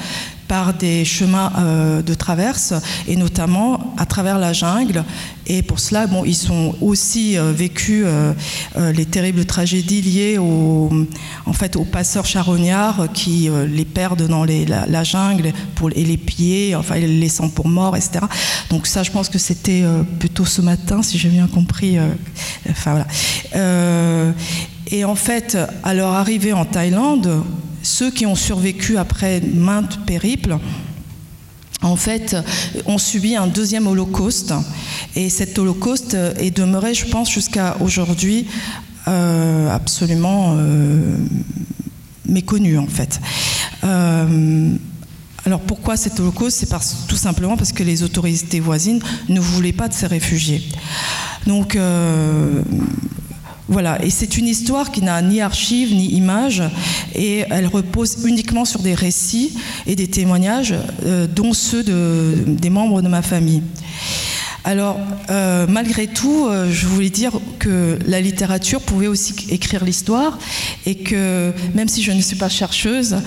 par 0.47 0.73
des 0.73 1.05
chemins 1.05 1.51
euh, 1.57 2.01
de 2.01 2.13
traverse 2.13 2.73
et 3.07 3.15
notamment 3.15 3.93
à 3.97 4.05
travers 4.05 4.39
la 4.39 4.53
jungle. 4.53 5.03
Et 5.47 5.61
pour 5.61 5.79
cela, 5.79 6.07
bon, 6.07 6.25
ils 6.25 6.35
sont 6.35 6.75
aussi 6.81 7.37
euh, 7.37 7.51
vécu 7.51 8.03
euh, 8.05 8.33
les 8.93 9.05
terribles 9.05 9.45
tragédies 9.45 10.01
liées 10.01 10.37
au, 10.37 10.89
en 11.45 11.53
fait, 11.53 11.75
aux 11.75 11.83
passeurs 11.83 12.25
charognards 12.25 13.07
qui 13.13 13.49
les 13.67 13.85
perdent 13.85 14.27
dans 14.27 14.45
la, 14.45 15.03
jungle 15.03 15.53
pour, 15.75 15.91
et 15.95 16.03
les 16.03 16.17
pieds, 16.17 16.75
enfin, 16.75 16.95
les 16.95 17.07
laissant 17.07 17.49
pour 17.49 17.67
morts, 17.67 17.95
etc. 17.95 18.25
Donc 18.69 18.87
ça, 18.87 19.03
je 19.03 19.11
pense 19.11 19.29
que 19.29 19.37
c'était 19.37 19.83
plutôt 20.19 20.45
ce 20.45 20.61
matin, 20.61 21.03
si 21.03 21.17
j'ai 21.17 21.29
bien 21.29 21.47
compris. 21.47 21.97
enfin, 22.69 23.05
voilà. 23.53 24.33
Et 24.91 25.05
en 25.05 25.15
fait, 25.15 25.57
à 25.83 25.93
leur 25.93 26.09
arrivée 26.09 26.53
en 26.53 26.65
Thaïlande, 26.65 27.43
ceux 27.81 28.11
qui 28.11 28.25
ont 28.25 28.35
survécu 28.35 28.97
après 28.97 29.41
maintes 29.41 29.99
périples, 30.05 30.57
en 31.81 31.95
fait, 31.95 32.35
ont 32.85 32.97
subi 32.97 33.35
un 33.35 33.47
deuxième 33.47 33.87
holocauste. 33.87 34.53
Et 35.15 35.29
cet 35.29 35.59
holocauste 35.59 36.15
est 36.37 36.55
demeuré, 36.55 36.93
je 36.93 37.05
pense, 37.05 37.31
jusqu'à 37.31 37.77
aujourd'hui, 37.79 38.47
euh, 39.07 39.69
absolument 39.69 40.55
euh, 40.57 41.15
méconnu, 42.27 42.77
en 42.77 42.87
fait. 42.87 43.19
Euh, 43.83 44.71
alors 45.45 45.59
pourquoi 45.61 45.95
cet 45.95 46.19
holocauste? 46.19 46.57
C'est 46.57 47.07
tout 47.07 47.15
simplement 47.15 47.55
parce 47.55 47.71
que 47.71 47.83
les 47.83 48.01
autorités 48.01 48.59
voisines 48.59 48.99
ne 49.29 49.39
voulaient 49.39 49.73
pas 49.73 49.87
de 49.87 49.93
ces 49.93 50.07
réfugiés. 50.07 50.63
Donc 51.45 51.77
voilà, 53.67 54.03
et 54.03 54.11
c'est 54.11 54.37
une 54.37 54.47
histoire 54.47 54.91
qui 54.91 55.01
n'a 55.01 55.19
ni 55.23 55.41
archives 55.41 55.93
ni 55.93 56.13
images, 56.13 56.61
et 57.15 57.45
elle 57.49 57.65
repose 57.65 58.17
uniquement 58.25 58.63
sur 58.63 58.81
des 58.81 58.93
récits 58.93 59.57
et 59.87 59.95
des 59.95 60.07
témoignages, 60.07 60.75
euh, 61.05 61.25
dont 61.25 61.53
ceux 61.53 61.83
des 61.83 62.69
membres 62.69 63.01
de 63.01 63.07
ma 63.07 63.23
famille. 63.23 63.63
Alors, 64.65 64.99
euh, 65.29 65.65
malgré 65.67 66.07
tout, 66.07 66.47
euh, 66.47 66.71
je 66.71 66.87
voulais 66.87 67.09
dire 67.09 67.33
que 67.59 67.99
la 68.07 68.19
littérature 68.19 68.81
pouvait 68.81 69.07
aussi 69.07 69.35
écrire 69.49 69.83
l'histoire 69.83 70.39
et 70.87 70.95
que 70.95 71.51
même 71.75 71.87
si 71.87 72.01
je 72.01 72.11
ne 72.11 72.21
suis 72.21 72.35
pas 72.35 72.49
chercheuse, 72.49 73.17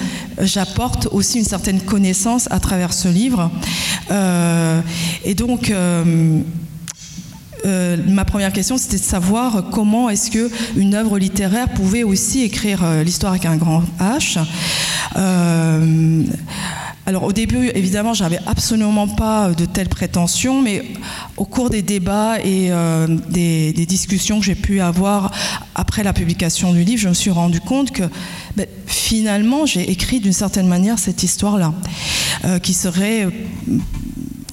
j'apporte 0.40 1.08
aussi 1.12 1.38
une 1.38 1.44
certaine 1.44 1.80
connaissance 1.80 2.48
à 2.50 2.58
travers 2.58 2.92
ce 2.92 3.08
livre. 3.08 3.50
et 5.24 5.34
donc, 5.34 5.72
euh, 7.68 7.96
ma 8.06 8.24
première 8.24 8.52
question, 8.52 8.78
c'était 8.78 8.96
de 8.96 9.02
savoir 9.02 9.64
comment 9.70 10.08
est-ce 10.08 10.30
que 10.30 10.50
une 10.76 10.94
œuvre 10.94 11.18
littéraire 11.18 11.68
pouvait 11.68 12.02
aussi 12.02 12.42
écrire 12.42 12.82
euh, 12.82 13.02
l'histoire 13.02 13.32
avec 13.32 13.44
un 13.44 13.56
grand 13.56 13.82
H. 14.00 14.38
Euh, 15.16 16.22
alors 17.06 17.24
au 17.24 17.32
début, 17.32 17.68
évidemment, 17.74 18.14
j'avais 18.14 18.38
absolument 18.46 19.08
pas 19.08 19.50
de 19.52 19.64
telles 19.64 19.88
prétentions, 19.88 20.62
mais 20.62 20.84
au 21.36 21.44
cours 21.44 21.70
des 21.70 21.82
débats 21.82 22.38
et 22.44 22.70
des, 23.30 23.86
discussions 23.86 24.40
que 24.40 24.44
j'ai 24.44 24.54
pu 24.54 24.82
avoir 24.82 25.30
après 25.74 26.02
la 26.02 26.12
publication 26.12 26.74
du 26.74 26.84
livre, 26.84 27.00
je 27.00 27.08
me 27.08 27.14
suis 27.14 27.30
rendu 27.30 27.60
compte 27.60 27.92
que 27.92 28.02
ben, 28.56 28.66
finalement, 28.86 29.64
j'ai 29.64 29.90
écrit 29.90 30.20
d'une 30.20 30.34
certaine 30.34 30.68
manière 30.68 30.98
cette 30.98 31.22
histoire-là, 31.22 31.72
qui 32.62 32.74
serait 32.74 33.26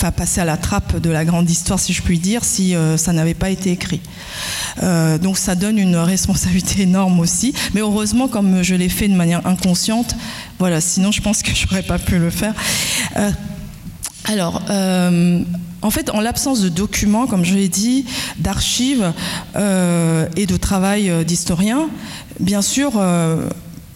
enfin, 0.06 0.12
passer 0.12 0.42
à 0.42 0.46
la 0.46 0.58
trappe 0.58 1.00
de 1.00 1.10
la 1.10 1.26
grande 1.26 1.50
histoire, 1.50 1.80
si 1.80 1.94
je 1.94 2.02
puis 2.02 2.20
dire, 2.20 2.44
si 2.44 2.76
euh, 2.76 2.98
ça 2.98 3.12
n'avait 3.14 3.34
pas 3.34 3.50
été 3.50 3.72
écrit. 3.72 4.02
Euh, 4.84 5.18
donc 5.18 5.38
ça 5.38 5.56
donne 5.56 5.78
une 5.78 5.96
responsabilité 5.96 6.82
énorme 6.84 7.20
aussi. 7.20 7.54
Mais 7.74 7.82
heureusement, 7.82 8.28
comme 8.28 8.62
je 8.62 8.76
l'ai 8.76 8.90
fait 8.90 9.08
de 9.08 9.16
manière 9.16 9.46
inconsciente, 9.48 10.16
voilà, 10.60 10.82
sinon 10.82 11.12
je 11.12 11.22
pense 11.22 11.42
que 11.42 11.54
je 11.54 11.66
n'aurais 11.66 11.84
pas 11.84 11.98
pu 11.98 12.20
le 12.20 12.30
faire. 12.30 12.54
Euh, 13.18 13.32
alors, 14.26 14.62
en 15.82 15.92
fait, 15.92 16.10
en 16.10 16.20
l'absence 16.20 16.60
de 16.60 16.70
documents, 16.70 17.28
comme 17.28 17.46
je 17.46 17.54
l'ai 17.54 17.70
dit, 17.70 18.06
d'archives 18.40 19.14
et 19.56 20.46
de 20.48 20.58
travail 20.58 21.24
d'historien, 21.26 21.90
bien 22.40 22.64
sûr, 22.64 22.94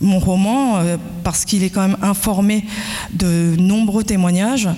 mon 0.02 0.20
roman, 0.20 0.78
euh, 0.78 0.98
parce 1.24 1.46
qu'il 1.46 1.64
est 1.64 1.70
quand 1.70 1.88
même 1.88 1.98
informé 2.02 2.66
de 3.14 3.56
nombreux 3.58 4.04
témoignages, 4.04 4.70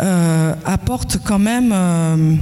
euh, 0.00 0.54
apporte 0.64 1.18
quand 1.24 1.38
même 1.38 1.70
euh, 1.72 2.34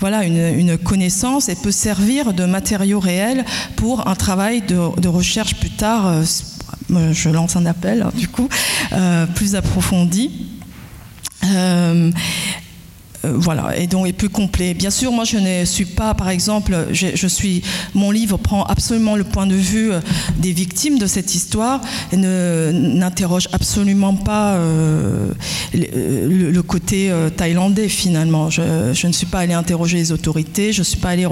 voilà, 0.00 0.24
une, 0.24 0.78
connaissance 0.78 1.48
et 1.48 1.54
peut 1.54 1.70
servir 1.70 2.32
de 2.32 2.44
matériau 2.44 3.00
réel 3.00 3.44
pour 3.76 4.08
un 4.08 4.14
travail 4.14 4.62
de, 4.62 5.08
recherche 5.08 5.54
plus 5.56 5.70
tard. 5.70 6.22
je 6.90 7.28
lance 7.28 7.56
un 7.56 7.66
appel, 7.66 8.02
hein, 8.02 8.12
du 8.16 8.26
coup, 8.26 8.48
plus 9.34 9.54
approfondi. 9.54 10.48
Euh, 13.24 13.32
voilà, 13.34 13.76
et 13.76 13.86
donc 13.86 14.06
est 14.08 14.12
plus 14.12 14.30
complet. 14.30 14.72
Bien 14.72 14.90
sûr, 14.90 15.12
moi 15.12 15.24
je 15.24 15.36
ne 15.36 15.64
suis 15.64 15.84
pas, 15.84 16.14
par 16.14 16.30
exemple, 16.30 16.88
je, 16.92 17.26
suis, 17.26 17.62
mon 17.94 18.10
livre 18.10 18.38
prend 18.38 18.64
absolument 18.64 19.14
le 19.16 19.24
point 19.24 19.46
de 19.46 19.54
vue 19.54 19.92
euh, 19.92 20.00
des 20.38 20.52
victimes 20.52 20.98
de 20.98 21.06
cette 21.06 21.34
histoire 21.34 21.82
et 22.12 22.16
n'interroge 22.16 23.48
absolument 23.52 24.14
pas 24.14 24.54
euh, 24.54 25.32
le, 25.74 26.60
côté 26.62 27.12
thaïlandais 27.36 27.88
finalement. 27.88 28.48
Je, 28.50 29.06
ne 29.06 29.12
suis 29.12 29.26
pas 29.26 29.40
allée 29.40 29.54
interroger 29.54 29.96
les 29.96 30.12
autorités, 30.12 30.72
je 30.72 30.80
ne 30.80 30.84
suis 30.84 30.98
pas 30.98 31.10
allée 31.10 31.26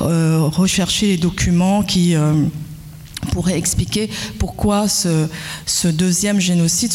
rechercher 0.00 1.06
les 1.06 1.16
documents 1.16 1.82
qui 1.82 2.14
pourraient 3.30 3.58
expliquer 3.58 4.10
pourquoi 4.38 4.88
ce, 4.88 5.88
deuxième 5.88 6.40
génocide 6.40 6.92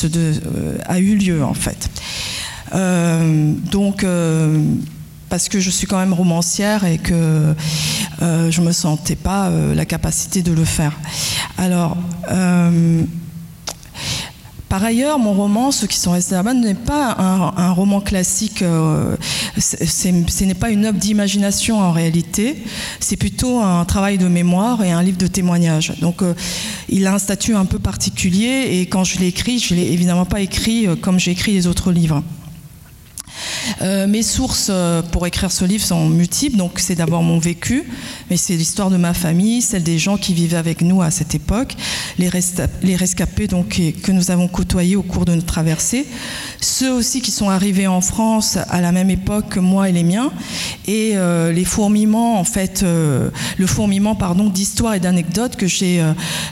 a 0.86 1.00
eu 1.00 1.16
lieu 1.16 1.44
en 1.44 1.54
fait. 1.54 1.90
Euh, 2.74 3.54
donc 3.72 4.04
euh, 4.04 4.62
parce 5.30 5.50
que 5.50 5.60
je 5.60 5.70
suis 5.70 5.88
quand 5.88 5.98
même 5.98 6.14
romancière 6.14 6.86
et 6.86 6.98
que 6.98 7.54
euh, 8.22 8.52
je 8.52 8.62
ne 8.62 8.68
me 8.68 8.72
sentais 8.72 9.16
pas 9.16 9.50
la 9.50 9.86
capacité 9.86 10.42
de 10.42 10.54
le 10.54 10.64
faire. 10.64 10.94
Alors, 11.58 11.98
par 14.70 14.84
ailleurs, 14.84 15.18
mon 15.20 15.34
roman, 15.34 15.72
Ceux 15.72 15.88
qui 15.88 15.98
sont 15.98 16.12
restés 16.12 16.36
là-bas, 16.36 16.54
n'est 16.54 16.76
pas 16.76 17.16
un, 17.20 17.72
roman 17.72 18.00
classique, 18.00 18.60
ce 18.60 20.44
n'est 20.44 20.54
pas 20.54 20.70
une 20.70 20.86
œuvre 20.86 20.98
d'imagination 20.98 21.80
en 21.80 21.92
réalité, 21.92 22.64
c'est 23.00 23.18
plutôt 23.18 23.60
un 23.60 23.84
travail 23.86 24.18
de 24.18 24.28
mémoire 24.28 24.84
et 24.84 24.92
un 24.92 25.04
livre 25.04 25.18
de 25.18 25.28
témoignages. 25.28 25.94
Donc 26.00 26.22
il 26.90 27.06
a 27.06 27.14
un 27.14 27.20
statut 27.20 27.56
un 27.56 27.66
peu 27.66 27.80
particulier 27.80 28.68
et 28.72 28.86
quand 28.88 29.04
je 29.04 29.20
l'ai 29.20 29.28
écrit, 29.28 29.60
je 29.60 29.74
ne 29.74 29.80
l'ai 29.80 29.92
évidemment 29.92 30.26
pas 30.26 30.40
écrit 30.40 30.88
comme 31.02 31.20
j'ai 31.20 31.32
écrit 31.32 31.54
les 31.54 31.68
autres 31.68 31.92
livres. 31.92 32.24
Euh, 33.82 34.08
mes 34.08 34.24
sources 34.24 34.68
euh, 34.70 35.02
pour 35.02 35.28
écrire 35.28 35.52
ce 35.52 35.66
livre 35.66 35.84
sont 35.84 36.10
multiples. 36.10 36.58
Donc, 36.58 36.80
c'est 36.80 36.96
d'abord 36.96 37.24
mon 37.24 37.40
vécu, 37.40 37.84
mais 38.30 38.38
c'est 38.38 38.56
l'histoire 38.56 38.90
de 38.90 38.98
ma 38.98 39.14
famille, 39.14 39.62
celle 39.62 39.84
des 39.84 39.98
gens 39.98 40.18
qui 40.18 40.34
vivaient 40.34 40.58
avec 40.58 40.82
nous 40.82 41.02
à 41.02 41.12
cette 41.12 41.36
époque, 41.36 41.76
les, 42.18 42.30
rescapés 42.30 43.48
que 43.48 44.12
nous 44.12 44.32
avons 44.32 44.48
côtoyés 44.48 44.96
au 44.96 45.04
cours 45.04 45.26
de 45.26 45.36
notre 45.36 45.48
traversée, 45.48 46.06
ceux 46.62 46.92
aussi 46.92 47.22
qui 47.22 47.32
sont 47.32 47.50
arrivés 47.50 47.88
en 47.88 48.02
France 48.02 48.58
à 48.70 48.82
la 48.82 48.92
même 48.92 49.10
époque 49.10 49.50
que 49.50 49.60
moi 49.60 49.90
et 49.90 49.92
les 49.92 50.04
miens, 50.04 50.32
et 50.86 51.12
euh, 51.16 51.52
les 51.52 51.66
fourmillements, 51.66 52.40
en 52.40 52.44
fait, 52.44 52.84
le 52.84 53.68
fourmillement, 53.68 54.18
d'histoires 54.54 54.96
et 54.96 55.00
d'anecdotes 55.00 55.56
que 55.56 55.68
j'ai 55.68 56.04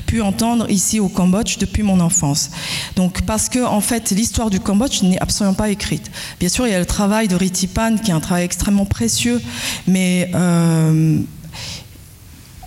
pu 0.05 0.21
entendre 0.21 0.69
ici 0.69 0.99
au 0.99 1.07
Cambodge 1.07 1.57
depuis 1.57 1.83
mon 1.83 1.99
enfance. 1.99 2.51
Donc, 2.95 3.21
parce 3.23 3.49
que, 3.49 3.63
en 3.63 3.81
fait, 3.81 4.11
l'histoire 4.11 4.49
du 4.49 4.59
Cambodge 4.59 5.03
n'est 5.03 5.19
absolument 5.19 5.55
pas 5.55 5.69
écrite. 5.69 6.11
Bien 6.39 6.49
sûr, 6.49 6.67
il 6.67 6.71
y 6.71 6.75
a 6.75 6.79
le 6.79 6.85
travail 6.85 7.27
de 7.27 7.35
Ritipan, 7.35 7.97
qui 7.97 8.11
est 8.11 8.13
un 8.13 8.19
travail 8.19 8.45
extrêmement 8.45 8.85
précieux, 8.85 9.41
mais 9.87 10.29
euh, 10.33 11.19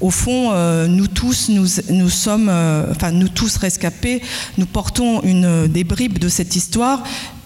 au 0.01 0.11
fond, 0.11 0.51
euh, 0.53 0.87
nous 0.87 1.07
tous, 1.07 1.49
nous, 1.49 2.09
sommes, 2.09 2.49
euh, 2.49 2.87
enfin 2.91 3.11
nous 3.11 3.29
tous 3.29 3.57
rescapés, 3.57 4.23
nous 4.57 4.67
portons 4.67 5.23
une, 5.23 5.67
des 5.67 5.85
bribes 5.85 6.19
de 6.19 6.29
cette 6.29 6.57
histoire 6.57 7.03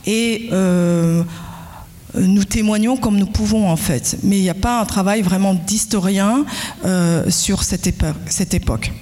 et 0.07 0.51
nous 2.15 2.45
témoignons 2.45 2.99
comme 2.99 3.16
nous 3.16 3.27
pouvons 3.27 3.70
en 3.70 3.77
fait. 3.77 4.19
Mais 4.23 4.37
il 4.39 4.43
n'y 4.43 4.51
a 4.51 4.55
pas 4.55 4.81
un 4.81 4.85
travail 4.85 5.23
vraiment 5.23 5.55
d'historien 5.55 6.45
sur 7.31 7.62
cette 7.65 7.87
époque. 7.87 8.93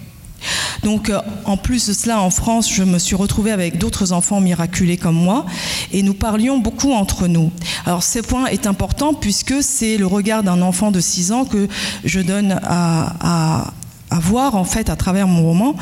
Donc, 0.82 1.10
euh, 1.10 1.20
en 1.44 1.56
plus 1.56 1.88
de 1.88 1.92
cela, 1.92 2.20
en 2.20 2.30
France, 2.30 2.72
je 2.72 2.82
me 2.82 2.98
suis 2.98 3.14
retrouvée 3.14 3.52
avec 3.52 3.78
d'autres 3.78 4.12
enfants 4.12 4.40
miraculés 4.40 4.96
comme 4.96 5.16
moi, 5.16 5.46
et 5.92 6.02
nous 6.02 6.14
parlions 6.14 6.58
beaucoup 6.58 6.92
entre 6.92 7.26
nous. 7.26 7.50
Alors, 7.86 8.02
ce 8.02 8.18
point 8.20 8.46
est 8.46 8.66
important 8.66 9.14
puisque 9.14 9.62
c'est 9.62 9.96
le 9.96 10.06
regard 10.06 10.42
d'un 10.42 10.62
enfant 10.62 10.90
de 10.90 11.00
6 11.00 11.32
ans 11.32 11.44
que 11.44 11.68
je 12.04 12.20
donne 12.20 12.58
à, 12.62 13.72
voir 14.12 14.56
en 14.56 14.64
fait 14.64 14.90
à 14.90 14.96
travers 14.96 15.28
mon 15.28 15.42
roman. 15.42 15.76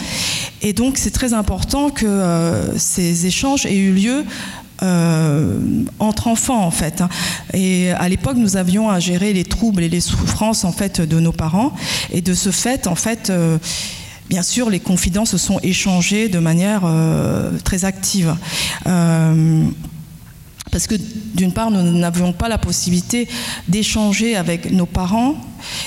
Et 0.60 0.72
donc, 0.72 0.98
c'est 0.98 1.10
très 1.10 1.32
important 1.32 1.88
que 1.90 2.04
euh, 2.04 2.76
ces 2.76 3.26
échanges 3.26 3.64
aient 3.64 3.76
eu 3.76 3.92
lieu 3.92 4.24
euh, 4.82 5.58
entre 5.98 6.28
enfants 6.28 6.62
en 6.62 6.70
fait. 6.70 7.00
Hein. 7.00 7.08
Et 7.54 7.90
à 7.92 8.08
l'époque, 8.08 8.36
nous 8.36 8.56
avions 8.56 8.90
à 8.90 9.00
gérer 9.00 9.32
les 9.32 9.44
troubles 9.44 9.82
et 9.82 9.88
les 9.88 10.00
souffrances 10.00 10.64
en 10.64 10.72
fait 10.72 11.00
de 11.00 11.18
nos 11.20 11.32
parents. 11.32 11.72
Et 12.12 12.20
de 12.20 12.34
ce 12.34 12.50
fait, 12.50 12.86
en 12.86 12.94
fait, 12.94 13.32
bien 14.28 14.42
sûr, 14.42 14.70
les 14.70 14.80
confidences 14.80 15.30
se 15.30 15.38
sont 15.38 15.58
échangées 15.62 16.28
de 16.28 16.38
manière 16.38 16.82
euh, 16.84 17.50
très 17.64 17.84
active. 17.84 18.36
Euh, 18.86 19.64
parce 20.70 20.86
que 20.86 20.96
d'une 21.34 21.52
part, 21.52 21.70
nous 21.70 21.82
n'avions 21.98 22.34
pas 22.34 22.48
la 22.48 22.58
possibilité 22.58 23.26
d'échanger 23.68 24.36
avec 24.36 24.70
nos 24.70 24.84
parents 24.84 25.36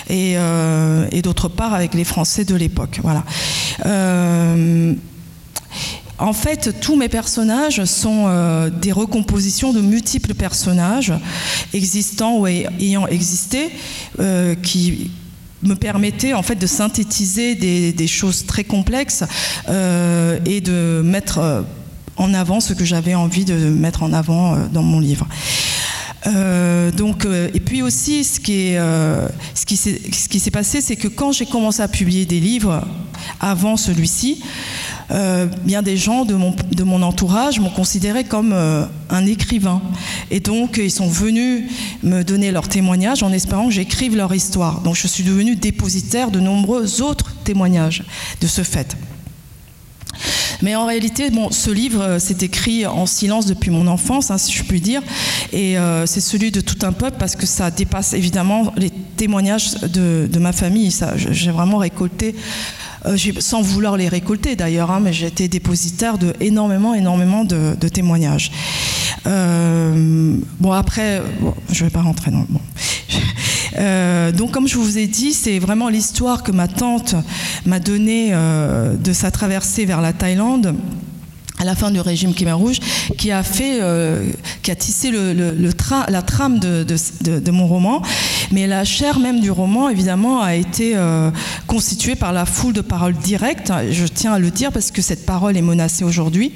et, 0.09 0.33
euh, 0.37 1.07
d'autre 1.21 1.49
part 1.49 1.75
avec 1.75 1.93
les 1.93 2.03
Français 2.03 2.45
de 2.45 2.55
l'époque. 2.55 2.99
Voilà. 3.03 3.23
en 6.17 6.33
fait, 6.33 6.79
tous 6.81 6.95
mes 6.95 7.09
personnages 7.09 7.85
sont 7.85 8.69
des 8.81 8.91
recompositions 8.91 9.71
de 9.71 9.81
multiples 9.81 10.33
personnages 10.33 11.13
existants 11.73 12.37
ou 12.37 12.47
ayant 12.47 13.05
existé, 13.05 13.69
qui 14.63 15.11
me 15.63 15.75
permettait 15.75 16.33
en 16.33 16.43
fait 16.43 16.55
de 16.55 16.67
synthétiser 16.67 17.55
des, 17.55 18.07
choses 18.07 18.45
très 18.45 18.63
complexes 18.63 19.23
euh, 19.69 20.39
et 20.45 20.61
de 20.61 21.01
mettre 21.03 21.37
euh, 21.37 21.61
en 22.17 22.33
avant 22.33 22.59
ce 22.59 22.73
que 22.73 22.83
j'avais 22.83 23.15
envie 23.15 23.45
de 23.45 23.53
mettre 23.53 24.03
en 24.03 24.13
avant 24.13 24.55
euh, 24.55 24.57
dans 24.71 24.83
mon 24.83 24.99
livre. 24.99 25.27
Donc, 26.25 27.25
et 27.25 27.59
puis 27.59 27.81
aussi, 27.81 28.23
ce 28.23 28.39
qui, 28.39 28.67
est, 28.67 28.79
ce 29.55 29.65
qui 30.27 30.39
s'est 30.39 30.51
passé, 30.51 30.81
c'est 30.81 30.95
que 30.95 31.07
quand 31.07 31.31
j'ai 31.31 31.45
commencé 31.45 31.81
à 31.81 31.87
publier 31.87 32.25
des 32.25 32.39
livres 32.39 32.85
avant 33.39 33.77
celui-ci, 33.77 34.41
euh, 35.11 35.45
bien 35.63 35.81
des 35.81 35.97
gens 35.97 36.25
de 36.25 36.35
mon, 36.35 36.55
de 36.71 36.83
mon 36.83 37.01
entourage 37.01 37.59
m'ont 37.59 37.69
considéré 37.69 38.23
comme 38.23 38.53
euh, 38.53 38.85
un 39.09 39.25
écrivain. 39.25 39.81
Et 40.29 40.39
donc, 40.39 40.79
ils 40.81 40.91
sont 40.91 41.07
venus 41.07 41.63
me 42.03 42.23
donner 42.23 42.51
leur 42.51 42.67
témoignage 42.67 43.23
en 43.23 43.31
espérant 43.31 43.65
que 43.65 43.73
j'écrive 43.73 44.15
leur 44.15 44.33
histoire. 44.33 44.81
Donc, 44.81 44.95
je 44.95 45.07
suis 45.07 45.23
devenue 45.23 45.55
dépositaire 45.55 46.31
de 46.31 46.39
nombreux 46.39 47.01
autres 47.01 47.33
témoignages 47.43 48.03
de 48.39 48.47
ce 48.47 48.63
fait. 48.63 48.95
Mais 50.61 50.75
en 50.75 50.85
réalité, 50.85 51.29
bon, 51.29 51.49
ce 51.51 51.71
livre 51.71 52.01
euh, 52.01 52.19
s'est 52.19 52.37
écrit 52.41 52.85
en 52.85 53.05
silence 53.05 53.45
depuis 53.45 53.71
mon 53.71 53.87
enfance, 53.87 54.31
hein, 54.31 54.37
si 54.37 54.51
je 54.51 54.63
puis 54.63 54.81
dire, 54.81 55.01
et 55.53 55.75
c'est 56.05 56.21
celui 56.21 56.51
de 56.51 56.61
tout 56.61 56.77
un 56.85 56.91
peuple 56.91 57.17
parce 57.19 57.35
que 57.35 57.45
ça 57.45 57.71
dépasse 57.71 58.13
évidemment 58.13 58.73
les 58.77 58.89
témoignages 58.89 59.73
de 59.81 60.39
ma 60.39 60.53
famille. 60.53 60.95
J'ai 61.15 61.51
vraiment 61.51 61.77
récolté 61.77 62.35
euh, 63.05 63.17
sans 63.39 63.61
vouloir 63.61 63.97
les 63.97 64.07
récolter 64.07 64.55
d'ailleurs, 64.55 64.91
hein, 64.91 64.99
mais 64.99 65.13
j'ai 65.13 65.27
été 65.27 65.47
dépositaire 65.47 66.17
de 66.17 66.33
énormément, 66.39 66.93
énormément 66.93 67.43
de, 67.43 67.87
témoignages. 67.87 68.51
Euh, 69.27 70.35
bon, 70.59 70.71
après, 70.71 71.21
je 71.71 71.83
ne 71.83 71.89
vais 71.89 71.93
pas 71.93 72.01
rentrer. 72.01 72.31
Euh, 73.77 74.33
donc, 74.33 74.51
comme 74.51 74.67
je 74.67 74.75
vous 74.75 74.97
ai 74.97 75.07
dit, 75.07 75.31
c'est 75.31 75.57
vraiment 75.57 75.87
l'histoire 75.87 76.43
que 76.43 76.51
ma 76.51 76.67
tante 76.67 77.15
m'a 77.65 77.79
donnée 77.79 78.33
de 78.33 79.13
sa 79.13 79.31
traversée 79.31 79.85
vers 79.85 80.01
la 80.01 80.11
Thaïlande 80.11 80.75
à 81.61 81.63
la 81.63 81.75
fin 81.75 81.91
du 81.91 82.01
régime 82.01 82.33
Khmer 82.33 82.53
Rouge, 82.53 82.79
qui 83.19 83.31
a 83.31 83.43
fait, 83.43 83.81
euh, 83.81 84.31
qui 84.63 84.71
a 84.71 84.75
tissé 84.75 85.11
la 85.11 86.21
trame 86.23 86.57
de, 86.57 87.51
mon 87.51 87.67
roman. 87.67 88.01
Mais 88.51 88.65
la 88.65 88.83
chair 88.83 89.19
même 89.19 89.39
du 89.39 89.51
roman, 89.51 89.87
évidemment, 89.89 90.41
a 90.41 90.55
été 90.55 90.93
euh, 90.95 91.29
constituée 91.67 92.15
par 92.15 92.33
la 92.33 92.45
foule 92.45 92.73
de 92.73 92.81
paroles 92.81 93.13
directes. 93.13 93.71
Je 93.91 94.05
tiens 94.05 94.33
à 94.33 94.39
le 94.39 94.49
dire 94.49 94.71
parce 94.71 94.89
que 94.89 95.03
cette 95.03 95.23
parole 95.23 95.55
est 95.55 95.61
menacée 95.61 96.03
aujourd'hui, 96.03 96.51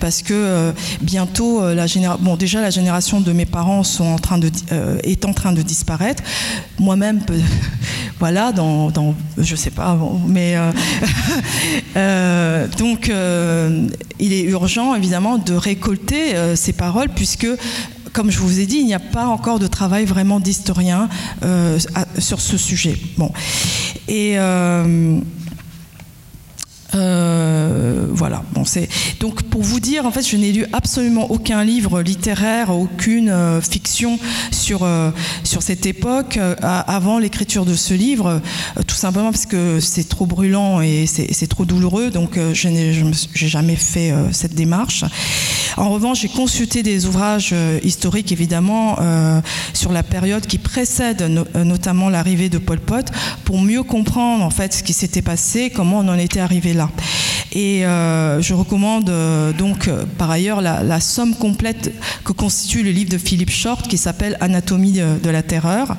parce 0.00 0.22
que 0.22 0.34
euh, 0.34 0.72
bientôt, 1.02 1.62
la 1.72 1.86
génération, 1.86 2.24
bon, 2.24 2.34
déjà 2.34 2.60
la 2.60 2.70
génération 2.70 3.20
de 3.20 3.32
mes 3.32 3.46
parents 3.46 3.82
est 3.82 5.24
en 5.24 5.32
train 5.32 5.52
de 5.52 5.62
disparaître. 5.62 6.24
Moi-même, 6.80 7.20
voilà, 8.18 8.50
dans, 8.50 8.90
dans, 8.90 9.14
je 9.36 9.54
sais 9.54 9.70
pas, 9.70 9.96
mais 10.26 10.56
donc 12.78 13.12
il 14.18 14.32
est 14.32 14.47
urgent, 14.48 14.94
évidemment, 14.94 15.38
de 15.38 15.54
récolter 15.54 16.34
euh, 16.34 16.56
ces 16.56 16.72
paroles, 16.72 17.08
puisque 17.08 17.46
comme 18.12 18.30
je 18.30 18.38
vous 18.38 18.58
ai 18.58 18.66
dit, 18.66 18.78
il 18.78 18.86
n'y 18.86 18.94
a 18.94 18.98
pas 18.98 19.26
encore 19.26 19.58
de 19.58 19.66
travail 19.66 20.04
vraiment 20.04 20.40
d'historien 20.40 21.08
euh, 21.44 21.78
sur 22.18 22.40
ce 22.40 22.56
sujet. 22.56 22.96
Bon. 23.16 23.30
Et. 24.08 24.38
Euh, 24.38 25.20
Euh, 26.94 28.06
voilà. 28.10 28.42
Donc 29.20 29.42
pour 29.44 29.62
vous 29.62 29.80
dire, 29.80 30.06
en 30.06 30.10
fait, 30.10 30.26
je 30.26 30.36
n'ai 30.36 30.52
lu 30.52 30.64
absolument 30.72 31.30
aucun 31.30 31.64
livre 31.64 32.02
littéraire, 32.02 32.70
aucune 32.70 33.28
euh, 33.28 33.60
fiction 33.60 34.18
sur 34.50 34.82
euh, 34.82 35.10
sur 35.44 35.62
cette 35.62 35.86
époque 35.86 36.38
avant 36.62 37.18
l'écriture 37.18 37.64
de 37.64 37.74
ce 37.74 37.94
livre, 37.94 38.40
tout 38.86 38.96
simplement 38.96 39.30
parce 39.30 39.46
que 39.46 39.80
c'est 39.80 40.08
trop 40.08 40.26
brûlant 40.26 40.80
et 40.80 41.06
c'est 41.06 41.46
trop 41.46 41.64
douloureux. 41.64 42.10
Donc, 42.10 42.38
je 42.52 42.68
n'ai 42.68 42.92
jamais 43.34 43.76
fait 43.76 44.12
cette 44.32 44.54
démarche. 44.54 45.04
En 45.76 45.90
revanche, 45.90 46.20
j'ai 46.20 46.28
consulté 46.28 46.82
des 46.82 47.06
ouvrages 47.06 47.54
historiques, 47.82 48.32
évidemment, 48.32 48.96
sur 49.72 49.92
la 49.92 50.02
période 50.02 50.46
qui 50.46 50.58
précède 50.58 51.22
notamment 51.54 52.08
l'arrivée 52.08 52.48
de 52.48 52.58
Pol 52.58 52.80
Pot, 52.80 53.06
pour 53.44 53.60
mieux 53.60 53.82
comprendre 53.82 54.44
en 54.44 54.50
fait 54.50 54.74
ce 54.74 54.82
qui 54.82 54.92
s'était 54.92 55.22
passé, 55.22 55.70
comment 55.70 56.00
on 56.00 56.08
en 56.08 56.18
était 56.18 56.40
arrivé 56.40 56.74
là. 56.74 56.77
Et 57.52 57.86
euh, 57.86 58.42
je 58.42 58.54
recommande 58.54 59.08
euh, 59.08 59.52
donc 59.52 59.88
euh, 59.88 60.04
par 60.18 60.30
ailleurs 60.30 60.60
la, 60.60 61.00
somme 61.00 61.34
complète 61.34 61.92
que 62.24 62.32
constitue 62.32 62.82
le 62.82 62.90
livre 62.90 63.10
de 63.10 63.18
Philippe 63.18 63.50
Short 63.50 63.88
qui 63.88 63.96
s'appelle 63.96 64.36
Anatomie 64.40 65.00
de 65.00 65.30
la 65.30 65.42
terreur 65.42 65.96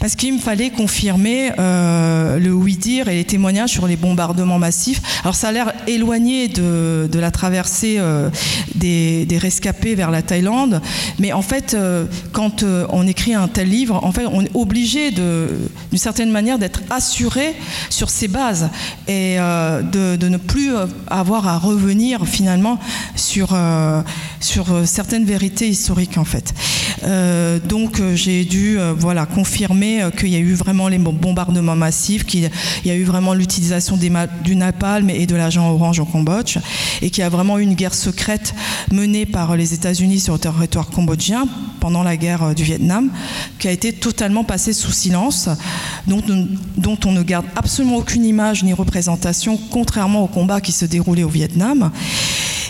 parce 0.00 0.16
qu'il 0.16 0.32
me 0.32 0.38
fallait 0.38 0.70
confirmer 0.70 1.52
euh, 1.58 2.38
le 2.38 2.52
oui-dire 2.52 3.08
et 3.08 3.16
les 3.16 3.24
témoignages 3.24 3.70
sur 3.70 3.86
les 3.86 3.96
bombardements 3.96 4.58
massifs. 4.58 5.02
Alors 5.22 5.34
ça 5.34 5.48
a 5.48 5.52
l'air 5.52 5.72
éloigné 5.86 6.48
de, 6.48 7.08
la 7.12 7.30
traversée 7.30 7.96
euh, 7.98 8.30
des, 8.74 9.26
rescapés 9.38 9.94
vers 9.94 10.10
la 10.10 10.22
Thaïlande, 10.22 10.80
mais 11.18 11.32
en 11.32 11.42
fait, 11.42 11.74
euh, 11.74 12.06
quand 12.32 12.64
on 12.88 13.06
écrit 13.06 13.34
un 13.34 13.46
tel 13.46 13.68
livre, 13.68 14.00
en 14.02 14.10
fait, 14.10 14.24
on 14.26 14.42
est 14.42 14.50
obligé 14.54 15.10
d'une 15.10 15.98
certaine 15.98 16.30
manière 16.30 16.58
d'être 16.58 16.80
assuré 16.88 17.54
sur 17.90 18.08
ces 18.08 18.28
bases 18.28 18.70
et 19.06 19.36
de, 19.36 20.16
de, 20.16 20.28
ne 20.28 20.38
plus 20.38 20.70
avoir 21.08 21.46
à 21.46 21.58
revenir 21.58 22.26
finalement 22.26 22.78
sur, 23.16 23.56
sur 24.40 24.66
certaines 24.86 25.24
vérités 25.24 25.68
historiques 25.68 26.16
en 26.16 26.24
fait. 26.24 26.54
donc 27.68 28.00
j'ai 28.14 28.44
dû 28.44 28.78
voilà 28.96 29.26
confirmer 29.26 29.89
euh, 29.98 30.10
qu'il 30.10 30.28
y 30.28 30.36
a 30.36 30.38
eu 30.38 30.54
vraiment 30.54 30.88
les 30.88 30.98
bombardements 30.98 31.76
massifs, 31.76 32.24
qu'il 32.24 32.50
y 32.84 32.90
a 32.90 32.94
eu 32.94 33.04
vraiment 33.04 33.34
l'utilisation 33.34 33.96
du 33.96 34.56
napalm 34.56 35.10
et 35.10 35.26
de 35.26 35.36
l'agent 35.36 35.70
orange 35.70 35.98
au 36.00 36.04
Cambodge, 36.04 36.58
et 37.02 37.10
qu'il 37.10 37.22
y 37.22 37.24
a 37.24 37.28
vraiment 37.28 37.58
eu 37.58 37.62
une 37.62 37.74
guerre 37.74 37.94
secrète 37.94 38.54
menée 38.92 39.26
par 39.26 39.56
les 39.56 39.74
États-Unis 39.74 40.20
sur 40.20 40.34
le 40.34 40.38
territoire 40.38 40.88
cambodgien 40.90 41.46
pendant 41.80 42.02
la 42.02 42.16
guerre 42.16 42.42
euh, 42.42 42.54
du 42.54 42.62
Vietnam, 42.62 43.10
qui 43.58 43.68
a 43.68 43.72
été 43.72 43.92
totalement 43.92 44.44
passée 44.44 44.72
sous 44.72 44.92
silence, 44.92 45.48
dont, 46.06 46.22
dont 46.76 46.98
on 47.04 47.12
ne 47.12 47.22
garde 47.22 47.46
absolument 47.56 47.96
aucune 47.96 48.24
image 48.24 48.62
ni 48.62 48.72
représentation, 48.72 49.58
contrairement 49.70 50.24
au 50.24 50.28
combat 50.28 50.60
qui 50.60 50.72
se 50.72 50.84
déroulait 50.84 51.24
au 51.24 51.28
Vietnam. 51.28 51.90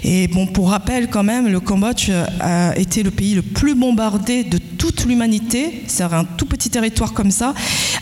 Et 0.05 0.29
bon, 0.29 0.47
pour 0.47 0.71
rappel, 0.71 1.09
quand 1.09 1.23
même, 1.23 1.49
le 1.49 1.61
Cambodge 1.61 2.09
euh, 2.11 2.25
a 2.41 2.79
été 2.79 3.03
le 3.03 3.11
pays 3.11 3.35
le 3.35 3.43
plus 3.43 3.75
bombardé 3.75 4.45
de 4.45 4.59
toute 4.59 5.05
l'humanité. 5.05 5.85
C'est 5.87 6.05
un 6.05 6.25
tout 6.25 6.47
petit 6.47 6.71
territoire 6.71 7.13
comme 7.13 7.31
ça, 7.31 7.55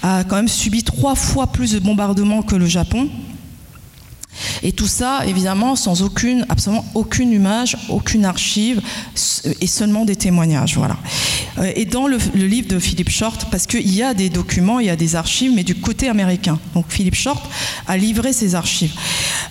a 0.02 0.24
quand 0.24 0.36
même 0.36 0.48
subi 0.48 0.84
trois 0.84 1.14
fois 1.14 1.48
plus 1.48 1.72
de 1.72 1.78
bombardements 1.78 2.42
que 2.42 2.56
le 2.56 2.66
Japon. 2.66 3.08
Et 4.62 4.72
tout 4.72 4.86
ça, 4.86 5.20
évidemment, 5.26 5.76
sans 5.76 6.02
aucune, 6.02 6.44
absolument 6.48 6.84
aucune 6.94 7.32
image, 7.32 7.76
aucune 7.88 8.24
archive, 8.24 8.80
et 9.60 9.66
seulement 9.66 10.04
des 10.04 10.16
témoignages. 10.16 10.76
Voilà. 10.76 10.96
Euh, 11.58 11.72
et 11.74 11.84
dans 11.84 12.06
le, 12.06 12.18
livre 12.34 12.68
de 12.68 12.78
Philippe 12.78 13.10
Short, 13.10 13.46
parce 13.50 13.66
qu'il 13.66 13.94
y 13.94 14.02
a 14.02 14.14
des 14.14 14.28
documents, 14.28 14.80
il 14.80 14.86
y 14.86 14.90
a 14.90 14.96
des 14.96 15.16
archives, 15.16 15.52
mais 15.54 15.64
du 15.64 15.74
côté 15.74 16.08
américain. 16.08 16.58
Donc 16.74 16.86
Philippe 16.88 17.14
Short 17.14 17.42
a 17.86 17.96
livré 17.96 18.32
ses 18.32 18.54
archives. 18.54 18.92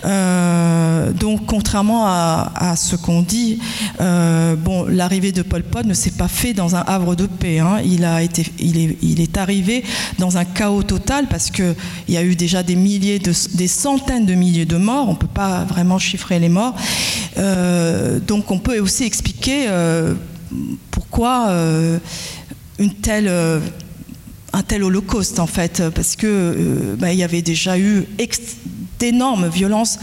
Euh, 0.04 1.12
donc, 1.12 1.46
contrairement 1.46 2.06
à, 2.06 2.74
ce 2.76 2.96
qu'on 2.96 3.22
dit, 3.22 3.58
euh, 4.00 4.54
bon, 4.56 4.84
l'arrivée 4.84 5.32
de 5.32 5.42
Pol 5.42 5.62
Pot 5.62 5.84
ne 5.84 5.94
s'est 5.94 6.12
pas 6.12 6.28
fait 6.28 6.52
dans 6.52 6.76
un 6.76 6.80
havre 6.80 7.14
de 7.14 7.26
paix. 7.26 7.58
Hein. 7.58 7.78
Il, 7.84 8.04
a 8.04 8.22
été, 8.22 8.46
il, 8.58 8.78
est, 8.78 8.96
il 9.02 9.20
est 9.20 9.36
arrivé 9.36 9.84
dans 10.18 10.38
un 10.38 10.44
chaos 10.44 10.82
total 10.82 11.26
parce 11.28 11.50
qu'il 11.50 11.74
y 12.08 12.16
a 12.16 12.22
eu 12.22 12.36
déjà 12.36 12.62
des 12.62 12.76
milliers, 12.76 13.18
de, 13.18 13.32
des 13.54 13.68
centaines 13.68 14.26
de 14.26 14.34
milliers 14.34 14.66
de 14.66 14.76
morts. 14.78 15.08
On 15.08 15.12
ne 15.12 15.18
peut 15.18 15.26
pas 15.26 15.64
vraiment 15.64 15.98
chiffrer 15.98 16.38
les 16.38 16.48
morts. 16.48 16.74
donc, 18.26 18.50
on 18.50 18.58
peut 18.58 18.78
aussi 18.78 19.04
expliquer 19.04 19.68
pourquoi 20.90 21.52
une 22.78 22.94
telle 22.94 23.30
un 24.52 24.62
tel 24.62 24.82
holocauste 24.82 25.38
en 25.40 25.46
fait, 25.46 25.82
parce 25.94 26.16
que 26.16 26.96
bah, 26.98 27.12
il 27.12 27.18
y 27.18 27.22
avait 27.22 27.42
déjà 27.42 27.78
eu 27.78 28.06
d'énormes 28.98 29.48
violences 29.48 29.98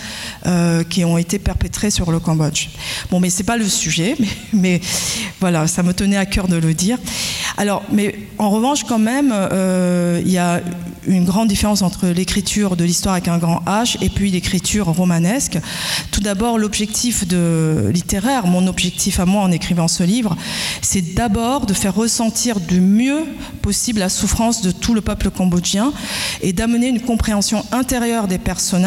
euh, 0.45 0.83
qui 0.83 1.03
ont 1.03 1.17
été 1.17 1.39
perpétrées 1.39 1.91
sur 1.91 2.11
le 2.11 2.19
Cambodge. 2.19 2.69
Bon, 3.11 3.19
mais 3.19 3.29
c'est 3.29 3.43
pas 3.43 3.57
le 3.57 3.67
sujet, 3.67 4.15
mais, 4.53 4.81
voilà, 5.39 5.67
ça 5.67 5.83
me 5.83 5.93
tenait 5.93 6.17
à 6.17 6.25
cœur 6.25 6.47
de 6.47 6.55
le 6.55 6.73
dire. 6.73 6.97
Alors, 7.57 7.83
mais 7.91 8.15
en 8.37 8.49
revanche, 8.49 8.83
quand 8.83 8.99
même, 8.99 9.31
euh, 9.33 10.21
il 10.25 10.31
y 10.31 10.37
a 10.37 10.61
une 11.07 11.25
grande 11.25 11.47
différence 11.47 11.83
entre 11.83 12.07
l'écriture 12.07 12.75
de 12.75 12.83
l'histoire 12.83 13.13
avec 13.13 13.27
un 13.27 13.37
grand 13.37 13.61
H 13.67 13.97
et 14.01 14.09
puis 14.09 14.31
l'écriture 14.31 14.87
romanesque. 14.87 15.59
Tout 16.11 16.21
d'abord, 16.21 16.57
l'objectif 16.57 17.25
littéraire, 17.91 18.47
mon 18.47 18.65
objectif 18.65 19.19
à 19.19 19.25
moi 19.25 19.43
en 19.43 19.51
écrivant 19.51 19.87
ce 19.87 20.03
livre, 20.03 20.35
c'est 20.81 21.13
d'abord 21.13 21.67
de 21.67 21.73
faire 21.73 21.93
ressentir 21.93 22.59
du 22.59 22.81
mieux 22.81 23.23
possible 23.61 23.99
la 23.99 24.09
souffrance 24.09 24.63
de 24.63 24.71
tout 24.71 24.95
le 24.95 25.01
peuple 25.01 25.29
cambodgien 25.29 25.93
et 26.41 26.53
d'amener 26.53 26.87
une 26.87 27.01
compréhension 27.01 27.63
intérieure 27.71 28.27
des 28.27 28.39
personnages 28.39 28.84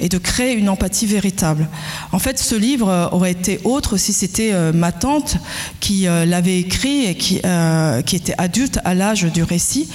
et 0.00 0.08
de 0.08 0.18
créer 0.18 0.54
une 0.54 0.68
empathie 0.68 1.06
véritable. 1.06 1.68
En 2.12 2.18
fait, 2.18 2.38
ce 2.38 2.54
livre 2.54 3.10
aurait 3.12 3.32
été 3.32 3.60
autre 3.64 3.96
si 3.96 4.12
c'était 4.12 4.52
euh, 4.52 4.72
ma 4.72 4.92
tante 4.92 5.36
qui 5.80 6.06
euh, 6.06 6.24
l'avait 6.24 6.60
écrit 6.60 7.06
et 7.06 7.14
qui, 7.14 7.40
euh, 7.44 8.02
qui 8.02 8.16
était 8.16 8.34
adulte 8.38 8.78
à 8.84 8.94
l'âge 8.94 9.24
du 9.24 9.42
récit. 9.42 9.88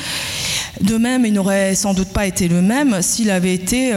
De 0.81 0.97
même, 0.97 1.25
il 1.25 1.33
n'aurait 1.33 1.75
sans 1.75 1.93
doute 1.93 2.09
pas 2.09 2.25
été 2.25 2.47
le 2.47 2.61
même 2.61 3.01
s'il 3.01 3.29
avait 3.29 3.53
été 3.53 3.93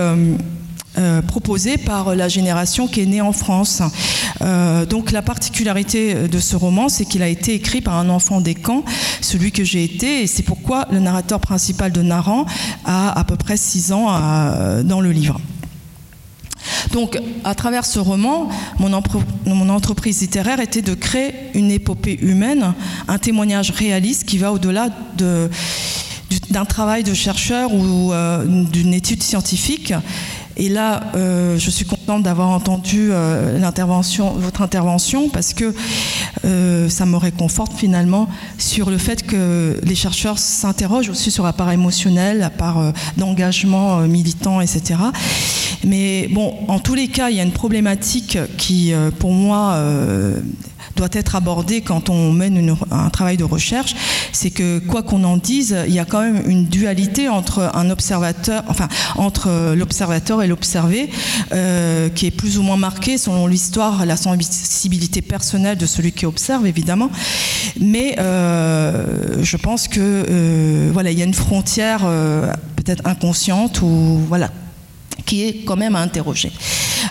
proposé 1.27 1.77
par 1.79 2.15
la 2.15 2.29
génération 2.29 2.87
qui 2.87 3.01
est 3.01 3.07
née 3.07 3.21
en 3.21 3.33
France. 3.33 3.83
Euh, 4.43 4.87
donc 4.87 5.13
la 5.13 5.23
particularité 5.23 6.29
de 6.29 6.39
ce 6.39 6.57
roman, 6.57 6.89
c'est 6.89 7.05
qu'il 7.05 7.23
a 7.23 7.29
été 7.29 7.55
écrit 7.55 7.81
par 7.81 7.95
un 7.97 8.09
enfant 8.09 8.41
des 8.41 8.55
camps, 8.55 8.85
celui 9.21 9.53
que 9.53 9.65
j'ai 9.65 9.85
été, 9.85 10.23
et 10.23 10.27
c'est 10.27 10.43
pourquoi 10.43 10.87
le 10.91 10.99
narrateur 10.99 11.41
principal 11.41 11.93
de 11.93 12.03
Naran 12.03 12.47
a 12.85 13.19
à 13.19 13.25
peu 13.25 13.37
près 13.37 13.57
6 13.57 13.93
ans 13.93 14.07
euh, 14.09 14.83
dans 14.83 15.01
le 15.01 15.13
livre. 15.13 15.41
Donc, 16.93 17.19
à 17.45 17.55
travers 17.55 17.85
ce 17.85 17.99
roman, 17.99 18.49
mon, 18.79 18.93
entreprise 19.69 20.21
littéraire 20.21 20.61
était 20.61 20.83
de 20.83 20.95
créer 20.95 21.35
une 21.55 21.71
épopée 21.71 22.19
humaine, 22.23 22.73
un 23.09 23.19
témoignage 23.19 23.71
réaliste 23.71 24.25
qui 24.25 24.39
va 24.39 24.53
au-delà 24.53 24.89
d'un 25.19 26.65
travail 26.65 27.03
de 27.03 27.13
chercheur 27.13 27.75
ou 27.75 28.13
d'une 28.71 28.95
étude 28.95 29.23
scientifique 29.23 29.93
et 30.57 30.69
là, 30.69 31.11
euh, 31.17 31.59
je 31.59 31.71
suis 31.71 31.85
contente 31.85 32.23
d'avoir 32.23 32.51
entendu 32.51 33.09
euh, 33.11 33.59
votre 34.37 34.63
intervention 34.63 35.29
parce 35.29 35.53
que 35.53 35.75
euh, 36.45 36.89
ça 36.89 37.07
me 37.07 37.17
réconforte 37.17 37.73
finalement 37.73 38.29
sur 38.59 38.91
le 38.91 38.99
fait 38.99 39.27
que 39.27 39.81
les 39.83 39.95
chercheurs 39.95 40.39
s'interrogent 40.39 41.09
aussi 41.09 41.31
sur 41.31 41.45
la 41.45 41.53
part 41.53 41.73
émotionnelle, 41.73 42.39
la 42.39 42.51
part 42.51 42.93
d'engagement 43.17 44.01
militant, 44.01 44.61
etc. 44.61 44.95
Mais 45.85 46.29
bon, 46.29 46.55
en 46.69 46.79
tous 46.79 46.95
les 46.95 47.09
cas, 47.09 47.31
il 47.31 47.37
y 47.37 47.41
a 47.41 47.43
une 47.43 47.53
problématique 47.53 48.39
qui, 48.57 48.93
pour 49.19 49.33
moi, 49.33 49.77
doit 50.97 51.09
être 51.13 51.37
abordé 51.37 51.81
quand 51.81 52.11
on 52.11 52.33
mène 52.33 52.77
un 52.91 53.11
travail 53.11 53.37
de 53.37 53.45
recherche, 53.45 53.95
c'est 54.33 54.51
que 54.51 54.79
quoi 54.79 55.03
qu'on 55.03 55.25
en 55.25 55.37
dise, 55.37 55.77
il 55.87 55.95
y 55.95 55.99
a 55.99 56.05
quand 56.05 56.21
même 56.21 56.43
une 56.49 56.67
dualité 56.67 57.29
entre 57.29 57.71
un 57.75 57.91
observateur, 57.91 58.63
enfin 58.69 58.89
entre 59.17 59.75
l'observateur 59.75 60.43
et 60.43 60.47
l'observé, 60.47 61.11
euh, 61.53 62.09
qui 62.09 62.27
est 62.27 62.31
plus 62.31 62.59
ou 62.59 62.63
moins 62.63 62.77
marquée 62.77 63.19
selon 63.19 63.47
l'histoire, 63.47 64.07
la 64.07 64.17
sensibilité 64.17 65.23
personnelle 65.23 65.79
de 65.79 65.87
celui 65.87 66.13
qui 66.13 66.27
observe 66.27 66.67
évidemment, 66.67 67.11
mais 67.81 68.17
euh, 68.19 69.43
je 69.43 69.57
pense 69.57 69.89
que 69.89 70.01
euh, 70.01 70.91
voilà, 70.93 71.11
il 71.11 71.19
y 71.19 71.23
a 71.23 71.25
une 71.25 71.35
frontière 71.35 72.01
peut-être 72.77 73.07
inconsciente 73.07 73.83
ou 73.83 74.21
voilà 74.29 74.51
qui 75.25 75.45
est 75.45 75.65
quand 75.65 75.77
même 75.77 75.97
à 75.97 76.01
interroger. 76.01 76.53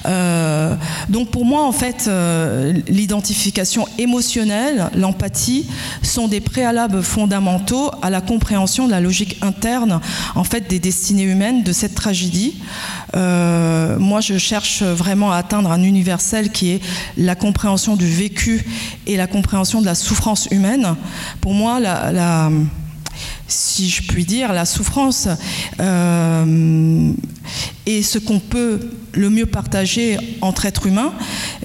Euh, 0.06 0.76
donc 1.10 1.30
pour 1.30 1.46
moi, 1.46 1.64
en 1.64 1.72
fait, 1.72 2.06
euh, 2.08 2.74
l'identification 2.88 3.88
émotionnelle, 3.98 4.90
l'empathie 4.96 5.66
sont 6.02 6.28
des 6.28 6.42
préalables 6.42 7.02
fondamentaux 7.02 7.92
à 8.02 8.10
la 8.10 8.22
compréhension 8.22 8.86
de 8.88 8.92
la 8.92 9.00
logique 9.00 9.38
interne, 9.42 10.00
en 10.36 10.44
fait, 10.44 10.70
des 10.70 10.80
destinées 10.80 11.24
humaines 11.24 11.64
de 11.64 11.72
cette 11.72 11.96
tragédie. 11.96 12.56
Euh, 13.16 13.98
moi, 14.00 14.22
je 14.22 14.38
cherche 14.38 14.84
vraiment 14.84 15.32
à 15.32 15.38
atteindre 15.38 15.72
un 15.72 15.84
universel 15.84 16.52
qui 16.52 16.72
est 16.72 16.82
la 17.18 17.36
compréhension 17.36 17.96
du 17.96 18.08
vécu 18.08 18.66
et 19.08 19.18
la 19.18 19.28
compréhension 19.28 19.82
de 19.82 19.86
la 19.86 19.96
souffrance 19.96 20.48
humaine. 20.52 20.96
Pour 21.42 21.54
moi, 21.54 21.80
la, 21.80 22.50
si 23.48 23.90
je 23.90 24.04
puis 24.04 24.26
dire, 24.26 24.54
la 24.54 24.66
souffrance 24.66 25.28
et 27.86 28.02
ce 28.02 28.18
qu'on 28.18 28.40
peut 28.40 28.80
le 29.14 29.30
mieux 29.30 29.46
partager 29.46 30.18
entre 30.42 30.66
êtres 30.66 30.88
humains, 30.88 31.14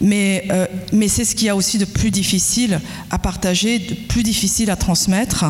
mais, 0.01 0.45
euh, 0.51 0.67
mais 0.93 1.09
c'est 1.09 1.25
ce 1.25 1.35
qu'il 1.35 1.47
y 1.47 1.51
a 1.51 1.57
aussi 1.57 1.79
de 1.79 1.85
plus 1.85 2.11
difficile 2.11 2.81
à 3.11 3.19
partager, 3.19 3.79
de 3.79 3.95
plus 3.95 4.23
difficile 4.23 4.71
à 4.71 4.77
transmettre. 4.77 5.47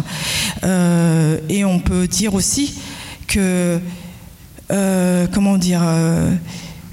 Euh, 0.64 1.38
et 1.48 1.64
on 1.64 1.80
peut 1.80 2.06
dire 2.06 2.34
aussi 2.34 2.74
que, 3.26 3.80
euh, 4.70 5.26
comment 5.32 5.58
dire, 5.58 5.82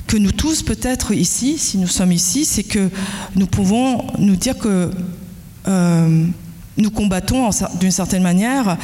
que 0.08 0.18
nous 0.18 0.32
tous, 0.32 0.64
peut-être 0.64 1.14
ici, 1.14 1.58
si 1.58 1.78
nous 1.78 1.88
sommes 1.88 2.12
ici, 2.12 2.46
c'est 2.46 2.64
que 2.64 2.90
nous 3.36 3.48
pouvons 3.48 4.06
nous 4.18 4.36
dire 4.36 4.58
que 4.58 4.90
nous 6.78 6.92
combattons 6.92 7.50
d'une 7.80 7.92
certaine 7.92 8.24
manière 8.24 8.78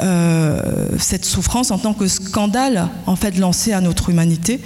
euh, 0.00 0.88
cette 0.98 1.24
souffrance 1.24 1.70
en 1.70 1.78
tant 1.78 1.94
que 1.94 2.08
scandale 2.08 2.88
en 3.06 3.16
fait 3.16 3.38
lancé 3.38 3.72
à 3.72 3.80
notre 3.80 4.10
humanité. 4.10 4.60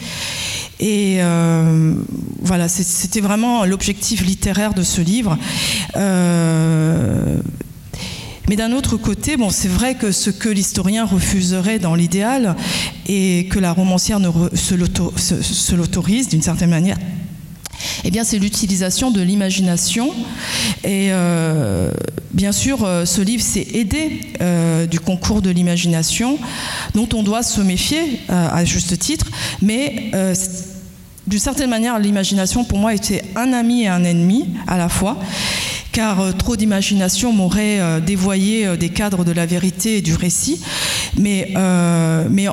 Et 0.78 1.18
euh, 1.20 1.94
voilà, 2.40 2.68
c'était 2.68 3.20
vraiment 3.20 3.64
l'objectif 3.66 4.24
littéraire 4.24 4.72
de 4.72 4.82
ce 4.82 5.02
livre. 5.02 5.36
Euh, 5.96 7.36
mais 8.48 8.56
d'un 8.56 8.72
autre 8.72 8.96
côté, 8.96 9.36
c'est 9.50 9.68
vrai 9.68 9.94
que 9.94 10.10
ce 10.10 10.30
que 10.30 10.48
l'historien 10.48 11.04
refuserait 11.04 11.78
dans 11.78 11.94
l'idéal 11.94 12.56
et 13.06 13.46
que 13.48 13.58
la 13.58 13.72
romancière 13.72 14.18
ne 14.18 14.30
se 14.54 15.74
l'autorise 15.74 16.28
d'une 16.28 16.42
certaine 16.42 16.70
manière, 16.70 16.96
eh 18.04 18.10
bien, 18.10 18.24
c'est 18.24 18.38
l'utilisation 18.38 19.10
de 19.10 19.20
l'imagination. 19.20 20.12
Et 20.84 21.08
euh, 21.10 21.90
bien 22.32 22.52
sûr, 22.52 22.84
euh, 22.84 23.04
ce 23.04 23.20
livre 23.20 23.42
s'est 23.42 23.66
aidé 23.74 24.20
euh, 24.40 24.86
du 24.86 25.00
concours 25.00 25.42
de 25.42 25.50
l'imagination, 25.50 26.38
dont 26.94 27.08
on 27.14 27.22
doit 27.22 27.42
se 27.42 27.60
méfier 27.60 28.20
à 28.28 28.64
juste 28.64 28.98
titre, 28.98 29.26
mais 29.62 30.10
d'une 31.26 31.38
certaine 31.38 31.70
manière, 31.70 31.98
l'imagination, 31.98 32.64
pour 32.64 32.78
moi, 32.78 32.94
était 32.94 33.24
un 33.36 33.52
ami 33.52 33.82
et 33.82 33.88
un 33.88 34.04
ennemi 34.04 34.48
à 34.66 34.76
la 34.76 34.88
fois 34.88 35.18
car 35.92 36.36
trop 36.36 36.54
d'imagination 36.54 37.32
m'aurait 37.32 38.00
dévoyé 38.00 38.76
des 38.76 38.90
cadres 38.90 39.24
de 39.24 39.32
la 39.32 39.44
vérité 39.44 39.96
et 39.96 40.02
du 40.02 40.14
récit. 40.14 40.60
Mais, 41.18 41.52
mais 42.30 42.46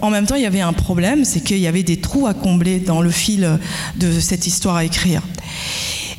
en 0.00 0.10
même 0.10 0.26
temps, 0.26 0.36
il 0.36 0.42
y 0.42 0.46
avait 0.46 0.60
un 0.60 0.72
problème, 0.72 1.24
c'est 1.24 1.40
qu'il 1.40 1.58
y 1.58 1.66
avait 1.66 1.82
des 1.82 1.98
trous 1.98 2.26
à 2.26 2.34
combler 2.34 2.78
dans 2.78 3.00
le 3.00 3.10
fil 3.10 3.58
de 3.96 4.20
cette 4.20 4.46
histoire 4.46 4.76
à 4.76 4.84
écrire. 4.84 5.22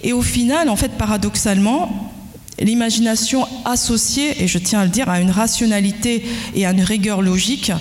Et 0.03 0.14
au 0.14 0.22
final, 0.22 0.69
en 0.69 0.76
fait, 0.76 0.91
paradoxalement, 0.91 2.11
l'imagination 2.60 3.47
associée, 3.65 4.43
et 4.43 4.47
je 4.47 4.57
tiens 4.57 4.81
à 4.81 4.84
le 4.85 4.89
dire, 4.89 5.10
à 5.10 5.22
une 5.22 5.31
rationalité 5.31 6.23
et 6.56 6.65
à 6.65 6.72
une 6.72 6.81
rigueur 6.81 7.22
logique, 7.22 7.72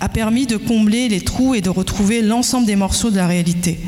a 0.00 0.08
permis 0.08 0.46
de 0.46 0.56
combler 0.56 1.08
les 1.08 1.20
trous 1.20 1.54
et 1.54 1.60
de 1.60 1.70
retrouver 1.70 2.22
l'ensemble 2.22 2.66
des 2.66 2.76
morceaux 2.76 3.10
de 3.10 3.16
la 3.16 3.26
réalité. 3.26 3.78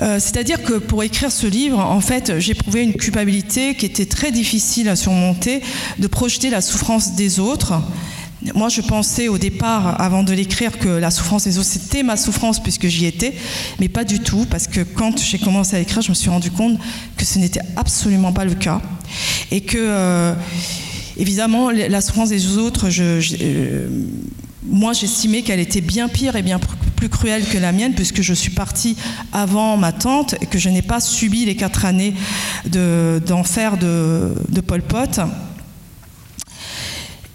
Euh, 0.00 0.20
c'est-à-dire 0.20 0.62
que 0.62 0.74
pour 0.74 1.02
écrire 1.02 1.32
ce 1.32 1.46
livre, 1.46 1.80
en 1.80 2.00
fait, 2.00 2.38
j'éprouvais 2.38 2.84
une 2.84 2.94
culpabilité 2.94 3.74
qui 3.74 3.86
était 3.86 4.06
très 4.06 4.30
difficile 4.30 4.88
à 4.88 4.94
surmonter, 4.94 5.60
de 5.98 6.06
projeter 6.06 6.50
la 6.50 6.60
souffrance 6.60 7.14
des 7.14 7.40
autres, 7.40 7.74
moi, 8.54 8.68
je 8.68 8.80
pensais 8.80 9.28
au 9.28 9.36
départ, 9.36 10.00
avant 10.00 10.22
de 10.22 10.32
l'écrire, 10.32 10.78
que 10.78 10.88
la 10.88 11.10
souffrance 11.10 11.44
des 11.44 11.58
autres, 11.58 11.68
c'était 11.68 12.04
ma 12.04 12.16
souffrance 12.16 12.62
puisque 12.62 12.86
j'y 12.86 13.06
étais, 13.06 13.34
mais 13.80 13.88
pas 13.88 14.04
du 14.04 14.20
tout, 14.20 14.46
parce 14.48 14.68
que 14.68 14.80
quand 14.80 15.18
j'ai 15.18 15.38
commencé 15.38 15.76
à 15.76 15.80
écrire, 15.80 16.02
je 16.02 16.10
me 16.10 16.14
suis 16.14 16.30
rendu 16.30 16.50
compte 16.50 16.78
que 17.16 17.24
ce 17.24 17.38
n'était 17.38 17.60
absolument 17.76 18.32
pas 18.32 18.44
le 18.44 18.54
cas. 18.54 18.80
Et 19.50 19.62
que, 19.62 19.76
euh, 19.78 20.34
évidemment, 21.16 21.70
la 21.70 22.00
souffrance 22.00 22.28
des 22.28 22.58
autres, 22.58 22.88
euh, 23.00 23.88
moi, 24.64 24.92
j'estimais 24.92 25.42
qu'elle 25.42 25.60
était 25.60 25.80
bien 25.80 26.08
pire 26.08 26.36
et 26.36 26.42
bien 26.42 26.60
plus 26.94 27.08
cruelle 27.08 27.44
que 27.44 27.58
la 27.58 27.72
mienne, 27.72 27.94
puisque 27.94 28.22
je 28.22 28.34
suis 28.34 28.50
partie 28.50 28.96
avant 29.32 29.76
ma 29.76 29.90
tante 29.90 30.36
et 30.40 30.46
que 30.46 30.58
je 30.58 30.68
n'ai 30.68 30.82
pas 30.82 31.00
subi 31.00 31.44
les 31.44 31.56
quatre 31.56 31.84
années 31.84 32.14
d'enfer 32.66 33.78
de, 33.78 34.34
de 34.48 34.60
Pol 34.60 34.82
Pot 34.82 35.20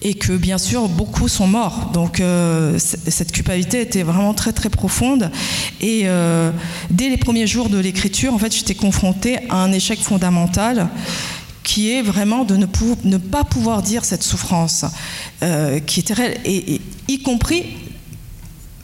et 0.03 0.15
que 0.15 0.34
bien 0.34 0.57
sûr 0.57 0.89
beaucoup 0.89 1.27
sont 1.27 1.47
morts. 1.47 1.89
Donc 1.93 2.19
euh, 2.19 2.77
cette 2.77 3.31
culpabilité 3.31 3.81
était 3.81 4.03
vraiment 4.03 4.34
très 4.34 4.51
très 4.51 4.69
profonde. 4.69 5.31
Et 5.81 6.01
euh, 6.05 6.51
dès 6.89 7.09
les 7.09 7.17
premiers 7.17 7.47
jours 7.47 7.69
de 7.69 7.77
l'écriture, 7.77 8.34
en 8.34 8.38
fait, 8.38 8.53
j'étais 8.53 8.75
confrontée 8.75 9.39
à 9.49 9.55
un 9.63 9.71
échec 9.71 9.99
fondamental 9.99 10.89
qui 11.63 11.91
est 11.91 12.01
vraiment 12.01 12.43
de 12.43 12.57
ne, 12.57 13.17
pas 13.17 13.45
pouvoir 13.45 13.81
dire 13.81 14.03
cette 14.03 14.21
souffrance, 14.21 14.84
euh, 15.41 15.80
qui 15.80 16.01
était 16.01 16.13
réelle, 16.13 16.41
y 17.07 17.21
compris 17.21 17.63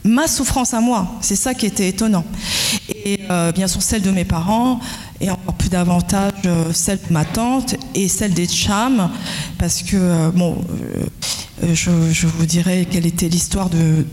ma 0.05 0.27
souffrance 0.27 0.73
à 0.73 0.79
moi. 0.79 1.05
C'est 1.19 1.35
ça 1.35 1.53
qui 1.53 1.65
était 1.65 1.89
étonnant. 1.89 2.23
Et 2.87 3.19
bien 3.53 3.67
sûr 3.67 3.81
celle 3.81 4.01
de 4.01 4.11
mes 4.11 4.23
parents, 4.23 4.79
et 5.19 5.29
encore 5.29 5.53
plus 5.55 5.69
davantage 5.69 6.31
celle 6.73 6.99
de 6.99 7.13
ma 7.13 7.25
tante 7.25 7.75
et 7.93 8.07
celle 8.07 8.33
des 8.33 8.47
Cham, 8.47 9.09
parce 9.59 9.83
que, 9.83 9.97
euh, 9.97 10.31
bon, 10.33 10.57
euh, 11.63 11.75
je, 11.75 12.25
vous 12.25 12.45
dirais 12.45 12.87
quelle 12.89 13.05
était 13.05 13.27
l'histoire 13.27 13.69
de, 13.69 14.05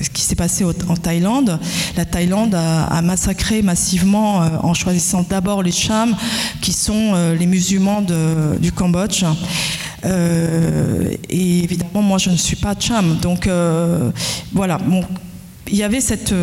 ce 0.00 0.10
qui 0.10 0.22
s'est 0.22 0.36
passé 0.36 0.64
en 0.64 0.96
Thaïlande. 0.96 1.58
La 1.96 2.04
Thaïlande 2.04 2.54
a, 2.54 3.02
massacré 3.02 3.62
massivement 3.62 4.36
en 4.62 4.74
choisissant 4.74 5.24
d'abord 5.28 5.62
les 5.62 5.72
Cham, 5.72 6.14
qui 6.60 6.72
sont 6.72 7.14
les 7.38 7.46
musulmans 7.46 8.02
du 8.60 8.72
Cambodge. 8.72 9.24
et 10.04 11.64
évidemment, 11.64 12.02
moi, 12.02 12.18
je 12.18 12.30
ne 12.30 12.36
suis 12.36 12.56
pas 12.56 12.74
Cham. 12.78 13.16
Donc, 13.22 13.48
voilà. 14.52 14.78
Il 15.68 15.76
y 15.76 15.82
avait 15.82 16.00
cette 16.00 16.34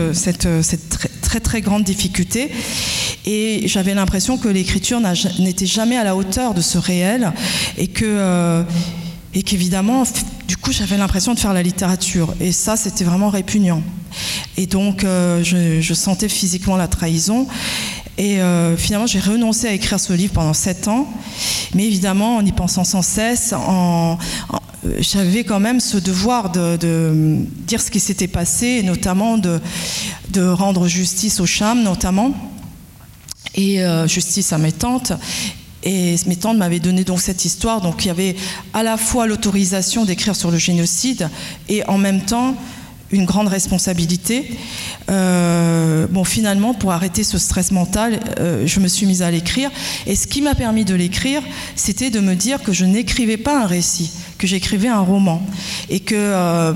très, 1.21 1.39
très 1.39 1.61
grande 1.61 1.83
difficulté. 1.83 2.49
Et 3.25 3.67
j'avais 3.67 3.93
l'impression 3.93 4.37
que 4.37 4.47
l'écriture 4.49 4.99
n'était 5.39 5.65
jamais 5.65 5.97
à 5.97 6.03
la 6.03 6.15
hauteur 6.15 6.53
de 6.53 6.61
ce 6.61 6.77
réel 6.77 7.31
et 7.77 7.87
que 7.87 8.05
euh, 8.05 8.63
et 9.33 9.43
qu'évidemment, 9.43 10.03
du 10.47 10.57
coup, 10.57 10.71
j'avais 10.71 10.97
l'impression 10.97 11.33
de 11.33 11.39
faire 11.39 11.53
la 11.53 11.63
littérature. 11.63 12.35
Et 12.39 12.51
ça, 12.51 12.75
c'était 12.75 13.03
vraiment 13.03 13.29
répugnant. 13.29 13.81
Et 14.57 14.67
donc, 14.67 15.03
euh, 15.03 15.43
je, 15.43 15.93
sentais 15.95 16.29
physiquement 16.29 16.75
la 16.75 16.87
trahison. 16.87 17.47
Et 18.19 18.41
euh, 18.41 18.77
finalement, 18.77 19.07
j'ai 19.07 19.19
renoncé 19.19 19.67
à 19.67 19.73
écrire 19.73 19.99
ce 19.99 20.13
livre 20.13 20.33
pendant 20.33 20.53
sept 20.53 20.87
ans. 20.87 21.11
Mais 21.73 21.85
évidemment, 21.85 22.35
en 22.35 22.45
y 22.45 22.51
pensant 22.51 22.83
sans 22.83 23.01
cesse, 23.01 23.55
j'avais 24.99 25.43
quand 25.43 25.59
même 25.59 25.79
ce 25.79 25.97
devoir 25.97 26.51
de, 26.51 26.77
de 26.77 27.37
dire 27.65 27.81
ce 27.81 27.89
qui 27.89 27.99
s'était 27.99 28.27
passé, 28.27 28.67
et 28.67 28.83
notamment 28.83 29.39
de, 29.39 29.59
de 30.29 30.45
rendre 30.45 30.87
justice 30.87 31.39
aux 31.39 31.47
Cham, 31.47 31.81
notamment 31.81 32.35
et 33.55 33.83
euh, 33.83 34.07
justice 34.07 34.53
à 34.53 34.57
mes 34.57 34.71
tantes. 34.71 35.13
Et 35.83 36.15
mes 36.27 36.37
tantes 36.37 36.57
m'avaient 36.57 36.79
donné 36.79 37.03
donc 37.03 37.19
cette 37.19 37.45
histoire. 37.45 37.81
Donc 37.81 38.05
il 38.05 38.07
y 38.07 38.11
avait 38.11 38.35
à 38.73 38.83
la 38.83 38.97
fois 38.97 39.27
l'autorisation 39.27 40.05
d'écrire 40.05 40.35
sur 40.35 40.49
le 40.49 40.57
génocide 40.57 41.29
et 41.67 41.85
en 41.87 41.97
même 41.97 42.21
temps 42.21 42.55
une 43.13 43.25
grande 43.25 43.47
responsabilité. 43.47 44.49
Euh, 45.09 46.07
bon, 46.09 46.23
finalement, 46.23 46.73
pour 46.73 46.91
arrêter 46.91 47.23
ce 47.23 47.37
stress 47.37 47.71
mental, 47.71 48.19
euh, 48.39 48.65
je 48.65 48.79
me 48.79 48.87
suis 48.87 49.05
mise 49.05 49.21
à 49.21 49.31
l'écrire. 49.31 49.69
Et 50.07 50.15
ce 50.15 50.27
qui 50.27 50.41
m'a 50.41 50.55
permis 50.55 50.83
de 50.83 50.95
l'écrire, 50.95 51.41
c'était 51.75 52.09
de 52.09 52.19
me 52.19 52.35
dire 52.35 52.61
que 52.63 52.73
je 52.73 52.85
n'écrivais 52.85 53.37
pas 53.37 53.61
un 53.61 53.67
récit, 53.67 54.11
que 54.43 54.47
j'écrivais 54.47 54.89
un 54.89 54.99
roman. 54.99 55.41
Et 55.89 56.01
que, 56.01 56.15
euh, 56.17 56.73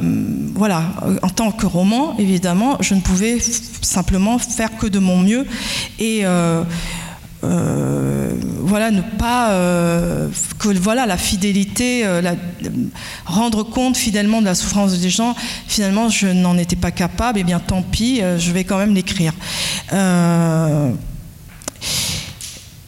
voilà, 0.56 0.84
en 1.22 1.28
tant 1.28 1.52
que 1.52 1.66
roman, 1.66 2.16
évidemment, 2.18 2.78
je 2.80 2.94
ne 2.94 3.02
pouvais 3.02 3.40
simplement 3.82 4.40
faire 4.40 4.78
que 4.78 4.88
de 4.88 5.00
mon 5.00 5.18
mieux. 5.18 5.46
Et 6.00 6.26
euh, 7.44 8.32
voilà, 8.62 8.90
ne 8.90 9.02
pas 9.02 9.52
euh, 9.52 10.30
que 10.60 10.70
voilà 10.70 11.06
la 11.06 11.18
fidélité, 11.18 12.06
euh, 12.06 12.22
rendre 13.26 13.64
compte 13.64 13.98
fidèlement 13.98 14.40
de 14.40 14.46
la 14.46 14.56
souffrance 14.56 14.98
des 14.98 15.10
gens. 15.10 15.36
Finalement, 15.68 16.08
je 16.08 16.28
n'en 16.28 16.58
étais 16.58 16.78
pas 16.78 16.92
capable. 16.92 17.40
Et 17.40 17.42
eh 17.42 17.44
bien, 17.44 17.60
tant 17.60 17.82
pis, 17.82 18.22
je 18.38 18.52
vais 18.54 18.64
quand 18.64 18.78
même 18.78 18.96
l'écrire. 18.96 19.34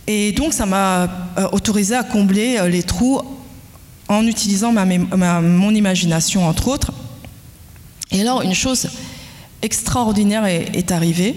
et 0.07 0.31
donc, 0.31 0.53
ça 0.53 0.65
m'a 0.65 1.09
autorisé 1.51 1.95
à 1.95 2.03
combler 2.03 2.59
les 2.69 2.83
trous 2.83 3.21
en 4.09 4.25
utilisant 4.25 4.73
ma, 4.73 4.85
mon 5.41 5.73
imagination, 5.73 6.47
entre 6.47 6.67
autres. 6.67 6.91
Et 8.11 8.21
alors, 8.21 8.41
une 8.41 8.55
chose 8.55 8.89
extraordinaire 9.61 10.45
est 10.45 10.91
arrivée. 10.91 11.35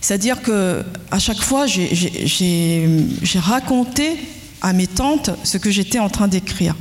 C'est-à-dire 0.00 0.42
que 0.42 0.84
à 1.10 1.18
chaque 1.18 1.40
fois, 1.40 1.66
j'ai 1.66 3.38
raconté 3.38 4.16
à 4.60 4.72
mes 4.72 4.86
tantes 4.86 5.30
ce 5.44 5.56
que 5.56 5.70
j'étais 5.70 5.98
en 5.98 6.08
train 6.08 6.28
d'écrire. 6.28 6.74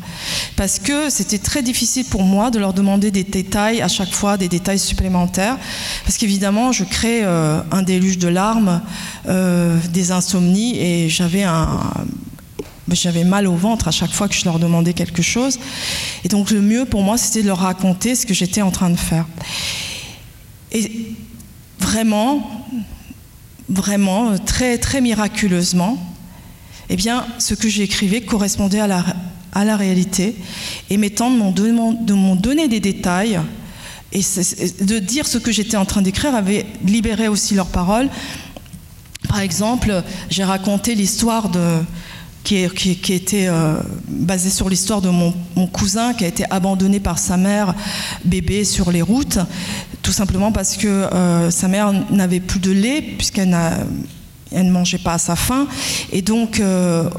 Parce 0.55 0.79
que 0.79 1.09
c'était 1.09 1.37
très 1.37 1.61
difficile 1.61 2.05
pour 2.05 2.23
moi 2.23 2.49
de 2.49 2.59
leur 2.59 2.73
demander 2.73 3.11
des 3.11 3.23
détails, 3.23 3.81
à 3.81 3.87
chaque 3.87 4.11
fois 4.11 4.37
des 4.37 4.47
détails 4.47 4.79
supplémentaires. 4.79 5.57
Parce 6.03 6.17
qu'évidemment, 6.17 6.71
je 6.71 6.83
crée 6.83 7.23
euh, 7.23 7.61
un 7.71 7.83
déluge 7.83 8.17
de 8.17 8.27
larmes, 8.27 8.81
euh, 9.27 9.77
des 9.93 10.11
insomnies, 10.11 10.77
et 10.77 11.09
j'avais 11.09 11.43
un. 11.43 11.79
J'avais 12.91 13.23
mal 13.23 13.47
au 13.47 13.55
ventre 13.55 13.87
à 13.87 13.91
chaque 13.91 14.11
fois 14.11 14.27
que 14.27 14.35
je 14.35 14.45
leur 14.45 14.59
demandais 14.59 14.93
quelque 14.93 15.21
chose. 15.21 15.59
Et 16.23 16.29
donc 16.29 16.51
le 16.51 16.61
mieux 16.61 16.85
pour 16.85 17.03
moi, 17.03 17.17
c'était 17.17 17.41
de 17.41 17.47
leur 17.47 17.59
raconter 17.59 18.15
ce 18.15 18.25
que 18.25 18.33
j'étais 18.33 18.61
en 18.61 18.71
train 18.71 18.89
de 18.89 18.95
faire. 18.95 19.25
Et 20.71 21.13
vraiment, 21.79 22.65
vraiment, 23.69 24.37
très, 24.37 24.77
très 24.77 25.01
miraculeusement, 25.01 25.97
eh 26.89 26.95
bien, 26.95 27.25
ce 27.39 27.53
que 27.53 27.67
j'écrivais 27.67 28.21
correspondait 28.21 28.79
à 28.79 28.87
la, 28.87 29.05
à 29.53 29.65
la 29.65 29.75
réalité. 29.75 30.35
Et 30.89 30.97
mes 30.97 31.09
tantes 31.09 31.37
m'ont 31.37 32.35
donné 32.35 32.67
des 32.67 32.79
détails 32.79 33.39
et 34.13 34.21
de 34.81 34.99
dire 34.99 35.27
ce 35.27 35.37
que 35.37 35.51
j'étais 35.51 35.77
en 35.77 35.85
train 35.85 36.01
d'écrire 36.01 36.33
avait 36.33 36.65
libéré 36.85 37.27
aussi 37.27 37.55
leurs 37.55 37.67
paroles. 37.67 38.09
Par 39.27 39.41
exemple, 39.41 40.03
j'ai 40.29 40.43
raconté 40.43 40.95
l'histoire 40.95 41.49
de 41.49 41.79
qui, 42.47 43.13
était 43.13 43.47
euh, 43.47 43.75
basée 44.07 44.49
sur 44.49 44.69
l'histoire 44.69 45.01
de 45.01 45.09
mon, 45.09 45.33
cousin 45.73 46.13
qui 46.13 46.23
a 46.23 46.27
été 46.27 46.45
abandonné 46.49 46.99
par 46.99 47.19
sa 47.19 47.35
mère 47.35 47.75
bébé 48.23 48.63
sur 48.63 48.91
les 48.91 49.01
routes, 49.01 49.39
tout 50.01 50.13
simplement 50.13 50.51
parce 50.51 50.77
que 50.77 50.87
euh, 50.87 51.51
sa 51.51 51.67
mère 51.67 51.91
n'avait 52.09 52.39
plus 52.39 52.59
de 52.59 52.71
lait 52.71 53.01
puisqu'elle 53.01 53.49
ne 53.49 54.71
mangeait 54.71 54.97
pas 54.97 55.13
à 55.13 55.17
sa 55.17 55.35
faim. 55.35 55.67
Et 56.13 56.21
donc 56.21 56.59
euh, 56.59 57.09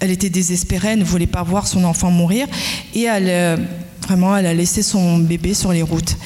elle 0.00 0.10
était 0.10 0.30
désespérée, 0.30 0.88
elle 0.88 0.98
ne 0.98 1.04
voulait 1.04 1.26
pas 1.26 1.42
voir 1.42 1.66
son 1.66 1.84
enfant 1.84 2.10
mourir. 2.10 2.46
Et 2.94 3.04
elle 3.04 3.58
Vraiment, 4.06 4.36
elle 4.36 4.46
a 4.46 4.54
laissé 4.54 4.82
son 4.82 5.18
bébé 5.18 5.52
sur 5.52 5.72
les 5.72 5.82
routes. 5.82 6.16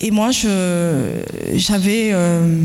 Et 0.00 0.10
moi, 0.10 0.30
j'avais 0.32 2.10
euh, 2.12 2.64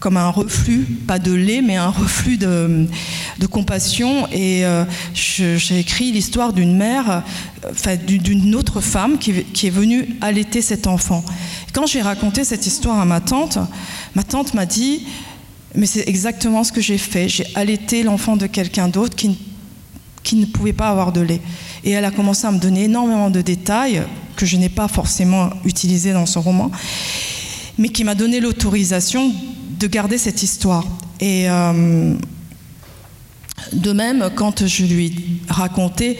comme 0.00 0.16
un 0.16 0.28
reflux, 0.28 0.86
pas 1.06 1.18
de 1.18 1.32
lait, 1.32 1.62
mais 1.62 1.76
un 1.76 1.88
reflux 1.88 2.36
de, 2.36 2.86
compassion. 3.50 4.26
Et 4.32 4.64
euh, 4.64 4.84
j'ai 5.14 5.78
écrit 5.78 6.12
l'histoire 6.12 6.52
d'une 6.52 6.76
mère, 6.76 7.22
enfin, 7.70 7.96
d'une 7.96 8.54
autre 8.54 8.80
femme 8.80 9.18
qui, 9.18 9.44
qui, 9.44 9.66
est 9.68 9.70
venue 9.70 10.16
allaiter 10.20 10.60
cet 10.60 10.86
enfant. 10.86 11.24
Quand 11.72 11.86
j'ai 11.86 12.02
raconté 12.02 12.44
cette 12.44 12.66
histoire 12.66 12.98
à 13.00 13.04
ma 13.04 13.20
tante, 13.20 13.58
ma 14.14 14.22
tante 14.22 14.54
m'a 14.54 14.66
dit, 14.66 15.06
mais 15.74 15.86
c'est 15.86 16.08
exactement 16.08 16.64
ce 16.64 16.72
que 16.72 16.80
j'ai 16.80 16.98
fait. 16.98 17.28
J'ai 17.28 17.46
allaité 17.54 18.02
l'enfant 18.02 18.36
de 18.36 18.46
quelqu'un 18.46 18.88
d'autre 18.88 19.16
qui, 19.16 19.38
qui 20.22 20.36
ne 20.36 20.46
pouvait 20.46 20.72
pas 20.72 20.88
avoir 20.88 21.12
de 21.12 21.20
lait. 21.20 21.40
Et 21.84 21.92
elle 21.92 22.04
a 22.04 22.10
commencé 22.10 22.46
à 22.46 22.50
me 22.50 22.58
donner 22.58 22.84
énormément 22.84 23.30
de 23.30 23.40
détails 23.40 24.02
que 24.36 24.46
je 24.46 24.56
n'ai 24.56 24.68
pas 24.68 24.88
forcément 24.88 25.50
utilisés 25.64 26.12
dans 26.12 26.26
ce 26.26 26.38
roman, 26.38 26.70
mais 27.78 27.88
qui 27.88 28.04
m'a 28.04 28.14
donné 28.14 28.40
l'autorisation 28.40 29.32
de 29.78 29.86
garder 29.86 30.18
cette 30.18 30.42
histoire. 30.42 30.84
Et 31.20 31.48
euh, 31.48 32.14
de 33.72 33.92
même, 33.92 34.30
quand 34.34 34.66
je 34.66 34.84
lui 34.84 35.06
ai 35.06 35.12
raconté 35.48 36.18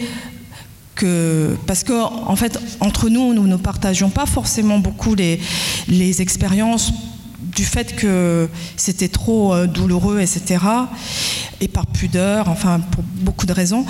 que, 0.95 1.55
parce 1.67 1.83
qu'en 1.83 2.27
en 2.27 2.35
fait, 2.35 2.59
entre 2.79 3.09
nous, 3.09 3.33
nous 3.33 3.47
ne 3.47 3.55
partageons 3.55 4.09
pas 4.09 4.25
forcément 4.25 4.79
beaucoup 4.79 5.15
les, 5.15 5.39
les 5.87 6.21
expériences 6.21 6.91
du 7.39 7.65
fait 7.65 7.95
que 7.95 8.49
c'était 8.75 9.07
trop 9.07 9.53
euh, 9.53 9.67
douloureux, 9.67 10.19
etc., 10.19 10.63
et 11.59 11.67
par 11.67 11.87
pudeur, 11.87 12.49
enfin, 12.49 12.79
pour 12.79 13.03
beaucoup 13.03 13.45
de 13.47 13.53
raisons. 13.53 13.85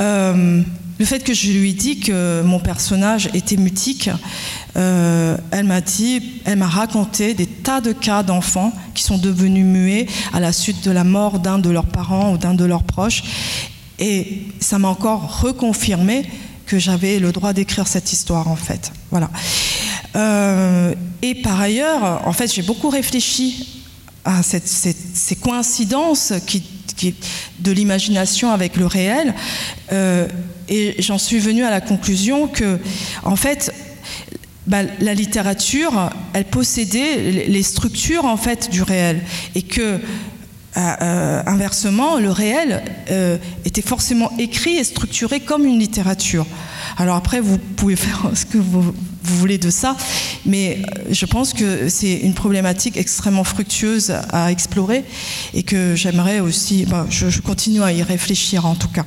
Euh, 0.00 0.62
le 0.98 1.04
fait 1.04 1.20
que 1.20 1.32
je 1.32 1.52
lui 1.52 1.70
ai 1.70 1.72
dit 1.72 2.00
que 2.00 2.42
mon 2.42 2.58
personnage 2.58 3.30
était 3.34 3.56
mutique, 3.56 4.10
euh, 4.76 5.36
elle 5.50 5.66
m'a 5.66 5.80
dit, 5.80 6.20
elle 6.44 6.58
m'a 6.58 6.66
raconté 6.66 7.34
des 7.34 7.46
tas 7.46 7.80
de 7.80 7.92
cas 7.92 8.22
d'enfants 8.22 8.72
qui 8.94 9.02
sont 9.04 9.18
devenus 9.18 9.64
muets 9.64 10.06
à 10.32 10.40
la 10.40 10.52
suite 10.52 10.84
de 10.84 10.90
la 10.90 11.04
mort 11.04 11.38
d'un 11.38 11.58
de 11.58 11.70
leurs 11.70 11.86
parents 11.86 12.32
ou 12.32 12.38
d'un 12.38 12.54
de 12.54 12.64
leurs 12.64 12.82
proches. 12.82 13.22
Et 14.00 14.42
ça 14.60 14.78
m'a 14.78 14.88
encore 14.88 15.40
reconfirmé 15.40 16.28
que 16.66 16.78
j'avais 16.78 17.18
le 17.18 17.32
droit 17.32 17.52
d'écrire 17.52 17.86
cette 17.86 18.12
histoire, 18.12 18.48
en 18.48 18.56
fait. 18.56 18.92
Voilà. 19.10 19.30
Euh, 20.16 20.94
et 21.22 21.34
par 21.36 21.60
ailleurs, 21.60 22.26
en 22.26 22.32
fait, 22.32 22.52
j'ai 22.52 22.62
beaucoup 22.62 22.90
réfléchi 22.90 23.84
à 24.24 24.42
ces 24.42 25.36
coïncidences 25.36 26.34
qui 26.46 26.62
de 27.60 27.72
l'imagination 27.72 28.50
avec 28.50 28.76
le 28.76 28.86
réel. 28.86 29.34
Euh, 29.92 30.26
et 30.68 30.96
j'en 31.00 31.18
suis 31.18 31.38
venue 31.38 31.64
à 31.64 31.70
la 31.70 31.80
conclusion 31.80 32.46
que, 32.46 32.78
en 33.24 33.36
fait, 33.36 33.72
bah, 34.66 34.82
la 35.00 35.14
littérature, 35.14 36.10
elle 36.34 36.44
possédait 36.44 37.46
les 37.48 37.62
structures 37.62 38.26
en 38.26 38.36
fait 38.36 38.70
du 38.70 38.82
réel, 38.82 39.22
et 39.54 39.62
que 39.62 39.98
euh, 40.76 40.80
euh, 41.00 41.42
inversement, 41.46 42.18
le 42.18 42.30
réel 42.30 42.82
était 43.64 43.82
forcément 43.82 44.30
écrit 44.38 44.76
et 44.76 44.84
structuré 44.84 45.40
comme 45.40 45.64
une 45.64 45.78
littérature. 45.78 46.46
Alors 46.98 47.16
après, 47.16 47.40
vous 47.40 47.58
pouvez 47.58 47.96
faire 47.96 48.30
ce 48.34 48.44
que 48.44 48.58
vous, 48.58 48.92
voulez 49.22 49.58
de 49.58 49.70
ça, 49.70 49.96
mais 50.46 50.78
euh, 50.78 51.02
je 51.10 51.26
pense 51.26 51.52
que 51.52 51.88
c'est 51.88 52.14
une 52.14 52.34
problématique 52.34 52.96
extrêmement 52.96 53.44
fructueuse 53.44 54.12
à 54.32 54.50
explorer 54.50 55.04
et 55.54 55.62
que 55.62 55.94
j'aimerais 55.94 56.40
aussi, 56.40 56.86
bah, 56.86 57.06
je, 57.10 57.40
continue 57.40 57.82
à 57.82 57.92
y 57.92 58.02
réfléchir 58.02 58.64
en 58.64 58.74
tout 58.74 58.88
cas. 58.88 59.04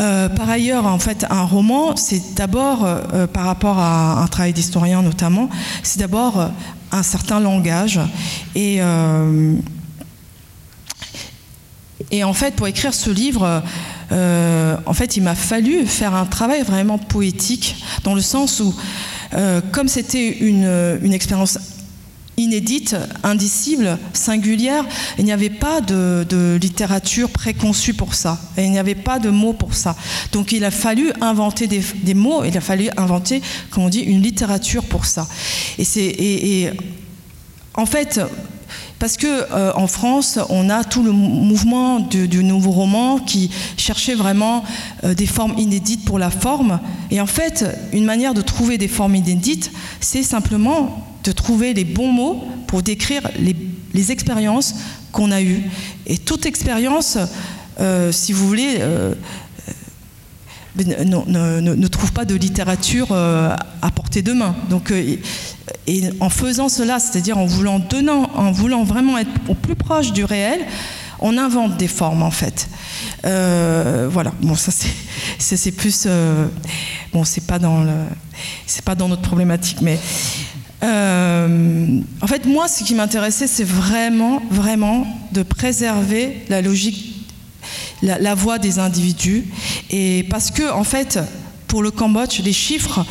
Euh, 0.00 0.28
par 0.28 0.48
ailleurs, 0.48 0.86
en 0.86 0.98
fait, 0.98 1.26
un 1.30 1.44
roman, 1.44 1.96
c'est 1.96 2.34
d'abord, 2.34 2.84
euh, 2.84 3.26
par 3.26 3.44
rapport 3.44 3.78
à 3.78 4.22
un 4.22 4.26
travail 4.28 4.52
d'historien 4.52 5.02
notamment, 5.02 5.48
c'est 5.82 5.98
d'abord 5.98 6.50
un 6.92 7.02
certain 7.02 7.40
langage. 7.40 7.98
Et, 8.54 8.80
et 12.10 12.24
en 12.24 12.32
fait, 12.32 12.54
pour 12.54 12.66
écrire 12.66 12.94
ce 12.94 13.10
livre, 13.10 13.62
euh, 14.12 14.76
en 14.86 14.94
fait, 14.94 15.16
il 15.16 15.22
m'a 15.22 15.34
fallu 15.34 15.86
faire 15.86 16.14
un 16.14 16.24
travail 16.24 16.62
vraiment 16.62 16.98
poétique, 16.98 17.76
dans 18.04 18.14
le 18.14 18.22
sens 18.22 18.60
où, 18.60 18.74
euh, 19.34 19.60
comme 19.72 19.88
c'était 19.88 20.38
une, 20.38 21.12
expérience 21.12 21.58
inédite, 22.38 22.96
indicible, 23.24 23.98
singulière. 24.12 24.86
Il 25.18 25.24
n'y 25.24 25.32
avait 25.32 25.50
pas 25.50 25.80
de, 25.80 26.56
littérature 26.60 27.28
préconçue 27.30 27.94
pour 27.94 28.14
ça. 28.14 28.38
Et 28.56 28.64
il 28.64 28.70
n'y 28.70 28.78
avait 28.78 28.94
pas 28.94 29.18
de 29.18 29.28
mots 29.28 29.52
pour 29.52 29.74
ça. 29.74 29.96
Donc 30.32 30.52
il 30.52 30.64
a 30.64 30.70
fallu 30.70 31.12
inventer 31.20 31.66
des, 31.66 32.14
mots, 32.14 32.44
il 32.44 32.56
a 32.56 32.60
fallu 32.60 32.88
inventer, 32.96 33.42
comme 33.70 33.82
on 33.82 33.88
dit, 33.88 34.00
une 34.00 34.22
littérature 34.22 34.84
pour 34.84 35.04
ça. 35.04 35.26
Et, 35.78 36.62
et 36.62 36.70
en 37.74 37.86
fait, 37.86 38.20
parce 38.98 39.16
que 39.16 39.26
euh, 39.26 39.72
en 39.74 39.86
France, 39.86 40.38
on 40.48 40.70
a 40.70 40.84
tout 40.84 41.02
le 41.02 41.12
mouvement 41.12 42.00
du, 42.00 42.42
nouveau 42.42 42.70
roman 42.70 43.18
qui 43.18 43.50
cherchait 43.76 44.14
vraiment 44.14 44.64
euh, 45.04 45.14
des 45.14 45.26
formes 45.26 45.54
inédites 45.56 46.04
pour 46.04 46.18
la 46.18 46.30
forme. 46.30 46.80
Et 47.10 47.20
en 47.20 47.26
fait, 47.26 47.64
une 47.92 48.04
manière 48.04 48.34
de 48.34 48.42
trouver 48.42 48.78
des 48.78 48.88
formes 48.88 49.14
inédites, 49.14 49.70
c'est 50.00 50.22
simplement 50.22 51.04
de 51.24 51.32
trouver 51.32 51.74
les 51.74 51.84
bons 51.84 52.12
mots 52.12 52.44
pour 52.66 52.82
décrire 52.82 53.22
les, 53.38 53.56
expériences 54.12 54.76
qu'on 55.10 55.32
a 55.32 55.42
eues. 55.42 55.62
Et 56.06 56.18
toute 56.18 56.46
expérience, 56.46 57.18
euh, 57.80 58.12
si 58.12 58.32
vous 58.32 58.46
voulez, 58.46 58.78
ne, 60.86 61.86
trouve 61.86 62.12
pas 62.12 62.24
de 62.24 62.34
littérature 62.34 63.12
à 63.12 63.90
portée 63.94 64.22
de 64.22 64.32
main. 64.32 64.54
Donc 64.70 64.92
et 65.86 66.10
en 66.20 66.30
faisant 66.30 66.68
cela, 66.68 66.98
c'est-à-dire 66.98 67.38
en 67.38 67.46
voulant, 67.46 67.78
donnant, 67.78 68.30
en 68.34 68.52
voulant 68.52 68.84
vraiment 68.84 69.18
être 69.18 69.30
au 69.48 69.54
plus 69.54 69.74
proche 69.74 70.12
du 70.12 70.24
réel, 70.24 70.60
on 71.20 71.36
invente 71.36 71.76
des 71.76 71.88
formes 71.88 72.22
en 72.22 72.30
fait. 72.30 72.68
Euh, 73.24 74.08
voilà. 74.10 74.32
Bon, 74.42 74.54
ça 74.54 74.72
c'est, 75.38 75.72
plus, 75.72 76.04
euh, 76.06 76.46
bon, 77.12 77.24
c'est 77.24 77.46
pas 77.46 77.58
dans 77.58 77.84
c'est 78.66 78.84
pas 78.84 78.94
dans 78.94 79.08
notre 79.08 79.22
problématique, 79.22 79.78
mais 79.80 79.98
euh, 80.84 82.00
en 82.20 82.26
fait, 82.26 82.46
moi, 82.46 82.68
ce 82.68 82.84
qui 82.84 82.94
m'intéressait, 82.94 83.48
c'est 83.48 83.64
vraiment, 83.64 84.40
vraiment 84.50 85.06
de 85.32 85.42
préserver 85.42 86.44
la 86.48 86.62
logique, 86.62 87.17
la, 88.02 88.34
voix 88.34 88.58
des 88.58 88.78
individus, 88.78 89.44
et 89.90 90.24
parce 90.30 90.50
que 90.50 90.70
en 90.72 90.84
fait, 90.84 91.18
pour 91.68 91.82
le 91.82 91.90
Cambodge, 91.90 92.40
les 92.40 92.52
chiffres 92.52 93.04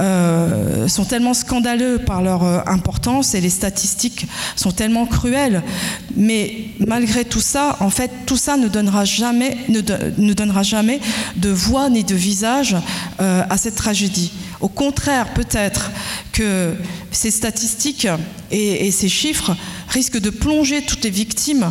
euh, 0.00 0.88
sont 0.88 1.04
tellement 1.04 1.32
scandaleux 1.32 1.98
par 1.98 2.22
leur 2.22 2.42
euh, 2.42 2.60
importance 2.66 3.34
et 3.34 3.40
les 3.40 3.50
statistiques 3.50 4.26
sont 4.56 4.72
tellement 4.72 5.06
cruelles. 5.06 5.62
Mais 6.16 6.66
malgré 6.80 7.24
tout 7.24 7.40
ça, 7.40 7.76
en 7.78 7.88
fait, 7.88 8.10
tout 8.26 8.36
ça 8.36 8.56
ne 8.56 8.66
donnera 8.66 9.04
jamais, 9.04 9.56
ne, 9.68 10.32
donnera 10.32 10.64
jamais 10.64 11.00
de 11.36 11.50
voix 11.50 11.88
ni 11.88 12.02
de 12.02 12.16
visage 12.16 12.76
euh, 13.20 13.44
à 13.48 13.56
cette 13.56 13.76
tragédie. 13.76 14.32
Au 14.60 14.68
contraire, 14.68 15.32
peut-être 15.32 15.90
que 16.32 16.74
ces 17.10 17.30
statistiques 17.30 18.06
et, 18.50 18.90
ces 18.90 19.08
chiffres 19.08 19.56
risquent 19.88 20.20
de 20.20 20.30
plonger 20.30 20.82
toutes 20.82 21.02
les 21.02 21.10
victimes 21.10 21.70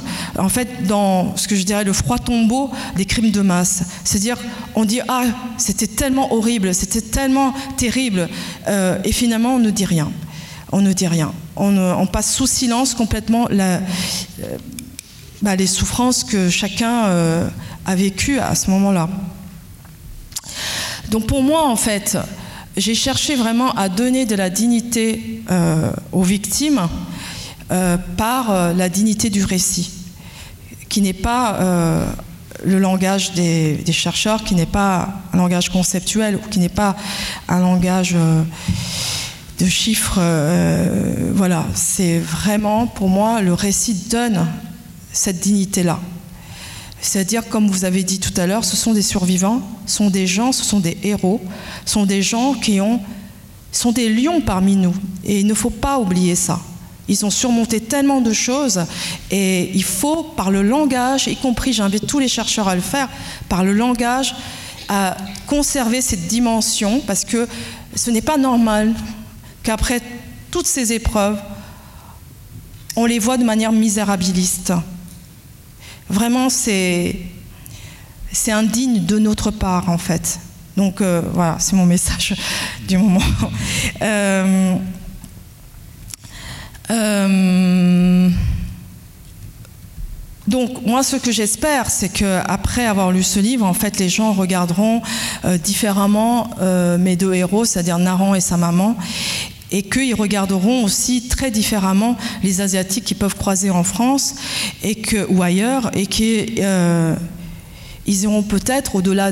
dans 0.88 1.36
ce 1.38 1.48
que 1.48 1.56
je 1.56 1.64
dirais 1.64 1.84
le 1.84 1.94
froid 1.94 2.18
tombeau 2.18 2.72
des 2.96 3.06
crimes 3.06 3.32
de 3.32 3.42
masse. 3.42 3.84
C'est-à-dire, 4.04 4.38
on 4.76 4.86
dit 4.86 5.02
ah 5.08 5.24
c'était 5.58 5.88
tellement 5.88 6.34
horrible, 6.34 6.74
c'était 6.74 7.02
tellement 7.02 7.54
terrible, 7.78 8.28
euh, 8.68 8.98
et 9.04 9.12
finalement 9.12 9.56
on 9.56 9.60
ne 9.60 9.70
dit 9.70 9.86
rien. 9.86 10.12
On 10.72 10.82
ne 10.82 10.94
dit 10.94 11.08
rien. 11.08 11.32
On, 11.56 12.06
passe 12.08 12.34
sous 12.34 12.48
silence 12.48 12.94
complètement 12.94 13.48
euh, 13.52 13.80
bah, 15.42 15.56
les 15.56 15.68
souffrances 15.68 16.24
que 16.24 16.50
chacun 16.50 17.06
euh, 17.06 17.48
a 17.86 17.96
vécues 17.96 18.40
à 18.40 18.56
ce 18.56 18.70
moment-là. 18.72 19.10
Donc 21.10 21.26
pour 21.26 21.42
moi, 21.42 21.68
en 21.68 21.76
fait, 21.76 22.18
j'ai 22.80 22.96
cherché 22.96 23.36
vraiment 23.36 23.72
à 23.74 23.90
donner 23.90 24.26
de 24.26 24.36
la 24.36 24.50
dignité 24.50 25.44
euh, 25.52 25.92
aux 26.12 26.24
victimes 26.24 26.88
euh, 27.72 27.98
par 28.18 28.52
euh, 28.52 28.74
la 28.74 28.90
dignité 28.90 29.30
du 29.30 29.44
récit, 29.44 29.92
qui 30.88 31.02
n'est 31.02 31.14
pas 31.14 31.60
le 32.66 32.80
langage 32.80 33.34
des, 33.34 33.76
des 33.76 33.92
chercheurs, 33.92 34.44
qui 34.44 34.56
n'est 34.56 34.66
pas 34.66 35.10
un 35.34 35.38
langage 35.38 35.70
conceptuel, 35.70 36.36
ou 36.36 36.50
qui 36.50 36.60
n'est 36.60 36.68
pas 36.68 36.96
un 37.48 37.60
langage 37.60 38.16
de 39.60 39.66
chiffres. 39.66 40.20
voilà, 41.36 41.66
c'est 41.76 42.18
vraiment, 42.18 42.88
pour 42.88 43.08
moi, 43.08 43.42
le 43.42 43.54
récit 43.54 43.94
donne 44.10 44.48
cette 45.14 45.40
dignité-là. 45.40 46.00
C'est-à-dire, 47.02 47.48
comme 47.48 47.70
vous 47.70 47.86
avez 47.86 48.04
dit 48.04 48.20
tout 48.20 48.34
à 48.40 48.46
l'heure, 48.46 48.66
ce 48.66 48.76
sont 48.76 48.94
des 48.94 49.02
survivants, 49.02 49.62
ce 49.86 49.98
sont 49.98 50.10
des 50.10 50.28
gens, 50.28 50.52
ce 50.52 50.64
sont 50.64 50.80
des 50.80 50.98
héros, 51.04 51.42
ce 51.86 51.94
sont 51.94 52.06
des 52.06 52.22
gens 52.22 52.54
qui 52.54 52.82
ont, 52.82 53.00
sont 53.72 53.92
des 53.92 54.10
lions 54.10 54.42
parmi 54.42 54.76
nous. 54.76 54.94
Et 55.24 55.40
il 55.40 55.48
ne 55.48 55.54
faut 55.54 55.70
pas 55.70 55.98
oublier 56.00 56.36
ça. 56.36 56.60
Ils 57.08 57.26
ont 57.26 57.32
surmonté 57.32 57.80
tellement 57.80 58.22
de 58.22 58.34
choses 58.34 58.82
et 59.32 59.72
il 59.74 59.84
faut, 59.84 60.24
par 60.24 60.52
le 60.52 60.62
langage, 60.62 61.28
y 61.28 61.36
compris, 61.36 61.74
j'invite 61.74 62.06
tous 62.06 62.20
les 62.20 62.28
chercheurs 62.28 62.68
à 62.68 62.76
le 62.76 62.82
faire, 62.82 63.10
par 63.48 63.64
le 63.64 63.74
langage, 63.74 64.36
à 64.90 65.18
conserver 65.48 66.02
cette 66.02 66.28
dimension 66.28 67.02
parce 67.08 67.26
que 67.26 67.48
ce 67.96 68.12
n'est 68.12 68.22
pas 68.22 68.38
normal 68.38 68.94
qu'après 69.64 70.02
toutes 70.52 70.68
ces 70.68 70.94
épreuves, 70.94 71.40
on 72.96 73.06
les 73.06 73.20
voit 73.20 73.38
de 73.38 73.44
manière 73.44 73.72
misérabiliste. 73.72 74.74
Vraiment, 76.10 76.50
c'est 76.50 77.16
indigne 78.48 79.06
de 79.06 79.20
notre 79.20 79.52
part, 79.52 79.90
en 79.90 79.98
fait. 79.98 80.40
Donc 80.80 81.02
euh, 81.02 81.22
voilà, 81.34 81.58
c'est 81.60 81.76
mon 81.76 81.86
message 81.86 82.36
du 82.88 82.98
moment. 82.98 83.20
Euh, 84.02 84.76
euh, 86.90 88.30
donc 90.48 90.86
moi, 90.86 91.04
ce 91.04 91.18
que 91.18 91.32
j'espère, 91.34 91.90
c'est 91.90 92.08
qu'après 92.08 92.86
avoir 92.86 93.12
lu 93.12 93.24
ce 93.24 93.40
livre, 93.42 93.66
en 93.66 93.74
fait, 93.74 94.00
les 94.00 94.08
gens 94.08 94.32
regarderont 94.32 95.02
différemment 95.64 96.50
mes 96.98 97.16
deux 97.18 97.34
héros, 97.34 97.66
c'est-à-dire 97.66 98.00
Naran 98.00 98.36
et 98.36 98.42
sa 98.42 98.58
maman, 98.58 98.96
et 99.72 99.84
qu'ils 99.84 100.16
regarderont 100.16 100.84
aussi 100.84 101.28
très 101.28 101.52
différemment 101.52 102.18
les 102.44 102.62
Asiatiques 102.62 103.06
qui 103.06 103.16
peuvent 103.16 103.36
croiser 103.36 103.70
en 103.70 103.84
France 103.84 104.36
et 104.84 104.96
que, 104.96 105.26
ou 105.30 105.44
ailleurs, 105.44 105.92
et 105.96 106.06
qu'ils 106.06 106.56
euh, 106.60 107.16
iront 108.08 108.44
peut-être 108.44 108.96
au-delà 108.96 109.32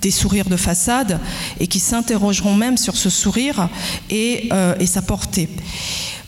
des 0.00 0.10
sourires 0.10 0.48
de 0.48 0.56
façade 0.56 1.20
et 1.58 1.66
qui 1.66 1.80
s'interrogeront 1.80 2.54
même 2.54 2.76
sur 2.76 2.96
ce 2.96 3.10
sourire 3.10 3.68
et, 4.10 4.48
euh, 4.52 4.74
sa 4.86 5.02
portée. 5.02 5.48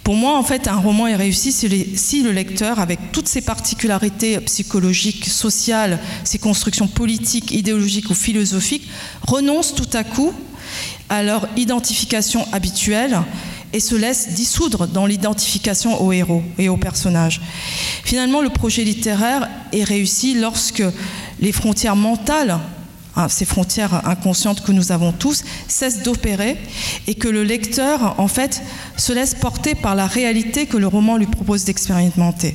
Pour 0.02 0.16
moi, 0.16 0.36
en 0.38 0.42
fait, 0.42 0.66
un 0.66 0.76
roman 0.76 1.06
est 1.06 1.14
réussi 1.14 1.52
si, 1.52 2.22
le 2.22 2.32
lecteur, 2.32 2.80
avec 2.80 3.12
toutes 3.12 3.28
ses 3.28 3.42
particularités 3.42 4.40
psychologiques, 4.40 5.26
sociales, 5.26 6.00
ses 6.24 6.38
constructions 6.38 6.88
politiques, 6.88 7.52
idéologiques 7.52 8.10
ou 8.10 8.14
philosophiques, 8.14 8.88
renonce 9.22 9.74
tout 9.74 9.88
à 9.92 10.02
coup 10.02 10.32
à 11.10 11.22
leur 11.22 11.46
identification 11.56 12.46
habituelle 12.52 13.20
et 13.72 13.80
se 13.80 13.94
laisse 13.94 14.30
dissoudre 14.30 14.86
dans 14.86 15.06
l'identification 15.06 16.00
aux 16.00 16.12
héros 16.12 16.42
et 16.58 16.68
aux 16.68 16.76
personnages. 16.76 17.40
Finalement, 18.04 18.40
le 18.40 18.48
projet 18.48 18.84
littéraire 18.84 19.48
est 19.72 19.84
réussi 19.84 20.34
lorsque 20.34 20.82
les 21.40 21.52
frontières 21.52 21.96
mentales, 21.96 22.58
hein, 23.16 23.28
ces 23.28 23.44
frontières 23.44 24.08
inconscientes 24.08 24.62
que 24.62 24.72
nous 24.72 24.92
avons 24.92 25.12
tous, 25.12 25.44
cessent 25.68 26.02
d'opérer 26.02 26.56
et 27.06 27.14
que 27.14 27.28
le 27.28 27.44
lecteur, 27.44 28.14
en 28.18 28.28
fait, 28.28 28.62
se 28.96 29.12
laisse 29.12 29.34
porter 29.34 29.74
par 29.74 29.94
la 29.94 30.06
réalité 30.06 30.66
que 30.66 30.76
le 30.76 30.86
roman 30.86 31.16
lui 31.16 31.26
propose 31.26 31.64
d'expérimenter. 31.64 32.54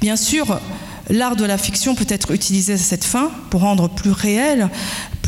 Bien 0.00 0.16
sûr, 0.16 0.60
l'art 1.10 1.36
de 1.36 1.44
la 1.44 1.58
fiction 1.58 1.94
peut 1.94 2.06
être 2.08 2.30
utilisé 2.32 2.74
à 2.74 2.78
cette 2.78 3.04
fin 3.04 3.30
pour 3.50 3.60
rendre 3.60 3.88
plus 3.88 4.12
réelle, 4.12 4.68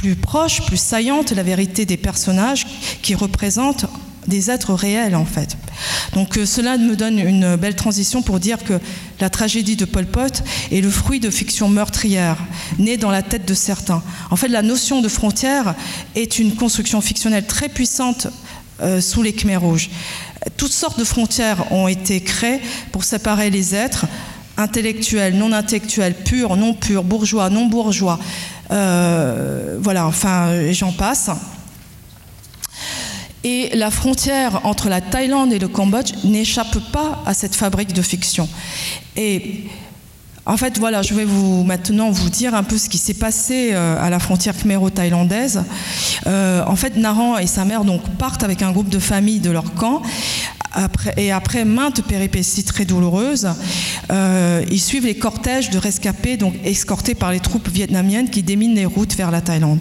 plus 0.03 0.17
proche, 0.17 0.63
plus 0.63 0.79
saillante 0.79 1.31
la 1.31 1.45
vérité 1.45 1.87
des 1.87 1.97
personnages 1.97 2.67
qui 3.03 3.15
représentent 3.15 3.87
des 4.27 4.51
êtres 4.51 4.75
réels 4.75 5.15
en 5.15 5.25
fait. 5.25 5.57
Donc 6.13 6.39
euh, 6.39 6.45
cela 6.45 6.77
me 6.77 6.97
donne 6.97 7.21
une 7.21 7.55
belle 7.55 7.77
transition 7.77 8.21
pour 8.21 8.41
dire 8.41 8.65
que 8.65 8.81
la 9.21 9.31
tragédie 9.31 9.77
de 9.77 9.85
Pol 9.85 10.05
Pot 10.05 10.43
est 10.73 10.81
le 10.81 10.91
fruit 10.91 11.21
de 11.21 11.31
fiction 11.31 11.69
meurtrière, 11.69 12.37
née 12.81 12.97
dans 12.97 13.13
la 13.13 13.23
tête 13.23 13.47
de 13.47 13.55
certains. 13.55 14.03
En 14.33 14.37
fait, 14.37 14.49
la 14.49 14.63
notion 14.63 15.03
de 15.03 15.09
frontière 15.09 15.77
est 16.17 16.41
une 16.41 16.57
construction 16.57 17.01
fictionnelle 17.01 17.47
très 17.47 17.69
puissante 17.69 18.27
euh, 18.81 19.01
sous 19.01 19.23
les 19.23 19.33
Khmers 19.33 19.61
rouges. 19.61 19.89
Toutes 20.57 20.73
sortes 20.73 20.99
de 20.99 21.05
frontières 21.05 21.71
ont 21.71 21.87
été 21.87 22.21
créées 22.21 22.61
pour 22.91 23.05
séparer 23.05 23.51
les 23.51 23.77
êtres 23.77 24.07
intellectuels, 24.57 25.37
non 25.37 25.53
intellectuels, 25.53 26.15
purs, 26.15 26.57
non 26.57 26.75
purs, 26.75 27.05
bourgeois, 27.05 27.51
non 27.51 27.67
bourgeois. 27.67 28.19
Euh, 28.71 29.79
voilà, 29.81 30.07
enfin, 30.07 30.73
j'en 30.73 30.93
passe. 30.93 31.31
Et 33.45 33.71
la 33.75 33.91
frontière 33.91 34.61
entre 34.65 34.89
la 34.89 35.01
Thaïlande 35.01 35.53
et 35.53 35.59
le 35.59 35.67
Cambodge 35.67 36.13
n'échappe 36.25 36.79
pas 36.93 37.23
à 37.27 37.35
cette 37.35 37.57
fabrique 37.57 37.93
de 37.93 38.03
fiction. 38.03 38.49
Et 39.17 39.65
en 40.45 40.57
fait, 40.57 40.79
voilà, 40.79 41.03
je 41.03 41.15
vais 41.15 41.25
vous 41.25 41.63
maintenant 41.63 42.11
vous 42.11 42.29
dire 42.29 42.55
un 42.55 42.65
peu 42.65 42.77
ce 42.77 42.89
qui 42.89 42.99
s'est 42.99 43.15
passé 43.15 43.71
euh, 43.73 43.97
à 44.03 44.11
la 44.11 44.19
frontière 44.19 44.55
khmero-thaïlandaise. 44.57 45.63
Euh, 46.27 46.65
en 46.67 46.75
fait, 46.75 46.97
Naran 46.97 47.39
et 47.39 47.47
sa 47.47 47.65
mère 47.65 47.85
donc 47.85 48.03
partent 48.19 48.43
avec 48.43 48.63
un 48.63 48.73
groupe 48.73 48.89
de 48.89 48.99
familles 48.99 49.41
de 49.41 49.51
leur 49.51 49.75
camp. 49.75 50.03
Et 51.19 51.31
après 51.31 51.67
maintes 51.67 52.03
péripéties 52.03 52.65
très 52.65 52.87
douloureuses, 52.87 53.51
euh, 54.11 54.65
ils 54.71 54.81
suivent 54.81 55.05
les 55.05 55.17
cortèges 55.17 55.69
de 55.69 55.77
rescapés, 55.77 56.39
donc 56.39 56.55
escortés 56.65 57.15
par 57.15 57.31
les 57.31 57.41
troupes 57.41 57.69
vietnamiennes 57.69 58.31
qui 58.31 58.43
déminent 58.43 58.75
les 58.75 58.87
routes 58.87 59.15
vers 59.15 59.31
la 59.31 59.43
Thaïlande. 59.43 59.81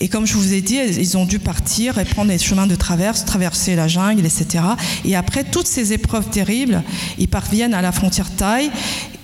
Et 0.00 0.08
comme 0.08 0.26
je 0.26 0.34
vous 0.34 0.52
ai 0.52 0.60
dit, 0.60 0.76
ils 0.76 1.16
ont 1.16 1.24
dû 1.24 1.38
partir 1.38 1.98
et 1.98 2.04
prendre 2.04 2.30
des 2.30 2.38
chemins 2.38 2.66
de 2.66 2.74
traverse, 2.74 3.24
traverser 3.24 3.76
la 3.76 3.88
jungle, 3.88 4.26
etc. 4.26 4.64
Et 5.04 5.16
après 5.16 5.44
toutes 5.44 5.66
ces 5.66 5.92
épreuves 5.92 6.28
terribles, 6.28 6.82
ils 7.18 7.28
parviennent 7.28 7.74
à 7.74 7.82
la 7.82 7.92
frontière 7.92 8.30
thaï 8.30 8.70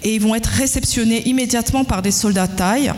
et 0.03 0.15
ils 0.15 0.21
vont 0.21 0.35
être 0.35 0.47
réceptionnés 0.47 1.29
immédiatement 1.29 1.85
par 1.85 2.03
des 2.03 2.11
soldats 2.11 2.49
thaïs 2.49 2.93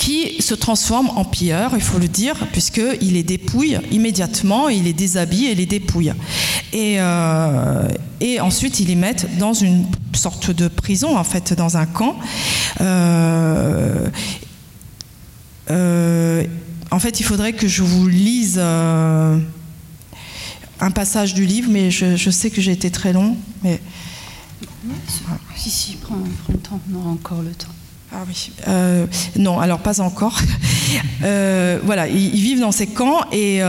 qui 0.00 0.40
se 0.40 0.54
transforment 0.54 1.10
en 1.14 1.24
pilleurs, 1.26 1.72
il 1.74 1.82
faut 1.82 1.98
le 1.98 2.08
dire, 2.08 2.34
puisqu'il 2.52 3.12
les 3.12 3.22
dépouille 3.22 3.78
immédiatement, 3.90 4.70
il 4.70 4.84
les 4.84 4.94
déshabille 4.94 5.48
et 5.48 5.54
les 5.54 5.66
dépouille. 5.66 6.14
Et, 6.72 6.96
euh, 6.98 7.86
et 8.20 8.40
ensuite, 8.40 8.80
ils 8.80 8.88
les 8.88 8.94
mettent 8.94 9.26
dans 9.38 9.52
une 9.52 9.84
sorte 10.14 10.50
de 10.50 10.68
prison, 10.68 11.18
en 11.18 11.24
fait, 11.24 11.52
dans 11.52 11.76
un 11.76 11.84
camp. 11.84 12.16
Euh, 12.80 14.08
en 15.70 16.98
fait, 16.98 17.20
il 17.20 17.22
faudrait 17.24 17.52
que 17.52 17.68
je 17.68 17.82
vous 17.82 18.08
lise 18.08 18.58
euh, 18.58 19.38
un 20.80 20.90
passage 20.90 21.34
du 21.34 21.44
livre, 21.46 21.68
mais 21.70 21.90
je, 21.90 22.30
sais 22.30 22.50
que 22.50 22.60
j'ai 22.60 22.72
été 22.72 22.90
très 22.90 23.12
long. 23.12 23.36
Mais... 23.62 23.80
Si, 25.56 25.70
si, 25.70 25.96
prends, 25.96 26.16
le 26.48 26.58
temps, 26.58 26.80
on 26.90 26.96
aura 26.96 27.10
encore 27.10 27.42
le 27.42 27.50
temps. 27.50 27.68
Ah 28.12 28.24
oui. 28.26 28.50
Euh, 28.66 29.06
non, 29.36 29.60
alors 29.60 29.78
pas 29.80 30.00
encore. 30.00 30.40
voilà, 31.20 32.08
ils, 32.08 32.40
vivent 32.40 32.60
dans 32.60 32.72
ces 32.72 32.86
camps 32.86 33.20
et 33.30 33.60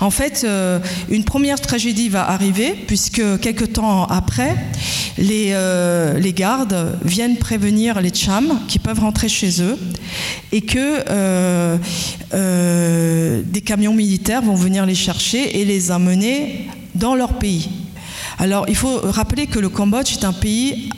en 0.00 0.10
fait, 0.10 0.42
euh, 0.44 0.78
une 1.10 1.24
première 1.24 1.60
tragédie 1.60 2.08
va 2.08 2.28
arriver, 2.28 2.74
puisque 2.86 3.22
quelques 3.40 3.74
temps 3.74 4.04
après, 4.06 4.56
les, 5.18 5.50
euh, 5.52 6.18
les 6.18 6.32
gardes 6.32 6.98
viennent 7.04 7.36
prévenir 7.36 8.00
les 8.00 8.12
Chams 8.14 8.60
qui 8.68 8.78
peuvent 8.78 9.00
rentrer 9.00 9.28
chez 9.28 9.62
eux 9.62 9.78
et 10.52 10.62
que 10.62 11.04
euh, 11.10 11.76
des 13.44 13.60
camions 13.60 13.94
militaires 13.94 14.42
vont 14.42 14.54
venir 14.54 14.86
les 14.86 14.94
chercher 14.94 15.60
et 15.60 15.64
les 15.64 15.90
amener 15.90 16.68
dans 16.94 17.14
leur 17.14 17.34
pays. 17.34 17.68
Alors, 18.38 18.64
il 18.68 18.76
faut 18.76 19.00
rappeler 19.02 19.46
que 19.46 19.58
le 19.58 19.68
Cambodge 19.68 20.12
est 20.12 20.24
un 20.24 20.32
pays 20.32 20.88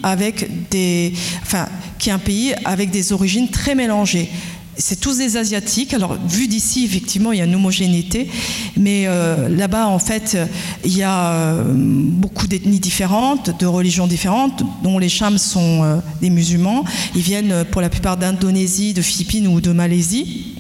qui 1.99 2.09
est 2.09 2.13
un 2.13 2.19
pays 2.19 2.55
avec 2.65 2.91
des 2.91 3.13
origines 3.13 3.49
très 3.49 3.75
mélangées 3.75 4.31
c'est 4.77 5.01
tous 5.01 5.19
des 5.19 5.37
Asiatiques. 5.37 5.95
Alors, 5.95 6.17
vu 6.27 6.49
d'ici, 6.49 6.85
effectivement, 6.85 7.33
il 7.33 7.39
y 7.39 7.43
a 7.43 7.45
une 7.45 7.55
homogénéité, 7.55 8.29
mais 8.77 9.05
euh, 9.07 9.49
là-bas, 9.49 9.87
en 9.87 9.99
fait, 9.99 10.37
il 10.85 10.97
y 10.97 11.03
a 11.03 11.33
euh, 11.33 11.63
beaucoup 11.75 12.47
d'ethnies 12.47 12.81
différentes, 12.81 13.59
de 13.59 13.67
religions 13.67 14.07
différentes, 14.07 14.63
dont 14.83 14.99
les 14.99 15.09
Chams 15.09 15.39
sont 15.39 15.83
euh, 15.83 15.97
des 16.21 16.31
musulmans. 16.31 16.85
Ils 17.15 17.23
viennent 17.23 17.65
pour 17.71 17.81
la 17.81 17.91
plupart 17.91 18.17
d'Indonésie, 18.17 18.95
de 18.95 19.03
Philippines 19.03 19.47
ou 19.47 19.61
de 19.61 19.73
Malaisie. 19.73 20.57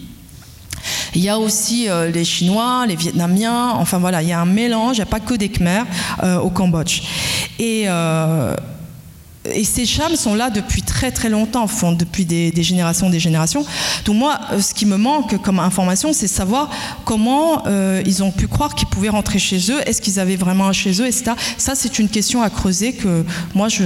Il 1.14 1.22
y 1.22 1.28
a 1.28 1.38
aussi 1.38 1.88
les 2.12 2.24
Chinois, 2.24 2.86
les 2.88 2.96
Vietnamiens, 2.96 3.72
enfin 3.74 3.98
voilà, 3.98 4.22
il 4.22 4.30
y 4.30 4.32
a 4.32 4.40
un 4.40 4.46
mélange, 4.46 4.96
il 4.96 5.00
n'y 5.00 5.02
a 5.02 5.06
pas 5.06 5.20
que 5.20 5.34
des 5.34 5.50
Khmers 5.50 5.84
au 6.42 6.48
Cambodge. 6.48 7.02
Et 7.58 7.86
et 9.50 9.64
ces 9.64 9.86
chams 9.86 10.14
sont 10.14 10.34
là 10.34 10.50
depuis 10.50 10.82
très 10.82 11.10
très 11.10 11.28
longtemps, 11.28 11.66
font 11.66 11.92
depuis 11.92 12.24
des, 12.24 12.52
des 12.52 12.62
générations, 12.62 13.10
des 13.10 13.18
générations. 13.18 13.64
Donc 14.04 14.16
moi, 14.16 14.38
euh, 14.52 14.60
ce 14.60 14.72
qui 14.72 14.86
me 14.86 14.96
manque 14.96 15.40
comme 15.42 15.58
information, 15.58 16.12
c'est 16.12 16.28
savoir 16.28 16.70
comment 17.04 17.66
euh, 17.66 18.02
ils 18.06 18.22
ont 18.22 18.30
pu 18.30 18.46
croire 18.46 18.74
qu'ils 18.74 18.88
pouvaient 18.88 19.08
rentrer 19.08 19.38
chez 19.38 19.58
eux, 19.70 19.80
est-ce 19.86 20.00
qu'ils 20.00 20.20
avaient 20.20 20.36
vraiment 20.36 20.68
un 20.68 20.72
chez 20.72 20.92
eux, 21.00 21.06
etc. 21.06 21.32
Ça, 21.58 21.74
c'est 21.74 21.98
une 21.98 22.08
question 22.08 22.42
à 22.42 22.50
creuser 22.50 22.92
que 22.92 23.24
moi, 23.54 23.68
je, 23.68 23.84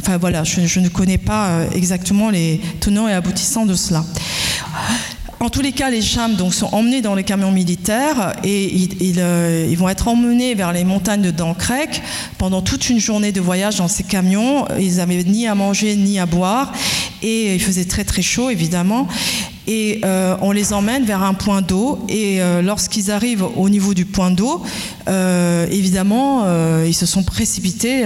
enfin 0.00 0.16
voilà, 0.18 0.42
je, 0.42 0.80
ne 0.80 0.88
connais 0.88 1.18
pas 1.18 1.48
euh, 1.48 1.70
exactement 1.74 2.30
les 2.30 2.60
tenants 2.80 3.06
et 3.06 3.12
aboutissants 3.12 3.66
de 3.66 3.74
cela. 3.74 4.04
En 5.42 5.50
tous 5.50 5.60
les 5.60 5.72
cas, 5.72 5.90
les 5.90 6.02
chams 6.02 6.36
donc, 6.36 6.54
sont 6.54 6.72
emmenés 6.72 7.02
dans 7.02 7.16
les 7.16 7.24
camions 7.24 7.50
militaires 7.50 8.32
et 8.44 8.88
euh, 9.18 9.66
ils 9.68 9.76
vont 9.76 9.88
être 9.88 10.06
emmenés 10.06 10.54
vers 10.54 10.72
les 10.72 10.84
montagnes 10.84 11.22
de 11.22 11.32
Dancrec 11.32 12.00
pendant 12.38 12.62
toute 12.62 12.88
une 12.90 13.00
journée 13.00 13.32
de 13.32 13.40
voyage 13.40 13.78
dans 13.78 13.88
ces 13.88 14.04
camions. 14.04 14.68
Ils 14.78 14.98
n'avaient 14.98 15.24
ni 15.24 15.48
à 15.48 15.56
manger 15.56 15.96
ni 15.96 16.20
à 16.20 16.26
boire 16.26 16.72
et 17.22 17.56
il 17.56 17.60
faisait 17.60 17.86
très 17.86 18.04
très 18.04 18.22
chaud 18.22 18.50
évidemment. 18.50 19.08
Et 19.66 20.00
euh, 20.04 20.36
on 20.40 20.50
les 20.50 20.72
emmène 20.72 21.04
vers 21.04 21.22
un 21.22 21.34
point 21.34 21.62
d'eau 21.62 22.04
et 22.08 22.42
euh, 22.42 22.62
lorsqu'ils 22.62 23.10
arrivent 23.10 23.44
au 23.56 23.68
niveau 23.68 23.94
du 23.94 24.04
point 24.04 24.30
d'eau, 24.30 24.62
euh, 25.08 25.66
évidemment, 25.70 26.44
ils 26.84 26.94
se 26.94 27.06
sont 27.06 27.22
précipités 27.22 28.04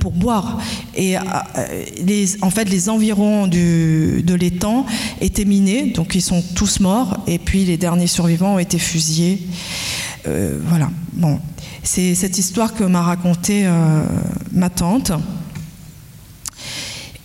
pour 0.00 0.12
boire. 0.12 0.58
Et 0.94 1.16
en 1.18 2.50
fait, 2.50 2.64
les 2.64 2.88
environs 2.88 3.46
du, 3.46 4.22
de 4.22 4.34
l'étang 4.34 4.86
étaient 5.20 5.44
minés, 5.44 5.92
donc 5.94 6.14
ils 6.14 6.22
sont 6.22 6.42
tous 6.54 6.80
morts. 6.80 7.18
Et 7.26 7.38
puis 7.38 7.64
les 7.64 7.76
derniers 7.76 8.06
survivants 8.06 8.54
ont 8.54 8.58
été 8.58 8.78
fusillés. 8.78 9.46
Voilà. 10.24 10.90
Bon, 11.12 11.38
c'est 11.82 12.14
cette 12.14 12.38
histoire 12.38 12.74
que 12.74 12.84
m'a 12.84 13.02
racontée 13.02 13.66
ma 14.52 14.70
tante. 14.70 15.12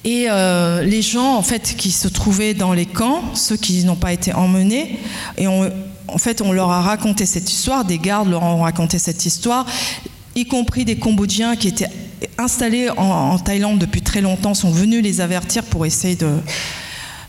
Et 0.06 0.26
euh, 0.30 0.84
les 0.84 1.02
gens, 1.02 1.36
en 1.36 1.42
fait, 1.42 1.76
qui 1.78 1.92
se 1.92 2.08
trouvaient 2.08 2.54
dans 2.54 2.74
les 2.74 2.86
camps, 2.86 3.24
ceux 3.36 3.56
qui 3.56 3.84
n'ont 3.86 3.96
pas 3.96 4.12
été 4.12 4.34
emmenés, 4.34 5.00
et 5.38 5.48
on, 5.48 5.72
en 6.08 6.18
fait, 6.18 6.42
on 6.42 6.52
leur 6.52 6.70
a 6.72 6.82
raconté 6.82 7.26
cette 7.26 7.50
histoire, 7.50 7.86
des 7.86 8.00
gardes 8.00 8.30
leur 8.30 8.44
ont 8.44 8.64
raconté 8.64 9.00
cette 9.00 9.26
histoire, 9.26 9.66
y 10.36 10.46
compris 10.46 10.84
des 10.84 10.98
Cambodgiens 10.98 11.56
qui 11.56 11.70
étaient 11.70 11.90
installés 12.38 12.90
en, 12.98 13.38
Thaïlande 13.40 13.80
depuis 13.80 14.02
très 14.02 14.20
longtemps, 14.20 14.54
sont 14.54 14.72
venus 14.72 15.02
les 15.02 15.22
avertir 15.22 15.64
pour 15.64 15.86
essayer 15.86 16.16
de... 16.16 16.28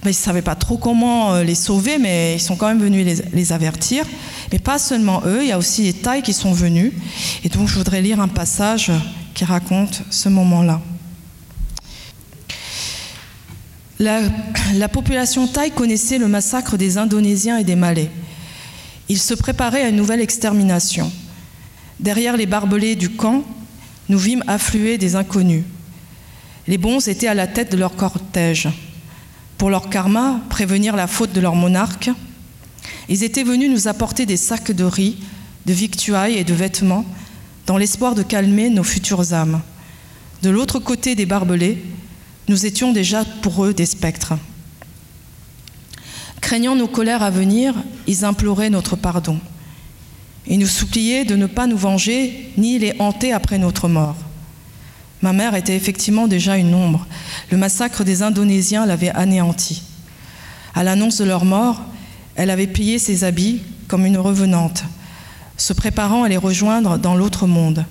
Ben, 0.03 0.11
ils 0.11 0.13
ne 0.13 0.13
savaient 0.15 0.43
pas 0.43 0.55
trop 0.55 0.77
comment 0.77 1.33
euh, 1.33 1.45
les 1.45 1.55
sauver, 1.55 1.99
mais 1.99 2.35
ils 2.35 2.41
sont 2.41 2.57
quand 2.57 2.69
même 2.69 2.81
venus 2.81 3.07
les, 3.07 3.17
les 3.33 3.53
avertir. 3.53 4.05
Mais 4.53 4.59
pas 4.59 4.79
seulement 4.79 5.23
eux, 5.25 5.43
il 5.43 5.49
y 5.49 5.53
a 5.53 5.59
aussi 5.59 5.83
les 5.83 5.95
Thaïs 5.95 6.23
qui 6.23 6.35
sont 6.35 6.53
venus. 6.53 6.93
Et 7.43 7.49
donc, 7.49 7.69
je 7.69 7.75
voudrais 7.75 8.03
lire 8.03 8.21
un 8.21 8.29
passage 8.29 8.93
qui 9.33 9.45
raconte 9.47 10.03
ce 10.11 10.29
moment-là. 10.29 10.81
La, 13.99 14.23
la, 14.75 14.89
population 14.89 15.47
thaï 15.47 15.71
connaissait 15.71 16.19
le 16.19 16.27
massacre 16.27 16.77
des 16.77 16.99
Indonésiens 16.99 17.59
et 17.59 17.65
des 17.65 17.77
Malais. 17.77 18.11
Ils 19.09 19.21
se 19.21 19.35
préparaient 19.35 19.83
à 19.83 19.89
une 19.89 19.97
nouvelle 19.97 20.21
extermination. 20.21 21.13
Derrière 22.01 22.37
les 22.37 22.47
barbelés 22.47 22.97
du 22.97 23.11
camp, 23.11 23.45
nous 24.09 24.19
vîmes 24.19 24.45
affluer 24.47 24.99
des 24.99 25.15
inconnus. 25.15 25.65
Les 26.67 26.79
bons 26.79 27.07
étaient 27.09 27.29
à 27.29 27.35
la 27.35 27.47
tête 27.47 27.71
de 27.71 27.77
leur 27.77 27.95
cortège. 27.95 28.69
Pour 29.59 29.71
leur 29.71 29.91
karma, 29.91 30.41
prévenir 30.49 30.97
la 30.97 31.07
faute 31.07 31.33
de 31.33 31.41
leur 31.41 31.55
monarque, 31.55 32.11
ils 33.09 33.23
étaient 33.23 33.45
venus 33.45 33.71
nous 33.71 33.89
apporter 33.89 34.27
des 34.27 34.37
sacs 34.37 34.73
de 34.73 34.85
riz, 34.85 35.19
de 35.67 35.73
victuailles 35.73 36.37
et 36.37 36.45
de 36.45 36.55
vêtements, 36.55 37.05
dans 37.67 37.77
l'espoir 37.77 38.15
de 38.15 38.23
calmer 38.23 38.71
nos 38.71 38.83
futures 38.83 39.33
âmes. 39.33 39.61
De 40.43 40.51
l'autre 40.51 40.79
côté 40.79 41.15
des 41.15 41.27
barbelés, 41.27 41.83
nous 42.49 42.67
étions 42.67 42.93
déjà 42.93 43.25
pour 43.43 43.65
eux 43.65 43.75
des 43.75 43.87
spectres. 43.87 44.35
Craignant 46.41 46.77
nos 46.77 46.89
colères 46.89 47.23
à 47.23 47.31
venir, 47.31 47.75
ils 48.07 48.25
imploraient 48.25 48.71
notre 48.71 48.97
pardon. 48.97 49.39
Ils 50.47 50.59
nous 50.59 50.67
suppliaient 50.67 51.25
de 51.25 51.37
ne 51.37 51.47
pas 51.47 51.67
nous 51.67 51.79
venger 51.79 52.53
ni 52.59 52.79
les 52.79 52.95
hanter 52.99 53.33
après 53.33 53.59
notre 53.59 53.89
mort. 53.89 54.17
Ma 55.23 55.33
mère 55.33 55.55
était 55.55 55.75
effectivement 55.75 56.29
déjà 56.29 56.59
une 56.59 56.75
ombre. 56.75 57.07
Le 57.51 57.57
massacre 57.57 58.05
des 58.05 58.23
Indonésiens 58.23 58.85
l'avait 58.85 59.11
anéantie. 59.11 59.83
À 60.75 60.85
l'annonce 60.85 61.17
de 61.17 61.25
leur 61.25 61.47
mort, 61.47 61.81
elle 62.35 62.51
avait 62.51 62.67
plié 62.67 62.99
ses 62.99 63.25
habits 63.25 63.63
comme 63.89 64.05
une 64.05 64.19
revenante, 64.19 64.85
se 65.57 65.73
préparant 65.73 66.25
à 66.25 66.29
les 66.29 66.37
rejoindre 66.37 66.99
dans 66.99 67.15
l'autre 67.15 67.47
monde. 67.47 67.87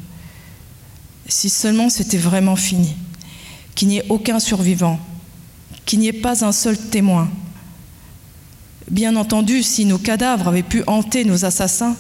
Si 1.27 1.49
seulement 1.49 1.89
c'était 1.89 2.17
vraiment 2.17 2.55
fini 2.55 2.95
qu'il 3.75 3.87
n'y 3.87 3.97
ait 3.97 4.05
aucun 4.09 4.39
survivant, 4.39 4.99
qu'il 5.85 5.99
n'y 5.99 6.07
ait 6.07 6.13
pas 6.13 6.45
un 6.45 6.51
seul 6.51 6.77
témoin. 6.77 7.29
Bien 8.89 9.15
entendu, 9.15 9.63
si 9.63 9.85
nos 9.85 9.97
cadavres 9.97 10.49
avaient 10.49 10.63
pu 10.63 10.83
hanter 10.87 11.25
nos 11.25 11.45
assassins, 11.45 11.95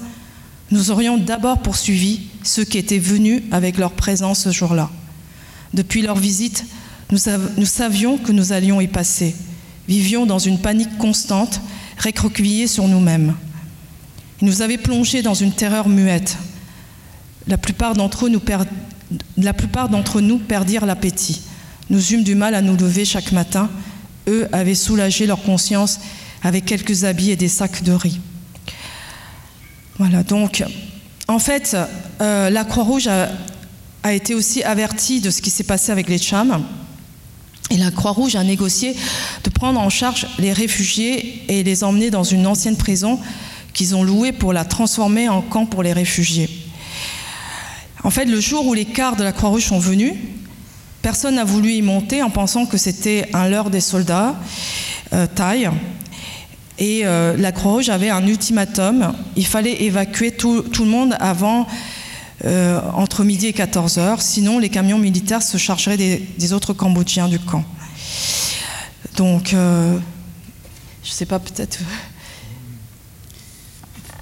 nous 0.71 0.91
aurions 0.91 1.17
d'abord 1.17 1.59
poursuivi 1.59 2.21
ceux 2.43 2.63
qui 2.63 2.77
étaient 2.77 2.99
venus 2.99 3.43
avec 3.51 3.77
leur 3.77 3.91
présence 3.91 4.41
ce 4.43 4.51
jour-là. 4.51 4.89
Depuis 5.73 6.01
leur 6.01 6.17
visite, 6.17 6.65
nous, 7.11 7.65
savions 7.65 8.17
que 8.17 8.31
nous 8.31 8.53
allions 8.53 8.81
y 8.81 8.87
passer. 8.87 9.35
Vivions 9.87 10.25
dans 10.25 10.39
une 10.39 10.59
panique 10.59 10.97
constante, 10.97 11.61
récroquevillés 11.97 12.67
sur 12.67 12.87
nous-mêmes. 12.87 13.35
Ils 14.41 14.47
nous 14.47 14.61
avaient 14.61 14.77
plongés 14.77 15.21
dans 15.21 15.33
une 15.33 15.51
terreur 15.51 15.89
muette. 15.89 16.37
La 17.47 17.57
plupart 17.57 17.93
d'entre 17.93 18.29
nous 18.29 18.39
perdirent 20.39 20.85
l'appétit. 20.85 21.41
Nous 21.89 22.13
eûmes 22.13 22.23
du 22.23 22.35
mal 22.35 22.55
à 22.55 22.61
nous 22.61 22.77
lever 22.77 23.05
chaque 23.05 23.31
matin. 23.31 23.69
Eux 24.27 24.47
avaient 24.51 24.75
soulagé 24.75 25.25
leur 25.25 25.41
conscience 25.43 25.99
avec 26.41 26.65
quelques 26.65 27.03
habits 27.03 27.31
et 27.31 27.35
des 27.35 27.49
sacs 27.49 27.83
de 27.83 27.91
riz. 27.91 28.19
Voilà, 29.97 30.23
donc, 30.23 30.63
en 31.27 31.39
fait, 31.39 31.77
euh, 32.21 32.49
la 32.49 32.63
Croix-Rouge 32.63 33.07
a, 33.07 33.29
a, 34.03 34.13
été 34.13 34.33
aussi 34.33 34.63
avertie 34.63 35.21
de 35.21 35.29
ce 35.29 35.41
qui 35.41 35.49
s'est 35.49 35.63
passé 35.63 35.91
avec 35.91 36.09
les 36.09 36.17
Chams. 36.17 36.63
Et 37.69 37.77
la 37.77 37.91
Croix-Rouge 37.91 38.35
a 38.35 38.43
négocié 38.43 38.95
de 39.43 39.49
prendre 39.49 39.79
en 39.79 39.89
charge 39.89 40.27
les 40.39 40.53
réfugiés 40.53 41.43
et 41.47 41.63
les 41.63 41.83
emmener 41.83 42.11
dans 42.11 42.23
une 42.23 42.45
ancienne 42.47 42.77
prison 42.77 43.19
qu'ils 43.73 43.95
ont 43.95 44.03
louée 44.03 44.31
pour 44.31 44.53
la 44.53 44.65
transformer 44.65 45.29
en 45.29 45.41
camp 45.41 45.65
pour 45.65 45.83
les 45.83 45.93
réfugiés. 45.93 46.49
En 48.03 48.09
fait, 48.09 48.25
le 48.25 48.39
jour 48.39 48.67
où 48.67 48.73
les 48.73 48.85
cars 48.85 49.15
de 49.15 49.23
la 49.23 49.31
Croix-Rouge 49.31 49.65
sont 49.65 49.79
venus, 49.79 50.13
Personne 51.03 51.35
n'a 51.35 51.43
voulu 51.43 51.73
y 51.73 51.81
monter 51.81 52.23
en 52.23 52.29
pensant 52.29 52.65
que 52.65 52.77
c'était 52.77 53.29
un 53.33 53.49
leurre 53.49 53.69
des 53.69 53.81
soldats 53.81 54.35
euh, 55.11 55.27
thaïs. 55.27 55.69
Et 56.79 57.01
euh, 57.03 57.35
la 57.37 57.51
Croix-Rouge 57.51 57.89
avait 57.89 58.09
un 58.09 58.25
ultimatum. 58.25 59.13
Il 59.35 59.45
fallait 59.45 59.83
évacuer 59.83 60.31
tout, 60.31 60.61
tout 60.61 60.85
le 60.85 60.89
monde 60.89 61.17
avant, 61.19 61.67
euh, 62.45 62.79
entre 62.93 63.25
midi 63.25 63.47
et 63.47 63.53
14 63.53 63.97
heures. 63.97 64.21
Sinon, 64.21 64.59
les 64.59 64.69
camions 64.69 64.97
militaires 64.97 65.43
se 65.43 65.57
chargeraient 65.57 65.97
des, 65.97 66.25
des 66.37 66.53
autres 66.53 66.71
Cambodgiens 66.71 67.27
du 67.27 67.37
camp. 67.37 67.65
Donc, 69.17 69.53
euh, 69.53 69.97
je 71.03 71.09
ne 71.09 71.13
sais 71.13 71.25
pas, 71.25 71.39
peut-être. 71.39 71.79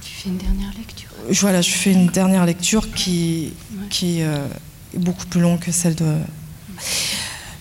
Tu 0.02 0.12
fais 0.12 0.30
une 0.30 0.38
dernière 0.38 0.72
lecture 0.76 1.10
Voilà, 1.30 1.62
je 1.62 1.70
fais 1.70 1.92
une 1.92 2.08
dernière 2.08 2.48
lecture 2.48 2.92
qui, 2.92 3.54
ouais. 3.72 3.88
qui 3.92 4.22
est 4.22 4.28
beaucoup 4.98 5.28
plus 5.28 5.42
longue 5.42 5.60
que 5.60 5.72
celle 5.72 5.94
de, 5.94 6.16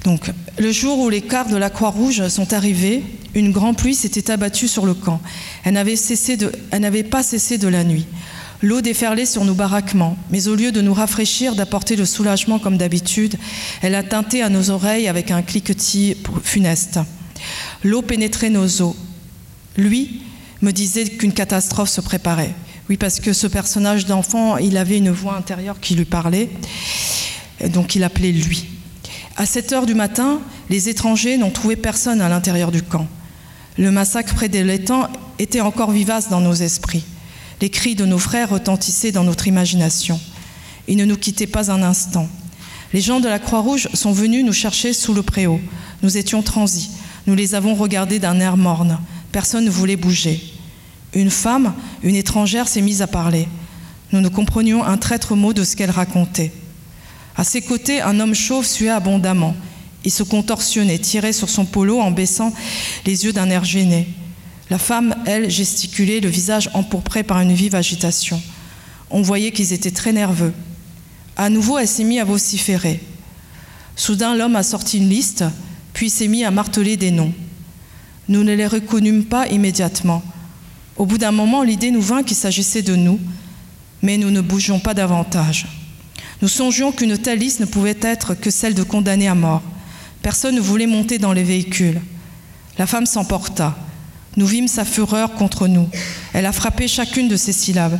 donc, 0.05 0.31
le 0.59 0.73
jour 0.73 0.99
où 0.99 1.11
les 1.11 1.21
cars 1.21 1.49
de 1.49 1.57
la 1.57 1.69
Croix-Rouge 1.69 2.27
sont 2.29 2.55
arrivés, 2.55 3.03
une 3.35 3.53
grande 3.53 3.77
pluie 3.77 3.95
s'était 3.95 4.31
abattue 4.31 4.67
sur 4.67 4.87
le 4.87 4.95
camp. 4.95 5.21
Elle 5.63 5.75
n'avait, 5.75 5.95
de, 5.95 6.53
elle 6.71 6.81
n'avait 6.81 7.03
pas 7.03 7.23
cessé 7.23 7.59
de 7.59 7.69
la 7.69 7.85
nuit. 7.85 8.07
L'eau 8.63 8.81
déferlait 8.81 9.27
sur 9.27 9.45
nos 9.45 9.55
baraquements, 9.55 10.17
mais 10.31 10.49
au 10.49 10.55
lieu 10.55 10.73
de 10.73 10.81
nous 10.81 10.95
rafraîchir, 10.95 11.55
d'apporter 11.55 11.97
le 11.97 12.05
soulagement 12.05 12.59
comme 12.59 12.77
d'habitude, 12.77 13.37
elle 13.83 13.95
a 13.95 14.03
teinté 14.03 14.43
à 14.43 14.49
nos 14.49 14.71
oreilles 14.71 15.09
avec 15.09 15.31
un 15.31 15.43
cliquetis 15.43 16.17
funeste. 16.43 16.99
L'eau 17.85 18.03
pénétrait 18.03 18.51
nos 18.51 18.83
os. 18.83 18.95
Lui 19.77 20.23
me 20.61 20.73
disait 20.73 21.05
qu'une 21.05 21.33
catastrophe 21.33 21.89
se 21.89 22.03
préparait. 22.03 22.55
Oui, 22.91 22.97
parce 22.97 23.21
que 23.21 23.33
ce 23.33 23.47
personnage 23.47 24.05
d'enfant, 24.05 24.59
il 24.59 24.77
avait 24.77 24.99
une 24.99 25.11
voix 25.11 25.37
intérieure 25.37 25.81
qui 25.81 25.95
lui 25.95 26.05
parlait, 26.05 26.51
donc 27.69 27.95
il 27.95 28.05
appelait 28.05 28.33
lui. 28.33 28.67
À 29.41 29.47
7 29.47 29.73
heures 29.73 29.87
du 29.87 29.95
matin, 29.95 30.39
les 30.69 30.91
étrangers 30.91 31.39
n'ont 31.39 31.49
trouvé 31.49 31.75
personne 31.75 32.21
à 32.21 32.29
l'intérieur 32.29 32.71
du 32.71 32.83
camp. 32.83 33.07
Le 33.79 33.91
massacre 33.91 34.35
près 34.35 34.51
de 34.51 34.59
l'étang 34.59 35.09
était 35.39 35.63
encore 35.63 35.93
vivace 35.93 36.29
dans 36.29 36.43
nos 36.43 36.53
esprits. 36.53 37.05
Les 37.63 37.71
cris 37.71 37.95
de 37.95 38.05
nos 38.05 38.19
frères 38.19 38.51
retentissaient 38.51 39.13
dans 39.13 39.25
notre 39.25 39.47
imagination. 39.47 40.21
Ils 40.89 40.99
ne 40.99 41.07
nous 41.07 41.17
quittaient 41.17 41.47
pas 41.47 41.71
un 41.71 41.83
instant. 41.83 42.29
Les 42.93 43.01
gens 43.01 43.19
de 43.19 43.29
la 43.29 43.39
Croix-Rouge 43.39 43.89
sont 43.95 44.13
venus 44.13 44.45
nous 44.45 44.53
chercher 44.53 44.93
sous 44.93 45.15
le 45.15 45.23
préau. 45.23 45.59
Nous 46.03 46.19
étions 46.19 46.43
transis. 46.43 46.91
Nous 47.27 47.35
les 47.35 47.55
avons 47.55 47.75
regardés 47.75 48.19
d'un 48.19 48.41
air 48.41 48.59
morne. 48.59 48.99
Personne 49.33 49.65
ne 49.65 49.71
voulait 49.71 49.97
bouger. 49.97 50.53
Une 51.15 51.31
femme, 51.31 51.73
une 52.03 52.17
étrangère, 52.17 52.69
s'est 52.69 52.83
mise 52.83 53.01
à 53.01 53.07
parler. 53.07 53.49
Nous 54.13 54.21
ne 54.21 54.29
comprenions 54.29 54.85
un 54.85 54.99
traître 54.99 55.35
mot 55.35 55.55
de 55.55 55.65
ce 55.65 55.77
qu'elle 55.77 55.91
racontait. 55.91 56.53
À 57.41 57.45
ses 57.45 57.63
côtés, 57.63 58.03
un 58.03 58.21
homme 58.21 58.35
chauve 58.35 58.67
suait 58.67 58.91
abondamment. 58.91 59.57
Il 60.05 60.11
se 60.11 60.23
contorsionnait, 60.23 60.99
tirait 60.99 61.33
sur 61.33 61.49
son 61.49 61.65
polo 61.65 61.99
en 61.99 62.11
baissant 62.11 62.53
les 63.07 63.25
yeux 63.25 63.33
d'un 63.33 63.49
air 63.49 63.65
gêné. 63.65 64.09
La 64.69 64.77
femme, 64.77 65.15
elle, 65.25 65.49
gesticulait, 65.49 66.21
le 66.21 66.29
visage 66.29 66.69
empourpré 66.75 67.23
par 67.23 67.41
une 67.41 67.55
vive 67.55 67.75
agitation. 67.75 68.43
On 69.09 69.23
voyait 69.23 69.53
qu'ils 69.53 69.73
étaient 69.73 69.91
très 69.91 70.13
nerveux. 70.13 70.53
À 71.35 71.49
nouveau, 71.49 71.79
elle 71.79 71.89
s'est 71.89 72.05
mise 72.05 72.21
à 72.21 72.25
vociférer. 72.25 73.01
Soudain, 73.97 74.37
l'homme 74.37 74.57
a 74.57 74.63
sorti 74.63 74.99
une 74.99 75.09
liste, 75.09 75.43
puis 75.95 76.11
s'est 76.11 76.29
mis 76.29 76.45
à 76.45 76.51
marteler 76.51 76.99
des 76.99 77.11
noms. 77.11 77.33
Nous 78.29 78.45
ne 78.45 78.53
les 78.53 78.67
reconnûmes 78.67 79.25
pas 79.25 79.49
immédiatement. 79.49 80.23
Au 80.99 81.07
bout 81.07 81.17
d'un 81.17 81.33
moment, 81.33 81.63
l'idée 81.63 81.91
nous 81.91 82.03
vint 82.03 82.23
qu'il 82.23 82.37
s'agissait 82.37 82.83
de 82.83 82.97
nous, 82.97 83.19
mais 84.03 84.19
nous 84.19 84.31
ne 84.31 84.43
bougions 84.43 84.79
pas 84.79 84.93
davantage. 84.93 85.80
Nous 86.43 86.49
songions 86.49 86.93
qu'une 86.93 87.19
telle 87.19 87.39
liste 87.39 87.61
ne 87.61 87.67
pouvait 87.67 87.99
être 88.01 88.35
que 88.35 88.51
celle 88.51 88.75
de 88.75 88.83
condamnés 88.83 89.29
à 89.29 89.35
mort. 89.35 89.63
Personne 90.23 90.55
ne 90.55 90.61
voulait 90.61 90.87
monter 90.87 91.19
dans 91.19 91.33
les 91.33 91.43
véhicules. 91.43 92.01
La 92.79 92.87
femme 92.87 93.07
s'emporta. 93.07 93.77
Nous 94.37 94.47
vîmes 94.47 94.69
sa 94.69 94.85
fureur 94.85 95.35
contre 95.35 95.67
nous. 95.67 95.89
Elle 96.33 96.47
a 96.47 96.53
frappé 96.53 96.89
chacune 96.89 97.29
de 97.29 97.37
ses 97.37 97.53
syllabes. 97.53 97.99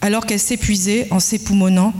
Alors 0.00 0.26
qu'elle 0.26 0.40
s'épuisait 0.40 1.08
en 1.10 1.20
s'époumonnant, 1.20 1.94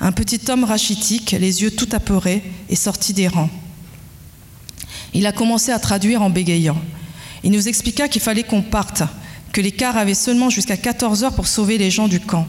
un 0.00 0.12
petit 0.12 0.40
homme 0.48 0.64
rachitique, 0.64 1.32
les 1.32 1.62
yeux 1.62 1.70
tout 1.70 1.88
apeurés, 1.92 2.42
est 2.68 2.76
sorti 2.76 3.12
des 3.12 3.28
rangs. 3.28 3.50
Il 5.14 5.26
a 5.26 5.32
commencé 5.32 5.72
à 5.72 5.78
traduire 5.78 6.22
en 6.22 6.30
bégayant. 6.30 6.76
Il 7.42 7.52
nous 7.52 7.68
expliqua 7.68 8.08
qu'il 8.08 8.20
fallait 8.20 8.42
qu'on 8.42 8.62
parte, 8.62 9.02
que 9.52 9.60
les 9.60 9.72
cars 9.72 9.96
avaient 9.96 10.14
seulement 10.14 10.50
jusqu'à 10.50 10.76
14 10.76 11.24
heures 11.24 11.34
pour 11.34 11.46
sauver 11.46 11.78
les 11.78 11.90
gens 11.90 12.08
du 12.08 12.20
camp. 12.20 12.46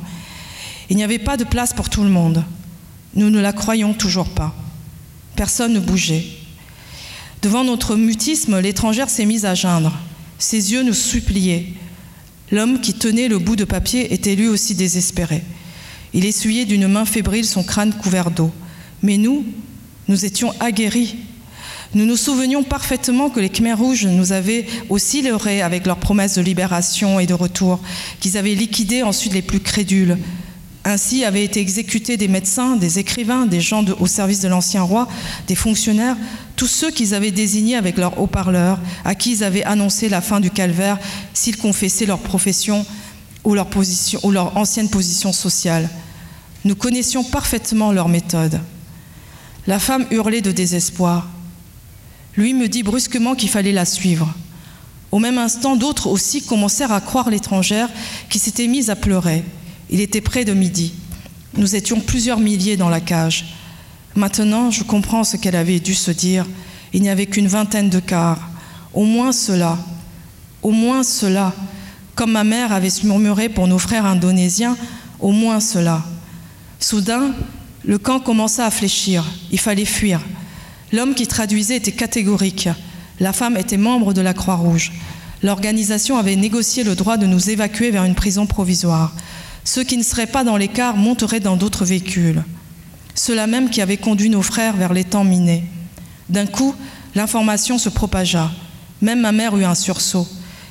Il 0.89 0.97
n'y 0.97 1.03
avait 1.03 1.19
pas 1.19 1.37
de 1.37 1.43
place 1.43 1.73
pour 1.73 1.89
tout 1.89 2.03
le 2.03 2.09
monde. 2.09 2.43
Nous 3.15 3.29
ne 3.29 3.39
la 3.39 3.53
croyons 3.53 3.93
toujours 3.93 4.29
pas. 4.29 4.55
Personne 5.35 5.73
ne 5.73 5.79
bougeait. 5.79 6.25
Devant 7.41 7.63
notre 7.63 7.95
mutisme, 7.95 8.59
l'étrangère 8.59 9.09
s'est 9.09 9.25
mise 9.25 9.45
à 9.45 9.53
geindre. 9.53 9.93
Ses 10.39 10.71
yeux 10.71 10.83
nous 10.83 10.93
suppliaient. 10.93 11.67
L'homme 12.51 12.79
qui 12.79 12.93
tenait 12.93 13.27
le 13.27 13.39
bout 13.39 13.55
de 13.55 13.63
papier 13.63 14.13
était 14.13 14.35
lui 14.35 14.47
aussi 14.47 14.75
désespéré. 14.75 15.43
Il 16.13 16.25
essuyait 16.25 16.65
d'une 16.65 16.87
main 16.87 17.05
fébrile 17.05 17.45
son 17.45 17.63
crâne 17.63 17.93
couvert 17.93 18.31
d'eau. 18.31 18.51
Mais 19.03 19.17
nous, 19.17 19.45
nous 20.07 20.25
étions 20.25 20.53
aguerris. 20.59 21.17
Nous 21.93 22.05
nous 22.05 22.17
souvenions 22.17 22.63
parfaitement 22.63 23.29
que 23.29 23.39
les 23.39 23.49
Khmers 23.49 23.77
rouges 23.77 24.05
nous 24.05 24.31
avaient 24.31 24.65
aussi 24.89 25.21
leurrés 25.21 25.61
avec 25.61 25.85
leurs 25.85 25.99
promesses 25.99 26.35
de 26.35 26.41
libération 26.41 27.19
et 27.19 27.25
de 27.25 27.33
retour, 27.33 27.79
qu'ils 28.19 28.37
avaient 28.37 28.55
liquidé 28.55 29.03
ensuite 29.03 29.33
les 29.33 29.41
plus 29.41 29.59
crédules. 29.59 30.17
Ainsi 30.89 31.25
avaient 31.25 31.43
été 31.43 31.59
exécutés 31.59 32.15
des 32.15 32.29
médecins, 32.29 32.77
des 32.77 32.97
écrivains, 32.97 33.45
des 33.45 33.59
gens 33.59 33.83
au 33.99 34.07
service 34.07 34.39
de 34.39 34.47
l'ancien 34.47 34.83
roi, 34.83 35.09
des 35.45 35.53
fonctionnaires, 35.53 36.15
tous 36.55 36.67
ceux 36.67 36.91
qu'ils 36.91 37.13
avaient 37.13 37.31
désignés 37.31 37.75
avec 37.75 37.97
leurs 37.97 38.17
haut-parleurs, 38.21 38.79
à 39.03 39.13
qui 39.13 39.33
ils 39.33 39.43
avaient 39.43 39.65
annoncé 39.65 40.07
la 40.07 40.21
fin 40.21 40.39
du 40.39 40.49
calvaire 40.49 40.97
s'ils 41.33 41.57
confessaient 41.57 42.05
leur 42.05 42.19
profession 42.19 42.85
ou 43.43 43.53
leur 43.53 44.55
ancienne 44.55 44.87
position 44.87 45.33
sociale. 45.33 45.89
Nous 46.63 46.75
connaissions 46.75 47.25
parfaitement 47.25 47.91
leur 47.91 48.07
méthode. 48.07 48.61
La 49.67 49.79
femme 49.79 50.05
hurlait 50.09 50.39
de 50.39 50.53
désespoir. 50.53 51.27
Lui 52.37 52.53
me 52.53 52.69
dit 52.69 52.83
brusquement 52.83 53.35
qu'il 53.35 53.49
fallait 53.49 53.73
la 53.73 53.83
suivre. 53.83 54.33
Au 55.11 55.19
même 55.19 55.37
instant, 55.37 55.75
d'autres 55.75 56.07
aussi 56.07 56.43
commencèrent 56.43 56.93
à 56.93 57.01
croire 57.01 57.29
l'étrangère 57.29 57.89
qui 58.29 58.39
s'était 58.39 58.67
mise 58.67 58.89
à 58.89 58.95
pleurer. 58.95 59.43
Il 59.89 60.01
était 60.01 60.21
près 60.21 60.45
de 60.45 60.53
midi. 60.53 60.93
Nous 61.55 61.75
étions 61.75 61.99
plusieurs 61.99 62.39
milliers 62.39 62.77
dans 62.77 62.89
la 62.89 62.99
cage. 62.99 63.45
Maintenant, 64.15 64.71
je 64.71 64.83
comprends 64.83 65.23
ce 65.23 65.37
qu'elle 65.37 65.55
avait 65.55 65.79
dû 65.79 65.93
se 65.93 66.11
dire. 66.11 66.45
Il 66.93 67.01
n'y 67.01 67.09
avait 67.09 67.25
qu'une 67.25 67.47
vingtaine 67.47 67.89
de 67.89 67.99
cars. 67.99 68.49
Au 68.93 69.03
moins 69.03 69.31
cela. 69.31 69.77
Au 70.61 70.71
moins 70.71 71.03
cela. 71.03 71.53
Comme 72.15 72.31
ma 72.31 72.43
mère 72.43 72.71
avait 72.71 72.89
murmuré 73.03 73.47
pour 73.47 73.67
nos 73.67 73.77
frères 73.77 74.05
indonésiens, 74.05 74.75
au 75.19 75.31
moins 75.31 75.59
cela. 75.59 76.03
Soudain, 76.79 77.33
le 77.85 77.97
camp 77.97 78.19
commença 78.19 78.65
à 78.65 78.71
fléchir. 78.71 79.23
Il 79.51 79.59
fallait 79.59 79.85
fuir. 79.85 80.21
L'homme 80.91 81.13
qui 81.13 81.27
traduisait 81.27 81.77
était 81.77 81.91
catégorique. 81.91 82.69
La 83.19 83.33
femme 83.33 83.57
était 83.57 83.77
membre 83.77 84.13
de 84.13 84.21
la 84.21 84.33
Croix-Rouge. 84.33 84.91
L'organisation 85.43 86.17
avait 86.17 86.35
négocié 86.35 86.83
le 86.83 86.95
droit 86.95 87.17
de 87.17 87.27
nous 87.27 87.49
évacuer 87.49 87.91
vers 87.91 88.03
une 88.03 88.15
prison 88.15 88.45
provisoire. 88.45 89.13
Ceux 89.67 89.83
qui 89.83 89.97
ne 89.97 90.03
seraient 90.03 90.27
pas 90.27 90.45
dans 90.45 90.55
l'écart 90.55 90.95
monteraient 90.95 91.41
dans 91.41 91.57
d'autres 91.57 91.83
véhicules. 91.83 92.41
Ceux-là 93.15 93.47
même 93.47 93.69
qui 93.69 93.81
avaient 93.81 93.97
conduit 93.97 94.29
nos 94.29 94.41
frères 94.41 94.77
vers 94.77 94.93
l'étang 94.93 95.25
miné. 95.25 95.65
D'un 96.29 96.45
coup, 96.45 96.73
l'information 97.15 97.77
se 97.77 97.89
propagea. 97.89 98.49
Même 99.01 99.19
ma 99.19 99.33
mère 99.33 99.57
eut 99.57 99.65
un 99.65 99.75
sursaut. 99.75 100.25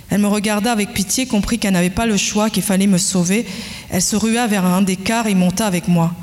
Elle 0.09 0.23
me 0.23 0.29
regarda 0.29 0.73
avec 0.73 0.95
pitié, 0.95 1.27
comprit 1.27 1.59
qu'elle 1.59 1.75
n'avait 1.75 1.91
pas 1.91 2.07
le 2.07 2.17
choix, 2.17 2.49
qu'il 2.49 2.63
fallait 2.63 2.87
me 2.87 2.97
sauver. 2.97 3.45
Elle 3.91 4.01
se 4.01 4.17
rua 4.17 4.47
vers 4.47 4.65
un 4.65 4.81
des 4.81 4.97
cars 4.97 5.27
et 5.27 5.35
monta 5.35 5.67
avec 5.67 5.89
moi. 5.89 6.15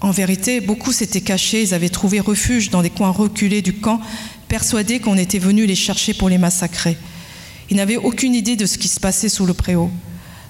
En 0.00 0.10
vérité, 0.10 0.60
beaucoup 0.60 0.90
s'étaient 0.90 1.20
cachés, 1.20 1.62
ils 1.62 1.74
avaient 1.74 1.90
trouvé 1.90 2.18
refuge 2.18 2.70
dans 2.70 2.82
des 2.82 2.90
coins 2.90 3.10
reculés 3.10 3.62
du 3.62 3.74
camp, 3.74 4.00
persuadés 4.48 4.98
qu'on 4.98 5.16
était 5.16 5.38
venu 5.38 5.64
les 5.64 5.76
chercher 5.76 6.12
pour 6.14 6.28
les 6.28 6.38
massacrer. 6.38 6.98
Ils 7.70 7.76
n'avaient 7.76 7.98
aucune 7.98 8.34
idée 8.34 8.56
de 8.56 8.66
ce 8.66 8.78
qui 8.78 8.88
se 8.88 8.98
passait 8.98 9.28
sous 9.28 9.46
le 9.46 9.54
préau. 9.54 9.92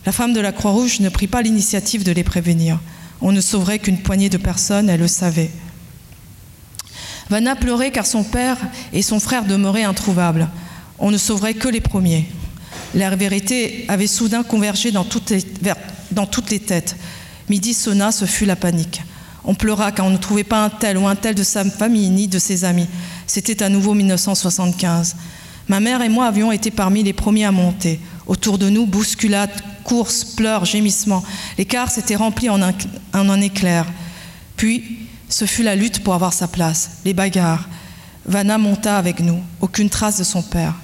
La 0.06 0.12
femme 0.12 0.32
de 0.32 0.40
la 0.40 0.52
Croix-Rouge 0.52 1.01
ne 1.01 1.10
prit 1.10 1.27
pas 1.27 1.43
l'initiative 1.43 2.05
de 2.05 2.12
les 2.12 2.24
prévenir. 2.24 2.78
On 3.20 3.32
ne 3.32 3.40
sauverait 3.40 3.78
qu'une 3.78 3.98
poignée 3.98 4.31
de 4.31 4.39
personnes, 4.39 4.89
elle 4.89 5.01
le 5.01 5.09
savait. 5.09 5.51
Vanna 7.28 7.55
pleurait 7.55 7.93
car 7.93 8.06
son 8.06 8.24
père 8.24 8.56
et 8.93 9.02
son 9.02 9.20
frère 9.20 9.44
demeuraient 9.44 9.85
introuvables. 9.85 10.48
On 10.98 11.10
ne 11.10 11.18
sauverait 11.18 11.55
que 11.55 11.68
les 11.68 11.81
premiers. 11.81 12.27
La 12.94 13.14
vérité 13.14 13.85
avait 13.89 14.06
soudain 14.06 14.43
convergé 14.43 14.90
dans 14.90 15.05
toutes 15.05 15.31
les, 15.31 16.59
têtes. 16.59 16.97
Midi 17.48 17.74
sonna, 17.74 18.10
ce 18.10 18.24
fut 18.24 18.47
la 18.47 18.56
panique. 18.56 19.02
On 19.44 19.55
pleura 19.55 19.93
car 19.93 20.06
on 20.06 20.10
ne 20.10 20.16
trouvait 20.16 20.44
pas 20.44 20.64
un 20.64 20.70
tel 20.70 20.98
ou 20.98 21.06
un 21.06 21.14
tel 21.14 21.35
de 21.35 21.43
sa 21.43 21.64
famille 21.64 22.09
ni 22.09 22.27
de 22.27 22.39
ses 22.39 22.64
amis. 22.64 22.89
C'était 23.27 23.62
à 23.62 23.68
nouveau 23.68 23.94
1975. 23.94 25.16
Ma 25.68 25.78
mère 25.78 26.02
et 26.02 26.09
moi 26.09 26.27
avions 26.27 26.51
été 26.51 26.70
parmi 26.70 27.02
les 27.02 27.12
premiers 27.12 27.44
à 27.44 27.52
monter. 27.52 28.01
Autour 28.27 28.59
de 28.59 28.68
nous, 28.68 28.86
bousculades, 28.86 29.62
courses, 29.90 30.22
pleurs, 30.22 30.64
gémissements. 30.64 31.24
Les 31.58 31.64
cars 31.64 31.90
s'étaient 31.90 32.14
remplis 32.14 32.48
en 32.48 32.62
un, 32.62 32.72
en 33.12 33.28
un 33.28 33.40
éclair. 33.40 33.86
Puis, 34.54 34.84
ce 35.28 35.46
fut 35.46 35.64
la 35.64 35.74
lutte 35.74 36.04
pour 36.04 36.14
avoir 36.14 36.32
sa 36.32 36.46
place, 36.46 36.98
les 37.04 37.12
bagarres. 37.12 37.68
Vanna 38.24 38.56
monta 38.56 38.96
avec 38.96 39.18
nous, 39.18 39.40
aucune 39.60 39.90
trace 39.90 40.16
de 40.16 40.22
son 40.22 40.42
père. 40.42 40.74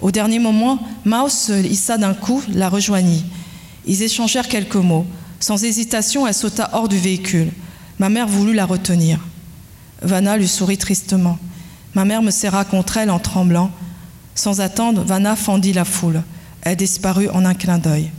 Au 0.00 0.10
dernier 0.10 0.40
moment, 0.40 0.80
Maus 1.04 1.32
se 1.32 1.52
hissa 1.52 1.98
d'un 1.98 2.14
coup, 2.14 2.42
la 2.52 2.68
rejoignit. 2.68 3.24
Ils 3.86 4.02
échangèrent 4.02 4.48
quelques 4.48 4.74
mots. 4.74 5.06
Sans 5.38 5.62
hésitation, 5.62 6.26
elle 6.26 6.34
sauta 6.34 6.70
hors 6.72 6.88
du 6.88 6.98
véhicule. 6.98 7.52
Ma 8.00 8.08
mère 8.08 8.26
voulut 8.26 8.54
la 8.54 8.66
retenir. 8.66 9.20
Vanna 10.02 10.36
lui 10.36 10.48
sourit 10.48 10.78
tristement. 10.78 11.38
Ma 11.94 12.04
mère 12.04 12.22
me 12.22 12.32
serra 12.32 12.64
contre 12.64 12.96
elle 12.96 13.10
en 13.10 13.20
tremblant. 13.20 13.70
Sans 14.34 14.60
attendre, 14.60 15.04
Vanna 15.04 15.36
fendit 15.36 15.72
la 15.72 15.84
foule. 15.84 16.24
Elle 16.62 16.76
disparut 16.76 17.28
en 17.28 17.44
un 17.44 17.54
clin 17.54 17.78
d'œil. 17.78 18.10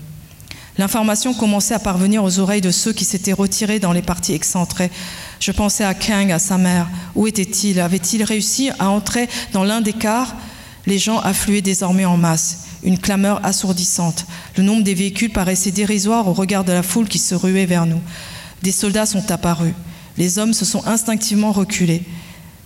L'information 0.78 1.34
commençait 1.34 1.74
à 1.74 1.80
parvenir 1.80 2.24
aux 2.24 2.40
oreilles 2.40 2.62
de 2.62 2.72
ceux 2.72 2.94
qui 2.94 3.06
s'étaient 3.06 3.34
retirés 3.34 3.80
dans 3.80 3.92
les 3.92 4.02
parties 4.02 4.34
excentrées. 4.34 4.92
Je 5.40 5.52
pensais 5.52 5.84
à 5.84 5.94
Kang, 5.94 6.32
à 6.32 6.40
sa 6.40 6.58
mère. 6.58 6.88
Où 7.16 7.28
était-il? 7.28 7.80
Avait-il 7.80 8.24
réussi 8.24 8.70
à 8.80 8.90
entrer 8.90 9.28
dans 9.52 9.64
l'un 9.64 9.82
des 9.82 9.94
cars? 9.94 10.36
Les 10.86 10.98
gens 10.98 11.20
affluaient 11.20 11.62
désormais 11.62 12.06
en 12.06 12.18
masse. 12.18 12.66
Une 12.84 12.98
clameur 12.98 13.46
assourdissante. 13.46 14.26
Le 14.56 14.64
nombre 14.64 14.84
des 14.84 14.94
véhicules 14.94 15.32
paraissait 15.32 15.72
dérisoire 15.72 16.28
au 16.28 16.34
regard 16.34 16.64
de 16.64 16.72
la 16.72 16.84
foule 16.84 17.10
qui 17.10 17.20
se 17.20 17.36
ruait 17.36 17.66
vers 17.66 17.86
nous. 17.86 18.02
Des 18.64 18.72
soldats 18.72 19.06
sont 19.06 19.32
apparus. 19.32 19.74
Les 20.18 20.40
hommes 20.40 20.54
se 20.54 20.66
sont 20.66 20.86
instinctivement 20.88 21.52
reculés. 21.52 22.04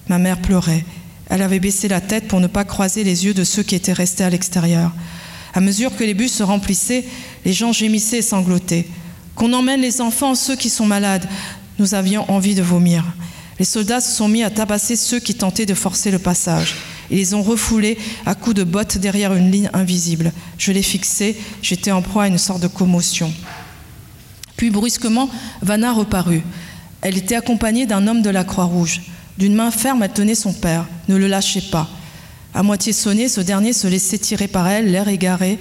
Ma 0.07 0.19
mère 0.19 0.41
pleurait. 0.41 0.85
Elle 1.29 1.41
avait 1.41 1.59
baissé 1.59 1.87
la 1.87 2.01
tête 2.01 2.27
pour 2.27 2.39
ne 2.39 2.47
pas 2.47 2.63
croiser 2.63 3.03
les 3.03 3.25
yeux 3.25 3.33
de 3.33 3.43
ceux 3.43 3.63
qui 3.63 3.75
étaient 3.75 3.93
restés 3.93 4.23
à 4.23 4.29
l'extérieur. 4.29 4.91
À 5.53 5.61
mesure 5.61 5.95
que 5.95 6.03
les 6.03 6.13
bus 6.13 6.33
se 6.33 6.43
remplissaient, 6.43 7.05
les 7.45 7.53
gens 7.53 7.71
gémissaient 7.71 8.19
et 8.19 8.21
sanglotaient. 8.21 8.87
Qu'on 9.35 9.53
emmène 9.53 9.81
les 9.81 10.01
enfants, 10.01 10.35
ceux 10.35 10.55
qui 10.55 10.69
sont 10.69 10.85
malades. 10.85 11.27
Nous 11.79 11.95
avions 11.95 12.29
envie 12.31 12.55
de 12.55 12.61
vomir. 12.61 13.03
Les 13.59 13.65
soldats 13.65 14.01
se 14.01 14.15
sont 14.15 14.27
mis 14.27 14.43
à 14.43 14.49
tabasser 14.49 14.95
ceux 14.95 15.19
qui 15.19 15.35
tentaient 15.35 15.65
de 15.65 15.73
forcer 15.73 16.11
le 16.11 16.19
passage. 16.19 16.75
Ils 17.09 17.17
les 17.17 17.33
ont 17.33 17.43
refoulés 17.43 17.97
à 18.25 18.35
coups 18.35 18.55
de 18.55 18.63
bottes 18.63 18.97
derrière 18.97 19.33
une 19.33 19.51
ligne 19.51 19.69
invisible. 19.73 20.31
Je 20.57 20.71
les 20.71 20.81
fixais, 20.81 21.35
j'étais 21.61 21.91
en 21.91 22.01
proie 22.01 22.23
à 22.23 22.27
une 22.27 22.37
sorte 22.37 22.61
de 22.61 22.67
commotion. 22.67 23.31
Puis 24.55 24.69
brusquement, 24.69 25.29
Vanna 25.61 25.91
reparut. 25.91 26.43
Elle 27.01 27.17
était 27.17 27.35
accompagnée 27.35 27.85
d'un 27.85 28.07
homme 28.07 28.21
de 28.21 28.29
la 28.29 28.43
Croix-Rouge. 28.43 29.01
D'une 29.37 29.55
main 29.55 29.71
ferme, 29.71 30.03
elle 30.03 30.13
tenait 30.13 30.35
son 30.35 30.53
père. 30.53 30.87
Ne 31.07 31.17
le 31.17 31.27
lâchez 31.27 31.61
pas. 31.61 31.89
À 32.53 32.63
moitié 32.63 32.93
sonné, 32.93 33.27
ce 33.27 33.41
dernier 33.41 33.73
se 33.73 33.87
laissait 33.87 34.19
tirer 34.19 34.47
par 34.47 34.67
elle, 34.67 34.91
l'air 34.91 35.07
égaré. 35.07 35.57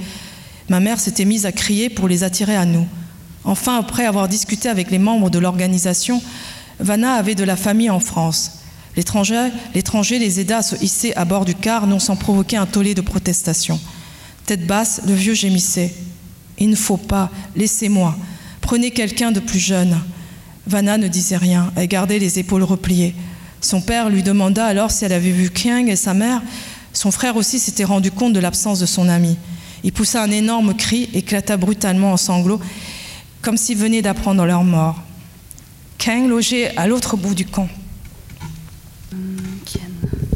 Ma 0.72 0.80
mère 0.80 1.00
s'était 1.00 1.26
mise 1.26 1.44
à 1.44 1.52
crier 1.52 1.90
pour 1.90 2.08
les 2.08 2.24
attirer 2.24 2.56
à 2.56 2.64
nous. 2.64 2.86
Enfin, 3.44 3.78
après 3.78 4.06
avoir 4.06 4.26
discuté 4.26 4.70
avec 4.70 4.90
les 4.90 4.98
membres 4.98 5.28
de 5.28 5.38
l'organisation, 5.38 6.22
Vanna 6.80 7.12
avait 7.12 7.34
de 7.34 7.44
la 7.44 7.56
famille 7.56 7.90
en 7.90 8.00
France. 8.00 8.60
L'étranger 8.96 10.18
les 10.18 10.40
aida 10.40 10.56
à 10.56 10.62
se 10.62 10.82
hisser 10.82 11.12
à 11.12 11.26
bord 11.26 11.44
du 11.44 11.54
car, 11.54 11.86
non 11.86 11.98
sans 11.98 12.16
provoquer 12.16 12.56
un 12.56 12.64
tollé 12.64 12.94
de 12.94 13.02
protestation. 13.02 13.78
Tête 14.46 14.66
basse, 14.66 15.02
le 15.06 15.12
vieux 15.12 15.34
gémissait. 15.34 15.92
Il 16.56 16.70
ne 16.70 16.74
faut 16.74 16.96
pas, 16.96 17.30
laissez-moi. 17.54 18.16
Prenez 18.62 18.92
quelqu'un 18.92 19.30
de 19.30 19.40
plus 19.40 19.58
jeune. 19.58 20.00
Vanna 20.66 20.96
ne 20.96 21.06
disait 21.06 21.36
rien, 21.36 21.70
elle 21.76 21.86
gardait 21.86 22.18
les 22.18 22.38
épaules 22.38 22.62
repliées. 22.62 23.14
Son 23.60 23.82
père 23.82 24.08
lui 24.08 24.22
demanda 24.22 24.64
alors 24.64 24.90
si 24.90 25.04
elle 25.04 25.12
avait 25.12 25.32
vu 25.32 25.50
King 25.50 25.90
et 25.90 25.96
sa 25.96 26.14
mère. 26.14 26.40
Son 26.94 27.10
frère 27.10 27.36
aussi 27.36 27.58
s'était 27.58 27.84
rendu 27.84 28.10
compte 28.10 28.32
de 28.32 28.40
l'absence 28.40 28.78
de 28.78 28.86
son 28.86 29.10
ami. 29.10 29.36
Il 29.84 29.92
poussa 29.92 30.22
un 30.22 30.30
énorme 30.30 30.74
cri, 30.74 31.08
éclata 31.12 31.56
brutalement 31.56 32.12
en 32.12 32.16
sanglots, 32.16 32.60
comme 33.40 33.56
s'il 33.56 33.78
venait 33.78 34.02
d'apprendre 34.02 34.44
leur 34.44 34.64
mort. 34.64 35.02
King 35.98 36.28
logeait 36.28 36.76
à 36.76 36.86
l'autre 36.86 37.16
bout 37.16 37.34
du 37.34 37.46
camp. 37.46 37.68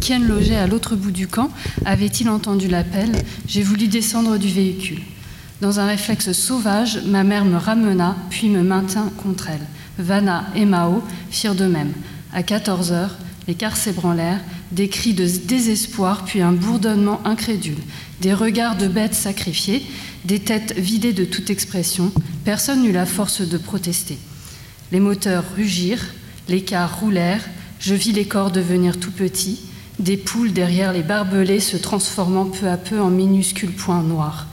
Ken 0.00 0.24
logeait 0.24 0.54
à 0.54 0.68
l'autre 0.68 0.94
bout 0.94 1.10
du 1.10 1.26
camp. 1.26 1.50
Avait-il 1.84 2.28
entendu 2.28 2.68
l'appel 2.68 3.24
J'ai 3.48 3.64
voulu 3.64 3.88
descendre 3.88 4.36
du 4.36 4.46
véhicule. 4.46 5.00
Dans 5.60 5.80
un 5.80 5.86
réflexe 5.86 6.30
sauvage, 6.30 7.00
ma 7.06 7.24
mère 7.24 7.44
me 7.44 7.56
ramena, 7.56 8.14
puis 8.30 8.48
me 8.48 8.62
maintint 8.62 9.10
contre 9.20 9.48
elle. 9.48 9.66
Vanna 9.98 10.44
et 10.54 10.64
Mao 10.64 11.02
firent 11.30 11.56
de 11.56 11.64
même. 11.64 11.92
À 12.32 12.44
14 12.44 12.92
heures, 12.92 13.16
les 13.48 13.54
cars 13.54 13.76
s'ébranlèrent, 13.76 14.40
des 14.72 14.88
cris 14.88 15.14
de 15.14 15.26
désespoir, 15.26 16.24
puis 16.24 16.40
un 16.40 16.52
bourdonnement 16.52 17.20
incrédule, 17.24 17.78
des 18.20 18.34
regards 18.34 18.76
de 18.76 18.88
bêtes 18.88 19.14
sacrifiées, 19.14 19.82
des 20.24 20.40
têtes 20.40 20.74
vidées 20.76 21.12
de 21.12 21.24
toute 21.24 21.50
expression. 21.50 22.12
Personne 22.44 22.82
n'eut 22.82 22.92
la 22.92 23.06
force 23.06 23.42
de 23.42 23.58
protester. 23.58 24.18
Les 24.92 25.00
moteurs 25.00 25.44
rugirent, 25.56 26.04
les 26.48 26.62
cars 26.62 27.00
roulèrent, 27.00 27.44
je 27.78 27.94
vis 27.94 28.12
les 28.12 28.26
corps 28.26 28.50
devenir 28.50 28.98
tout 28.98 29.10
petits, 29.10 29.60
des 29.98 30.16
poules 30.16 30.52
derrière 30.52 30.92
les 30.92 31.02
barbelés 31.02 31.60
se 31.60 31.76
transformant 31.76 32.46
peu 32.46 32.68
à 32.68 32.76
peu 32.76 33.00
en 33.00 33.10
minuscules 33.10 33.72
points 33.72 34.02
noirs. 34.02 34.46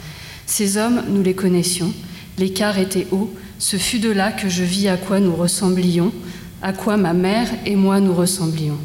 Ces 0.45 0.78
hommes, 0.78 1.03
nous 1.10 1.24
les 1.24 1.34
connaissions, 1.34 1.94
l'écart 2.38 2.78
était 2.78 3.07
haut, 3.11 3.34
ce 3.60 3.78
fut 3.78 3.99
de 3.99 4.10
là 4.10 4.32
que 4.32 4.49
je 4.49 4.64
vis 4.64 4.88
à 4.88 4.98
quoi 4.98 5.20
nous 5.20 5.36
ressemblions, 5.36 6.11
à 6.64 6.73
quoi 6.73 6.98
ma 6.98 7.14
mère 7.14 7.49
et 7.65 7.76
moi 7.76 7.99
nous 7.99 8.14
ressemblions. 8.14 8.77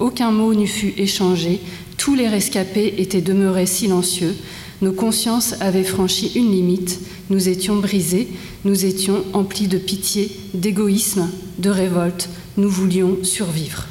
Aucun 0.00 0.32
mot 0.32 0.52
n'eût 0.52 0.66
fut 0.66 0.92
échangé, 0.98 1.60
tous 1.96 2.14
les 2.14 2.28
rescapés 2.28 2.94
étaient 2.98 3.20
demeurés 3.20 3.66
silencieux, 3.66 4.34
nos 4.82 4.92
consciences 4.92 5.54
avaient 5.60 5.84
franchi 5.84 6.32
une 6.34 6.50
limite, 6.50 7.00
nous 7.30 7.48
étions 7.48 7.76
brisés, 7.76 8.28
nous 8.64 8.84
étions 8.84 9.24
emplis 9.32 9.68
de 9.68 9.78
pitié, 9.78 10.30
d'égoïsme, 10.54 11.30
de 11.58 11.70
révolte, 11.70 12.28
nous 12.56 12.68
voulions 12.68 13.18
survivre. 13.22 13.86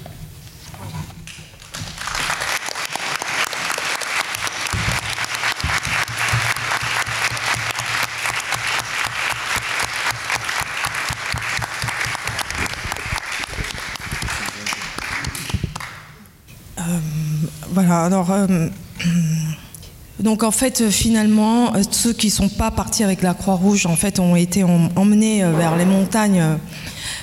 Alors. 18.06 18.32
Euh, 18.32 18.68
donc 20.20 20.44
en 20.44 20.52
fait, 20.52 20.90
finalement, 20.90 21.72
ceux 21.92 22.14
qui 22.14 22.28
ne 22.28 22.32
sont 22.32 22.50
pas 22.50 22.72
partis 22.72 23.04
avec 23.04 23.22
la 23.22 23.34
Croix-Rouge, 23.34 23.86
en 23.86 23.96
fait, 23.96 24.20
ont 24.20 24.36
été 24.36 24.64
emmenés 24.64 25.44
euh, 25.44 25.54
vers 25.54 25.78
les 25.78 25.86
montagnes 25.86 26.44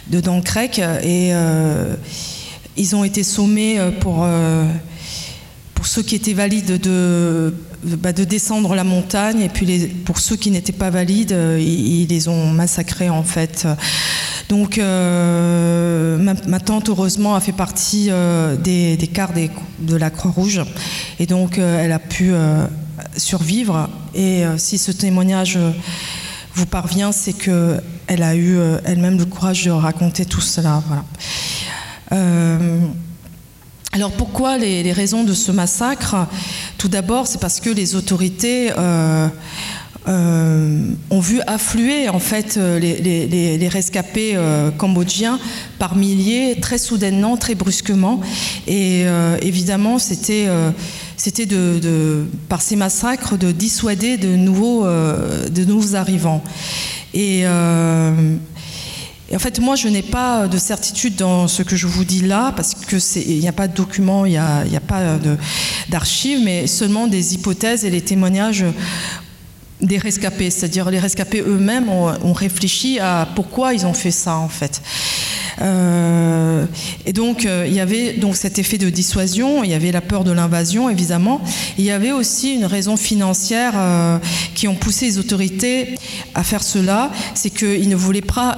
de 0.08 0.20
Dancrec 0.20 0.78
et 0.78 1.34
euh, 1.34 1.94
ils 2.76 2.96
ont 2.96 3.04
été 3.04 3.22
sommés 3.22 3.78
pour, 4.00 4.26
ceux 5.82 6.02
qui 6.02 6.14
étaient 6.14 6.32
valides 6.32 6.80
de, 6.80 7.54
bah, 7.84 8.12
de 8.12 8.24
descendre 8.24 8.74
la 8.74 8.84
montagne 8.84 9.40
et 9.40 9.48
puis 9.48 9.88
pour 10.04 10.18
ceux 10.18 10.36
qui 10.36 10.50
n'étaient 10.50 10.72
pas 10.72 10.90
valides, 10.90 11.36
ils, 11.58 12.06
les 12.06 12.28
ont 12.28 12.46
massacrés 12.50 13.10
en 13.10 13.22
fait. 13.22 13.66
Donc 14.48 14.78
euh, 14.78 16.18
ma, 16.18 16.60
tante, 16.60 16.88
heureusement, 16.88 17.34
a 17.34 17.40
fait 17.40 17.52
partie 17.52 18.08
euh, 18.10 18.56
des, 18.56 19.10
quarts 19.12 19.32
de 19.80 19.96
la 19.96 20.10
Croix-Rouge. 20.10 20.62
Et 21.18 21.26
donc 21.26 21.58
euh, 21.58 21.82
elle 21.82 21.92
a 21.92 21.98
pu 21.98 22.32
survivre. 23.16 23.88
Et 24.14 24.44
si 24.56 24.78
ce 24.78 24.92
témoignage 24.92 25.58
vous 26.54 26.66
parvient, 26.66 27.12
c'est 27.12 27.32
qu'elle 27.32 28.22
a 28.22 28.34
eu 28.36 28.58
elle-même 28.84 29.18
le 29.18 29.24
courage 29.24 29.64
de 29.64 29.70
raconter 29.70 30.24
tout 30.24 30.40
cela. 30.40 30.82
alors 33.92 34.12
pourquoi 34.12 34.58
les, 34.58 34.92
raisons 34.92 35.24
de 35.24 35.34
ce 35.34 35.50
massacre? 35.50 36.16
Tout 36.78 36.88
d'abord, 36.88 37.26
c'est 37.26 37.40
parce 37.40 37.60
que 37.60 37.70
les 37.70 37.94
autorités 37.94 38.70
ont 40.06 41.20
vu 41.20 41.40
affluer 41.46 42.08
en 42.08 42.18
fait 42.18 42.56
euh, 42.56 42.78
les, 42.78 43.68
rescapés 43.68 44.32
euh, 44.34 44.70
cambodgiens 44.70 45.38
par 45.78 45.96
milliers, 45.96 46.58
très 46.60 46.78
soudainement, 46.78 47.36
très 47.36 47.54
brusquement. 47.54 48.20
Et 48.66 49.04
évidemment, 49.42 49.98
c'était 49.98 50.46
c'était 51.16 51.46
de, 51.46 52.26
par 52.48 52.62
ces 52.62 52.76
massacres 52.76 53.36
de 53.36 53.52
dissuader 53.52 54.16
de 54.16 54.36
nouveaux, 54.36 54.84
de 54.84 55.64
nouveaux 55.64 55.94
arrivants. 55.94 56.42
Et, 57.14 57.44
en 57.46 59.38
fait, 59.38 59.58
moi, 59.58 59.74
je 59.76 59.88
n'ai 59.88 60.02
pas 60.02 60.46
de 60.48 60.56
certitude 60.56 61.16
dans 61.16 61.48
ce 61.48 61.62
que 61.62 61.76
je 61.76 61.86
vous 61.86 62.04
dis 62.04 62.22
là, 62.22 62.52
parce 62.54 62.74
qu'il 62.74 63.38
n'y 63.38 63.48
a 63.48 63.52
pas 63.52 63.68
de 63.68 63.74
documents, 63.74 64.24
il 64.24 64.30
n'y 64.32 64.38
a, 64.38 64.60
a, 64.60 64.80
pas 64.80 65.18
d'archives, 65.88 66.40
mais 66.42 66.66
seulement 66.66 67.06
des 67.06 67.34
hypothèses 67.34 67.84
et 67.84 67.90
les 67.90 68.02
témoignages 68.02 68.64
des 69.86 69.98
rescapés, 69.98 70.50
c'est-à-dire 70.50 70.90
les 70.90 70.98
rescapés 70.98 71.40
eux-mêmes 71.40 71.88
ont, 71.88 72.32
réfléchi 72.32 72.98
à 72.98 73.26
pourquoi 73.34 73.72
ils 73.72 73.86
ont 73.86 73.94
fait 73.94 74.10
ça 74.10 74.36
en 74.36 74.48
fait. 74.48 74.82
Euh, 75.62 76.66
et 77.06 77.14
donc 77.14 77.46
euh, 77.46 77.64
il 77.66 77.72
y 77.72 77.80
avait 77.80 78.12
donc 78.12 78.36
cet 78.36 78.58
effet 78.58 78.76
de 78.76 78.90
dissuasion, 78.90 79.64
il 79.64 79.70
y 79.70 79.74
avait 79.74 79.90
la 79.90 80.02
peur 80.02 80.22
de 80.22 80.30
l'invasion 80.30 80.90
évidemment, 80.90 81.40
il 81.78 81.84
y 81.84 81.90
avait 81.90 82.12
aussi 82.12 82.54
une 82.54 82.66
raison 82.66 82.98
financière 82.98 83.72
euh, 83.74 84.18
qui 84.54 84.68
ont 84.68 84.74
poussé 84.74 85.06
les 85.06 85.18
autorités 85.18 85.94
à 86.34 86.42
faire 86.42 86.62
cela, 86.62 87.10
c'est 87.34 87.48
qu'ils 87.48 87.88
ne 87.88 87.96
voulaient 87.96 88.20
pas, 88.20 88.54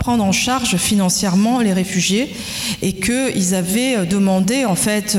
prendre 0.00 0.24
en 0.24 0.32
charge 0.32 0.76
financièrement 0.76 1.60
les 1.60 1.72
réfugiés 1.72 2.34
et 2.82 2.92
qu'ils 2.92 3.54
avaient 3.54 4.04
demandé 4.04 4.66
en 4.66 4.74
fait 4.74 5.16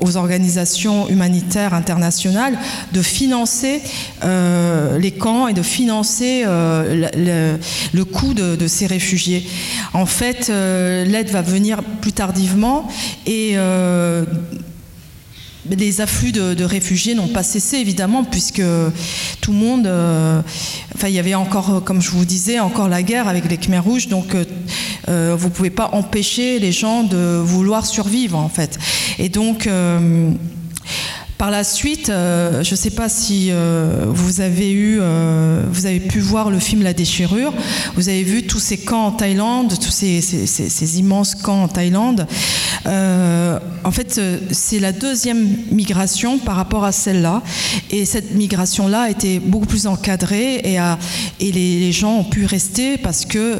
aux 0.00 0.16
organisations 0.16 1.08
humanitaires 1.08 1.74
internationales 1.74 2.58
de 2.92 3.02
financer 3.02 3.82
les 4.98 5.12
camps 5.12 5.48
et 5.48 5.52
de 5.52 5.62
financer 5.62 6.42
euh, 6.46 7.58
le, 7.92 8.04
coût 8.04 8.34
de, 8.34 8.66
ces 8.66 8.86
réfugiés. 8.86 9.46
En 9.92 10.06
fait, 10.06 10.48
euh, 10.50 11.04
l'aide 11.04 11.30
va 11.30 11.42
venir 11.42 11.82
plus 11.82 12.12
tardivement 12.12 12.88
et 13.26 13.56
les 15.70 16.00
afflux 16.00 16.32
de, 16.32 16.64
réfugiés 16.64 17.14
n'ont 17.14 17.28
pas 17.28 17.42
cessé 17.42 17.78
évidemment 17.78 18.24
puisque 18.24 18.62
tout 19.40 19.52
le 19.52 19.58
monde, 19.58 19.86
enfin 20.94 21.08
il 21.08 21.14
y 21.14 21.18
avait 21.18 21.34
encore, 21.34 21.82
comme 21.84 22.02
je 22.02 22.10
vous 22.10 22.24
disais, 22.24 22.60
encore 22.60 22.88
la 22.88 23.02
guerre 23.02 23.28
avec 23.28 23.48
les 23.50 23.56
Khmers 23.56 23.84
rouges, 23.84 24.08
donc 24.08 24.34
vous 25.06 25.12
ne 25.12 25.52
pouvez 25.52 25.70
pas 25.70 25.90
empêcher 25.92 26.58
les 26.58 26.72
gens 26.72 27.02
de 27.02 27.40
vouloir 27.42 27.86
survivre 27.86 28.38
en 28.38 28.48
fait. 28.50 28.78
Et 29.18 29.28
donc 29.28 29.68
par 31.38 31.50
la 31.50 31.64
suite, 31.64 32.10
euh, 32.10 32.62
je 32.62 32.70
ne 32.70 32.76
sais 32.76 32.90
pas 32.90 33.08
si 33.08 33.48
euh, 33.50 34.04
vous 34.06 34.40
avez 34.40 34.70
eu, 34.70 34.98
euh, 35.00 35.64
vous 35.68 35.86
avez 35.86 36.00
pu 36.00 36.20
voir 36.20 36.50
le 36.50 36.58
film 36.58 36.82
La 36.82 36.92
déchirure. 36.92 37.52
Vous 37.96 38.08
avez 38.08 38.22
vu 38.22 38.44
tous 38.44 38.60
ces 38.60 38.78
camps 38.78 39.06
en 39.06 39.10
Thaïlande, 39.10 39.74
tous 39.78 39.90
ces, 39.90 40.98
immenses 40.98 41.34
camps 41.34 41.64
en 41.64 41.68
Thaïlande. 41.68 42.26
en 42.86 43.90
fait, 43.90 44.20
c'est 44.52 44.78
la 44.78 44.92
deuxième 44.92 45.56
migration 45.72 46.38
par 46.38 46.56
rapport 46.56 46.84
à 46.84 46.92
celle-là, 46.92 47.42
et 47.90 48.04
cette 48.04 48.34
migration-là 48.34 49.02
a 49.02 49.10
été 49.10 49.40
beaucoup 49.40 49.66
plus 49.66 49.86
encadrée 49.86 50.56
et, 50.56 50.76
et 51.40 51.52
les, 51.52 51.80
les, 51.80 51.92
gens 51.92 52.18
ont 52.18 52.24
pu 52.24 52.46
rester 52.46 52.96
parce 52.98 53.24
que 53.24 53.58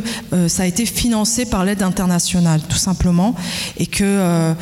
ça 0.49 0.63
a 0.63 0.67
été 0.67 0.87
financé 0.87 1.45
par 1.45 1.65
l'aide 1.65 1.83
internationale, 1.83 2.61
tout 2.69 2.79
simplement, 2.79 3.35
et 3.79 3.87
que 3.87 4.55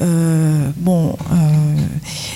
euh, 0.00 0.70
bon, 0.76 1.16
euh, 1.32 1.76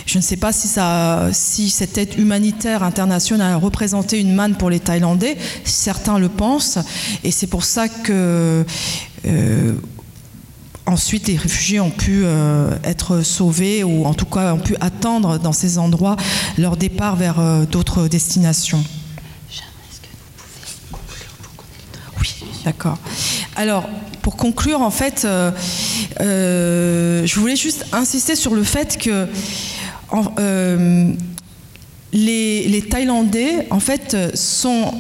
je 0.07 0.19
ne 0.19 0.23
sais 0.23 0.37
pas 0.37 0.53
si, 0.53 0.69
ça, 0.69 1.29
si 1.33 1.71
cette 1.71 1.99
aide 1.99 2.19
humanitaire 2.19 2.83
internationale 2.83 3.55
a 3.55 3.57
représenté 3.57 4.21
une 4.21 4.35
manne 4.35 4.57
pour 4.57 4.71
les 4.71 4.81
Thaïlandais. 4.81 5.37
Certains 5.65 6.19
le 6.19 6.29
pensent, 6.29 6.79
et 7.25 7.31
c'est 7.31 7.47
pour 7.47 7.65
ça 7.65 7.89
que 7.89 8.65
euh, 9.27 9.75
ensuite 10.87 11.27
les 11.27 11.37
réfugiés 11.37 11.81
ont 11.81 11.91
pu 11.91 12.25
être 12.85 13.23
sauvés 13.23 13.85
ou 13.85 14.07
en 14.07 14.15
tout 14.15 14.25
cas 14.25 14.55
ont 14.55 14.59
pu 14.59 14.77
attendre 14.81 15.39
dans 15.39 15.53
ces 15.53 15.79
endroits 15.79 16.17
leur 16.57 16.77
départ 16.77 17.17
vers 17.17 17.67
d'autres 17.67 18.09
destinations. 18.09 18.83
Oui, 22.21 22.35
d'accord. 22.65 22.99
Alors, 23.55 23.89
pour 24.29 24.37
conclure, 24.37 24.83
en 24.83 24.91
fait, 24.91 25.25
euh, 25.25 25.51
euh, 26.21 27.25
je 27.25 27.41
voulais 27.41 27.57
juste 27.57 27.87
insister 27.95 28.37
sur 28.37 28.55
le 28.55 28.63
fait 28.63 28.99
que 28.99 29.27
euh, 30.39 31.13
les, 32.13 32.85
Thaïlandais, 32.91 33.67
en 33.71 33.81
fait, 33.81 34.37
sont 34.37 34.93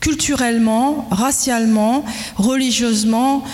culturellement, 0.00 1.06
racialement, 1.12 2.04
religieusement, 2.34 3.44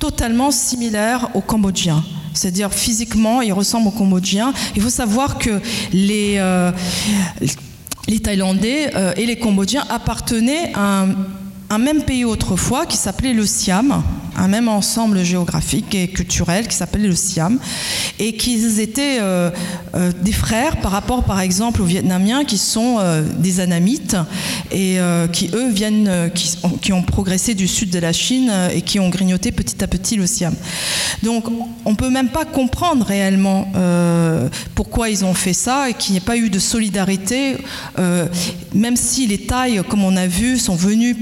totalement 0.00 0.50
similaires 0.50 1.30
aux 1.32 1.40
Cambodgiens. 1.40 2.04
C'est-à-dire 2.34 2.74
physiquement, 2.74 3.40
ils 3.40 3.54
ressemblent 3.54 3.88
aux 3.88 3.98
Cambodgiens. 3.98 4.52
Il 4.74 4.82
faut 4.82 4.90
savoir 4.90 5.38
que 5.38 5.62
les, 5.94 6.38
les 8.06 8.20
Thaïlandais 8.20 8.92
et 9.16 9.24
les 9.24 9.38
Cambodgiens 9.38 9.86
appartenaient 9.88 10.74
à 10.74 11.04
un 11.04 11.14
un 11.70 11.78
même 11.78 12.02
pays 12.02 12.24
autrefois 12.24 12.86
qui 12.86 12.96
s'appelait 12.96 13.32
le 13.32 13.46
Siam, 13.46 14.02
un 14.36 14.48
même 14.48 14.68
ensemble 14.68 15.22
géographique 15.24 15.94
et 15.94 16.08
culturel 16.08 16.68
qui 16.68 16.76
s'appelait 16.76 17.08
le 17.08 17.14
Siam, 17.14 17.58
et 18.18 18.34
qu'ils 18.34 18.80
étaient 18.80 19.18
euh, 19.20 19.50
euh, 19.94 20.12
des 20.22 20.32
frères 20.32 20.76
par 20.78 20.92
rapport, 20.92 21.24
par 21.24 21.40
exemple, 21.40 21.82
aux 21.82 21.84
Vietnamiens 21.84 22.44
qui 22.44 22.58
sont 22.58 22.98
euh, 22.98 23.22
des 23.38 23.60
Anamites 23.60 24.16
et 24.70 24.98
qui 25.32 25.50
eux 25.54 25.70
viennent, 25.70 26.30
qui, 26.34 26.92
ont 26.92 27.02
progressé 27.02 27.54
du 27.54 27.68
sud 27.68 27.90
de 27.90 27.98
la 27.98 28.12
Chine 28.12 28.52
et 28.72 28.82
qui 28.82 28.98
ont 28.98 29.08
grignoté 29.08 29.52
petit 29.52 29.82
à 29.82 29.86
petit 29.86 30.16
le 30.16 30.26
Siam. 30.26 30.54
Donc, 31.22 31.44
on 31.84 31.94
peut 31.94 32.10
même 32.10 32.28
pas 32.28 32.44
comprendre 32.44 33.04
réellement 33.04 33.68
pourquoi 34.74 35.08
ils 35.08 35.24
ont 35.24 35.34
fait 35.34 35.52
ça 35.52 35.88
et 35.88 35.94
qu'il 35.94 36.12
n'y 36.12 36.18
ait 36.18 36.20
pas 36.20 36.36
eu 36.36 36.50
de 36.50 36.58
solidarité, 36.58 37.56
même 38.74 38.96
si 38.96 39.26
les 39.26 39.38
Thaïs, 39.38 39.82
comme 39.88 40.04
on 40.04 40.16
a 40.16 40.26
vu, 40.26 40.58
sont 40.58 40.76
venus 40.76 41.16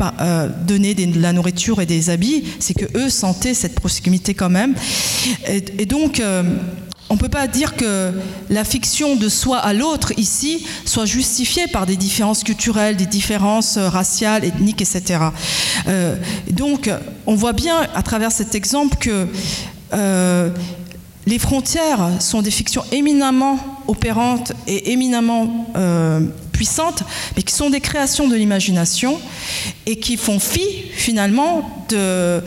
donner 0.67 0.95
de 0.95 1.21
la 1.21 1.33
nourriture 1.33 1.81
et 1.81 1.87
des 1.87 2.11
habits, 2.11 2.45
c'est 2.59 2.75
que 2.75 2.87
eux 2.97 3.04
eux 3.05 3.11
cette 3.55 3.75
proximité 3.75 4.35
quand 4.35 4.51
même. 4.51 4.75
Et, 5.47 5.87
donc, 5.87 6.21
euh, 6.21 6.43
on 7.11 7.15
ne 7.15 7.19
peut 7.19 7.29
pas 7.29 7.47
dire 7.47 7.77
que 7.77 8.13
la 8.49 8.65
fiction 8.65 9.17
de 9.17 9.29
soi 9.29 9.59
à 9.59 9.73
l'autre 9.73 10.13
ici 10.17 10.67
soit 10.85 11.05
justifiée 11.05 11.67
par 11.69 11.87
des 11.87 11.97
différences 11.97 12.43
culturelles, 12.43 12.97
des 12.97 13.07
différences 13.07 13.79
raciales, 13.79 14.45
ethniques, 14.45 14.81
etc. 14.81 15.21
Euh, 15.87 16.17
donc, 16.51 16.91
on 17.27 17.35
voit 17.35 17.53
bien 17.53 17.87
à 17.95 18.03
travers 18.03 18.33
cet 18.33 18.55
exemple 18.55 18.97
que 18.97 19.27
euh, 19.93 20.51
les 21.27 21.39
frontières 21.39 22.11
sont 22.21 22.43
des 22.43 22.51
fictions 22.51 22.85
éminemment 22.93 23.59
opérantes 23.87 24.53
et 24.67 24.93
éminemment 24.93 25.67
puissantes, 26.53 27.03
mais 27.37 27.43
qui 27.43 27.53
sont 27.53 27.69
des 27.69 27.81
créations 27.81 28.29
de 28.29 28.37
l'imagination 28.37 29.19
et 29.87 29.97
qui 29.97 30.17
font 30.17 30.39
fi 30.39 30.63
finalement 30.95 31.85
de 31.89 32.43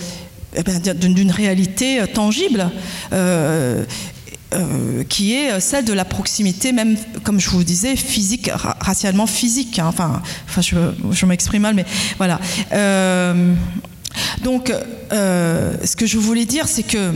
eh 0.57 0.63
ben, 0.63 0.79
d'une 0.79 1.31
réalité 1.31 2.01
euh, 2.01 2.07
tangible. 2.07 2.69
Euh, 3.13 3.83
euh, 4.53 5.03
qui 5.03 5.33
est 5.35 5.59
celle 5.59 5.83
de 5.83 5.91
la 5.91 6.05
proximité, 6.05 6.71
même 6.71 6.95
comme 7.23 7.37
je 7.37 7.49
vous 7.49 7.65
disais, 7.65 7.97
physique, 7.97 8.49
racialement 8.53 9.27
physique. 9.27 9.77
Hein. 9.77 9.87
Enfin, 9.89 10.21
enfin, 10.47 10.61
je, 10.61 11.25
m'exprime 11.25 11.63
mal, 11.63 11.75
mais 11.75 11.85
voilà. 12.17 12.39
donc, 14.45 14.71
ce 15.11 15.95
que 15.97 16.05
je 16.05 16.17
voulais 16.17 16.45
dire, 16.45 16.69
c'est 16.69 16.83
que 16.83 17.11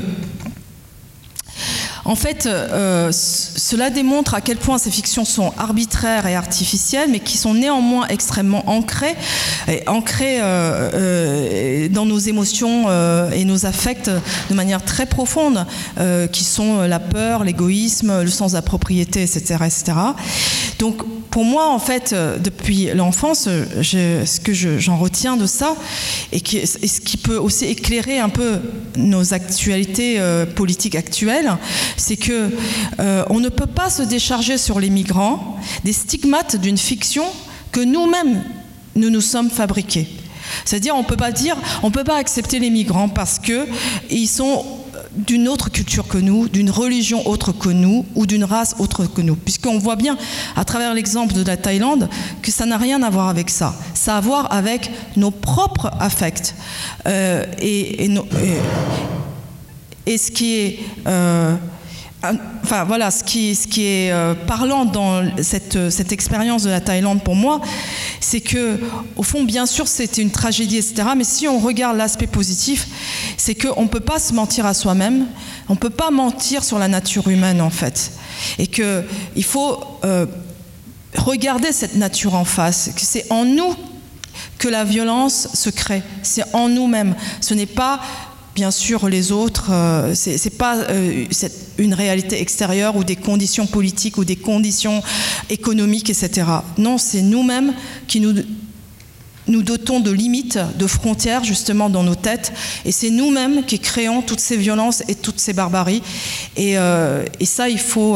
en 2.04 2.16
fait, 2.16 2.48
euh, 2.48 3.12
cela 3.12 3.90
démontre 3.90 4.34
à 4.34 4.42
quel 4.42 4.58
point 4.58 4.78
ces 4.78 4.90
fictions 4.90 5.26
sont 5.26 5.54
arbitraires 5.58 6.26
et 6.26 6.36
artificielles, 6.36 7.10
mais 7.12 7.20
qui 7.20 7.38
sont 7.38 7.54
néanmoins 7.54 8.08
extrêmement 8.08 8.68
ancrées, 8.70 9.16
ancrées 9.88 10.40
euh, 10.42 10.90
euh, 10.94 11.90
dans 11.90 12.06
nos 12.06 12.18
émotions 12.18 12.88
et 13.32 13.46
nos 13.46 13.66
affects 13.66 14.10
de 14.50 14.56
manière 14.56 14.84
très 14.84 15.06
profonde, 15.06 15.66
qui 16.32 16.44
sont 16.44 16.82
la 16.82 17.00
peur, 17.00 17.44
l'égoïsme, 17.44 18.24
le 18.24 18.30
sens 18.30 18.52
de 18.52 18.58
la 18.58 18.62
propriété, 18.62 19.22
etc., 19.22 19.56
etc. 19.66 19.94
Donc, 20.80 21.04
pour 21.30 21.46
moi, 21.46 21.70
en 21.70 21.80
fait, 21.80 22.16
depuis 22.44 22.90
l'enfance, 22.94 23.48
ce 23.48 24.40
que 24.40 24.54
j'en 24.54 24.98
retiens 24.98 25.38
de 25.38 25.46
ça, 25.46 25.76
et, 26.32 26.40
ce 26.40 27.02
qui 27.02 27.18
peut 27.18 27.38
aussi 27.38 27.66
éclairer 27.66 28.20
un 28.20 28.30
peu 28.30 28.60
nos 28.98 29.34
actualités 29.34 30.20
politiques 30.56 30.96
actuelles, 30.96 31.58
c'est 31.98 32.18
que 32.18 32.50
euh, 33.00 33.24
on 33.30 33.40
ne 33.40 33.50
peut 33.50 33.68
pas 33.68 33.90
se 33.90 34.04
décharger 34.04 34.58
sur 34.58 34.80
les 34.80 34.90
migrants 34.90 35.58
des 35.84 35.94
stigmates 35.94 36.56
d'une 36.56 36.78
fiction 36.78 37.26
que 37.72 37.80
nous-mêmes 37.80 38.44
nous 38.96 39.10
nous 39.10 39.22
sommes 39.22 39.50
fabriqués. 39.50 40.08
C'est-à-dire, 40.66 40.96
on 40.96 41.04
peut 41.04 41.18
pas 41.18 41.32
dire, 41.32 41.56
on 41.84 41.92
peut 41.92 42.04
pas 42.04 42.18
accepter 42.18 42.60
les 42.60 42.70
migrants 42.70 43.10
parce 43.10 43.40
que 43.40 43.68
ils 44.10 44.28
sont 44.28 44.66
d'une 45.16 45.48
autre 45.48 45.70
culture 45.70 46.08
que 46.08 46.18
nous, 46.18 46.48
d'une 46.48 46.70
religion 46.70 47.28
autre 47.28 47.52
que 47.52 47.70
nous 47.70 48.06
ou 48.16 48.26
d'une 48.26 48.44
race 48.44 48.76
autre 48.80 49.06
que 49.06 49.22
nous. 49.22 49.36
Puisqu'on 49.36 49.78
voit 49.78 49.96
bien 49.96 50.18
à 50.56 50.64
travers 50.64 50.94
l'exemple 50.94 51.34
de 51.34 51.44
la 51.44 51.58
Thaïlande 51.58 52.10
que 52.42 52.52
ça 52.52 52.66
n'a 52.66 52.78
rien 52.78 53.04
à 53.04 53.10
voir 53.10 53.28
avec 53.28 53.50
ça. 53.50 53.76
Ça 53.94 54.16
a 54.16 54.18
à 54.18 54.22
voir 54.22 54.54
avec 54.54 54.92
nos 55.18 55.32
propres 55.32 55.92
affects. 56.00 56.54
Euh, 57.08 57.46
et, 57.60 58.10
ce 60.18 60.32
qui 60.32 60.56
est... 60.56 60.80
Euh, 61.08 61.56
Enfin 62.64 62.84
voilà, 62.84 63.10
ce 63.10 63.24
qui, 63.24 63.50
est 63.50 64.12
euh, 64.12 64.36
parlant 64.36 64.86
dans 64.86 65.24
cette, 65.42 65.90
cette 65.90 66.12
expérience 66.12 66.64
de 66.64 66.70
la 66.70 66.80
Thaïlande 66.80 67.24
pour 67.24 67.36
moi, 67.36 67.62
c'est 68.20 68.42
que 68.42 68.80
au 69.16 69.24
fond, 69.24 69.44
bien 69.44 69.66
sûr, 69.66 69.88
c'était 69.88 70.22
une 70.22 70.30
tragédie, 70.30 70.78
etc. 70.78 71.04
Mais 71.18 71.24
si 71.24 71.48
on 71.48 71.60
regarde 71.60 71.98
l'aspect 71.98 72.28
positif, 72.28 72.88
c'est 73.38 73.56
qu'on 73.56 73.84
ne 73.84 73.88
peut 73.88 74.00
pas 74.00 74.20
se 74.20 74.34
mentir 74.34 74.68
à 74.68 74.76
soi-même, 74.76 75.26
on 75.68 75.74
ne 75.74 75.80
peut 75.80 75.90
pas 75.90 76.12
mentir 76.12 76.64
sur 76.64 76.78
la 76.78 76.88
nature 76.88 77.28
humaine 77.28 77.60
en 77.60 77.72
fait, 77.72 78.12
et 78.60 78.68
qu'il 78.68 79.44
faut 79.44 79.84
euh, 80.06 80.28
regarder 81.18 81.72
cette 81.72 81.96
nature 81.96 82.36
en 82.36 82.46
face, 82.46 82.92
que 82.96 83.02
c'est 83.02 83.32
en 83.32 83.46
nous 83.46 83.76
que 84.60 84.68
la 84.68 84.84
violence 84.84 85.50
se 85.56 85.72
crée, 85.72 86.04
c'est 86.22 86.44
en 86.54 86.70
nous-mêmes. 86.70 87.16
Ce 87.42 87.56
n'est 87.56 87.66
pas 87.66 88.00
bien 88.62 88.70
sûr 88.70 89.10
les 89.10 89.32
autres, 89.32 89.72
euh, 89.72 90.14
ce 90.14 90.38
c'est 90.38 90.56
pas 90.56 90.78
euh, 90.78 91.26
une 91.80 91.96
réalité 91.96 92.40
extérieure 92.40 92.96
ou 92.96 93.04
des 93.04 93.16
conditions 93.16 93.66
politiques 93.66 94.20
ou 94.20 94.24
des 94.24 94.36
conditions 94.36 95.02
économiques, 95.50 96.12
etc. 96.12 96.46
Non, 96.78 97.00
c'est 97.00 97.24
nous-mêmes 97.24 97.74
qui 98.08 98.20
nous 98.20 99.64
dotons 99.64 100.00
de 100.00 100.12
limites, 100.12 100.60
de 100.78 100.86
frontières 100.86 101.44
justement 101.44 101.90
dans 101.90 102.04
nos 102.04 102.14
têtes, 102.14 102.54
et 102.86 102.92
c'est 102.92 103.10
nous-mêmes 103.10 103.66
qui 103.66 103.80
créons 103.80 104.22
toutes 104.22 104.40
ces 104.40 104.58
violences 104.58 105.02
et 105.08 105.16
toutes 105.16 105.40
ces 105.40 105.54
barbaries. 105.54 106.04
Et, 106.56 106.78
euh, 106.78 107.26
ça, 107.44 107.68
il 107.68 107.80
faut 107.80 108.16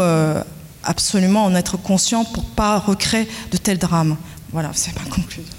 absolument 0.83 1.45
en 1.45 1.55
être 1.55 1.75
conscient 1.77 2.23
pour 2.23 2.45
pas 2.45 2.77
recréer 2.77 3.27
de 3.49 3.57
tels 3.57 3.79
drames. 3.79 4.15
Voilà, 4.51 4.69
c'est 4.75 4.93
ma 4.95 5.09
conclusion. 5.09 5.55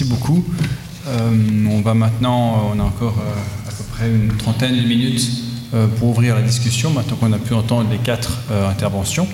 Merci 0.00 0.14
beaucoup. 0.14 0.42
Euh, 1.08 1.68
on 1.70 1.82
va 1.82 1.92
maintenant, 1.92 2.72
on 2.74 2.80
a 2.80 2.82
encore 2.82 3.18
euh, 3.18 3.68
à 3.68 3.70
peu 3.70 3.84
près 3.92 4.08
une 4.08 4.34
trentaine 4.34 4.74
de 4.74 4.80
minutes 4.80 5.28
euh, 5.74 5.86
pour 5.88 6.08
ouvrir 6.08 6.36
la 6.36 6.40
discussion, 6.40 6.88
maintenant 6.88 7.16
qu'on 7.16 7.32
a 7.34 7.38
pu 7.38 7.52
entendre 7.52 7.90
les 7.90 7.98
quatre 7.98 8.38
interventions. 8.50 9.28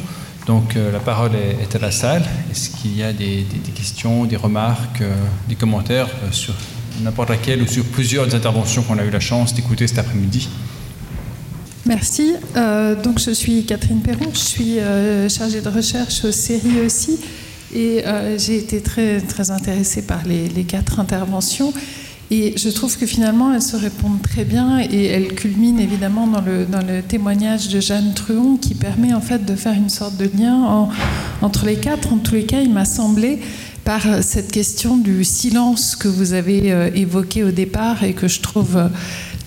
Donc 0.49 0.75
la 0.75 0.99
parole 0.99 1.33
est, 1.35 1.77
à 1.77 1.79
la 1.79 1.93
salle. 1.93 2.25
Est-ce 2.51 2.71
qu'il 2.71 2.97
y 2.97 3.03
a 3.05 3.13
des, 3.13 3.47
questions, 3.77 4.25
des 4.25 4.37
remarques, 4.37 5.03
des 5.49 5.55
commentaires 5.55 6.09
sur 6.33 6.55
n'importe 7.01 7.31
laquelle 7.31 7.63
ou 7.63 7.67
sur 7.67 7.85
plusieurs 7.85 8.33
interventions 8.35 8.83
qu'on 8.83 8.99
a 8.99 9.05
eu 9.05 9.11
la 9.11 9.21
chance 9.21 9.55
d'écouter 9.55 9.87
cet 9.87 9.99
après-midi? 9.99 10.49
Merci. 11.85 12.35
donc 13.05 13.21
je 13.21 13.33
suis 13.33 13.65
Catherine 13.65 14.01
Perron, 14.01 14.31
je 14.33 14.39
suis 14.39 14.77
chargée 15.29 15.61
de 15.61 15.69
recherche 15.69 16.25
au 16.25 16.33
CERI 16.33 16.81
aussi. 16.85 17.19
Et 17.77 18.07
euh, 18.07 18.39
j'ai 18.39 18.57
été 18.57 18.81
très, 18.81 19.21
très 19.21 19.51
intéressée 19.51 20.01
par 20.01 20.23
les, 20.25 20.65
quatre 20.65 20.99
interventions. 20.99 21.75
Et 22.31 22.55
je 22.57 22.71
trouve 22.71 22.97
que 22.97 23.05
finalement, 23.05 23.53
elles 23.53 23.61
se 23.61 23.77
répondent 23.77 24.23
très 24.23 24.45
bien 24.45 24.81
et 24.81 25.05
elles 25.05 25.35
culminent 25.35 25.79
évidemment 25.79 26.27
dans 26.27 26.41
le, 26.41 26.65
dans 26.65 26.81
le 26.81 27.03
témoignage 27.03 27.69
de 27.69 27.79
Jeanne 27.79 28.15
Truon 28.15 28.57
qui 28.57 28.75
permet 28.75 29.13
en 29.13 29.21
fait 29.21 29.45
de 29.45 29.55
faire 29.55 29.75
une 29.75 29.91
sorte 29.91 30.17
de 30.17 30.29
lien 30.37 30.89
entre 31.43 31.67
les 31.67 31.77
quatre. 31.77 32.15
En 32.15 32.17
tous 32.17 32.35
les 32.35 32.47
cas, 32.47 32.63
il 32.63 32.73
m'a 32.73 32.87
semblé 32.87 33.41
par 33.85 34.03
cette 34.23 34.51
question 34.51 34.97
du 34.97 35.23
silence 35.23 35.95
que 35.95 36.09
vous 36.09 36.33
avez 36.33 36.73
euh, 36.73 36.91
évoqué 36.95 37.45
au 37.45 37.53
départ 37.53 38.03
et 38.03 38.15
que 38.15 38.27
je 38.27 38.41
trouve 38.41 38.77
euh, 38.77 38.89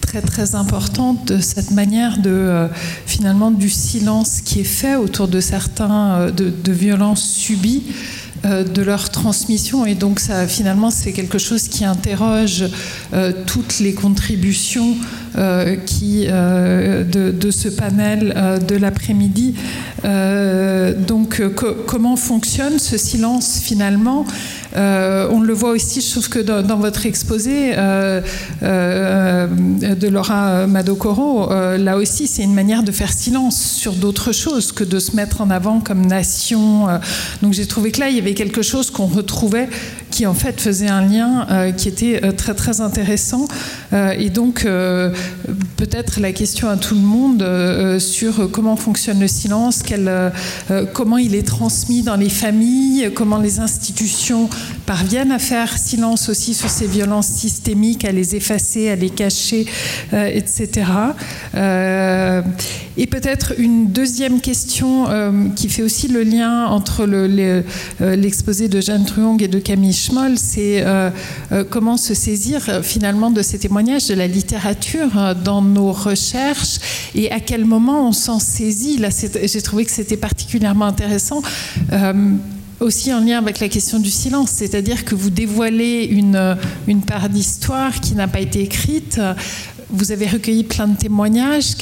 très 0.10 0.22
très 0.22 0.56
importante 0.56 1.28
de 1.28 1.40
cette 1.40 1.70
manière 1.70 2.18
de 2.18 2.68
finalement 3.06 3.52
du 3.52 3.70
silence 3.70 4.42
qui 4.44 4.62
est 4.62 4.72
fait 4.80 4.96
autour 4.96 5.28
de 5.28 5.40
certains 5.40 6.32
de, 6.32 6.50
de 6.50 6.72
violences 6.72 7.22
subies 7.22 7.84
de 8.44 8.82
leur 8.82 9.10
transmission. 9.12 9.86
Et 9.86 9.94
donc, 9.94 10.20
ça, 10.20 10.48
finalement, 10.48 10.90
c'est 10.90 11.12
quelque 11.12 11.38
chose 11.38 11.68
qui 11.68 11.86
interroge 11.86 12.66
toutes 13.46 13.80
les 13.80 13.94
contributions 13.94 14.96
qui, 15.86 16.28
de, 16.28 17.52
ce 17.52 17.70
panel 17.70 18.60
de 18.68 18.76
l'après-midi. 18.76 19.56
donc, 20.04 21.42
comment 21.88 22.16
fonctionne 22.16 22.80
ce 22.80 22.98
silence 22.98 23.60
finalement? 23.62 24.26
On 24.76 25.42
le 25.42 25.54
voit 25.54 25.72
aussi, 25.72 26.02
je 26.02 26.12
trouve 26.12 26.30
que 26.30 26.40
dans, 26.40 26.78
votre 26.78 27.06
exposé 27.06 27.74
de 28.62 30.08
Laura 30.08 30.68
Madokoro, 30.68 31.50
là 31.78 31.98
aussi, 31.98 32.28
c'est 32.28 32.44
une 32.44 32.54
manière 32.54 32.84
de 32.84 32.92
faire 32.92 33.12
silence 33.12 33.60
sur 33.60 33.94
d'autres 33.94 34.32
choses 34.32 34.72
que 34.72 34.84
de 34.84 35.00
se 35.00 35.16
mettre 35.16 35.42
en 35.42 35.50
avant 35.50 35.80
comme 35.80 36.06
nation. 36.06 36.88
Donc 37.42 37.54
j'ai 37.54 37.66
trouvé 37.66 37.92
que 37.92 38.00
là, 38.00 38.10
il 38.10 38.16
y 38.16 38.20
avait 38.20 38.34
quelque 38.34 38.62
chose 38.62 38.92
qu'on 38.92 39.08
retrouvait 39.08 39.70
qui 40.12 40.26
en 40.26 40.34
fait 40.34 40.60
faisait 40.60 40.88
un 40.88 41.06
lien 41.06 41.48
euh, 41.50 41.72
qui 41.72 41.88
était 41.88 42.22
euh, 42.24 42.32
très 42.32 42.54
très 42.54 42.82
intéressant. 42.82 43.48
Euh, 43.94 44.12
et 44.18 44.30
donc 44.30 44.66
peut-être 45.78 46.20
la 46.20 46.32
question 46.32 46.70
à 46.70 46.78
tout 46.78 46.96
le 46.96 47.02
monde 47.02 48.00
sur 48.00 48.50
comment 48.52 48.76
fonctionne 48.76 49.20
le 49.20 49.28
silence, 49.28 49.84
comment 50.94 51.18
il 51.18 51.36
est 51.36 51.48
transmis 51.48 52.02
dans 52.02 52.16
les 52.16 52.30
familles, 52.30 53.12
comment 53.14 53.38
les 53.38 53.60
institutions 53.60 54.50
parviennent 54.86 55.32
à 55.32 55.40
faire 55.40 55.78
silence 55.78 56.30
aussi 56.30 56.54
sur 56.54 56.70
ces 56.70 56.88
violences 56.88 57.28
systémiques, 57.28 58.06
à 58.06 58.12
les 58.12 58.36
effacer, 58.36 58.90
à 58.90 58.96
les 58.96 59.10
cacher, 59.10 59.66
etc. 60.14 60.88
et 62.98 63.08
peut-être 63.08 63.54
une 63.58 63.88
deuxième 63.92 64.42
question 64.42 65.06
qui 65.56 65.70
fait 65.70 65.84
aussi 65.84 66.08
le 66.08 66.24
lien 66.24 66.66
entre 66.66 67.06
l'exposé 68.00 68.68
de 68.68 68.82
Jeanne 68.82 69.06
Truong 69.06 69.42
et 69.42 69.48
de 69.48 69.60
Camille 69.60 69.94
c'est 70.36 70.82
euh, 70.86 71.10
euh, 71.52 71.64
comment 71.70 71.98
se 71.98 72.14
saisir 72.14 72.62
euh, 72.70 72.82
finalement 72.82 73.32
de 73.32 73.42
ces 73.42 73.60
témoignages 73.60 74.08
de 74.08 74.14
la 74.14 74.28
littérature 74.28 75.09
dans 75.44 75.62
nos 75.62 75.92
recherches 75.92 76.80
et 77.16 77.32
à 77.32 77.40
quel 77.40 77.66
moment 77.66 78.08
on 78.08 78.12
s'en 78.12 78.40
saisit. 78.40 78.98
Là, 78.98 79.10
j'ai 79.12 79.62
trouvé 79.62 79.86
que 79.86 79.92
c'était 79.92 80.18
particulièrement 80.18 80.86
intéressant. 80.86 81.42
aussi 82.80 83.14
en 83.14 83.20
lien 83.20 83.40
avec 83.40 83.60
la 83.60 83.68
question 83.68 84.00
du 84.00 84.10
silence, 84.10 84.52
c'est-à-dire 84.52 85.04
que 85.04 85.14
vous 85.14 85.30
dévoilez 85.30 86.06
une, 86.06 86.58
une 86.88 87.02
part 87.02 87.28
d'histoire 87.28 88.00
qui 88.00 88.16
n'a 88.16 88.30
pas 88.30 88.40
été 88.40 88.62
écrite, 88.62 89.20
vous 89.92 90.12
avez 90.12 90.28
recueilli 90.28 90.64
plein 90.64 90.88
de 90.88 90.98
témoignages. 90.98 91.76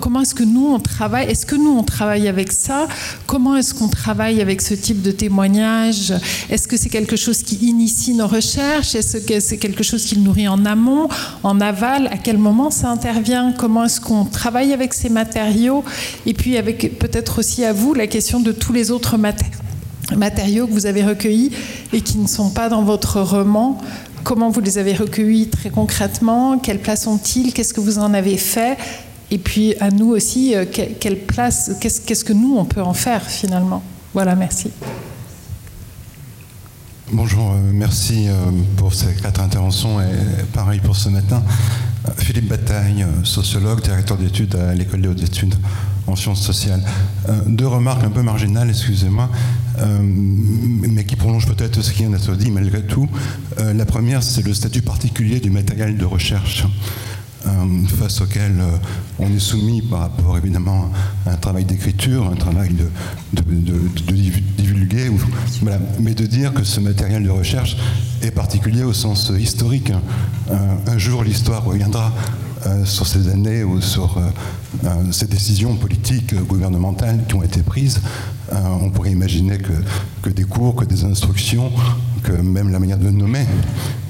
comment 0.00 0.20
est-ce 0.20 0.34
que 0.34 0.44
nous 0.44 0.66
on 0.66 0.78
travaille 0.78 1.28
Est-ce 1.28 1.44
que 1.44 1.56
nous 1.56 1.70
on 1.70 1.82
travaille 1.82 2.28
avec 2.28 2.52
ça? 2.52 2.86
Comment 3.26 3.56
est-ce 3.56 3.74
qu'on 3.74 3.88
travaille 3.88 4.40
avec 4.40 4.62
ce 4.62 4.74
type 4.74 5.02
de 5.02 5.10
témoignages 5.10 6.12
Est-ce 6.50 6.68
que 6.68 6.76
c'est 6.76 6.88
quelque 6.88 7.16
chose 7.16 7.42
qui 7.42 7.56
initie 7.56 8.14
nos 8.14 8.28
recherches? 8.28 8.94
Est-ce 8.94 9.18
que 9.18 9.40
c'est 9.40 9.58
quelque 9.58 9.82
chose 9.82 10.04
qui 10.04 10.14
le 10.14 10.22
nourrit 10.22 10.48
en 10.48 10.64
amont, 10.64 11.08
en 11.42 11.60
aval? 11.60 12.06
À 12.08 12.16
quel 12.16 12.38
moment 12.38 12.70
ça 12.70 12.90
intervient? 12.90 13.52
Comment 13.52 13.84
est-ce 13.84 14.00
qu'on 14.00 14.24
travaille 14.24 14.72
avec 14.72 14.94
ces 14.94 15.08
matériaux? 15.08 15.84
Et 16.26 16.34
puis 16.34 16.56
avec 16.56 16.98
peut-être 16.98 17.40
aussi 17.40 17.64
à 17.64 17.72
vous 17.72 17.94
la 17.94 18.06
question 18.06 18.38
de 18.40 18.52
tous 18.52 18.72
les 18.72 18.92
autres 18.92 19.16
matériaux 20.16 20.66
que 20.66 20.72
vous 20.72 20.86
avez 20.86 21.02
recueillis 21.04 21.50
et 21.92 22.02
qui 22.02 22.18
ne 22.18 22.28
sont 22.28 22.50
pas 22.50 22.68
dans 22.68 22.82
votre 22.82 23.20
roman 23.20 23.80
Comment 24.24 24.50
vous 24.50 24.60
les 24.60 24.78
avez 24.78 24.94
recueillis 24.94 25.48
très 25.48 25.70
concrètement? 25.70 26.58
Quelle 26.58 26.80
place 26.80 27.06
ont-ils? 27.06 27.52
Qu'est-ce 27.52 27.74
que 27.74 27.80
vous 27.80 27.98
en 27.98 28.14
avez 28.14 28.36
fait? 28.36 28.76
Et 29.30 29.38
puis 29.38 29.74
à 29.80 29.90
nous 29.90 30.10
aussi, 30.10 30.54
euh, 30.54 30.64
quelle 30.66 31.18
place, 31.18 31.72
qu'est-ce 31.80 32.24
que 32.24 32.32
nous, 32.32 32.56
on 32.56 32.64
peut 32.64 32.82
en 32.82 32.92
faire 32.92 33.22
finalement? 33.22 33.82
Voilà, 34.14 34.34
merci. 34.34 34.70
Bonjour, 37.10 37.52
euh, 37.52 37.56
merci 37.72 38.26
euh, 38.28 38.34
pour 38.76 38.94
ces 38.94 39.12
quatre 39.14 39.40
interventions 39.40 40.00
et 40.00 40.44
pareil 40.52 40.80
pour 40.80 40.96
ce 40.96 41.08
matin. 41.08 41.42
Philippe 42.18 42.48
Bataille, 42.48 43.06
sociologue, 43.24 43.82
directeur 43.82 44.16
d'études 44.16 44.56
à 44.56 44.74
l'École 44.74 45.02
des 45.02 45.08
hautes 45.08 45.22
études 45.22 45.54
en 46.06 46.16
sciences 46.16 46.42
sociales. 46.42 46.82
deux 47.46 47.66
remarques 47.66 48.02
un 48.04 48.10
peu 48.10 48.22
marginales, 48.22 48.70
excusez-moi. 48.70 49.30
Euh, 49.78 49.98
mais 50.02 51.04
qui 51.04 51.16
prolonge 51.16 51.46
peut-être 51.46 51.80
ce 51.80 51.92
qui 51.92 52.00
vient 52.00 52.10
d'être 52.10 52.34
dit 52.36 52.50
malgré 52.50 52.82
tout. 52.82 53.08
Euh, 53.58 53.72
la 53.72 53.86
première, 53.86 54.22
c'est 54.22 54.44
le 54.44 54.54
statut 54.54 54.82
particulier 54.82 55.40
du 55.40 55.50
matériel 55.50 55.96
de 55.96 56.04
recherche. 56.04 56.64
Euh, 57.44 57.50
face 57.98 58.20
auquel 58.20 58.52
on 59.18 59.26
est 59.26 59.40
soumis 59.40 59.82
par 59.82 60.00
rapport 60.00 60.38
évidemment 60.38 60.90
à 61.26 61.32
un 61.32 61.36
travail 61.36 61.64
d'écriture, 61.64 62.28
un 62.28 62.36
travail 62.36 62.70
de, 62.72 62.88
divulguer, 64.56 65.10
mais 65.98 66.14
de 66.14 66.26
dire 66.26 66.54
que 66.54 66.62
ce 66.62 66.78
matériel 66.78 67.24
de 67.24 67.30
recherche 67.30 67.76
est 68.22 68.30
particulier 68.30 68.84
au 68.84 68.92
sens 68.92 69.32
historique. 69.36 69.92
un 70.50 70.98
jour 70.98 71.24
l'histoire 71.24 71.64
reviendra 71.64 72.12
sur 72.84 73.06
ces 73.06 73.28
années 73.28 73.64
ou 73.64 73.80
sur 73.80 74.20
ces 75.10 75.26
décisions 75.26 75.74
politiques 75.74 76.34
gouvernementales 76.34 77.20
qui 77.28 77.34
ont 77.34 77.42
été 77.42 77.62
prises 77.62 78.00
euh, 78.52 78.56
on 78.82 78.90
pourrait 78.90 79.12
imaginer 79.12 79.58
que, 79.58 80.28
des 80.28 80.44
cours, 80.44 80.74
que 80.76 80.84
des 80.84 81.04
instructions, 81.04 81.70
que 82.22 82.32
même 82.32 82.70
la 82.70 82.78
manière 82.78 82.98
de 82.98 83.08
nommer, 83.08 83.46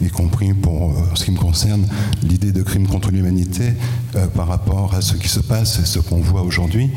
y 0.00 0.08
compris 0.08 0.52
pour 0.52 0.90
euh, 0.90 0.94
ce 1.14 1.24
qui 1.24 1.30
me 1.30 1.38
concerne 1.38 1.86
l'idée 2.22 2.50
de 2.50 2.62
crime 2.62 2.88
contre 2.88 3.10
l'humanité 3.10 3.74
euh, 4.16 4.26
par 4.26 4.48
rapport 4.48 4.94
à 4.94 5.00
ce 5.00 5.14
qui 5.14 5.28
se 5.28 5.40
passe 5.40 5.78
et 5.78 5.84
ce 5.84 5.98
qu'on 6.00 6.20
voit 6.20 6.42
aujourd'hui, 6.42 6.90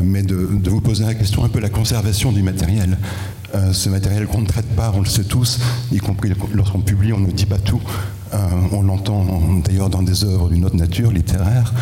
mais 0.00 0.22
de, 0.22 0.36
vous 0.70 0.80
poser 0.80 1.04
la 1.04 1.14
question 1.14 1.42
un 1.44 1.48
peu 1.48 1.58
la 1.58 1.68
conservation 1.68 2.30
du 2.30 2.40
matériel. 2.42 2.98
ce 3.72 3.88
matériel 3.88 4.26
qu'on 4.26 4.42
ne 4.42 4.46
traite 4.46 4.68
pas, 4.76 4.92
on 4.94 5.00
le 5.00 5.06
sait 5.06 5.24
tous, 5.24 5.58
y 5.90 5.98
compris 5.98 6.32
lorsqu'on 6.54 6.82
publie, 6.82 7.12
on 7.12 7.18
ne 7.18 7.32
dit 7.32 7.46
pas 7.46 7.58
tout. 7.58 7.80
On 8.72 8.82
l'entend 8.82 9.24
d'ailleurs 9.64 9.90
dans 9.90 10.02
des 10.02 10.24
œuvres 10.24 10.48
d'une 10.48 10.64
autre 10.64 10.76
nature, 10.76 11.10
littéraire. 11.10 11.72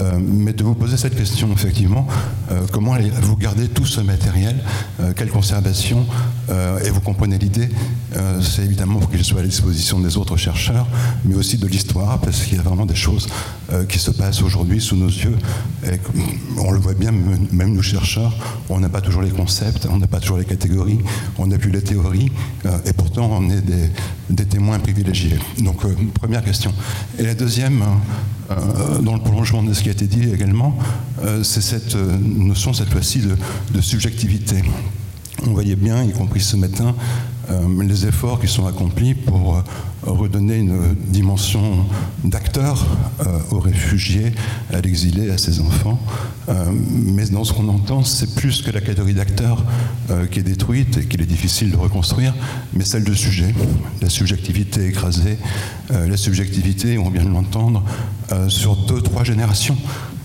Euh, 0.00 0.18
mais 0.20 0.52
de 0.52 0.62
vous 0.62 0.74
poser 0.74 0.96
cette 0.96 1.16
question, 1.16 1.50
effectivement, 1.52 2.06
euh, 2.50 2.62
comment 2.72 2.92
allez-vous 2.92 3.36
garder 3.36 3.68
tout 3.68 3.86
ce 3.86 4.00
matériel 4.00 4.56
euh, 5.00 5.12
Quelle 5.16 5.30
conservation 5.30 6.06
Et 6.84 6.90
vous 6.90 7.00
comprenez 7.00 7.36
l'idée, 7.38 7.68
c'est 8.40 8.62
évidemment 8.62 8.98
pour 9.00 9.10
qu'il 9.10 9.22
soit 9.22 9.40
à 9.40 9.44
disposition 9.44 10.00
des 10.00 10.16
autres 10.16 10.36
chercheurs, 10.38 10.86
mais 11.24 11.34
aussi 11.34 11.58
de 11.58 11.66
l'histoire, 11.66 12.18
parce 12.20 12.42
qu'il 12.44 12.56
y 12.56 12.60
a 12.60 12.62
vraiment 12.62 12.86
des 12.86 12.94
choses 12.94 13.28
qui 13.88 13.98
se 13.98 14.10
passent 14.10 14.42
aujourd'hui 14.42 14.80
sous 14.80 14.96
nos 14.96 15.08
yeux. 15.08 15.36
Et 15.84 16.00
on 16.58 16.70
le 16.70 16.78
voit 16.78 16.94
bien, 16.94 17.12
même 17.12 17.74
nous 17.74 17.82
chercheurs, 17.82 18.34
on 18.70 18.80
n'a 18.80 18.88
pas 18.88 19.02
toujours 19.02 19.22
les 19.22 19.30
concepts, 19.30 19.86
on 19.90 19.98
n'a 19.98 20.06
pas 20.06 20.20
toujours 20.20 20.38
les 20.38 20.46
catégories, 20.46 21.00
on 21.36 21.48
n'a 21.48 21.58
plus 21.58 21.70
les 21.70 21.82
théories, 21.82 22.32
et 22.86 22.92
pourtant 22.94 23.28
on 23.30 23.50
est 23.50 23.60
des, 23.60 23.90
des 24.30 24.44
témoins 24.44 24.78
privilégiés. 24.78 25.38
Donc, 25.58 25.82
première 26.12 26.44
question. 26.44 26.72
Et 27.18 27.22
la 27.22 27.34
deuxième, 27.34 27.82
euh, 28.50 28.98
dans 29.00 29.14
le 29.14 29.20
prolongement 29.20 29.62
de 29.62 29.74
ce 29.74 29.82
qui 29.82 29.88
a 29.90 29.92
été 29.92 30.06
dit 30.06 30.30
également, 30.32 30.76
euh, 31.22 31.42
c'est 31.42 31.60
cette 31.60 31.94
euh, 31.94 32.16
notion, 32.18 32.72
cette 32.72 32.88
fois-ci, 32.88 33.20
de, 33.20 33.80
subjectivité. 33.80 34.62
On 35.46 35.50
voyait 35.50 35.76
bien, 35.76 36.02
y 36.02 36.12
compris 36.12 36.40
ce 36.40 36.56
matin, 36.56 36.94
les 37.80 38.06
efforts 38.06 38.40
qui 38.40 38.48
sont 38.48 38.66
accomplis 38.66 39.14
pour 39.14 39.62
redonner 40.02 40.56
une 40.56 40.94
dimension 40.94 41.86
d'acteur 42.24 42.86
aux 43.50 43.58
réfugiés, 43.58 44.32
à 44.72 44.80
l'exilé, 44.80 45.30
à 45.30 45.38
ses 45.38 45.60
enfants. 45.60 45.98
mais 46.90 47.26
dans 47.26 47.44
ce 47.44 47.52
qu'on 47.52 47.68
entend, 47.68 48.04
c'est 48.04 48.34
plus 48.34 48.62
que 48.62 48.70
la 48.70 48.80
catégorie 48.80 49.14
d'acteur 49.14 49.64
qui 50.30 50.40
est 50.40 50.42
détruite 50.42 50.98
et 50.98 51.04
qu'il 51.06 51.22
est 51.22 51.26
difficile 51.26 51.70
de 51.70 51.76
reconstruire, 51.76 52.34
mais 52.74 52.84
celle 52.84 53.04
de 53.04 53.14
sujet, 53.14 53.54
la 54.02 54.10
subjectivité 54.10 54.86
écrasée, 54.86 55.38
la 55.90 56.16
subjectivité, 56.16 56.98
on 56.98 57.10
vient 57.10 57.24
de 57.24 57.30
l'entendre, 57.30 57.82
euh, 58.32 58.48
sur 58.50 58.76
deux, 58.76 59.00
trois 59.00 59.24
générations 59.24 59.76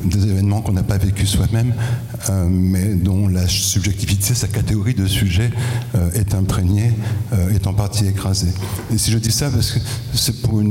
des 0.06 0.28
événements 0.28 0.62
qu'on 0.62 0.74
n'a 0.74 0.84
pas 0.84 0.98
vécu 0.98 1.26
soi-même, 1.26 1.74
euh, 2.30 2.48
mais 2.50 2.96
dont 2.96 3.28
la 3.28 3.48
subjectivité, 3.48 4.34
sa 4.34 4.48
catégorie 4.48 4.94
de 4.94 5.08
sujet 5.08 5.52
euh, 5.96 6.12
est 6.12 6.34
imprégnée, 6.34 6.92
est 7.52 7.68
en 7.68 7.74
partie 7.74 8.06
écrasée. 8.08 8.54
Et 8.94 8.98
si 8.98 9.12
je 9.12 9.18
dis 9.18 9.32
ça, 9.32 9.50
parce 9.50 9.72
que 9.72 9.80
c'est 10.14 10.42
pour 10.42 10.62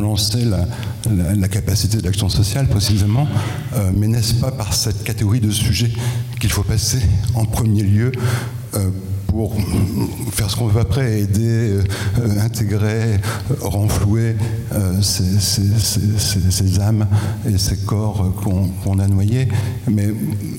lancer 0.00 0.44
la, 0.44 1.48
capacité 1.48 1.98
d'action 1.98 2.28
sociale 2.28 2.68
précisément, 2.68 3.26
mais 3.96 4.06
n'est-ce 4.06 4.34
pas 4.34 4.52
par 4.52 4.72
cette 4.74 5.02
catégorie 5.02 5.40
de 5.40 5.50
sujet 5.50 5.90
qu'il 6.40 6.50
faut 6.50 6.62
passer 6.62 7.00
en 7.34 7.44
premier 7.44 7.82
lieu 7.82 8.12
pour 9.34 9.52
faire 10.30 10.48
ce 10.48 10.54
qu'on 10.54 10.68
veut 10.68 10.80
après, 10.80 11.22
aider, 11.22 11.72
euh, 12.20 12.40
intégrer, 12.40 13.18
renflouer 13.60 14.36
euh, 14.72 15.02
ces, 15.02 16.80
âmes 16.80 17.08
et 17.44 17.58
ces 17.58 17.78
corps 17.78 18.32
qu'on 18.36 18.98
a 19.00 19.08
noyés. 19.08 19.48
Mais 19.90 20.06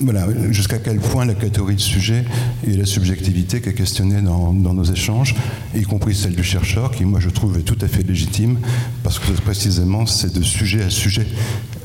voilà, 0.02 0.26
jusqu'à 0.50 0.78
quel 0.78 0.98
point 0.98 1.24
la 1.24 1.32
catégorie 1.32 1.76
de 1.76 1.80
sujet 1.80 2.26
et 2.66 2.76
la 2.76 2.84
subjectivité 2.84 3.62
qui 3.62 3.70
est 3.70 3.74
questionnée 3.74 4.20
dans, 4.20 4.52
nos 4.52 4.84
échanges, 4.84 5.34
y 5.74 5.82
compris 5.82 6.14
celle 6.14 6.34
du 6.34 6.44
chercheur, 6.44 6.90
qui 6.90 7.06
moi 7.06 7.18
je 7.18 7.30
trouve 7.30 7.58
est 7.58 7.62
tout 7.62 7.78
à 7.80 7.88
fait 7.88 8.02
légitime, 8.02 8.58
parce 9.02 9.18
que 9.18 9.32
précisément 9.40 10.04
c'est 10.04 10.34
de 10.34 10.42
sujet 10.42 10.82
à 10.82 10.90
sujet 10.90 11.26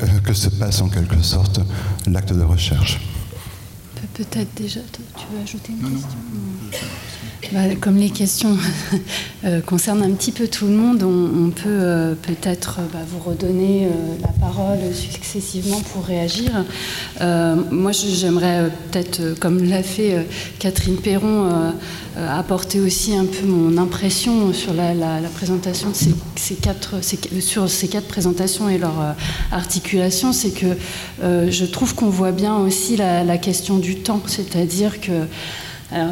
euh, 0.04 0.08
que 0.26 0.34
se 0.34 0.50
passe 0.50 0.82
en 0.82 0.90
quelque 0.90 1.22
sorte 1.22 1.62
l'acte 2.06 2.34
de 2.34 2.44
recherche. 2.44 3.00
Peut-être 4.24 4.54
déjà, 4.56 4.82
tu 4.92 5.26
veux 5.32 5.42
ajouter 5.42 5.72
une 5.72 5.90
question 5.90 6.18
bah, 7.54 7.76
comme 7.80 7.98
les 7.98 8.10
questions 8.10 8.58
euh, 9.46 9.62
concernent 9.62 10.04
un 10.04 10.12
petit 10.12 10.32
peu 10.32 10.48
tout 10.48 10.68
le 10.68 10.74
monde, 10.74 11.04
on, 11.04 11.50
peut 11.50 11.64
euh, 11.68 12.14
peut-être 12.16 12.80
euh, 12.80 12.86
bah, 12.94 13.00
vous 13.06 13.20
redonner 13.20 13.90
la 14.22 14.30
parole 14.30 14.78
successivement 14.94 15.82
pour 15.94 16.06
réagir. 16.06 16.52
moi, 17.20 17.92
j'aimerais 17.92 18.70
peut-être, 18.92 19.38
comme 19.40 19.64
l'a 19.64 19.84
fait 19.84 20.26
Catherine 20.60 20.98
Perron, 20.98 21.74
apporter 22.18 22.80
aussi 22.80 23.16
un 23.16 23.26
peu 23.26 23.46
mon 23.46 23.78
impression 23.78 24.54
sur 24.54 24.74
la, 24.74 24.94
présentation 25.34 25.90
de 25.90 25.96
ces, 26.36 26.56
quatre, 26.56 26.96
sur 27.40 27.70
ces 27.70 27.88
quatre 27.88 28.08
présentations 28.08 28.70
et 28.70 28.78
leur 28.78 29.16
articulation. 29.52 30.34
C'est 30.34 30.52
que 30.52 30.78
je 31.22 31.66
trouve 31.66 31.96
qu'on 31.96 32.10
voit 32.10 32.32
bien 32.32 32.58
aussi 32.58 32.98
la, 32.98 33.38
question 33.38 33.78
du 33.78 33.98
temps, 33.98 34.22
c'est-à-dire 34.28 35.00
que 35.00 35.26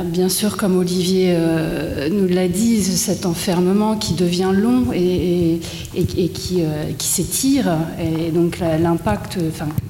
bien 0.06 0.30
sûr, 0.30 0.58
comme 0.58 0.78
Olivier 0.78 1.34
euh, 1.36 2.10
nous 2.10 2.28
l'a 2.28 2.48
dit, 2.48 2.84
cet 2.84 3.26
enfermement 3.26 3.96
qui 3.96 4.14
devient 4.14 4.52
long 4.54 4.88
et, 4.94 5.60
qui, 5.94 6.62
euh, 6.62 6.92
s'étire, 7.00 7.78
et 8.00 8.32
donc 8.32 8.60
l'impact, 8.60 9.38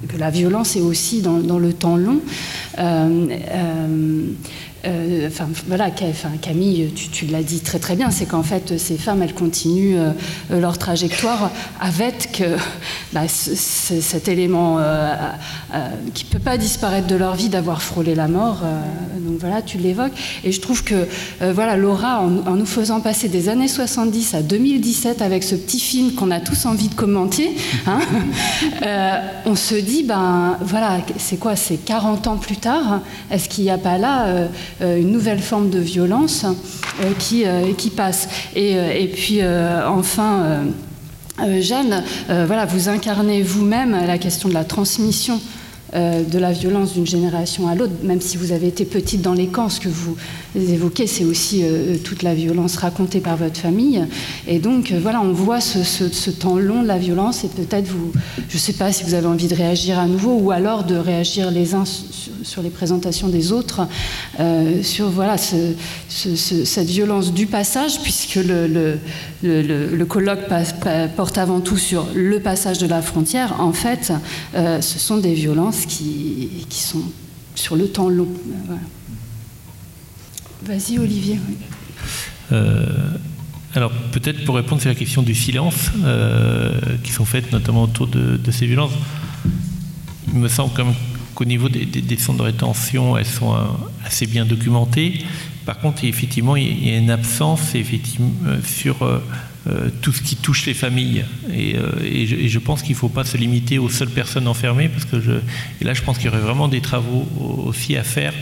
que 0.07 0.17
la 0.17 0.29
violence 0.29 0.75
est 0.75 0.81
aussi 0.81 1.21
dans, 1.21 1.59
le 1.59 1.73
temps 1.73 1.97
long. 1.97 2.19
Euh, 2.77 4.25
euh, 4.85 5.27
enfin, 5.27 5.47
voilà, 5.67 5.89
Camille, 6.41 6.91
tu, 7.11 7.25
l'as 7.25 7.43
dit 7.43 7.59
très 7.59 7.79
très 7.79 7.95
bien, 7.95 8.11
c'est 8.11 8.25
qu'en 8.25 8.43
fait 8.43 8.77
ces 8.77 8.97
femmes, 8.97 9.21
elles 9.21 9.33
continuent 9.33 9.97
euh, 9.97 10.59
leur 10.59 10.77
trajectoire 10.77 11.51
avec 11.81 12.43
bah, 13.11 13.27
cet 13.27 14.27
élément 14.27 14.77
euh, 14.79 15.15
qui 16.13 16.25
ne 16.25 16.29
peut 16.29 16.39
pas 16.39 16.57
disparaître 16.57 17.07
de 17.07 17.15
leur 17.15 17.35
vie 17.35 17.49
d'avoir 17.49 17.81
frôlé 17.81 18.15
la 18.15 18.27
mort. 18.27 18.61
donc 19.19 19.39
voilà, 19.39 19.61
tu 19.61 19.77
l'évoques. 19.77 20.13
Et 20.43 20.51
je 20.51 20.61
trouve 20.61 20.83
que 20.83 21.07
voilà, 21.41 21.75
Laura, 21.75 22.21
en, 22.21 22.55
nous 22.55 22.65
faisant 22.65 23.01
passer 23.01 23.27
des 23.27 23.49
années 23.49 23.67
70 23.67 24.33
à 24.35 24.41
2017 24.41 25.21
avec 25.21 25.43
ce 25.43 25.55
petit 25.55 25.79
film 25.79 26.13
qu'on 26.13 26.31
a 26.31 26.39
tous 26.39 26.65
envie 26.65 26.87
de 26.87 26.95
commenter, 26.95 27.55
hein, 27.85 27.99
on 29.45 29.55
se 29.55 29.75
dit, 29.75 30.03
ben 30.03 30.57
voilà, 30.61 30.99
c'est 31.17 31.37
quoi, 31.37 31.55
c'est 31.55 31.77
40 31.77 32.27
ans 32.27 32.37
plus 32.37 32.57
tard, 32.57 33.01
est-ce 33.31 33.49
qu'il 33.49 33.63
n'y 33.63 33.71
a 33.71 33.77
pas 33.77 33.97
là 33.97 34.47
une 34.81 35.11
nouvelle 35.11 35.39
forme 35.39 35.69
de 35.69 35.79
violence 35.79 36.45
euh, 37.01 37.13
qui, 37.17 37.45
euh, 37.45 37.73
qui 37.77 37.89
passe. 37.89 38.27
Et, 38.55 39.09
puis 39.13 39.39
enfin, 39.43 40.63
Jeanne, 41.59 42.03
voilà, 42.27 42.65
vous 42.65 42.89
incarnez 42.89 43.41
vous-même 43.41 43.91
la 44.05 44.17
question 44.17 44.49
de 44.49 44.53
la 44.53 44.63
transmission 44.63 45.39
euh, 45.95 46.23
de 46.23 46.37
la 46.37 46.51
violence 46.51 46.93
d'une 46.93 47.07
génération 47.07 47.67
à 47.67 47.73
l'autre, 47.73 47.93
même 48.03 48.21
si 48.21 48.37
vous 48.37 48.51
avez 48.51 48.67
été 48.67 48.85
petite 48.85 49.23
dans 49.23 49.33
les 49.33 49.47
camps, 49.47 49.69
ce 49.69 49.79
que 49.79 49.89
vous 49.89 50.15
évoquez, 50.55 51.07
c'est 51.07 51.25
aussi 51.25 51.61
euh, 51.63 51.97
toute 52.03 52.23
la 52.23 52.33
violence 52.33 52.77
racontée 52.77 53.19
par 53.19 53.37
votre 53.37 53.59
famille. 53.59 54.03
Et 54.47 54.59
donc, 54.59 54.91
euh, 54.91 54.99
voilà, 55.01 55.21
on 55.21 55.31
voit 55.31 55.61
ce, 55.61 56.29
temps 56.31 56.57
long 56.57 56.81
de 56.81 56.87
la 56.87 56.97
violence, 56.97 57.43
et 57.43 57.47
peut-être 57.47 57.89
je 58.47 58.55
ne 58.55 58.59
sais 58.59 58.73
pas 58.73 58.91
si 58.91 59.03
vous 59.03 59.13
avez 59.13 59.27
envie 59.27 59.47
de 59.47 59.55
réagir 59.55 59.99
à 59.99 60.07
nouveau, 60.07 60.37
ou 60.37 60.51
alors 60.51 60.83
de 60.83 60.95
réagir 60.95 61.51
les 61.51 61.75
uns 61.75 61.83
sur, 61.85 62.61
les 62.61 62.69
présentations 62.69 63.27
des 63.27 63.51
autres, 63.51 63.87
sur 64.81 65.09
voilà, 65.09 65.35
cette 65.37 66.87
violence 66.87 67.33
du 67.33 67.47
passage, 67.47 67.99
puisque 68.01 68.35
le, 68.35 68.97
le, 69.43 70.05
colloque 70.05 70.47
porte 71.15 71.37
avant 71.37 71.59
tout 71.59 71.77
sur 71.77 72.07
le 72.15 72.39
passage 72.39 72.77
de 72.77 72.87
la 72.87 73.01
frontière. 73.01 73.59
En 73.59 73.73
fait, 73.73 74.13
ce 74.53 74.99
sont 74.99 75.17
des 75.17 75.33
violences 75.33 75.85
qui, 75.85 76.49
sont 76.69 77.03
sur 77.55 77.75
le 77.75 77.87
temps 77.87 78.09
long. 78.09 78.27
Vas-y, 80.63 80.99
Olivier. 80.99 81.39
Euh, 82.51 82.85
alors, 83.75 83.91
peut-être 84.11 84.43
pour 84.45 84.55
répondre 84.55 84.81
sur 84.81 84.89
la 84.89 84.95
question 84.95 85.21
du 85.21 85.35
silence, 85.35 85.91
euh, 86.03 86.71
qui 87.03 87.11
sont 87.11 87.25
faites 87.25 87.51
notamment 87.51 87.83
autour 87.83 88.07
de, 88.07 88.39
ces 88.51 88.65
violences, 88.65 88.91
il 90.33 90.39
me 90.39 90.47
semble 90.47 90.71
qu'au 91.35 91.45
niveau 91.45 91.69
des, 91.69 91.85
des, 91.85 92.17
centres 92.17 92.39
de 92.39 92.43
rétention, 92.43 93.17
elles 93.17 93.25
sont 93.25 93.53
euh, 93.53 93.59
assez 94.05 94.25
bien 94.25 94.45
documentées. 94.45 95.23
Par 95.65 95.79
contre, 95.79 96.03
effectivement, 96.03 96.55
il 96.55 96.87
y 96.87 96.91
a 96.93 96.97
une 96.97 97.11
absence 97.11 97.75
effectivement, 97.75 98.31
sur 98.65 98.97
euh, 99.67 99.89
tout 100.01 100.13
ce 100.13 100.21
qui 100.21 100.37
touche 100.37 100.65
les 100.65 100.73
familles. 100.73 101.25
Et, 101.53 101.75
euh, 101.75 102.47
je, 102.47 102.59
pense 102.59 102.81
qu'il 102.81 102.93
ne 102.93 102.97
faut 102.97 103.09
pas 103.09 103.25
se 103.25 103.35
limiter 103.35 103.77
aux 103.77 103.89
seules 103.89 104.09
personnes 104.09 104.47
enfermées, 104.47 104.87
parce 104.87 105.03
que 105.03 105.17
là 105.81 105.93
je 105.93 106.01
pense 106.01 106.17
qu'il 106.17 106.27
y 106.27 106.29
aurait 106.29 106.39
vraiment 106.39 106.69
des 106.69 106.79
travaux 106.79 107.27
aussi 107.65 107.97
à 107.97 108.03
faire, 108.03 108.33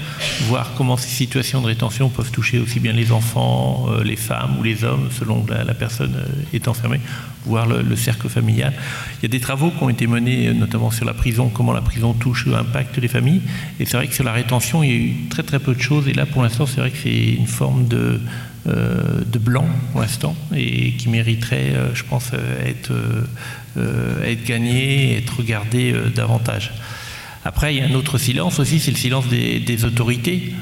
voir 0.48 0.74
comment 0.78 0.96
ces 0.96 1.10
situations 1.10 1.62
de 1.62 1.66
rétention 1.66 2.10
peuvent 2.10 2.30
toucher 2.30 2.60
aussi 2.60 2.80
bien 2.80 2.94
les 2.94 3.12
enfants, 3.12 3.88
euh, 3.90 4.04
les 4.04 4.16
femmes 4.16 4.60
ou 4.60 4.64
les 4.64 4.84
hommes, 4.84 5.10
selon 5.12 5.44
la, 5.50 5.64
la 5.64 5.74
personne 5.74 6.14
est 6.54 6.68
enfermée, 6.68 7.00
voir 7.48 7.66
le, 7.66 7.96
cercle 7.96 8.30
familial. 8.30 8.74
Il 9.20 9.24
y 9.24 9.26
a 9.26 9.30
des 9.30 9.40
travaux 9.40 9.72
qui 9.72 9.84
ont 9.84 9.90
été 9.90 10.06
menés, 10.06 10.54
notamment 10.54 10.92
sur 10.92 11.06
la 11.06 11.16
prison, 11.16 11.50
comment 11.50 11.74
la 11.74 11.82
prison 11.82 12.14
touche 12.14 12.46
ou 12.46 12.54
impacte 12.54 12.98
les 12.98 13.08
familles. 13.08 13.42
Et 13.80 13.86
c'est 13.86 13.98
vrai 13.98 14.08
que 14.08 14.14
sur 14.14 14.24
la 14.24 14.34
rétention, 14.34 14.84
il 14.84 14.90
y 14.90 14.94
a 14.94 14.98
eu 14.98 15.14
très 15.30 15.44
très 15.44 15.60
peu 15.60 15.74
de 15.74 15.82
choses. 15.82 16.08
Et 16.08 16.14
là, 16.14 16.28
pour 16.28 16.44
l'instant, 16.44 16.68
c'est 16.68 16.80
vrai 16.80 16.92
que 16.92 16.98
c'est 17.02 17.10
une 17.10 17.48
forme 17.48 17.88
de 17.88 18.20
de 18.68 19.40
blanc 19.40 19.66
pour 19.92 20.02
l'instant 20.02 20.36
et 20.56 20.92
qui 20.94 21.10
mériterait, 21.10 21.74
euh, 21.74 21.96
je 21.96 22.04
pense, 22.04 22.32
euh, 22.34 22.66
être, 22.66 22.92
être 24.26 24.44
gagné, 24.46 25.18
être 25.18 25.38
regardé 25.38 25.94
davantage. 26.16 26.74
Après, 27.46 27.76
il 27.76 27.80
y 27.80 27.82
a 27.82 27.86
un 27.86 27.94
autre 27.94 28.18
silence 28.18 28.60
aussi, 28.60 28.80
c'est 28.80 28.92
le 28.92 28.98
silence 28.98 29.28
des, 29.28 29.86
autorités 29.86 30.54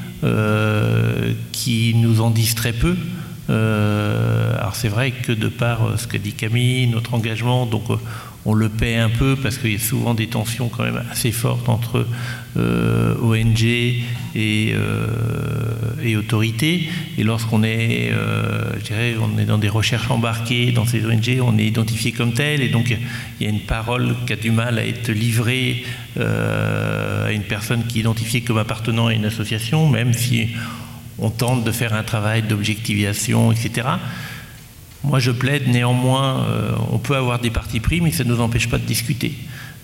qui 1.52 1.94
nous 1.96 2.20
en 2.20 2.30
disent 2.30 2.54
très 2.54 2.74
peu. 2.74 2.94
alors 3.48 4.74
c'est 4.74 4.88
vrai 4.88 5.10
que 5.10 5.32
de 5.32 5.48
par 5.48 5.98
ce 5.98 6.06
qu'a 6.06 6.18
dit 6.18 6.34
Camille, 6.34 6.86
notre 6.88 7.14
engagement, 7.14 7.64
donc 7.64 7.84
on 8.46 8.54
le 8.54 8.68
paie 8.68 8.96
un 8.96 9.10
peu 9.10 9.36
parce 9.36 9.58
qu'il 9.58 9.72
y 9.72 9.74
a 9.74 9.78
souvent 9.80 10.14
des 10.14 10.28
tensions 10.28 10.68
quand 10.68 10.84
même 10.84 11.02
assez 11.10 11.32
fortes 11.32 11.68
entre 11.68 12.06
euh, 12.56 13.14
ONG 13.20 13.64
et, 13.64 14.04
euh, 14.36 15.08
et 16.02 16.16
autorités. 16.16 16.88
Et 17.18 17.24
lorsqu'on 17.24 17.64
est, 17.64 18.12
euh, 18.12 18.70
est 18.88 19.44
dans 19.44 19.58
des 19.58 19.68
recherches 19.68 20.10
embarquées 20.10 20.70
dans 20.70 20.86
ces 20.86 21.04
ONG, 21.04 21.40
on 21.42 21.58
est 21.58 21.66
identifié 21.66 22.12
comme 22.12 22.34
tel, 22.34 22.62
et 22.62 22.68
donc 22.68 22.96
il 23.40 23.44
y 23.44 23.50
a 23.50 23.52
une 23.52 23.60
parole 23.60 24.14
qui 24.26 24.32
a 24.32 24.36
du 24.36 24.52
mal 24.52 24.78
à 24.78 24.86
être 24.86 25.10
livrée 25.10 25.84
à 26.18 27.32
une 27.32 27.42
personne 27.42 27.84
qui 27.86 27.98
est 27.98 28.00
identifiée 28.00 28.40
comme 28.40 28.58
appartenant 28.58 29.08
à 29.08 29.12
une 29.12 29.24
association, 29.24 29.88
même 29.90 30.14
si 30.14 30.48
on 31.18 31.30
tente 31.30 31.64
de 31.64 31.72
faire 31.72 31.92
un 31.94 32.02
travail 32.02 32.42
d'objectivation, 32.42 33.52
etc. 33.52 33.88
Moi, 35.06 35.20
je 35.20 35.30
plaide 35.30 35.68
néanmoins, 35.68 36.44
euh, 36.48 36.72
on 36.90 36.98
peut 36.98 37.14
avoir 37.14 37.38
des 37.38 37.50
partis 37.50 37.78
pris, 37.78 38.00
mais 38.00 38.10
ça 38.10 38.24
ne 38.24 38.34
nous 38.34 38.40
empêche 38.40 38.68
pas 38.68 38.78
de 38.78 38.84
discuter. 38.84 39.34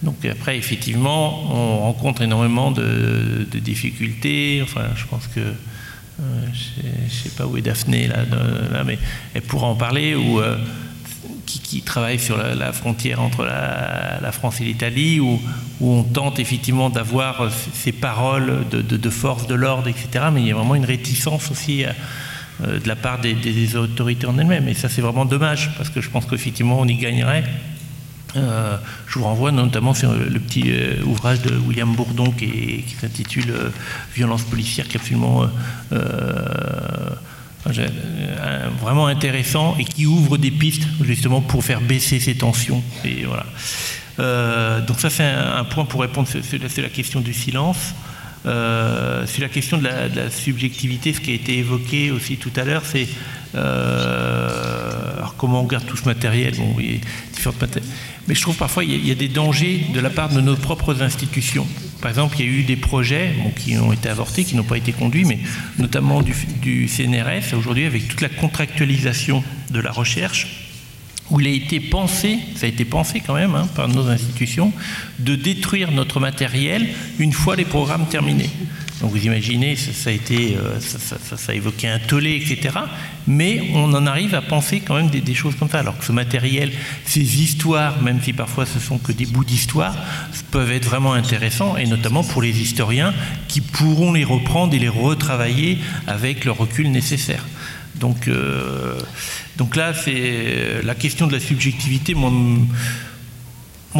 Donc 0.02 0.24
après, 0.24 0.58
effectivement, 0.58 1.44
on 1.54 1.78
rencontre 1.78 2.22
énormément 2.22 2.72
de, 2.72 3.46
difficultés. 3.54 4.60
Enfin, 4.64 4.86
je 4.96 5.04
pense 5.06 5.28
que 5.28 5.38
euh, 5.38 6.44
je 6.52 7.04
ne 7.04 7.08
sais 7.08 7.28
pas 7.36 7.46
où 7.46 7.56
est 7.56 7.62
Daphné 7.62 8.08
là, 8.08 8.24
mais 8.84 8.98
elle 9.32 9.42
pourra 9.42 9.68
en 9.68 9.76
parler. 9.76 10.16
Ou 10.16 10.40
euh, 10.40 10.56
qui, 11.46 11.82
travaille 11.82 12.18
sur 12.18 12.36
la, 12.36 12.72
frontière 12.72 13.20
entre 13.20 13.44
la, 13.44 14.32
France 14.32 14.60
et 14.60 14.64
l'Italie, 14.64 15.20
où, 15.20 15.40
on 15.80 16.02
tente 16.02 16.38
effectivement 16.38 16.90
d'avoir 16.90 17.50
ces 17.50 17.92
paroles 17.92 18.64
de, 18.70 18.80
de 18.80 19.10
force 19.10 19.46
de 19.46 19.54
l'ordre, 19.54 19.88
etc. 19.88 20.26
Mais 20.32 20.40
il 20.40 20.48
y 20.48 20.50
a 20.50 20.54
vraiment 20.54 20.74
une 20.74 20.84
réticence 20.84 21.50
aussi. 21.50 21.84
À, 21.84 21.94
de 22.66 22.88
la 22.88 22.96
part 22.96 23.20
des, 23.20 23.76
autorités 23.76 24.26
en 24.26 24.38
elles-mêmes. 24.38 24.68
Et 24.68 24.74
ça, 24.74 24.88
c'est 24.88 25.02
vraiment 25.02 25.24
dommage, 25.24 25.70
parce 25.76 25.90
que 25.90 26.00
je 26.00 26.08
pense 26.08 26.26
qu'effectivement, 26.26 26.78
on 26.80 26.86
y 26.86 26.96
gagnerait. 26.96 27.44
Euh, 28.34 28.76
je 29.06 29.18
vous 29.18 29.24
renvoie 29.24 29.52
notamment 29.52 29.92
sur 29.92 30.12
le 30.12 30.40
petit 30.40 30.64
euh, 30.66 31.02
ouvrage 31.04 31.42
de 31.42 31.54
William 31.54 31.94
Bourdon 31.94 32.30
qui, 32.30 32.82
s'intitule 32.98 33.52
Violence 34.14 34.42
policière, 34.44 34.88
qui 34.88 34.96
est 34.96 35.00
absolument 35.00 35.46
vraiment 38.80 39.06
intéressant 39.06 39.76
et 39.78 39.84
qui 39.84 40.06
ouvre 40.06 40.38
des 40.38 40.50
pistes 40.50 40.84
justement 41.02 41.42
pour 41.42 41.62
faire 41.62 41.80
baisser 41.80 42.20
ces 42.20 42.34
tensions. 42.34 42.82
Et 43.04 43.24
voilà. 43.24 44.80
donc 44.80 44.98
ça, 44.98 45.10
c'est 45.10 45.24
un, 45.24 45.64
point 45.64 45.84
pour 45.84 46.00
répondre 46.00 46.28
sur 46.28 46.82
la 46.82 46.88
question 46.88 47.20
du 47.20 47.34
silence. 47.34 47.94
Euh, 48.44 49.26
sur 49.26 49.42
la 49.42 49.48
question 49.48 49.78
de 49.78 49.84
la, 49.84 50.30
subjectivité, 50.30 51.12
ce 51.12 51.20
qui 51.20 51.30
a 51.30 51.34
été 51.34 51.58
évoqué 51.58 52.10
aussi 52.10 52.36
tout 52.36 52.50
à 52.56 52.64
l'heure, 52.64 52.84
c'est 52.84 53.06
euh, 53.54 54.48
comment 55.38 55.62
on 55.62 55.66
garde 55.66 55.86
tout 55.86 55.96
ce 55.96 56.04
matériel. 56.04 56.54
Bon, 56.56 56.74
Mais 56.76 58.34
je 58.34 58.40
trouve 58.40 58.56
parfois 58.56 58.84
il 58.84 59.06
y, 59.06 59.10
a, 59.10 59.14
des 59.14 59.28
dangers 59.28 59.86
de 59.94 60.00
la 60.00 60.10
part 60.10 60.30
de 60.30 60.40
nos 60.40 60.56
propres 60.56 61.02
institutions. 61.02 61.66
Par 62.00 62.10
exemple, 62.10 62.36
il 62.40 62.46
y 62.46 62.48
a 62.48 62.52
eu 62.52 62.62
des 62.64 62.76
projets 62.76 63.32
qui 63.56 63.76
ont 63.78 63.92
été 63.92 64.08
avortés, 64.08 64.44
qui 64.44 64.56
n'ont 64.56 64.64
pas 64.64 64.78
été 64.78 64.92
conduits, 64.92 65.24
mais 65.24 65.38
notamment 65.78 66.22
du 66.22 66.88
CNRS 66.88 67.56
aujourd'hui 67.56 67.86
avec 67.86 68.08
toute 68.08 68.22
la 68.22 68.28
contractualisation 68.28 69.44
de 69.70 69.80
la 69.80 69.92
recherche 69.92 70.71
où 71.32 71.40
il 71.40 71.46
a 71.46 71.50
été 71.50 71.80
pensé, 71.80 72.38
ça 72.54 72.66
a 72.66 72.68
été 72.68 72.84
pensé 72.84 73.20
quand 73.20 73.34
même 73.34 73.54
hein, 73.54 73.66
par 73.74 73.88
nos 73.88 74.06
institutions, 74.08 74.72
de 75.18 75.34
détruire 75.34 75.90
notre 75.90 76.20
matériel 76.20 76.86
une 77.18 77.32
fois 77.32 77.56
les 77.56 77.64
programmes 77.64 78.06
terminés. 78.06 78.50
Donc 79.00 79.10
vous 79.10 79.24
imaginez, 79.24 79.74
ça, 79.74 80.10
euh, 80.10 80.78
a 81.48 81.54
évoqué 81.54 81.88
un 81.88 81.98
tollé, 81.98 82.36
etc. 82.36 82.78
Mais 83.26 83.70
on 83.74 83.92
en 83.94 84.06
arrive 84.06 84.34
à 84.36 84.42
penser 84.42 84.80
quand 84.80 84.94
même 84.94 85.08
des, 85.08 85.34
choses 85.34 85.56
comme 85.56 85.68
ça. 85.68 85.80
Alors 85.80 85.98
que 85.98 86.04
ce 86.04 86.12
matériel, 86.12 86.70
ces 87.04 87.42
histoires, 87.42 88.00
même 88.00 88.20
si 88.22 88.32
parfois 88.32 88.64
ce 88.64 88.78
sont 88.78 88.98
que 88.98 89.10
des 89.10 89.26
bouts 89.26 89.44
d'histoire, 89.44 89.96
peuvent 90.52 90.70
être 90.70 90.84
vraiment 90.84 91.14
intéressants, 91.14 91.76
et 91.76 91.86
notamment 91.86 92.22
pour 92.22 92.42
les 92.42 92.60
historiens 92.60 93.12
qui 93.48 93.60
pourront 93.60 94.12
les 94.12 94.22
reprendre 94.22 94.72
et 94.74 94.78
les 94.78 94.88
retravailler 94.88 95.78
avec 96.06 96.44
le 96.44 96.52
recul 96.52 96.92
nécessaire. 96.92 97.44
Donc, 97.96 98.28
euh, 98.28 98.98
donc 99.62 99.76
là, 99.76 99.94
c'est 99.94 100.82
la 100.82 100.96
question 100.96 101.28
de 101.28 101.32
la 101.32 101.38
subjectivité. 101.38 102.14
Moi, 102.14 102.26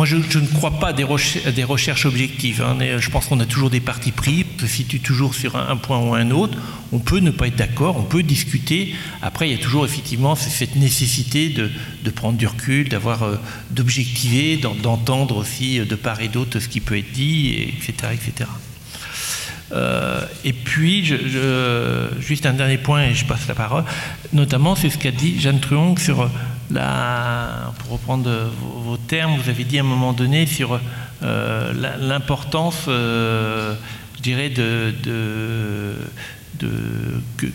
je, 0.04 0.16
ne 0.16 0.46
crois 0.54 0.72
pas 0.80 0.88
à 0.88 0.92
des, 0.92 1.04
recherches, 1.04 2.04
objectives. 2.04 2.62
Hein. 2.62 2.98
Je 2.98 3.10
pense 3.10 3.26
qu'on 3.26 3.38
a 3.38 3.46
toujours 3.46 3.70
des 3.70 3.78
partis 3.78 4.10
pris, 4.10 4.44
on 4.56 4.60
se 4.62 4.66
situe 4.66 4.98
toujours 4.98 5.36
sur 5.36 5.54
un, 5.54 5.76
point 5.76 6.00
ou 6.00 6.14
un 6.14 6.32
autre. 6.32 6.58
On 6.90 6.98
peut 6.98 7.20
ne 7.20 7.30
pas 7.30 7.46
être 7.46 7.54
d'accord, 7.54 7.96
on 7.96 8.02
peut 8.02 8.24
discuter. 8.24 8.96
Après, 9.22 9.48
il 9.48 9.52
y 9.52 9.54
a 9.54 9.62
toujours 9.62 9.84
effectivement 9.84 10.34
cette 10.34 10.74
nécessité 10.74 11.48
de, 11.50 12.10
prendre 12.10 12.36
du 12.36 12.48
recul, 12.48 12.88
d'avoir, 12.88 13.22
euh, 13.22 13.36
d'objectiver, 13.70 14.56
d'entendre 14.56 15.36
aussi 15.36 15.78
euh, 15.78 15.84
de 15.84 15.94
part 15.94 16.20
et 16.22 16.28
d'autre 16.28 16.58
ce 16.58 16.66
qui 16.66 16.80
peut 16.80 16.98
être 16.98 17.12
dit, 17.12 17.54
etc., 17.78 17.92
etc. 18.12 18.50
Euh, 19.72 20.20
et 20.44 20.52
puis, 20.52 21.04
juste 22.20 22.46
un 22.46 22.52
dernier 22.52 22.78
point, 22.78 23.04
et 23.04 23.14
je 23.14 23.24
passe 23.24 23.46
la 23.48 23.54
parole, 23.54 23.84
notamment 24.32 24.74
c'est 24.74 24.90
ce 24.90 24.98
qu'a 24.98 25.10
dit 25.10 25.40
Jeanne 25.40 25.60
Truong 25.60 25.98
sur 25.98 26.28
pour 27.78 27.92
reprendre 27.92 28.30
vos, 28.84 28.96
termes, 28.96 29.36
vous 29.36 29.50
avez 29.50 29.64
dit 29.64 29.76
à 29.78 29.82
un 29.82 29.84
moment 29.84 30.14
donné 30.14 30.46
sur 30.46 30.80
euh, 31.22 31.96
l'importance, 32.00 32.86
euh, 32.88 33.74
je 34.16 34.22
dirais, 34.22 34.48
de, 34.48 34.94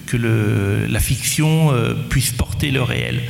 que, 0.06 0.18
la 0.89 0.99
fiction 0.99 1.73
puisse 2.10 2.31
porter 2.31 2.69
le 2.72 2.84
réel. 2.84 3.22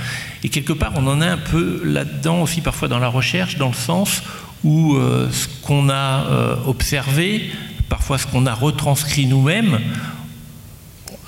Et 0.44 0.50
quelque 0.50 0.74
part, 0.74 0.94
on 0.96 1.08
en 1.08 1.22
a 1.22 1.28
un 1.28 1.38
peu 1.38 1.82
là-dedans 1.86 2.42
aussi 2.42 2.62
parfois 2.62 2.88
dans 2.88 3.00
la 3.00 3.08
recherche, 3.08 3.58
dans 3.58 3.70
le 3.70 3.74
sens 3.74 4.24
où 4.64 4.98
ce 5.32 5.48
qu'on 5.62 5.90
a 5.90 6.58
observé, 6.66 7.52
parfois 7.90 8.18
ce 8.18 8.28
qu'on 8.28 8.46
a 8.46 8.54
retranscrit 8.54 9.26
nous-mêmes, 9.26 9.80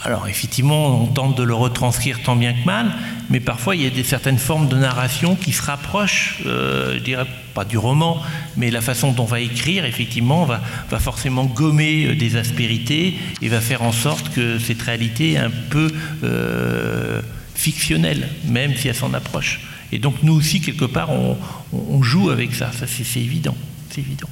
alors 0.03 0.27
effectivement, 0.27 1.01
on 1.03 1.07
tente 1.07 1.37
de 1.37 1.43
le 1.43 1.53
retranscrire 1.53 2.21
tant 2.23 2.37
bien 2.37 2.53
que 2.53 2.65
mal, 2.65 2.93
mais 3.29 3.41
parfois 3.41 3.75
il 3.75 3.83
y 3.83 3.85
a 3.85 3.89
des, 3.89 4.05
certaines 4.05 4.37
formes 4.37 4.69
de 4.69 4.77
narration 4.77 5.35
qui 5.35 5.51
se 5.51 5.61
rapprochent, 5.61 6.39
euh, 6.45 6.93
je 6.95 6.99
dirais 6.99 7.25
pas 7.53 7.65
du 7.65 7.77
roman, 7.77 8.21
mais 8.55 8.71
la 8.71 8.79
façon 8.79 9.11
dont 9.11 9.23
on 9.23 9.25
va 9.27 9.41
écrire, 9.41 9.83
effectivement, 9.83 10.45
va, 10.45 10.61
forcément 10.99 11.43
gommer 11.43 12.05
euh, 12.05 12.15
des 12.15 12.37
aspérités 12.37 13.15
et 13.41 13.49
va 13.49 13.59
faire 13.59 13.81
en 13.81 13.91
sorte 13.91 14.29
que 14.29 14.57
cette 14.57 14.81
réalité 14.81 15.33
est 15.33 15.37
un 15.37 15.51
peu 15.69 15.91
euh, 16.23 17.21
fictionnelle, 17.53 18.29
même 18.45 18.75
si 18.75 18.87
elle 18.87 18.95
s'en 18.95 19.13
approche. 19.13 19.59
Et 19.91 19.99
donc 19.99 20.15
nous 20.23 20.33
aussi, 20.33 20.61
quelque 20.61 20.85
part, 20.85 21.11
on, 21.11 21.37
on 21.73 22.01
joue 22.01 22.29
avec 22.29 22.55
ça, 22.55 22.71
ça 22.71 22.85
c'est 22.87 23.19
évident, 23.19 23.55
c'est 23.89 23.99
évident. 23.99 24.29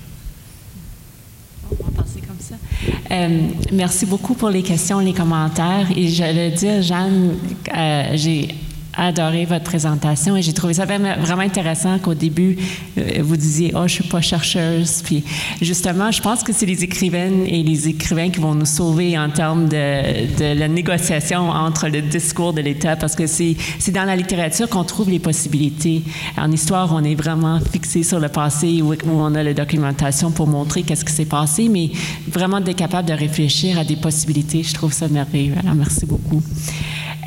Euh, 3.11 3.39
merci 3.71 4.05
beaucoup 4.05 4.33
pour 4.33 4.49
les 4.49 4.63
questions, 4.63 4.99
les 4.99 5.13
commentaires. 5.13 5.87
Et 5.95 6.07
je 6.07 6.23
le 6.23 6.55
dire, 6.55 6.81
Jeanne, 6.81 7.35
euh, 7.75 8.11
j'ai 8.13 8.55
adoré 8.97 9.45
votre 9.45 9.63
présentation 9.63 10.35
et 10.35 10.41
j'ai 10.41 10.53
trouvé 10.53 10.73
ça 10.73 10.85
vraiment 10.85 11.41
intéressant 11.41 11.99
qu'au 11.99 12.13
début, 12.13 12.57
euh, 12.97 13.21
vous 13.21 13.37
disiez, 13.37 13.71
oh, 13.75 13.83
je 13.85 13.93
suis 13.93 14.03
pas 14.03 14.21
chercheuse. 14.21 15.01
Puis 15.03 15.23
justement, 15.61 16.11
je 16.11 16.21
pense 16.21 16.43
que 16.43 16.51
c'est 16.51 16.65
les 16.65 16.83
écrivaines 16.83 17.45
et 17.45 17.63
les 17.63 17.87
écrivains 17.87 18.29
qui 18.29 18.39
vont 18.39 18.55
nous 18.55 18.65
sauver 18.65 19.17
en 19.17 19.29
termes 19.29 19.69
de, 19.69 20.35
de 20.37 20.59
la 20.59 20.67
négociation 20.67 21.49
entre 21.49 21.87
le 21.87 22.01
discours 22.01 22.53
de 22.53 22.61
l'État 22.61 22.95
parce 22.95 23.15
que 23.15 23.27
c'est 23.27 23.55
dans 23.91 24.05
la 24.05 24.15
littérature 24.15 24.67
qu'on 24.69 24.83
trouve 24.83 25.09
les 25.09 25.19
possibilités. 25.19 26.01
En 26.37 26.51
histoire, 26.51 26.91
on 26.93 27.03
est 27.03 27.15
vraiment 27.15 27.59
fixé 27.59 28.03
sur 28.03 28.19
le 28.19 28.29
passé 28.29 28.81
où, 28.81 28.93
où 28.93 28.97
on 29.05 29.35
a 29.35 29.43
la 29.43 29.53
documentation 29.53 30.31
pour 30.31 30.47
montrer 30.47 30.83
qu'est-ce 30.83 31.05
qui 31.05 31.13
s'est 31.13 31.25
passé, 31.25 31.69
mais 31.69 31.91
vraiment 32.27 32.59
d'être 32.59 32.77
capable 32.77 33.07
de 33.07 33.13
réfléchir 33.13 33.77
à 33.77 33.83
des 33.83 33.95
possibilités, 33.95 34.63
je 34.63 34.73
trouve 34.73 34.93
ça 34.93 35.07
merveilleux. 35.07 35.53
Alors, 35.61 35.75
merci 35.75 36.05
beaucoup. 36.05 36.41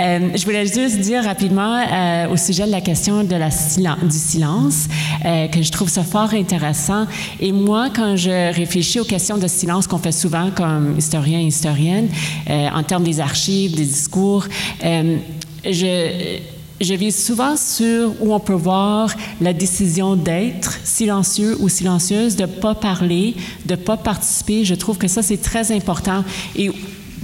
Euh, 0.01 0.31
je 0.35 0.45
voulais 0.45 0.67
juste 0.67 1.01
dire 1.01 1.23
rapidement 1.25 1.60
euh, 1.61 2.33
au 2.33 2.37
sujet 2.37 2.67
de 2.67 2.71
la 2.71 2.81
question 2.81 3.25
de 3.25 3.37
la 3.37 3.49
du 3.49 4.17
silence, 4.17 4.87
euh, 5.25 5.49
que 5.49 5.63
je 5.63 5.71
trouve 5.71 5.89
ça 5.89 6.03
fort 6.03 6.33
intéressant. 6.35 7.07
Et 7.41 7.53
moi, 7.53 7.89
quand 7.95 8.17
je 8.17 8.55
réfléchis 8.55 9.01
aux 9.01 9.05
questions 9.05 9.39
de 9.39 9.47
silence 9.47 9.87
qu'on 9.87 9.99
fait 9.99 10.13
souvent 10.13 10.51
comme 10.51 10.97
historien 10.99 11.41
et 11.41 11.45
historienne, 11.45 12.09
en 12.49 12.83
termes 12.83 13.05
des 13.05 13.21
archives, 13.21 13.77
des 13.77 13.85
discours, 13.85 14.47
je 14.83 16.41
je 16.81 16.95
vis 16.95 17.13
souvent 17.13 17.57
sur 17.57 18.11
où 18.23 18.33
on 18.33 18.41
peut 18.41 18.55
voir 18.55 19.15
la 19.41 19.53
décision 19.53 20.17
d'être 20.17 20.79
silencieux 20.83 21.57
ou 21.61 21.69
silencieuse, 21.69 22.37
de 22.37 22.43
ne 22.43 22.47
pas 22.47 22.75
parler, 22.75 23.35
de 23.67 23.73
ne 23.73 23.77
pas 23.77 23.99
participer. 23.99 24.65
Je 24.65 24.75
trouve 24.75 24.97
que 24.97 25.07
ça, 25.07 25.23
c'est 25.23 25.41
très 25.41 25.73
important. 25.73 26.25
Et 26.57 26.71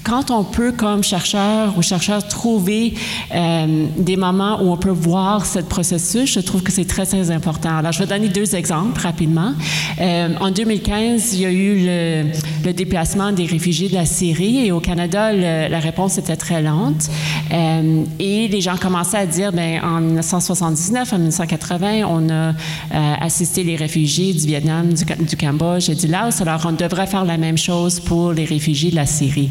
quand 0.06 0.30
on 0.30 0.44
peut, 0.44 0.70
comme 0.70 1.02
chercheur 1.02 1.76
ou 1.76 1.82
chercheur, 1.82 2.26
trouver 2.28 2.94
euh, 3.34 3.86
des 3.98 4.16
moments 4.16 4.62
où 4.62 4.70
on 4.70 4.76
peut 4.76 4.88
voir 4.88 5.44
ce 5.44 5.58
processus, 5.58 6.32
je 6.32 6.38
trouve 6.38 6.62
que 6.62 6.70
c'est 6.70 6.84
très, 6.84 7.04
très 7.04 7.32
important. 7.32 7.78
Alors, 7.78 7.90
je 7.90 7.98
vais 7.98 8.06
donner 8.06 8.28
deux 8.28 8.54
exemples 8.54 9.00
rapidement. 9.00 9.52
Euh, 10.00 10.28
en 10.40 10.52
2015, 10.52 11.34
il 11.34 11.40
y 11.40 11.46
a 11.46 11.50
eu 11.50 11.86
le, 11.86 12.72
déplacement 12.72 13.32
des 13.32 13.46
réfugiés 13.46 13.88
de 13.88 13.94
la 13.94 14.06
Syrie 14.06 14.66
et 14.66 14.72
au 14.72 14.80
Canada, 14.80 15.32
la 15.32 15.78
réponse 15.78 16.18
était 16.18 16.36
très 16.36 16.62
lente. 16.62 17.08
Euh, 17.52 18.02
et 18.18 18.48
les 18.48 18.60
gens 18.60 18.76
commençaient 18.76 19.16
à 19.16 19.26
dire, 19.26 19.52
ben, 19.52 19.80
en 19.82 20.00
1979, 20.00 21.12
en 21.12 21.16
1980, 21.16 22.02
on 22.08 22.28
a 22.28 22.52
assisté 23.20 23.64
les 23.64 23.76
réfugiés 23.76 24.32
du 24.34 24.46
Vietnam, 24.46 24.90
du 24.92 25.36
Cambodge 25.36 25.88
et 25.88 25.94
du 25.94 26.06
Laos, 26.06 26.40
alors 26.40 26.66
on 26.66 26.72
devrait 26.72 27.06
faire 27.06 27.24
la 27.24 27.38
même 27.38 27.58
chose 27.58 27.98
pour 28.00 28.32
les 28.32 28.44
réfugiés 28.44 28.90
de 28.90 28.96
la 28.96 29.06
Syrie. 29.06 29.50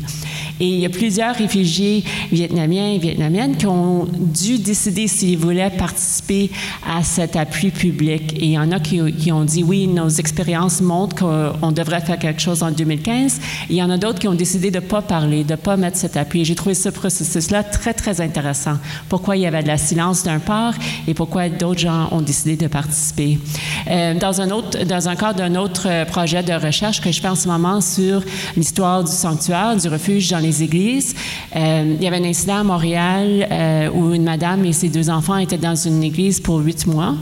Et 0.60 0.68
il 0.68 0.80
y 0.80 0.86
a 0.86 0.90
plusieurs 0.90 1.36
réfugiés 1.36 2.04
vietnamiens 2.32 2.92
et 2.92 2.98
vietnamiennes 2.98 3.58
qui 3.58 3.68
ont 3.68 4.06
dû 4.06 4.58
décider 4.58 5.08
s'ils 5.08 5.38
voulaient 5.38 5.70
participer 5.70 6.50
à 6.88 7.04
cet 7.04 7.36
appui 7.36 7.72
public. 7.72 8.34
Et 8.34 8.46
il 8.46 8.52
y 8.52 8.60
en 8.60 8.72
a 8.72 8.80
qui, 8.80 9.32
ont 9.32 9.44
dit 9.44 9.64
oui, 9.64 9.88
nos 9.88 10.10
expériences 10.10 10.82
montrent 10.82 11.16
qu'on 11.16 11.72
devrait 11.72 12.02
faire 12.02 12.20
quelque 12.20 12.42
chose 12.42 12.64
en 12.64 12.72
2015. 12.72 13.40
Et 13.70 13.74
il 13.74 13.76
y 13.76 13.84
en 13.84 13.90
a 13.90 13.98
d'autres 13.98 14.20
qui 14.20 14.28
ont 14.28 14.34
décidé 14.34 14.72
de 14.72 14.80
ne 14.80 14.86
pas 14.86 15.02
parler, 15.02 15.44
de 15.44 15.52
ne 15.52 15.58
pas 15.58 15.78
mettre 15.78 15.98
cet 15.98 16.16
appui. 16.18 16.46
J'ai 16.46 16.56
trouvé 16.56 16.76
ce 16.76 16.90
processus-là 16.90 17.64
très, 17.64 17.94
très 17.94 18.22
intéressant. 18.22 18.78
Pourquoi 19.10 19.36
il 19.36 19.42
y 19.42 19.46
avait 19.46 19.64
de 19.64 19.68
la 19.68 19.78
silence 19.78 20.24
d'un 20.24 20.40
part 20.40 20.74
et 21.08 21.14
pourquoi 21.14 21.50
d'autres 21.50 21.80
gens 21.80 22.08
ont 22.12 22.22
décidé 22.22 22.56
de 22.56 22.68
participer. 22.68 23.40
Euh, 23.90 24.14
dans, 24.14 24.42
un 24.42 24.50
autre, 24.52 24.84
dans 24.86 25.10
un 25.10 25.16
cadre 25.16 25.40
d'un 25.40 25.56
autre 25.56 26.06
projet 26.06 26.44
de 26.44 26.54
recherche 26.54 27.02
que 27.02 27.12
je 27.12 27.20
fais 27.20 27.28
en 27.28 27.36
ce 27.36 27.48
moment 27.48 27.82
sur 27.82 28.22
l'histoire 28.56 29.04
du 29.04 29.12
sanctuaire, 29.12 29.76
du 29.76 29.88
refuge 29.88 30.28
églises. 30.50 31.16
Euh, 31.56 31.96
il 31.98 32.04
y 32.04 32.08
avait 32.08 32.18
un 32.18 32.24
incident 32.24 32.58
à 32.58 32.64
Montréal 32.64 33.48
euh, 33.52 33.90
où 33.94 34.14
une 34.14 34.24
madame 34.24 34.66
et 34.66 34.74
ses 34.74 34.90
deux 34.90 35.10
enfants 35.10 35.38
étaient 35.38 35.58
dans 35.58 35.76
une 35.76 36.04
église 36.04 36.40
pour 36.40 36.60
huit 36.60 36.88
mois. 36.88 37.16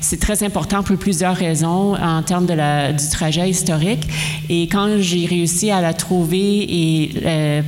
C'est 0.00 0.20
très 0.20 0.42
important 0.42 0.82
pour 0.82 0.96
plusieurs 0.96 1.36
raisons 1.36 1.94
en 1.94 2.22
termes 2.22 2.46
du 2.46 3.08
trajet 3.10 3.48
historique. 3.48 4.06
Et 4.48 4.62
quand 4.68 4.96
j'ai 4.98 5.26
réussi 5.26 5.70
à 5.70 5.80
la 5.80 5.94
trouver 5.94 6.64
et 6.68 7.62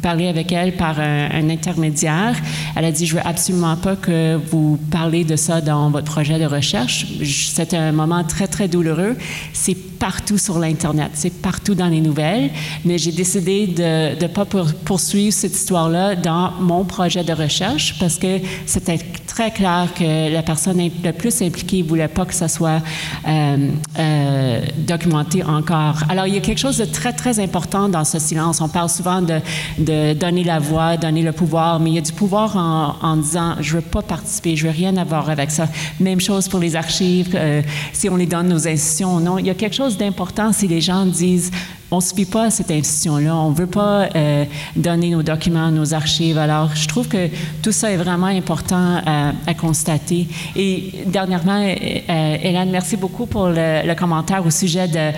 parler 0.00 0.28
avec 0.28 0.52
elle 0.52 0.76
par 0.76 0.98
un, 1.00 1.48
intermédiaire. 1.50 2.34
Elle 2.76 2.84
a 2.84 2.92
dit, 2.92 3.06
je 3.06 3.16
veux 3.16 3.26
absolument 3.26 3.76
pas 3.76 3.96
que 3.96 4.40
vous 4.50 4.78
parlez 4.90 5.24
de 5.24 5.36
ça 5.36 5.60
dans 5.60 5.90
votre 5.90 6.10
projet 6.10 6.38
de 6.38 6.46
recherche. 6.46 7.06
C'est 7.24 7.74
un 7.74 7.92
moment 7.92 8.24
très, 8.24 8.46
très 8.46 8.68
douloureux. 8.68 9.16
C'est 9.52 9.76
partout 10.02 10.38
sur 10.38 10.58
l'Internet, 10.58 11.10
c'est 11.14 11.32
partout 11.32 11.76
dans 11.76 11.86
les 11.86 12.00
nouvelles, 12.00 12.50
mais 12.84 12.98
j'ai 12.98 13.12
décidé 13.12 13.68
de 13.68 14.20
ne 14.20 14.26
pas 14.26 14.44
poursuivre 14.84 15.32
cette 15.32 15.54
histoire-là 15.54 16.16
dans 16.16 16.50
mon 16.60 16.84
projet 16.84 17.22
de 17.22 17.32
recherche 17.32 17.96
parce 18.00 18.18
que 18.18 18.40
c'était 18.66 18.98
très 19.32 19.50
clair 19.50 19.88
que 19.94 20.32
la 20.32 20.42
personne 20.42 20.90
le 21.04 21.12
plus 21.12 21.40
impliquée 21.40 21.82
ne 21.82 21.88
voulait 21.88 22.08
pas 22.08 22.24
que 22.24 22.34
ça 22.34 22.48
soit 22.48 22.82
euh, 23.26 23.68
euh, 23.98 24.60
documenté 24.76 25.42
encore. 25.42 26.02
Alors, 26.08 26.26
il 26.26 26.34
y 26.34 26.36
a 26.36 26.40
quelque 26.40 26.58
chose 26.58 26.78
de 26.78 26.84
très, 26.84 27.12
très 27.12 27.40
important 27.40 27.88
dans 27.88 28.04
ce 28.04 28.18
silence. 28.18 28.60
On 28.60 28.68
parle 28.68 28.90
souvent 28.90 29.22
de, 29.22 29.40
de 29.82 30.14
donner 30.14 30.44
la 30.44 30.58
voix, 30.58 30.96
donner 30.96 31.22
le 31.22 31.32
pouvoir, 31.32 31.80
mais 31.80 31.90
il 31.90 31.94
y 31.94 31.98
a 31.98 32.02
du 32.02 32.12
pouvoir 32.12 32.56
en, 32.56 33.16
disant, 33.16 33.56
je 33.60 33.76
ne 33.76 33.80
veux 33.80 33.86
pas 33.86 34.02
participer, 34.02 34.56
je 34.56 34.66
veux 34.66 34.72
rien 34.72 34.96
avoir 34.96 35.30
avec 35.30 35.50
ça. 35.50 35.68
Même 36.00 36.20
chose 36.20 36.48
pour 36.48 36.60
les 36.60 36.76
archives, 36.76 37.32
euh, 37.34 37.62
si 37.92 38.08
on 38.08 38.16
les 38.16 38.26
donne 38.26 38.52
aux 38.52 38.68
institutions, 38.68 39.20
non. 39.20 39.38
Il 39.38 39.46
y 39.46 39.50
a 39.50 39.54
quelque 39.54 39.76
chose 39.76 39.96
d'important 39.96 40.52
si 40.52 40.68
les 40.68 40.80
gens 40.80 41.06
disent 41.06 41.50
on 41.92 41.98
ne 41.98 42.02
fie 42.02 42.24
pas 42.24 42.50
cette 42.50 42.70
institution-là. 42.70 43.36
On 43.36 43.50
ne 43.50 43.54
veut 43.54 43.66
pas 43.66 44.08
euh, 44.16 44.44
donner 44.74 45.10
nos 45.10 45.22
documents, 45.22 45.70
nos 45.70 45.92
archives. 45.92 46.38
Alors, 46.38 46.74
je 46.74 46.88
trouve 46.88 47.06
que 47.06 47.28
tout 47.62 47.70
ça 47.70 47.92
est 47.92 47.98
vraiment 47.98 48.26
important 48.26 49.02
à, 49.04 49.54
constater. 49.54 50.26
Et 50.56 51.04
dernièrement, 51.06 51.62
euh, 51.62 52.36
Hélène, 52.42 52.70
merci 52.70 52.96
beaucoup 52.96 53.26
pour 53.26 53.48
le, 53.48 53.94
commentaire 53.94 54.44
au 54.44 54.50
sujet 54.50 54.88
de 54.88 55.10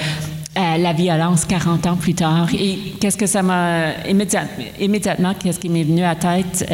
euh, 0.57 0.77
la 0.79 0.93
violence 0.93 1.45
40 1.45 1.87
ans 1.87 1.97
plus 1.97 2.15
tard. 2.15 2.49
Et 2.55 2.95
qu'est-ce 3.01 3.17
que 3.17 3.27
ça 3.27 3.43
m'a 3.43 3.93
immédiatement, 4.79 5.35
qu'est-ce 5.35 5.59
qui 5.59 5.69
m'est 5.69 5.85
venu 5.85 6.03
à 6.05 6.15
tête 6.15 6.65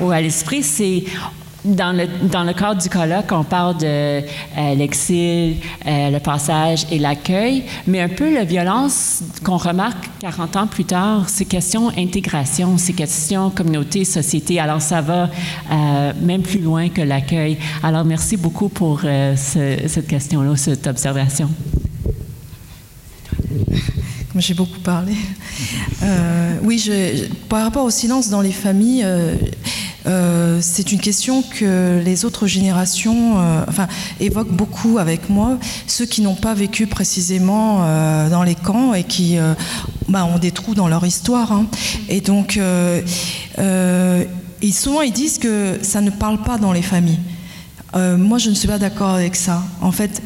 ou 0.00 0.10
à 0.10 0.20
l'esprit, 0.20 0.62
c'est 0.62 1.04
dans 1.64 1.96
le, 1.96 2.06
dans 2.28 2.44
le 2.44 2.52
cadre 2.52 2.80
du 2.80 2.88
colloque, 2.88 3.32
on 3.32 3.42
parle 3.42 3.78
de 3.78 3.86
euh, 3.86 4.74
l'exil, 4.76 5.56
euh, 5.86 6.10
le 6.10 6.18
passage 6.20 6.86
et 6.90 6.98
l'accueil, 6.98 7.64
mais 7.86 8.00
un 8.00 8.08
peu 8.08 8.32
la 8.32 8.44
violence 8.44 9.22
qu'on 9.42 9.56
remarque 9.56 10.10
40 10.20 10.56
ans 10.56 10.66
plus 10.66 10.84
tard, 10.84 11.28
c'est 11.28 11.46
question 11.46 11.90
intégration, 11.96 12.76
c'est 12.76 12.92
question 12.92 13.50
communauté, 13.50 14.04
société. 14.04 14.60
Alors 14.60 14.82
ça 14.82 15.00
va 15.00 15.30
euh, 15.72 16.12
même 16.20 16.42
plus 16.42 16.60
loin 16.60 16.88
que 16.90 17.00
l'accueil. 17.00 17.58
Alors 17.82 18.04
merci 18.04 18.36
beaucoup 18.36 18.68
pour 18.68 19.00
cette 19.36 20.06
question-là, 20.06 20.56
cette 20.56 20.86
observation. 20.86 21.48
J'ai 24.36 24.54
beaucoup 24.54 24.80
parlé. 24.80 25.14
oui, 26.62 26.78
je, 26.78 27.26
par 27.48 27.62
rapport 27.62 27.84
au 27.84 27.90
silence 27.90 28.30
dans 28.30 28.40
les 28.40 28.52
familles, 28.52 29.04
euh, 30.06 30.58
c'est 30.60 30.92
une 30.92 31.00
question 31.00 31.42
que 31.42 32.02
les 32.04 32.24
autres 32.24 32.46
générations 32.46 33.38
euh, 33.38 33.64
évoquent 34.20 34.52
beaucoup 34.52 34.98
avec 34.98 35.30
moi, 35.30 35.58
ceux 35.86 36.04
qui 36.04 36.20
n'ont 36.20 36.34
pas 36.34 36.52
vécu 36.52 36.86
précisément 36.86 37.80
euh, 37.80 38.28
dans 38.28 38.42
les 38.42 38.54
camps 38.54 38.92
et 38.92 39.04
qui 39.04 39.36
bah, 40.08 40.24
ont 40.24 40.38
des 40.38 40.50
trous 40.50 40.74
dans 40.74 40.88
leur 40.88 41.04
histoire. 41.06 41.52
Hein. 41.52 41.66
Et 42.08 42.20
donc, 42.20 42.58
souvent, 44.72 45.00
ils 45.02 45.12
disent 45.12 45.38
que 45.38 45.78
ça 45.82 46.00
ne 46.00 46.10
parle 46.10 46.42
pas 46.42 46.58
dans 46.58 46.72
les 46.72 46.82
familles. 46.82 47.20
moi, 47.94 48.38
je 48.38 48.50
ne 48.50 48.54
suis 48.54 48.68
pas 48.68 48.78
d'accord 48.78 49.10
avec 49.10 49.36
ça. 49.36 49.62
En 49.80 49.92
fait, 49.92 50.22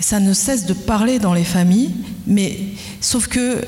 ça 0.00 0.20
ne 0.20 0.32
cesse 0.32 0.66
de 0.66 0.72
parler 0.72 1.18
dans 1.18 1.34
les 1.34 1.44
familles, 1.44 1.90
mais 2.26 2.58
sauf 3.00 3.28
que 3.28 3.62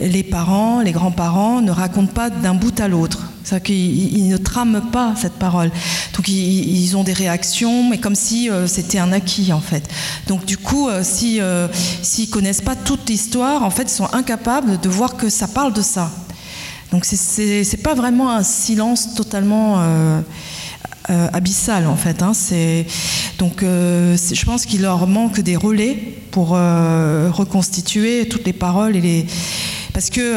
les 0.00 0.22
parents, 0.22 0.80
les 0.80 0.92
grands-parents 0.92 1.60
ne 1.60 1.70
racontent 1.70 2.12
pas 2.12 2.30
d'un 2.30 2.54
bout 2.54 2.78
à 2.80 2.88
l'autre. 2.88 3.30
C'est-à-dire 3.42 3.64
qu'ils 3.64 4.28
ne 4.28 4.36
trament 4.36 4.80
pas 4.92 5.14
cette 5.16 5.34
parole. 5.34 5.70
Donc 6.14 6.28
ils, 6.28 6.96
ont 6.96 7.04
des 7.04 7.12
réactions, 7.12 7.88
mais 7.88 7.98
comme 7.98 8.14
si 8.14 8.50
euh, 8.50 8.66
c'était 8.66 8.98
un 8.98 9.12
acquis 9.12 9.52
en 9.52 9.60
fait. 9.60 9.88
Donc 10.28 10.44
du 10.44 10.56
coup, 10.56 10.88
euh, 10.88 11.02
euh, 11.22 11.68
s'ils 12.02 12.30
connaissent 12.30 12.60
pas 12.60 12.76
toute 12.76 13.08
l'histoire, 13.08 13.64
en 13.64 13.70
fait, 13.70 13.84
ils 13.84 13.96
sont 13.96 14.12
incapables 14.12 14.78
de 14.80 14.88
voir 14.88 15.16
que 15.16 15.28
ça 15.28 15.48
parle 15.48 15.72
de 15.72 15.82
ça. 15.82 16.10
Donc 16.92 17.04
c'est 17.04 17.82
pas 17.82 17.94
vraiment 17.94 18.30
un 18.30 18.42
silence 18.42 19.14
totalement 19.14 19.80
abyssal 21.32 21.86
en 21.86 21.96
fait. 21.96 22.22
Hein. 22.22 22.32
donc 23.38 23.62
je 23.62 24.44
pense 24.44 24.66
qu'il 24.66 24.82
leur 24.82 25.06
manque 25.06 25.40
des 25.40 25.56
relais 25.56 25.96
pour 26.30 26.50
reconstituer 26.50 28.28
toutes 28.28 28.46
les 28.46 28.52
paroles 28.52 28.96
et 28.96 29.00
les 29.00 29.26
parce 29.92 30.10
que 30.10 30.34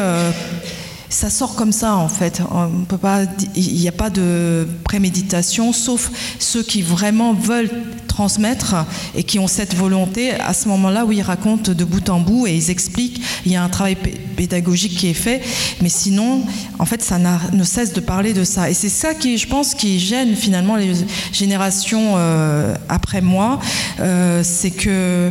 ça 1.14 1.30
sort 1.30 1.54
comme 1.54 1.70
ça 1.70 1.94
en 1.94 2.08
fait. 2.08 2.42
On 2.50 2.84
peut 2.84 2.98
pas, 2.98 3.22
il 3.54 3.76
n'y 3.76 3.88
a 3.88 3.92
pas 3.92 4.10
de 4.10 4.66
préméditation, 4.82 5.72
sauf 5.72 6.10
ceux 6.40 6.62
qui 6.62 6.82
vraiment 6.82 7.32
veulent 7.32 7.70
transmettre 8.08 8.74
et 9.14 9.22
qui 9.22 9.38
ont 9.38 9.46
cette 9.46 9.74
volonté. 9.74 10.32
À 10.32 10.52
ce 10.54 10.68
moment-là, 10.68 11.04
où 11.04 11.12
ils 11.12 11.22
racontent 11.22 11.72
de 11.72 11.84
bout 11.84 12.08
en 12.10 12.18
bout 12.18 12.48
et 12.48 12.54
ils 12.54 12.68
expliquent. 12.70 13.22
Il 13.46 13.52
y 13.52 13.56
a 13.56 13.62
un 13.62 13.68
travail 13.68 13.96
pédagogique 14.36 14.96
qui 14.96 15.08
est 15.08 15.14
fait, 15.14 15.40
mais 15.80 15.88
sinon, 15.88 16.42
en 16.80 16.84
fait, 16.84 17.00
ça 17.00 17.18
ne 17.18 17.64
cesse 17.64 17.92
de 17.92 18.00
parler 18.00 18.32
de 18.32 18.42
ça. 18.42 18.68
Et 18.68 18.74
c'est 18.74 18.88
ça 18.88 19.14
qui, 19.14 19.38
je 19.38 19.46
pense, 19.46 19.74
qui 19.74 20.00
gêne 20.00 20.34
finalement 20.34 20.74
les 20.74 20.94
générations 21.32 22.14
euh, 22.16 22.74
après 22.88 23.20
moi, 23.20 23.60
euh, 24.00 24.42
c'est 24.44 24.72
que 24.72 25.30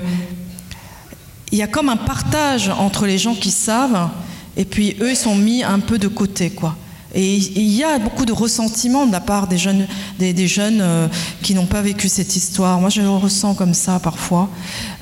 il 1.51 1.59
y 1.59 1.61
a 1.61 1.67
comme 1.67 1.89
un 1.89 1.97
partage 1.97 2.69
entre 2.69 3.05
les 3.05 3.17
gens 3.19 3.35
qui 3.35 3.51
savent 3.51 4.09
et 4.57 4.65
puis 4.65 4.95
eux, 5.01 5.11
ils 5.11 5.17
sont 5.17 5.35
mis 5.35 5.63
un 5.63 5.79
peu 5.79 5.97
de 5.97 6.07
côté, 6.07 6.49
quoi. 6.49 6.75
Et 7.15 7.35
il 7.35 7.71
y 7.71 7.83
a 7.83 7.99
beaucoup 7.99 8.25
de 8.25 8.31
ressentiment 8.31 9.05
de 9.05 9.11
la 9.11 9.19
part 9.19 9.47
des 9.47 9.57
jeunes, 9.59 9.85
des, 10.17 10.47
jeunes 10.47 10.79
euh, 10.81 11.07
qui 11.43 11.53
n'ont 11.53 11.67
pas 11.67 11.81
vécu 11.81 12.09
cette 12.09 12.35
histoire. 12.35 12.79
Moi, 12.79 12.89
je 12.89 13.01
le 13.01 13.09
ressens 13.09 13.53
comme 13.53 13.75
ça 13.75 13.99
parfois. 13.99 14.49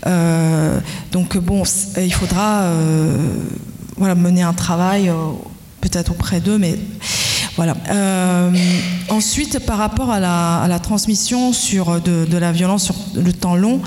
Euh, 0.07 0.77
donc 1.13 1.37
bon, 1.37 1.63
il 1.97 2.13
faudra 2.13 2.63
euh, 2.63 3.15
voilà, 3.95 4.15
mener 4.15 4.41
un 4.41 4.51
travail 4.51 5.09
peut-être 5.79 6.11
auprès 6.11 6.41
d'eux, 6.41 6.57
mais 6.57 6.77
voilà. 7.55 7.77
ensuite, 9.09 9.59
par 9.59 9.77
rapport 9.77 10.11
à 10.11 10.19
la, 10.19 10.79
transmission 10.79 11.53
sur 11.53 12.01
de, 12.01 12.37
la 12.37 12.51
violence 12.51 12.83
sur 12.83 12.95
le 13.15 13.31
temps 13.31 13.55
long, 13.55 13.79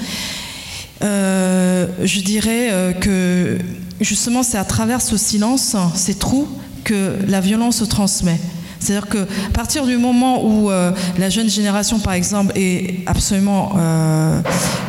je 1.00 2.20
dirais 2.20 2.96
que 3.00 3.58
justement, 4.00 4.42
c'est 4.42 4.58
à 4.58 4.64
travers 4.64 5.00
ce 5.00 5.16
silence, 5.16 5.76
ces 5.94 6.14
trous, 6.14 6.48
que 6.84 7.16
la 7.26 7.40
violence 7.40 7.78
se 7.78 7.84
transmet. 7.84 8.38
C'est-à-dire 8.84 9.08
qu'à 9.08 9.24
partir 9.54 9.86
du 9.86 9.96
moment 9.96 10.44
où 10.44 10.70
euh, 10.70 10.92
la 11.18 11.30
jeune 11.30 11.48
génération, 11.48 11.98
par 11.98 12.12
exemple, 12.12 12.52
est 12.54 13.00
absolument 13.06 13.72
euh, 13.78 14.40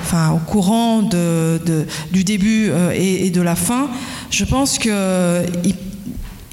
enfin, 0.01 0.31
au 0.31 0.39
courant 0.39 1.01
du 1.01 2.23
début 2.25 2.69
euh, 2.69 2.91
et, 2.93 3.29
de 3.29 3.41
la 3.41 3.55
fin, 3.55 3.87
je 4.29 4.43
pense 4.43 4.77
qu'il 4.77 4.91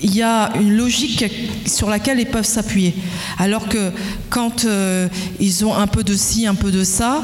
il 0.04 0.16
y 0.16 0.22
a 0.22 0.52
une 0.60 0.76
logique 0.76 1.24
sur 1.66 1.90
laquelle 1.90 2.20
ils 2.20 2.26
peuvent 2.26 2.46
s'appuyer. 2.46 2.94
Alors 3.38 3.68
que 3.68 3.90
quand 4.30 4.66
ils 5.40 5.64
ont 5.64 5.74
un 5.74 5.86
peu 5.88 6.04
de 6.04 6.14
ci, 6.14 6.46
un 6.46 6.54
peu 6.54 6.70
de 6.70 6.84
ça, 6.84 7.22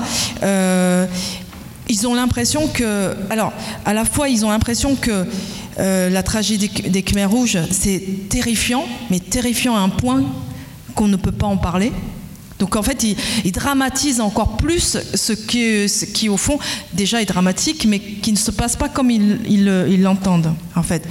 ils 1.89 2.07
ont 2.07 2.15
l'impression 2.15 2.69
que, 2.69 3.15
alors, 3.31 3.53
à 3.85 3.95
la 3.95 4.05
fois, 4.05 4.29
ils 4.29 4.45
ont 4.45 4.51
l'impression 4.51 4.95
que 4.95 5.27
euh, 5.79 6.11
la 6.11 6.23
tragédie 6.23 6.69
des, 6.69 7.03
Khmer 7.03 7.27
rouges, 7.27 7.59
c'est 7.71 8.29
terrifiant, 8.29 8.85
mais 9.11 9.21
terrifiant 9.21 9.77
à 9.77 9.81
un 9.81 9.89
point 9.89 10.25
qu'on 10.95 11.09
ne 11.09 11.17
peut 11.17 11.33
pas 11.33 11.47
en 11.47 11.57
parler. 11.57 11.93
Donc 12.59 12.75
en 12.75 12.83
fait, 12.83 13.05
ils, 13.45 13.53
dramatisent 13.53 14.21
encore 14.21 14.57
plus 14.57 14.99
ce 15.15 15.33
qui, 15.33 15.87
qui, 16.13 16.29
au 16.29 16.37
fond, 16.37 16.59
déjà 16.93 17.23
est 17.23 17.27
dramatique, 17.27 17.87
mais 17.89 18.01
qui 18.01 18.33
ne 18.33 18.37
se 18.37 18.51
passe 18.51 18.75
pas 18.75 18.89
comme 18.89 19.11
ils 19.11 20.01
l'entendent, 20.03 20.53
en 20.75 20.83
fait. 20.83 21.07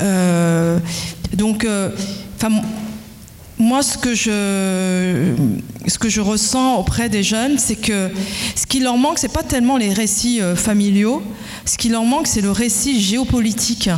Euh, 0.00 0.78
donc, 1.34 1.64
euh, 1.64 1.90
moi, 3.58 3.82
ce 3.82 3.96
que, 3.96 4.14
je, 4.14 5.34
ce 5.86 5.98
que 5.98 6.08
je 6.08 6.20
ressens 6.20 6.76
auprès 6.76 7.08
des 7.08 7.22
jeunes, 7.22 7.58
c'est 7.58 7.76
que 7.76 8.10
ce 8.54 8.66
qui 8.66 8.80
leur 8.80 8.98
manque, 8.98 9.18
c'est 9.18 9.32
pas 9.32 9.42
tellement 9.42 9.76
les 9.76 9.92
récits 9.92 10.40
euh, 10.42 10.54
familiaux. 10.54 11.22
Ce 11.64 11.78
qui 11.78 11.88
leur 11.88 12.04
manque, 12.04 12.26
c'est 12.26 12.42
le 12.42 12.50
récit 12.50 13.00
géopolitique 13.00 13.88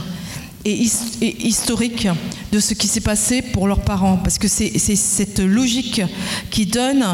et, 0.64 0.86
historique 1.20 2.08
de 2.52 2.60
ce 2.60 2.74
qui 2.74 2.86
s'est 2.86 3.00
passé 3.00 3.42
pour 3.42 3.66
leurs 3.66 3.82
parents. 3.82 4.16
Parce 4.16 4.38
que 4.38 4.48
c'est 4.48 4.78
cette 4.78 5.40
logique 5.40 6.02
qui 6.50 6.66
donne 6.66 7.04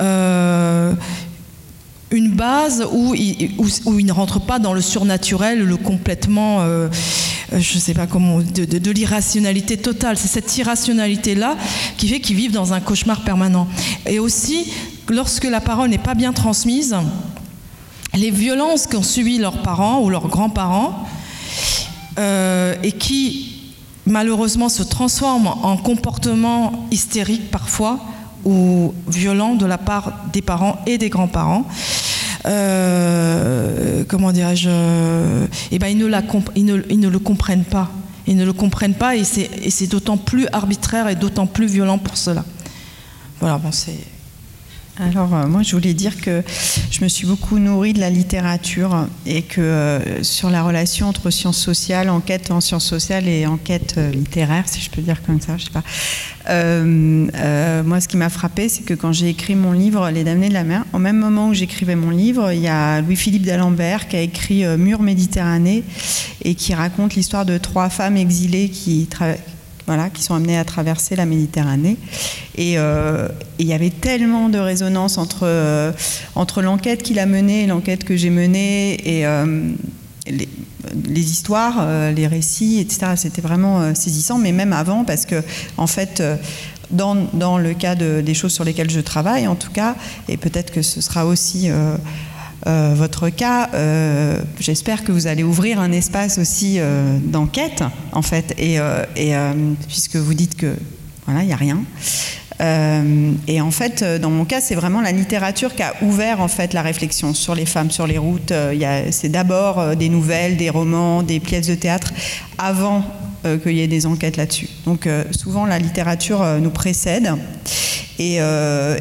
euh, 0.00 0.94
une 2.12 2.30
base 2.30 2.86
où 2.92 3.14
où, 3.86 4.00
ne 4.00 4.12
rentrent 4.12 4.40
pas 4.40 4.58
dans 4.58 4.74
le 4.74 4.80
surnaturel, 4.80 5.64
le 5.64 5.76
complètement. 5.76 6.60
Euh, 6.60 6.88
euh, 7.52 7.58
je 7.58 7.74
ne 7.74 7.80
sais 7.80 7.94
pas 7.94 8.06
comment, 8.06 8.38
de, 8.38 8.90
l'irrationalité 8.90 9.76
totale. 9.76 10.16
C'est 10.16 10.28
cette 10.28 10.56
irrationalité-là 10.56 11.56
qui 11.96 12.08
fait 12.08 12.20
qu'ils 12.20 12.36
vivent 12.36 12.52
dans 12.52 12.72
un 12.72 12.80
cauchemar 12.80 13.24
permanent. 13.24 13.66
Et 14.06 14.18
aussi, 14.18 14.72
lorsque 15.08 15.44
la 15.44 15.60
parole 15.60 15.90
n'est 15.90 15.98
pas 15.98 16.14
bien 16.14 16.32
transmise, 16.32 16.96
les 18.14 18.30
violences 18.30 18.86
qu'ont 18.86 19.02
subies 19.02 19.38
leurs 19.38 19.62
parents 19.62 20.02
ou 20.02 20.10
leurs 20.10 20.28
grands-parents, 20.28 21.06
euh, 22.18 22.74
et 22.82 22.92
qui 22.92 23.72
malheureusement 24.04 24.68
se 24.68 24.82
transforment 24.82 25.54
en 25.62 25.76
comportements 25.76 26.86
hystériques 26.90 27.50
parfois, 27.50 28.00
ou 28.44 28.94
violents 29.08 29.54
de 29.54 29.66
la 29.66 29.78
part 29.78 30.12
des 30.32 30.42
parents 30.42 30.80
et 30.86 30.98
des 30.98 31.08
grands-parents, 31.08 31.66
euh, 32.46 34.04
comment 34.08 34.32
dirais-je, 34.32 34.70
eh 35.70 35.78
ben, 35.78 35.88
ils, 35.88 35.98
ne 35.98 36.06
la 36.06 36.22
ils, 36.56 36.64
ne, 36.64 36.82
ils 36.90 37.00
ne 37.00 37.08
le 37.08 37.18
comprennent 37.18 37.64
pas. 37.64 37.90
Ils 38.26 38.36
ne 38.36 38.44
le 38.44 38.52
comprennent 38.52 38.94
pas 38.94 39.16
et 39.16 39.24
c'est 39.24 39.86
d'autant 39.88 40.16
plus 40.16 40.46
arbitraire 40.52 41.08
et 41.08 41.16
d'autant 41.16 41.46
plus 41.46 41.66
violent 41.66 41.98
pour 41.98 42.16
cela. 42.16 42.44
Voilà, 43.40 43.58
bon, 43.58 43.72
c'est. 43.72 43.98
Alors 45.02 45.34
euh, 45.34 45.46
moi 45.48 45.62
je 45.62 45.74
voulais 45.74 45.94
dire 45.94 46.20
que 46.20 46.42
je 46.90 47.02
me 47.02 47.08
suis 47.08 47.26
beaucoup 47.26 47.58
nourrie 47.58 47.92
de 47.92 47.98
la 47.98 48.08
littérature 48.08 49.08
et 49.26 49.42
que 49.42 49.60
euh, 49.60 50.22
sur 50.22 50.48
la 50.48 50.62
relation 50.62 51.08
entre 51.08 51.30
sciences 51.30 51.58
sociales, 51.58 52.08
enquête 52.08 52.52
en 52.52 52.60
sciences 52.60 52.86
sociales 52.86 53.26
et 53.26 53.46
enquête 53.46 53.94
euh, 53.98 54.12
littéraire, 54.12 54.68
si 54.68 54.80
je 54.80 54.90
peux 54.90 55.02
dire 55.02 55.20
comme 55.24 55.40
ça, 55.40 55.56
je 55.56 55.64
sais 55.64 55.70
pas. 55.70 55.82
moi 57.82 58.00
ce 58.00 58.06
qui 58.06 58.16
m'a 58.16 58.28
frappé, 58.28 58.68
c'est 58.68 58.84
que 58.84 58.94
quand 58.94 59.12
j'ai 59.12 59.28
écrit 59.28 59.56
mon 59.56 59.72
livre 59.72 60.08
Les 60.10 60.22
Damnés 60.22 60.48
de 60.48 60.54
la 60.54 60.64
mer, 60.64 60.84
au 60.92 60.98
même 60.98 61.18
moment 61.18 61.48
où 61.48 61.54
j'écrivais 61.54 61.96
mon 61.96 62.10
livre, 62.10 62.52
il 62.52 62.60
y 62.60 62.68
a 62.68 63.00
Louis-Philippe 63.00 63.44
d'Alembert 63.44 64.06
qui 64.06 64.16
a 64.16 64.20
écrit 64.20 64.64
Mur 64.76 65.02
Méditerranée 65.02 65.82
et 66.44 66.54
qui 66.54 66.74
raconte 66.74 67.14
l'histoire 67.14 67.44
de 67.44 67.58
trois 67.58 67.88
femmes 67.88 68.16
exilées 68.16 68.68
qui, 68.68 69.08
voilà, 69.86 70.10
qui 70.10 70.22
sont 70.22 70.34
amenés 70.34 70.58
à 70.58 70.64
traverser 70.64 71.16
la 71.16 71.26
Méditerranée. 71.26 71.96
Et 72.56 72.78
euh, 72.78 73.28
il 73.58 73.66
y 73.66 73.72
avait 73.72 73.90
tellement 73.90 74.48
de 74.48 74.58
résonance 74.58 75.18
entre, 75.18 75.42
euh, 75.44 75.92
entre 76.34 76.62
l'enquête 76.62 77.02
qu'il 77.02 77.18
a 77.18 77.26
menée 77.26 77.66
l'enquête 77.66 78.04
que 78.04 78.16
j'ai 78.16 78.30
menée, 78.30 78.94
et 79.04 79.26
euh, 79.26 79.70
les, 80.26 81.30
histoires, 81.30 81.86
les 82.12 82.26
récits, 82.26 82.78
etc. 82.80 83.12
C'était 83.16 83.42
vraiment 83.42 83.94
saisissant, 83.94 84.38
mais 84.38 84.52
même 84.52 84.72
avant, 84.72 85.04
parce 85.04 85.26
que, 85.26 85.42
en 85.76 85.86
fait, 85.86 86.22
dans, 86.90 87.16
dans 87.32 87.58
le 87.58 87.74
cas 87.74 87.94
des 87.94 88.34
choses 88.34 88.52
sur 88.52 88.64
lesquelles 88.64 88.90
je 88.90 89.00
travaille, 89.00 89.48
en 89.48 89.56
tout 89.56 89.70
cas, 89.72 89.96
et 90.28 90.36
peut-être 90.36 90.70
que 90.70 90.82
ce 90.82 91.00
sera 91.00 91.26
aussi 91.26 91.70
euh, 92.66 92.94
votre 92.96 93.28
cas, 93.28 93.70
euh, 93.74 94.40
j'espère 94.60 95.02
que 95.02 95.10
vous 95.10 95.26
allez 95.26 95.42
ouvrir 95.42 95.80
un 95.80 95.90
espace 95.90 96.38
aussi 96.38 96.76
euh, 96.78 97.18
d'enquête, 97.20 97.82
en 98.12 98.22
fait, 98.22 98.54
et, 98.58 98.78
puisque 99.88 100.16
vous 100.16 100.34
dites 100.34 100.56
que 100.56 100.74
voilà, 101.26 101.42
il 101.42 101.46
n'y 101.46 101.52
a 101.52 101.56
rien. 101.56 101.82
et 103.48 103.60
en 103.60 103.70
fait, 103.70 104.04
dans 104.20 104.30
mon 104.30 104.44
cas, 104.44 104.60
c'est 104.60 104.74
vraiment 104.74 105.00
la 105.00 105.12
littérature 105.12 105.74
qui 105.74 105.82
a 105.82 105.94
ouvert 106.02 106.40
en 106.40 106.48
fait 106.48 106.72
la 106.74 106.82
réflexion 106.82 107.34
sur 107.34 107.54
les 107.54 107.66
femmes 107.66 107.90
sur 107.90 108.06
les 108.06 108.18
routes. 108.18 108.52
c'est 109.10 109.28
d'abord 109.28 109.96
des 109.96 110.08
nouvelles, 110.08 110.56
des 110.56 110.70
romans, 110.70 111.22
des 111.22 111.40
pièces 111.40 111.66
de 111.66 111.74
théâtre, 111.74 112.12
avant 112.58 113.04
qu'il 113.62 113.72
y 113.72 113.80
ait 113.80 113.88
des 113.88 114.06
enquêtes 114.06 114.36
là-dessus. 114.36 114.68
Donc 114.84 115.08
souvent, 115.32 115.66
la 115.66 115.78
littérature 115.78 116.44
nous 116.60 116.70
précède. 116.70 117.32
Et, 118.18 118.38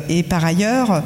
et 0.09 0.23
par 0.23 0.45
ailleurs, 0.45 1.03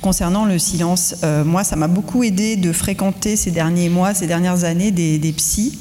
Concernant 0.00 0.44
le 0.44 0.58
silence, 0.58 1.14
euh, 1.22 1.44
moi, 1.44 1.64
ça 1.64 1.76
m'a 1.76 1.88
beaucoup 1.88 2.24
aidé 2.24 2.56
de 2.56 2.72
fréquenter 2.72 3.36
ces 3.36 3.50
derniers 3.50 3.88
mois, 3.88 4.12
ces 4.12 4.26
dernières 4.26 4.64
années 4.64 4.90
des, 4.90 5.18
des 5.18 5.32
psys 5.32 5.78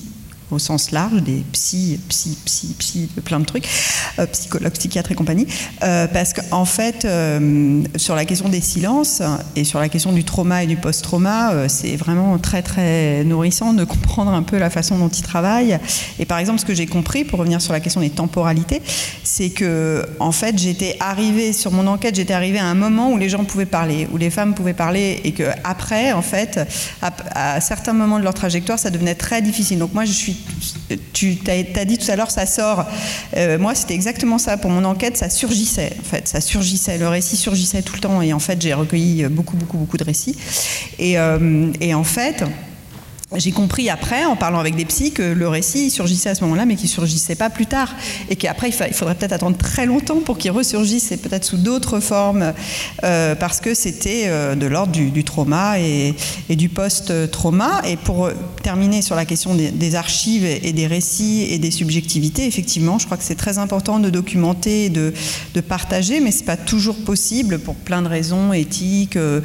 au 0.53 0.59
sens 0.59 0.91
large, 0.91 1.22
des 1.22 1.43
psy, 1.51 1.99
psy, 2.09 2.38
psy, 2.45 2.75
psy, 2.77 3.09
plein 3.25 3.40
de 3.40 3.45
trucs, 3.45 3.67
euh, 4.19 4.25
psychologues, 4.27 4.73
psychiatres 4.73 5.11
et 5.11 5.15
compagnie, 5.15 5.48
euh, 5.83 6.07
parce 6.07 6.33
qu'en 6.33 6.65
fait, 6.65 7.06
euh, 7.06 7.83
sur 7.95 8.15
la 8.15 8.25
question 8.25 8.49
des 8.49 8.61
silences 8.61 9.22
et 9.56 9.64
sur 9.64 9.80
la 9.80 9.90
question 9.90 10.11
du 10.11 10.23
trauma 10.23 10.64
et 10.64 10.67
du 10.67 10.77
post-trauma, 10.77 11.67
c'est 11.67 11.95
vraiment 11.95 12.38
très 12.38 12.61
très 12.61 13.23
nourrissant 13.23 13.73
de 13.73 13.83
comprendre 13.93 14.32
un 14.32 14.43
peu 14.43 14.57
la 14.57 14.69
façon 14.69 14.98
dont 14.98 15.09
ils 15.09 15.23
travaillent. 15.23 15.80
Et 16.19 16.25
par 16.25 16.38
exemple, 16.38 16.59
ce 16.59 16.65
que 16.65 16.73
j'ai 16.73 16.85
compris, 16.85 17.23
pour 17.23 17.40
revenir 17.40 17.61
sur 17.61 17.73
la 17.73 17.80
question 17.80 18.01
des 18.01 18.09
temporalités, 18.09 18.82
c'est 19.23 19.49
que 19.49 20.06
en 20.19 20.32
fait, 20.32 20.57
j'étais 20.57 20.98
arrivée 20.99 21.53
sur 21.53 21.72
mon 21.72 21.88
enquête, 21.88 22.15
j'étais 22.15 22.33
arrivée 22.33 22.59
à 22.59 22.65
un 22.65 22.75
moment 22.75 23.11
où 23.11 23.17
les 23.17 23.30
gens 23.30 23.43
pouvaient 23.43 23.65
parler, 23.65 24.07
où 24.11 24.17
les 24.17 24.30
femmes 24.30 24.53
pouvaient 24.53 24.73
parler, 24.73 25.22
et 25.23 25.32
que 25.32 25.43
après, 25.64 26.11
en 26.11 26.22
fait, 26.22 26.59
à, 27.01 27.56
à 27.56 27.61
certains 27.61 27.93
moments 27.93 28.19
de 28.19 28.23
leur 28.23 28.33
trajectoire, 28.33 28.80
ça 28.80 28.90
devenait 28.90 29.15
très 29.15 29.41
difficile. 29.41 29.80
Donc 29.80 29.93
moi, 29.93 30.06
je 30.06 30.11
suis 30.11 30.38
tu 31.14 31.38
as, 31.48 31.86
dit 31.86 31.98
tout 31.98 32.10
à 32.12 32.16
l'heure, 32.16 32.32
ça 32.32 32.46
sort. 32.46 32.86
Euh, 33.38 33.58
moi, 33.58 33.76
c'était 33.76 33.94
exactement 33.94 34.38
ça. 34.38 34.58
Pour 34.58 34.72
mon 34.72 34.84
enquête, 34.86 35.18
ça 35.18 35.30
surgissait. 35.30 35.94
En 36.00 36.04
fait, 36.04 36.28
ça 36.28 36.42
surgissait. 36.42 36.98
Le 36.98 37.08
récit 37.08 37.38
surgissait 37.38 37.82
tout 37.82 37.96
le 37.96 38.02
temps. 38.02 38.22
Et 38.22 38.34
en 38.34 38.40
fait, 38.40 38.62
j'ai 38.62 38.74
recueilli 38.74 39.26
beaucoup, 39.26 39.58
beaucoup, 39.58 39.78
beaucoup 39.78 39.98
de 39.98 40.04
récits. 40.04 40.38
Et, 41.00 41.18
euh, 41.18 41.72
et 41.82 41.94
en 41.94 42.04
fait, 42.04 42.44
j'ai 43.36 43.52
compris 43.52 43.90
après, 43.90 44.26
en 44.26 44.36
parlant 44.36 44.60
avec 44.60 44.76
des 44.76 44.86
psys, 44.86 45.12
que 45.12 45.24
le 45.24 45.48
récit 45.48 45.90
surgissait 45.90 46.30
à 46.30 46.36
ce 46.36 46.44
moment-là, 46.44 46.66
mais 46.66 46.76
qu'il 46.76 46.90
surgissait 46.90 47.36
pas 47.36 47.50
plus 47.50 47.66
tard. 47.66 47.95
Et 48.30 48.36
qu'après, 48.36 48.70
il, 48.70 48.94
faudrait 48.94 49.16
peut-être 49.16 49.34
attendre 49.34 49.58
très 49.58 49.86
longtemps 49.86 50.20
pour 50.20 50.38
qu'il 50.38 50.52
ressurgisse, 50.52 51.12
et 51.12 51.18
peut-être 51.18 51.44
sous 51.44 51.58
d'autres 51.58 52.00
formes, 52.00 52.53
euh, 53.03 53.36
parce 53.36 53.60
que 53.60 53.74
c'était 53.74 54.24
euh, 54.28 54.56
de 54.56 54.66
l'ordre 54.68 54.92
du, 54.92 55.24
trauma 55.24 55.80
et, 55.80 56.16
du 56.50 56.70
post-trauma. 56.70 57.82
Et 57.88 57.98
pour 57.98 58.30
terminer 58.62 59.02
sur 59.02 59.16
la 59.16 59.26
question 59.26 59.56
des, 59.56 59.95
archives 59.95 60.45
et 60.45 60.74
des 60.74 60.88
récits 60.88 61.48
et 61.50 61.60
des 61.60 61.72
subjectivités, 61.72 62.45
effectivement, 62.45 63.00
je 63.00 63.06
crois 63.06 63.18
que 63.18 63.24
c'est 63.24 63.36
très 63.36 63.58
important 63.58 64.00
de 64.00 64.10
documenter 64.10 64.86
et 64.86 64.90
de, 64.90 65.14
partager, 65.68 66.20
mais 66.20 66.32
c'est 66.32 66.45
pas 66.45 66.58
toujours 66.58 66.98
possible 66.98 67.58
pour 67.58 67.76
plein 67.76 68.02
de 68.02 68.08
raisons 68.08 68.52
éthiques 68.52 69.16
euh, 69.16 69.42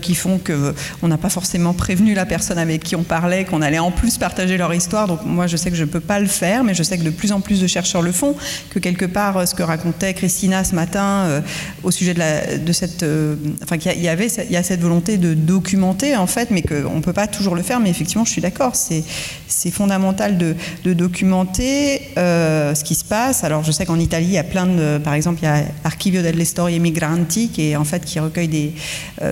qui 0.00 0.14
font 0.14 0.38
qu'on 0.38 1.08
n'a 1.08 1.16
pas 1.16 1.30
forcément 1.30 1.72
prévenu 1.72 2.14
la 2.14 2.26
personne 2.26 2.58
avec 2.58 2.82
qui 2.82 2.96
on 2.96 3.02
parle 3.02 3.23
qu'on 3.48 3.62
allait 3.62 3.78
en 3.78 3.90
plus 3.90 4.18
partager 4.18 4.56
leur 4.56 4.72
histoire. 4.72 5.06
Donc 5.08 5.24
moi, 5.24 5.46
je 5.46 5.56
sais 5.56 5.70
que 5.70 5.76
je 5.76 5.84
ne 5.84 5.88
peux 5.88 6.00
pas 6.00 6.20
le 6.20 6.26
faire, 6.26 6.62
mais 6.62 6.74
je 6.74 6.82
sais 6.82 6.98
que 6.98 7.02
de 7.02 7.10
plus 7.10 7.32
en 7.32 7.40
plus 7.40 7.60
de 7.60 7.66
chercheurs 7.66 8.02
le 8.02 8.12
font, 8.12 8.36
que 8.70 8.78
quelque 8.78 9.06
part, 9.06 9.36
euh, 9.36 9.46
ce 9.46 9.54
que 9.54 9.62
racontait 9.62 10.14
Christina 10.14 10.62
ce 10.64 10.74
matin 10.74 11.24
euh, 11.26 11.40
au 11.82 11.90
sujet 11.90 12.14
de, 12.14 12.18
la, 12.18 12.58
de 12.58 12.72
cette... 12.72 13.02
Euh, 13.02 13.36
enfin, 13.62 13.78
qu'il 13.78 14.00
y, 14.00 14.08
avait, 14.08 14.26
il 14.26 14.52
y 14.52 14.56
a 14.56 14.62
cette 14.62 14.80
volonté 14.80 15.16
de 15.16 15.34
documenter, 15.34 16.16
en 16.16 16.26
fait, 16.26 16.50
mais 16.50 16.62
qu'on 16.62 16.96
ne 16.96 17.00
peut 17.00 17.12
pas 17.12 17.26
toujours 17.26 17.54
le 17.54 17.62
faire. 17.62 17.80
Mais 17.80 17.90
effectivement, 17.90 18.24
je 18.24 18.30
suis 18.30 18.42
d'accord, 18.42 18.76
c'est, 18.76 19.02
c'est 19.48 19.70
fondamental 19.70 20.38
de, 20.38 20.54
documenter 20.92 22.02
ce 22.16 22.84
qui 22.84 22.94
se 22.94 23.04
passe. 23.04 23.42
Alors, 23.42 23.64
je 23.64 23.72
sais 23.72 23.86
qu'en 23.86 23.98
Italie, 23.98 24.26
il 24.26 24.32
y 24.32 24.38
a 24.38 24.44
plein 24.44 24.66
de... 24.66 24.98
Par 24.98 25.14
exemple, 25.14 25.40
il 25.42 25.46
y 25.46 25.48
a 25.48 25.64
Archivio 25.82 26.22
delle 26.22 26.44
Storie 26.44 26.78
Migranti, 26.78 27.48
qui, 27.48 27.70
est, 27.70 27.76
en 27.76 27.84
fait, 27.84 28.04
qui 28.04 28.20
recueille 28.20 28.48
des, 28.48 28.72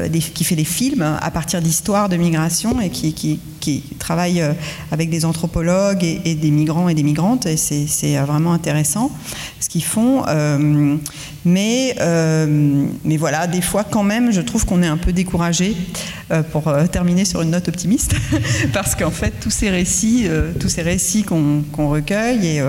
des, 0.09 0.19
qui 0.19 0.45
fait 0.45 0.57
des 0.57 0.65
films 0.65 1.03
à 1.21 1.31
partir 1.31 1.61
d'histoires 1.61 2.09
de 2.09 2.17
migration 2.17 2.81
et 2.81 2.91
qui, 2.91 3.13
qui, 3.13 3.41
qui 3.61 3.72
travaille 3.99 4.41
euh, 4.41 4.53
avec 4.91 5.11
des 5.11 5.25
anthropologues 5.25 6.05
et, 6.05 6.35
des 6.35 6.51
migrants 6.51 6.89
et 6.89 6.95
des 6.95 7.03
migrantes, 7.03 7.47
et 7.47 7.57
c'est 7.57 8.17
euh, 8.17 8.25
vraiment 8.25 8.53
intéressant 8.53 9.11
ce 9.61 9.69
qu'ils 9.69 9.85
font. 9.85 10.25
Euh, 10.29 10.97
mais, 11.45 11.97
mais 13.05 13.17
voilà, 13.17 13.49
des 13.49 13.63
fois 13.63 13.85
quand 13.85 14.05
même, 14.05 14.33
je 14.33 14.41
trouve 14.41 14.65
qu'on 14.65 14.83
est 14.83 14.87
un 14.87 14.97
peu 14.97 15.13
découragé, 15.13 15.77
pour 16.51 16.73
terminer 16.91 17.25
sur 17.25 17.43
une 17.43 17.51
note 17.51 17.69
optimiste, 17.69 18.15
parce 18.73 18.95
qu'en 18.95 19.11
fait, 19.11 19.33
tous 19.41 19.51
ces 19.51 19.69
récits, 19.69 20.29
tous 20.61 20.77
récits 20.77 21.25
qu'on 21.25 21.89
recueille, 21.89 22.47
et 22.47 22.63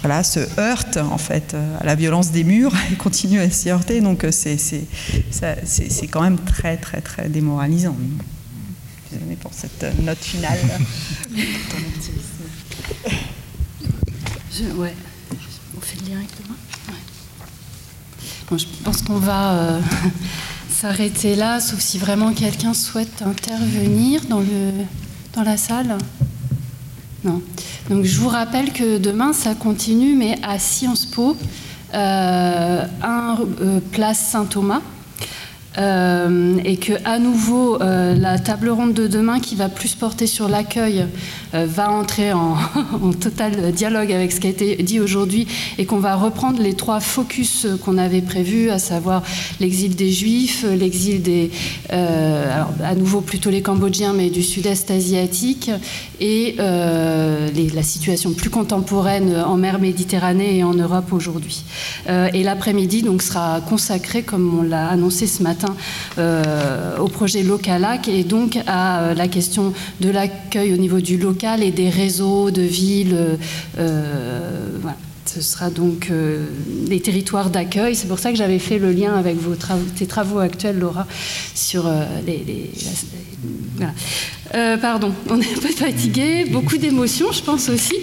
voilà, 0.00 0.24
se 0.24 0.40
heurtent 0.58 0.96
en 0.96 1.18
fait 1.18 1.54
à 1.80 1.84
la 1.84 1.94
violence 1.94 2.30
des 2.30 2.44
murs 2.44 2.72
et 2.92 2.96
continuent 2.96 3.40
à 3.40 3.50
s'y 3.50 3.70
heurter. 3.70 4.00
Donc 4.00 4.26
c'est 4.30 4.56
quand 6.10 6.22
même 6.22 6.38
très 6.38 6.78
très 6.78 7.02
très 7.02 7.28
démoralisant 7.28 7.96
pour 9.40 9.52
cette 9.54 9.84
note 10.02 10.18
finale. 10.18 10.58
Je, 14.52 14.64
ouais, 14.76 14.94
on 15.76 15.80
fait 15.80 16.00
directement. 16.02 16.54
Bon, 18.48 18.58
je 18.58 18.66
pense 18.84 19.02
qu'on 19.02 19.18
va 19.18 19.54
euh, 19.54 19.80
s'arrêter 20.68 21.34
là, 21.34 21.60
sauf 21.60 21.80
si 21.80 21.98
vraiment 21.98 22.32
quelqu'un 22.32 22.74
souhaite 22.74 23.22
intervenir 23.22 24.20
dans, 24.26 24.40
le, 24.40 24.72
dans 25.32 25.42
la 25.42 25.56
salle. 25.56 25.96
Non. 27.24 27.42
Donc 27.88 28.04
je 28.04 28.18
vous 28.20 28.28
rappelle 28.28 28.72
que 28.72 28.98
demain 28.98 29.32
ça 29.32 29.54
continue, 29.54 30.14
mais 30.14 30.38
à 30.42 30.58
Sciences 30.58 31.06
Po, 31.06 31.36
euh, 31.94 32.84
un 33.02 33.38
euh, 33.60 33.80
place 33.92 34.18
Saint-Thomas. 34.18 34.82
Euh, 35.76 36.56
et 36.64 36.76
que 36.76 36.92
à 37.04 37.18
nouveau 37.18 37.82
euh, 37.82 38.14
la 38.14 38.38
table 38.38 38.68
ronde 38.68 38.94
de 38.94 39.08
demain 39.08 39.40
qui 39.40 39.56
va 39.56 39.68
plus 39.68 39.96
porter 39.96 40.28
sur 40.28 40.48
l'accueil 40.48 41.04
euh, 41.52 41.66
va 41.68 41.90
entrer 41.90 42.32
en, 42.32 42.54
total 43.20 43.72
dialogue 43.72 44.12
avec 44.12 44.30
ce 44.30 44.38
qui 44.38 44.46
a 44.46 44.50
été 44.50 44.76
dit 44.76 45.00
aujourd'hui 45.00 45.48
et 45.78 45.84
qu'on 45.84 45.98
va 45.98 46.14
reprendre 46.14 46.62
les 46.62 46.74
trois 46.74 47.00
focus 47.00 47.66
qu'on 47.84 47.98
avait 47.98 48.20
prévus, 48.20 48.70
à 48.70 48.78
savoir 48.78 49.24
l'exil 49.58 49.96
des 49.96 50.12
Juifs, 50.12 50.64
l'exil 50.78 51.22
des, 51.22 51.50
à 51.90 52.94
nouveau 52.96 53.20
plutôt 53.20 53.50
les 53.50 53.62
Cambodgiens 53.62 54.12
mais 54.12 54.30
du 54.30 54.42
Sud-Est 54.42 54.90
asiatique 54.90 55.70
et 56.20 56.56
la 56.58 57.82
situation 57.82 58.32
plus 58.32 58.50
contemporaine 58.50 59.36
en 59.44 59.56
mer 59.56 59.78
Méditerranée 59.80 60.58
et 60.58 60.64
en 60.64 60.74
Europe 60.74 61.12
aujourd'hui. 61.12 61.64
et 62.08 62.42
l'après-midi 62.42 63.02
donc 63.02 63.22
sera 63.22 63.60
consacré 63.60 64.22
comme 64.22 64.58
on 64.60 64.62
l'a 64.62 64.88
annoncé 64.88 65.26
ce 65.26 65.42
matin 65.42 65.63
euh, 66.18 66.96
au 66.98 67.08
projet 67.08 67.42
Localac 67.42 68.08
et 68.08 68.24
donc 68.24 68.58
à 68.66 69.00
euh, 69.00 69.14
la 69.14 69.28
question 69.28 69.72
de 70.00 70.10
l'accueil 70.10 70.72
au 70.72 70.76
niveau 70.76 71.00
du 71.00 71.16
local 71.18 71.62
et 71.62 71.70
des 71.70 71.88
réseaux 71.88 72.50
de 72.50 72.62
villes. 72.62 73.38
Euh, 73.78 74.78
Ce 75.26 75.40
sera 75.40 75.68
donc 75.68 76.12
les 76.88 77.00
territoires 77.00 77.50
d'accueil. 77.50 77.96
C'est 77.96 78.06
pour 78.06 78.20
ça 78.20 78.30
que 78.30 78.36
j'avais 78.36 78.60
fait 78.60 78.78
le 78.78 78.92
lien 78.92 79.14
avec 79.16 79.36
vos 79.36 79.56
travaux, 79.56 79.84
tes 79.98 80.06
travaux 80.06 80.38
actuels, 80.38 80.78
Laura, 80.78 81.06
sur 81.54 81.90
les, 82.24 82.70
voilà. 83.76 84.78
pardon, 84.78 85.12
on 85.30 85.40
est 85.40 85.56
un 85.56 85.60
peu 85.60 85.72
fatigué, 85.72 86.44
beaucoup 86.52 86.76
d'émotions, 86.76 87.32
je 87.32 87.42
pense 87.42 87.68
aussi. 87.68 87.96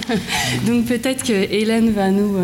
Donc 0.66 0.84
peut-être 0.84 1.22
que 1.24 1.32
Hélène 1.32 1.92
va 1.92 2.10
nous 2.10 2.36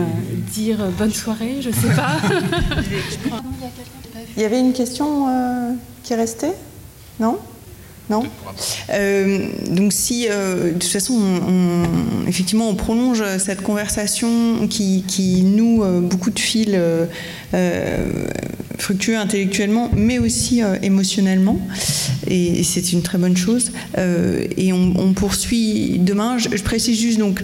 dire 0.54 0.78
bonne 0.96 1.12
soirée, 1.12 1.56
je 1.60 1.68
ne 1.68 1.74
sais 1.74 1.94
pas. 1.94 2.16
Il 4.36 4.42
y 4.42 4.44
avait 4.44 4.60
une 4.60 4.72
question 4.72 5.26
qui 6.02 6.14
restait? 6.14 6.54
Non? 7.20 7.38
Non 8.12 8.24
euh, 8.90 9.46
Donc 9.70 9.92
si, 9.92 10.26
euh, 10.28 10.68
de 10.68 10.78
toute 10.78 10.84
façon, 10.84 11.14
on, 11.14 12.28
effectivement, 12.28 12.68
on 12.68 12.74
prolonge 12.74 13.24
cette 13.38 13.62
conversation 13.62 14.66
qui, 14.68 15.04
qui 15.08 15.42
noue 15.42 15.82
euh, 15.82 16.00
beaucoup 16.00 16.30
de 16.30 16.38
fils 16.38 16.76
fructueux 18.78 19.16
intellectuellement, 19.16 19.90
mais 19.94 20.18
aussi 20.18 20.60
émotionnellement, 20.82 21.58
et, 22.26 22.62
c'est 22.64 22.92
une 22.92 23.02
très 23.02 23.18
bonne 23.18 23.36
chose. 23.36 23.72
et 23.96 24.72
on, 24.72 25.12
poursuit 25.14 25.98
demain. 25.98 26.38
Je, 26.38 26.62
précise 26.62 26.98
juste 26.98 27.18
donc 27.18 27.42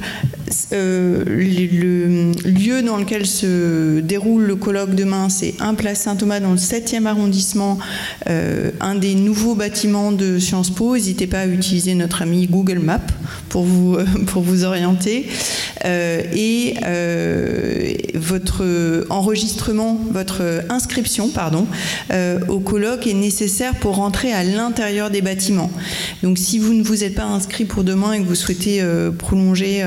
le, 0.73 1.25
le, 1.27 2.33
lieu 2.51 2.83
dans 2.83 2.97
lequel 2.97 3.27
se 3.27 4.01
déroule 4.01 4.45
le 4.45 4.57
colloque 4.57 4.95
demain, 4.95 5.29
c'est 5.29 5.55
un 5.61 5.75
place 5.75 6.01
Saint-Thomas 6.01 6.41
dans 6.41 6.53
le 6.53 6.57
7e 6.57 7.07
arrondissement, 7.07 7.79
un 8.27 8.95
des 8.95 9.15
nouveaux 9.15 9.55
bâtiments 9.55 10.13
de 10.13 10.39
Sciences 10.39 10.58
N'hésitez 10.95 11.27
pas 11.27 11.41
à 11.41 11.47
utiliser 11.47 11.95
notre 11.95 12.23
ami 12.23 12.47
Google 12.47 12.79
Maps 12.79 13.01
pour 13.49 13.65
vous, 13.65 13.97
pour 14.27 14.43
vous 14.43 14.65
orienter. 14.65 15.29
Euh, 15.85 16.23
et 16.35 16.75
euh, 16.85 17.93
votre 18.15 18.65
enregistrement, 19.11 19.99
votre 20.11 20.43
inscription, 20.69 21.29
pardon, 21.29 21.67
euh, 22.13 22.41
au 22.49 22.59
colloque 22.59 23.07
est 23.07 23.15
nécessaire 23.15 23.75
pour 23.77 23.97
rentrer 23.97 24.33
à 24.33 24.45
l'intérieur 24.45 25.11
des 25.11 25.23
bâtiments. 25.23 25.71
Donc 26.23 26.39
si 26.39 26.59
vous 26.59 26.75
ne 26.75 26.83
vous 26.83 27.05
êtes 27.05 27.15
pas 27.15 27.25
inscrit 27.25 27.65
pour 27.65 27.85
demain 27.85 28.13
et 28.13 28.21
que 28.21 28.25
vous 28.25 28.35
souhaitez 28.35 28.83
prolonger 29.19 29.85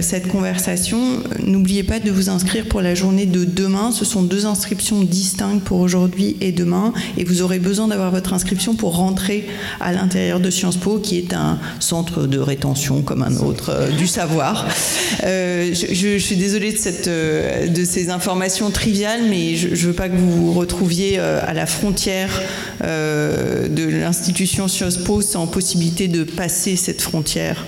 cette 0.00 0.28
conversation, 0.28 0.98
n'oubliez 1.44 1.82
pas 1.82 2.00
de 2.00 2.10
vous 2.10 2.30
inscrire 2.30 2.66
pour 2.66 2.80
la 2.80 2.94
journée 2.94 3.26
de 3.26 3.44
demain. 3.44 3.90
Ce 3.90 4.04
sont 4.04 4.22
deux 4.22 4.46
inscriptions 4.46 5.02
distinctes 5.02 5.62
pour 5.64 5.80
aujourd'hui 5.80 6.36
et 6.40 6.52
demain, 6.52 6.92
et 7.16 7.24
vous 7.24 7.42
aurez 7.42 7.58
besoin 7.58 7.88
d'avoir 7.88 8.10
votre 8.10 8.32
inscription 8.32 8.74
pour 8.74 8.96
rentrer 8.96 9.46
à 9.80 9.92
l'intérieur 9.92 10.40
de 10.40 10.50
Sciences 10.50 10.76
Po, 10.76 10.98
qui 10.98 11.18
est 11.18 11.32
un 11.32 11.58
centre 11.80 12.26
de 12.26 12.38
rétention 12.38 13.02
comme 13.02 13.22
un 13.22 13.36
autre 13.36 13.70
euh, 13.70 13.90
du 13.90 14.06
savoir. 14.06 14.66
Euh, 15.24 15.72
je, 15.74 16.18
suis 16.18 16.36
désolée 16.36 16.72
de, 16.72 16.78
cette, 16.78 17.08
euh, 17.08 17.68
de 17.68 17.84
ces 17.84 18.10
informations 18.10 18.70
triviales, 18.70 19.22
mais 19.28 19.56
je 19.56 19.68
ne 19.68 19.74
veux 19.74 19.92
pas 19.92 20.08
que 20.08 20.16
vous 20.16 20.46
vous 20.46 20.52
retrouviez 20.52 21.18
à 21.18 21.52
la 21.54 21.66
frontière 21.66 22.42
de 22.80 23.88
l'institution 23.88 24.68
Sciences 24.68 24.98
Po 24.98 25.20
sans 25.22 25.46
possibilité 25.46 26.08
de 26.08 26.24
passer 26.24 26.76
cette 26.76 27.02
frontière 27.02 27.64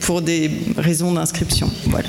pour 0.00 0.22
des 0.22 0.50
raisons 0.76 1.12
d'inscription. 1.12 1.70
Voilà. 1.86 2.08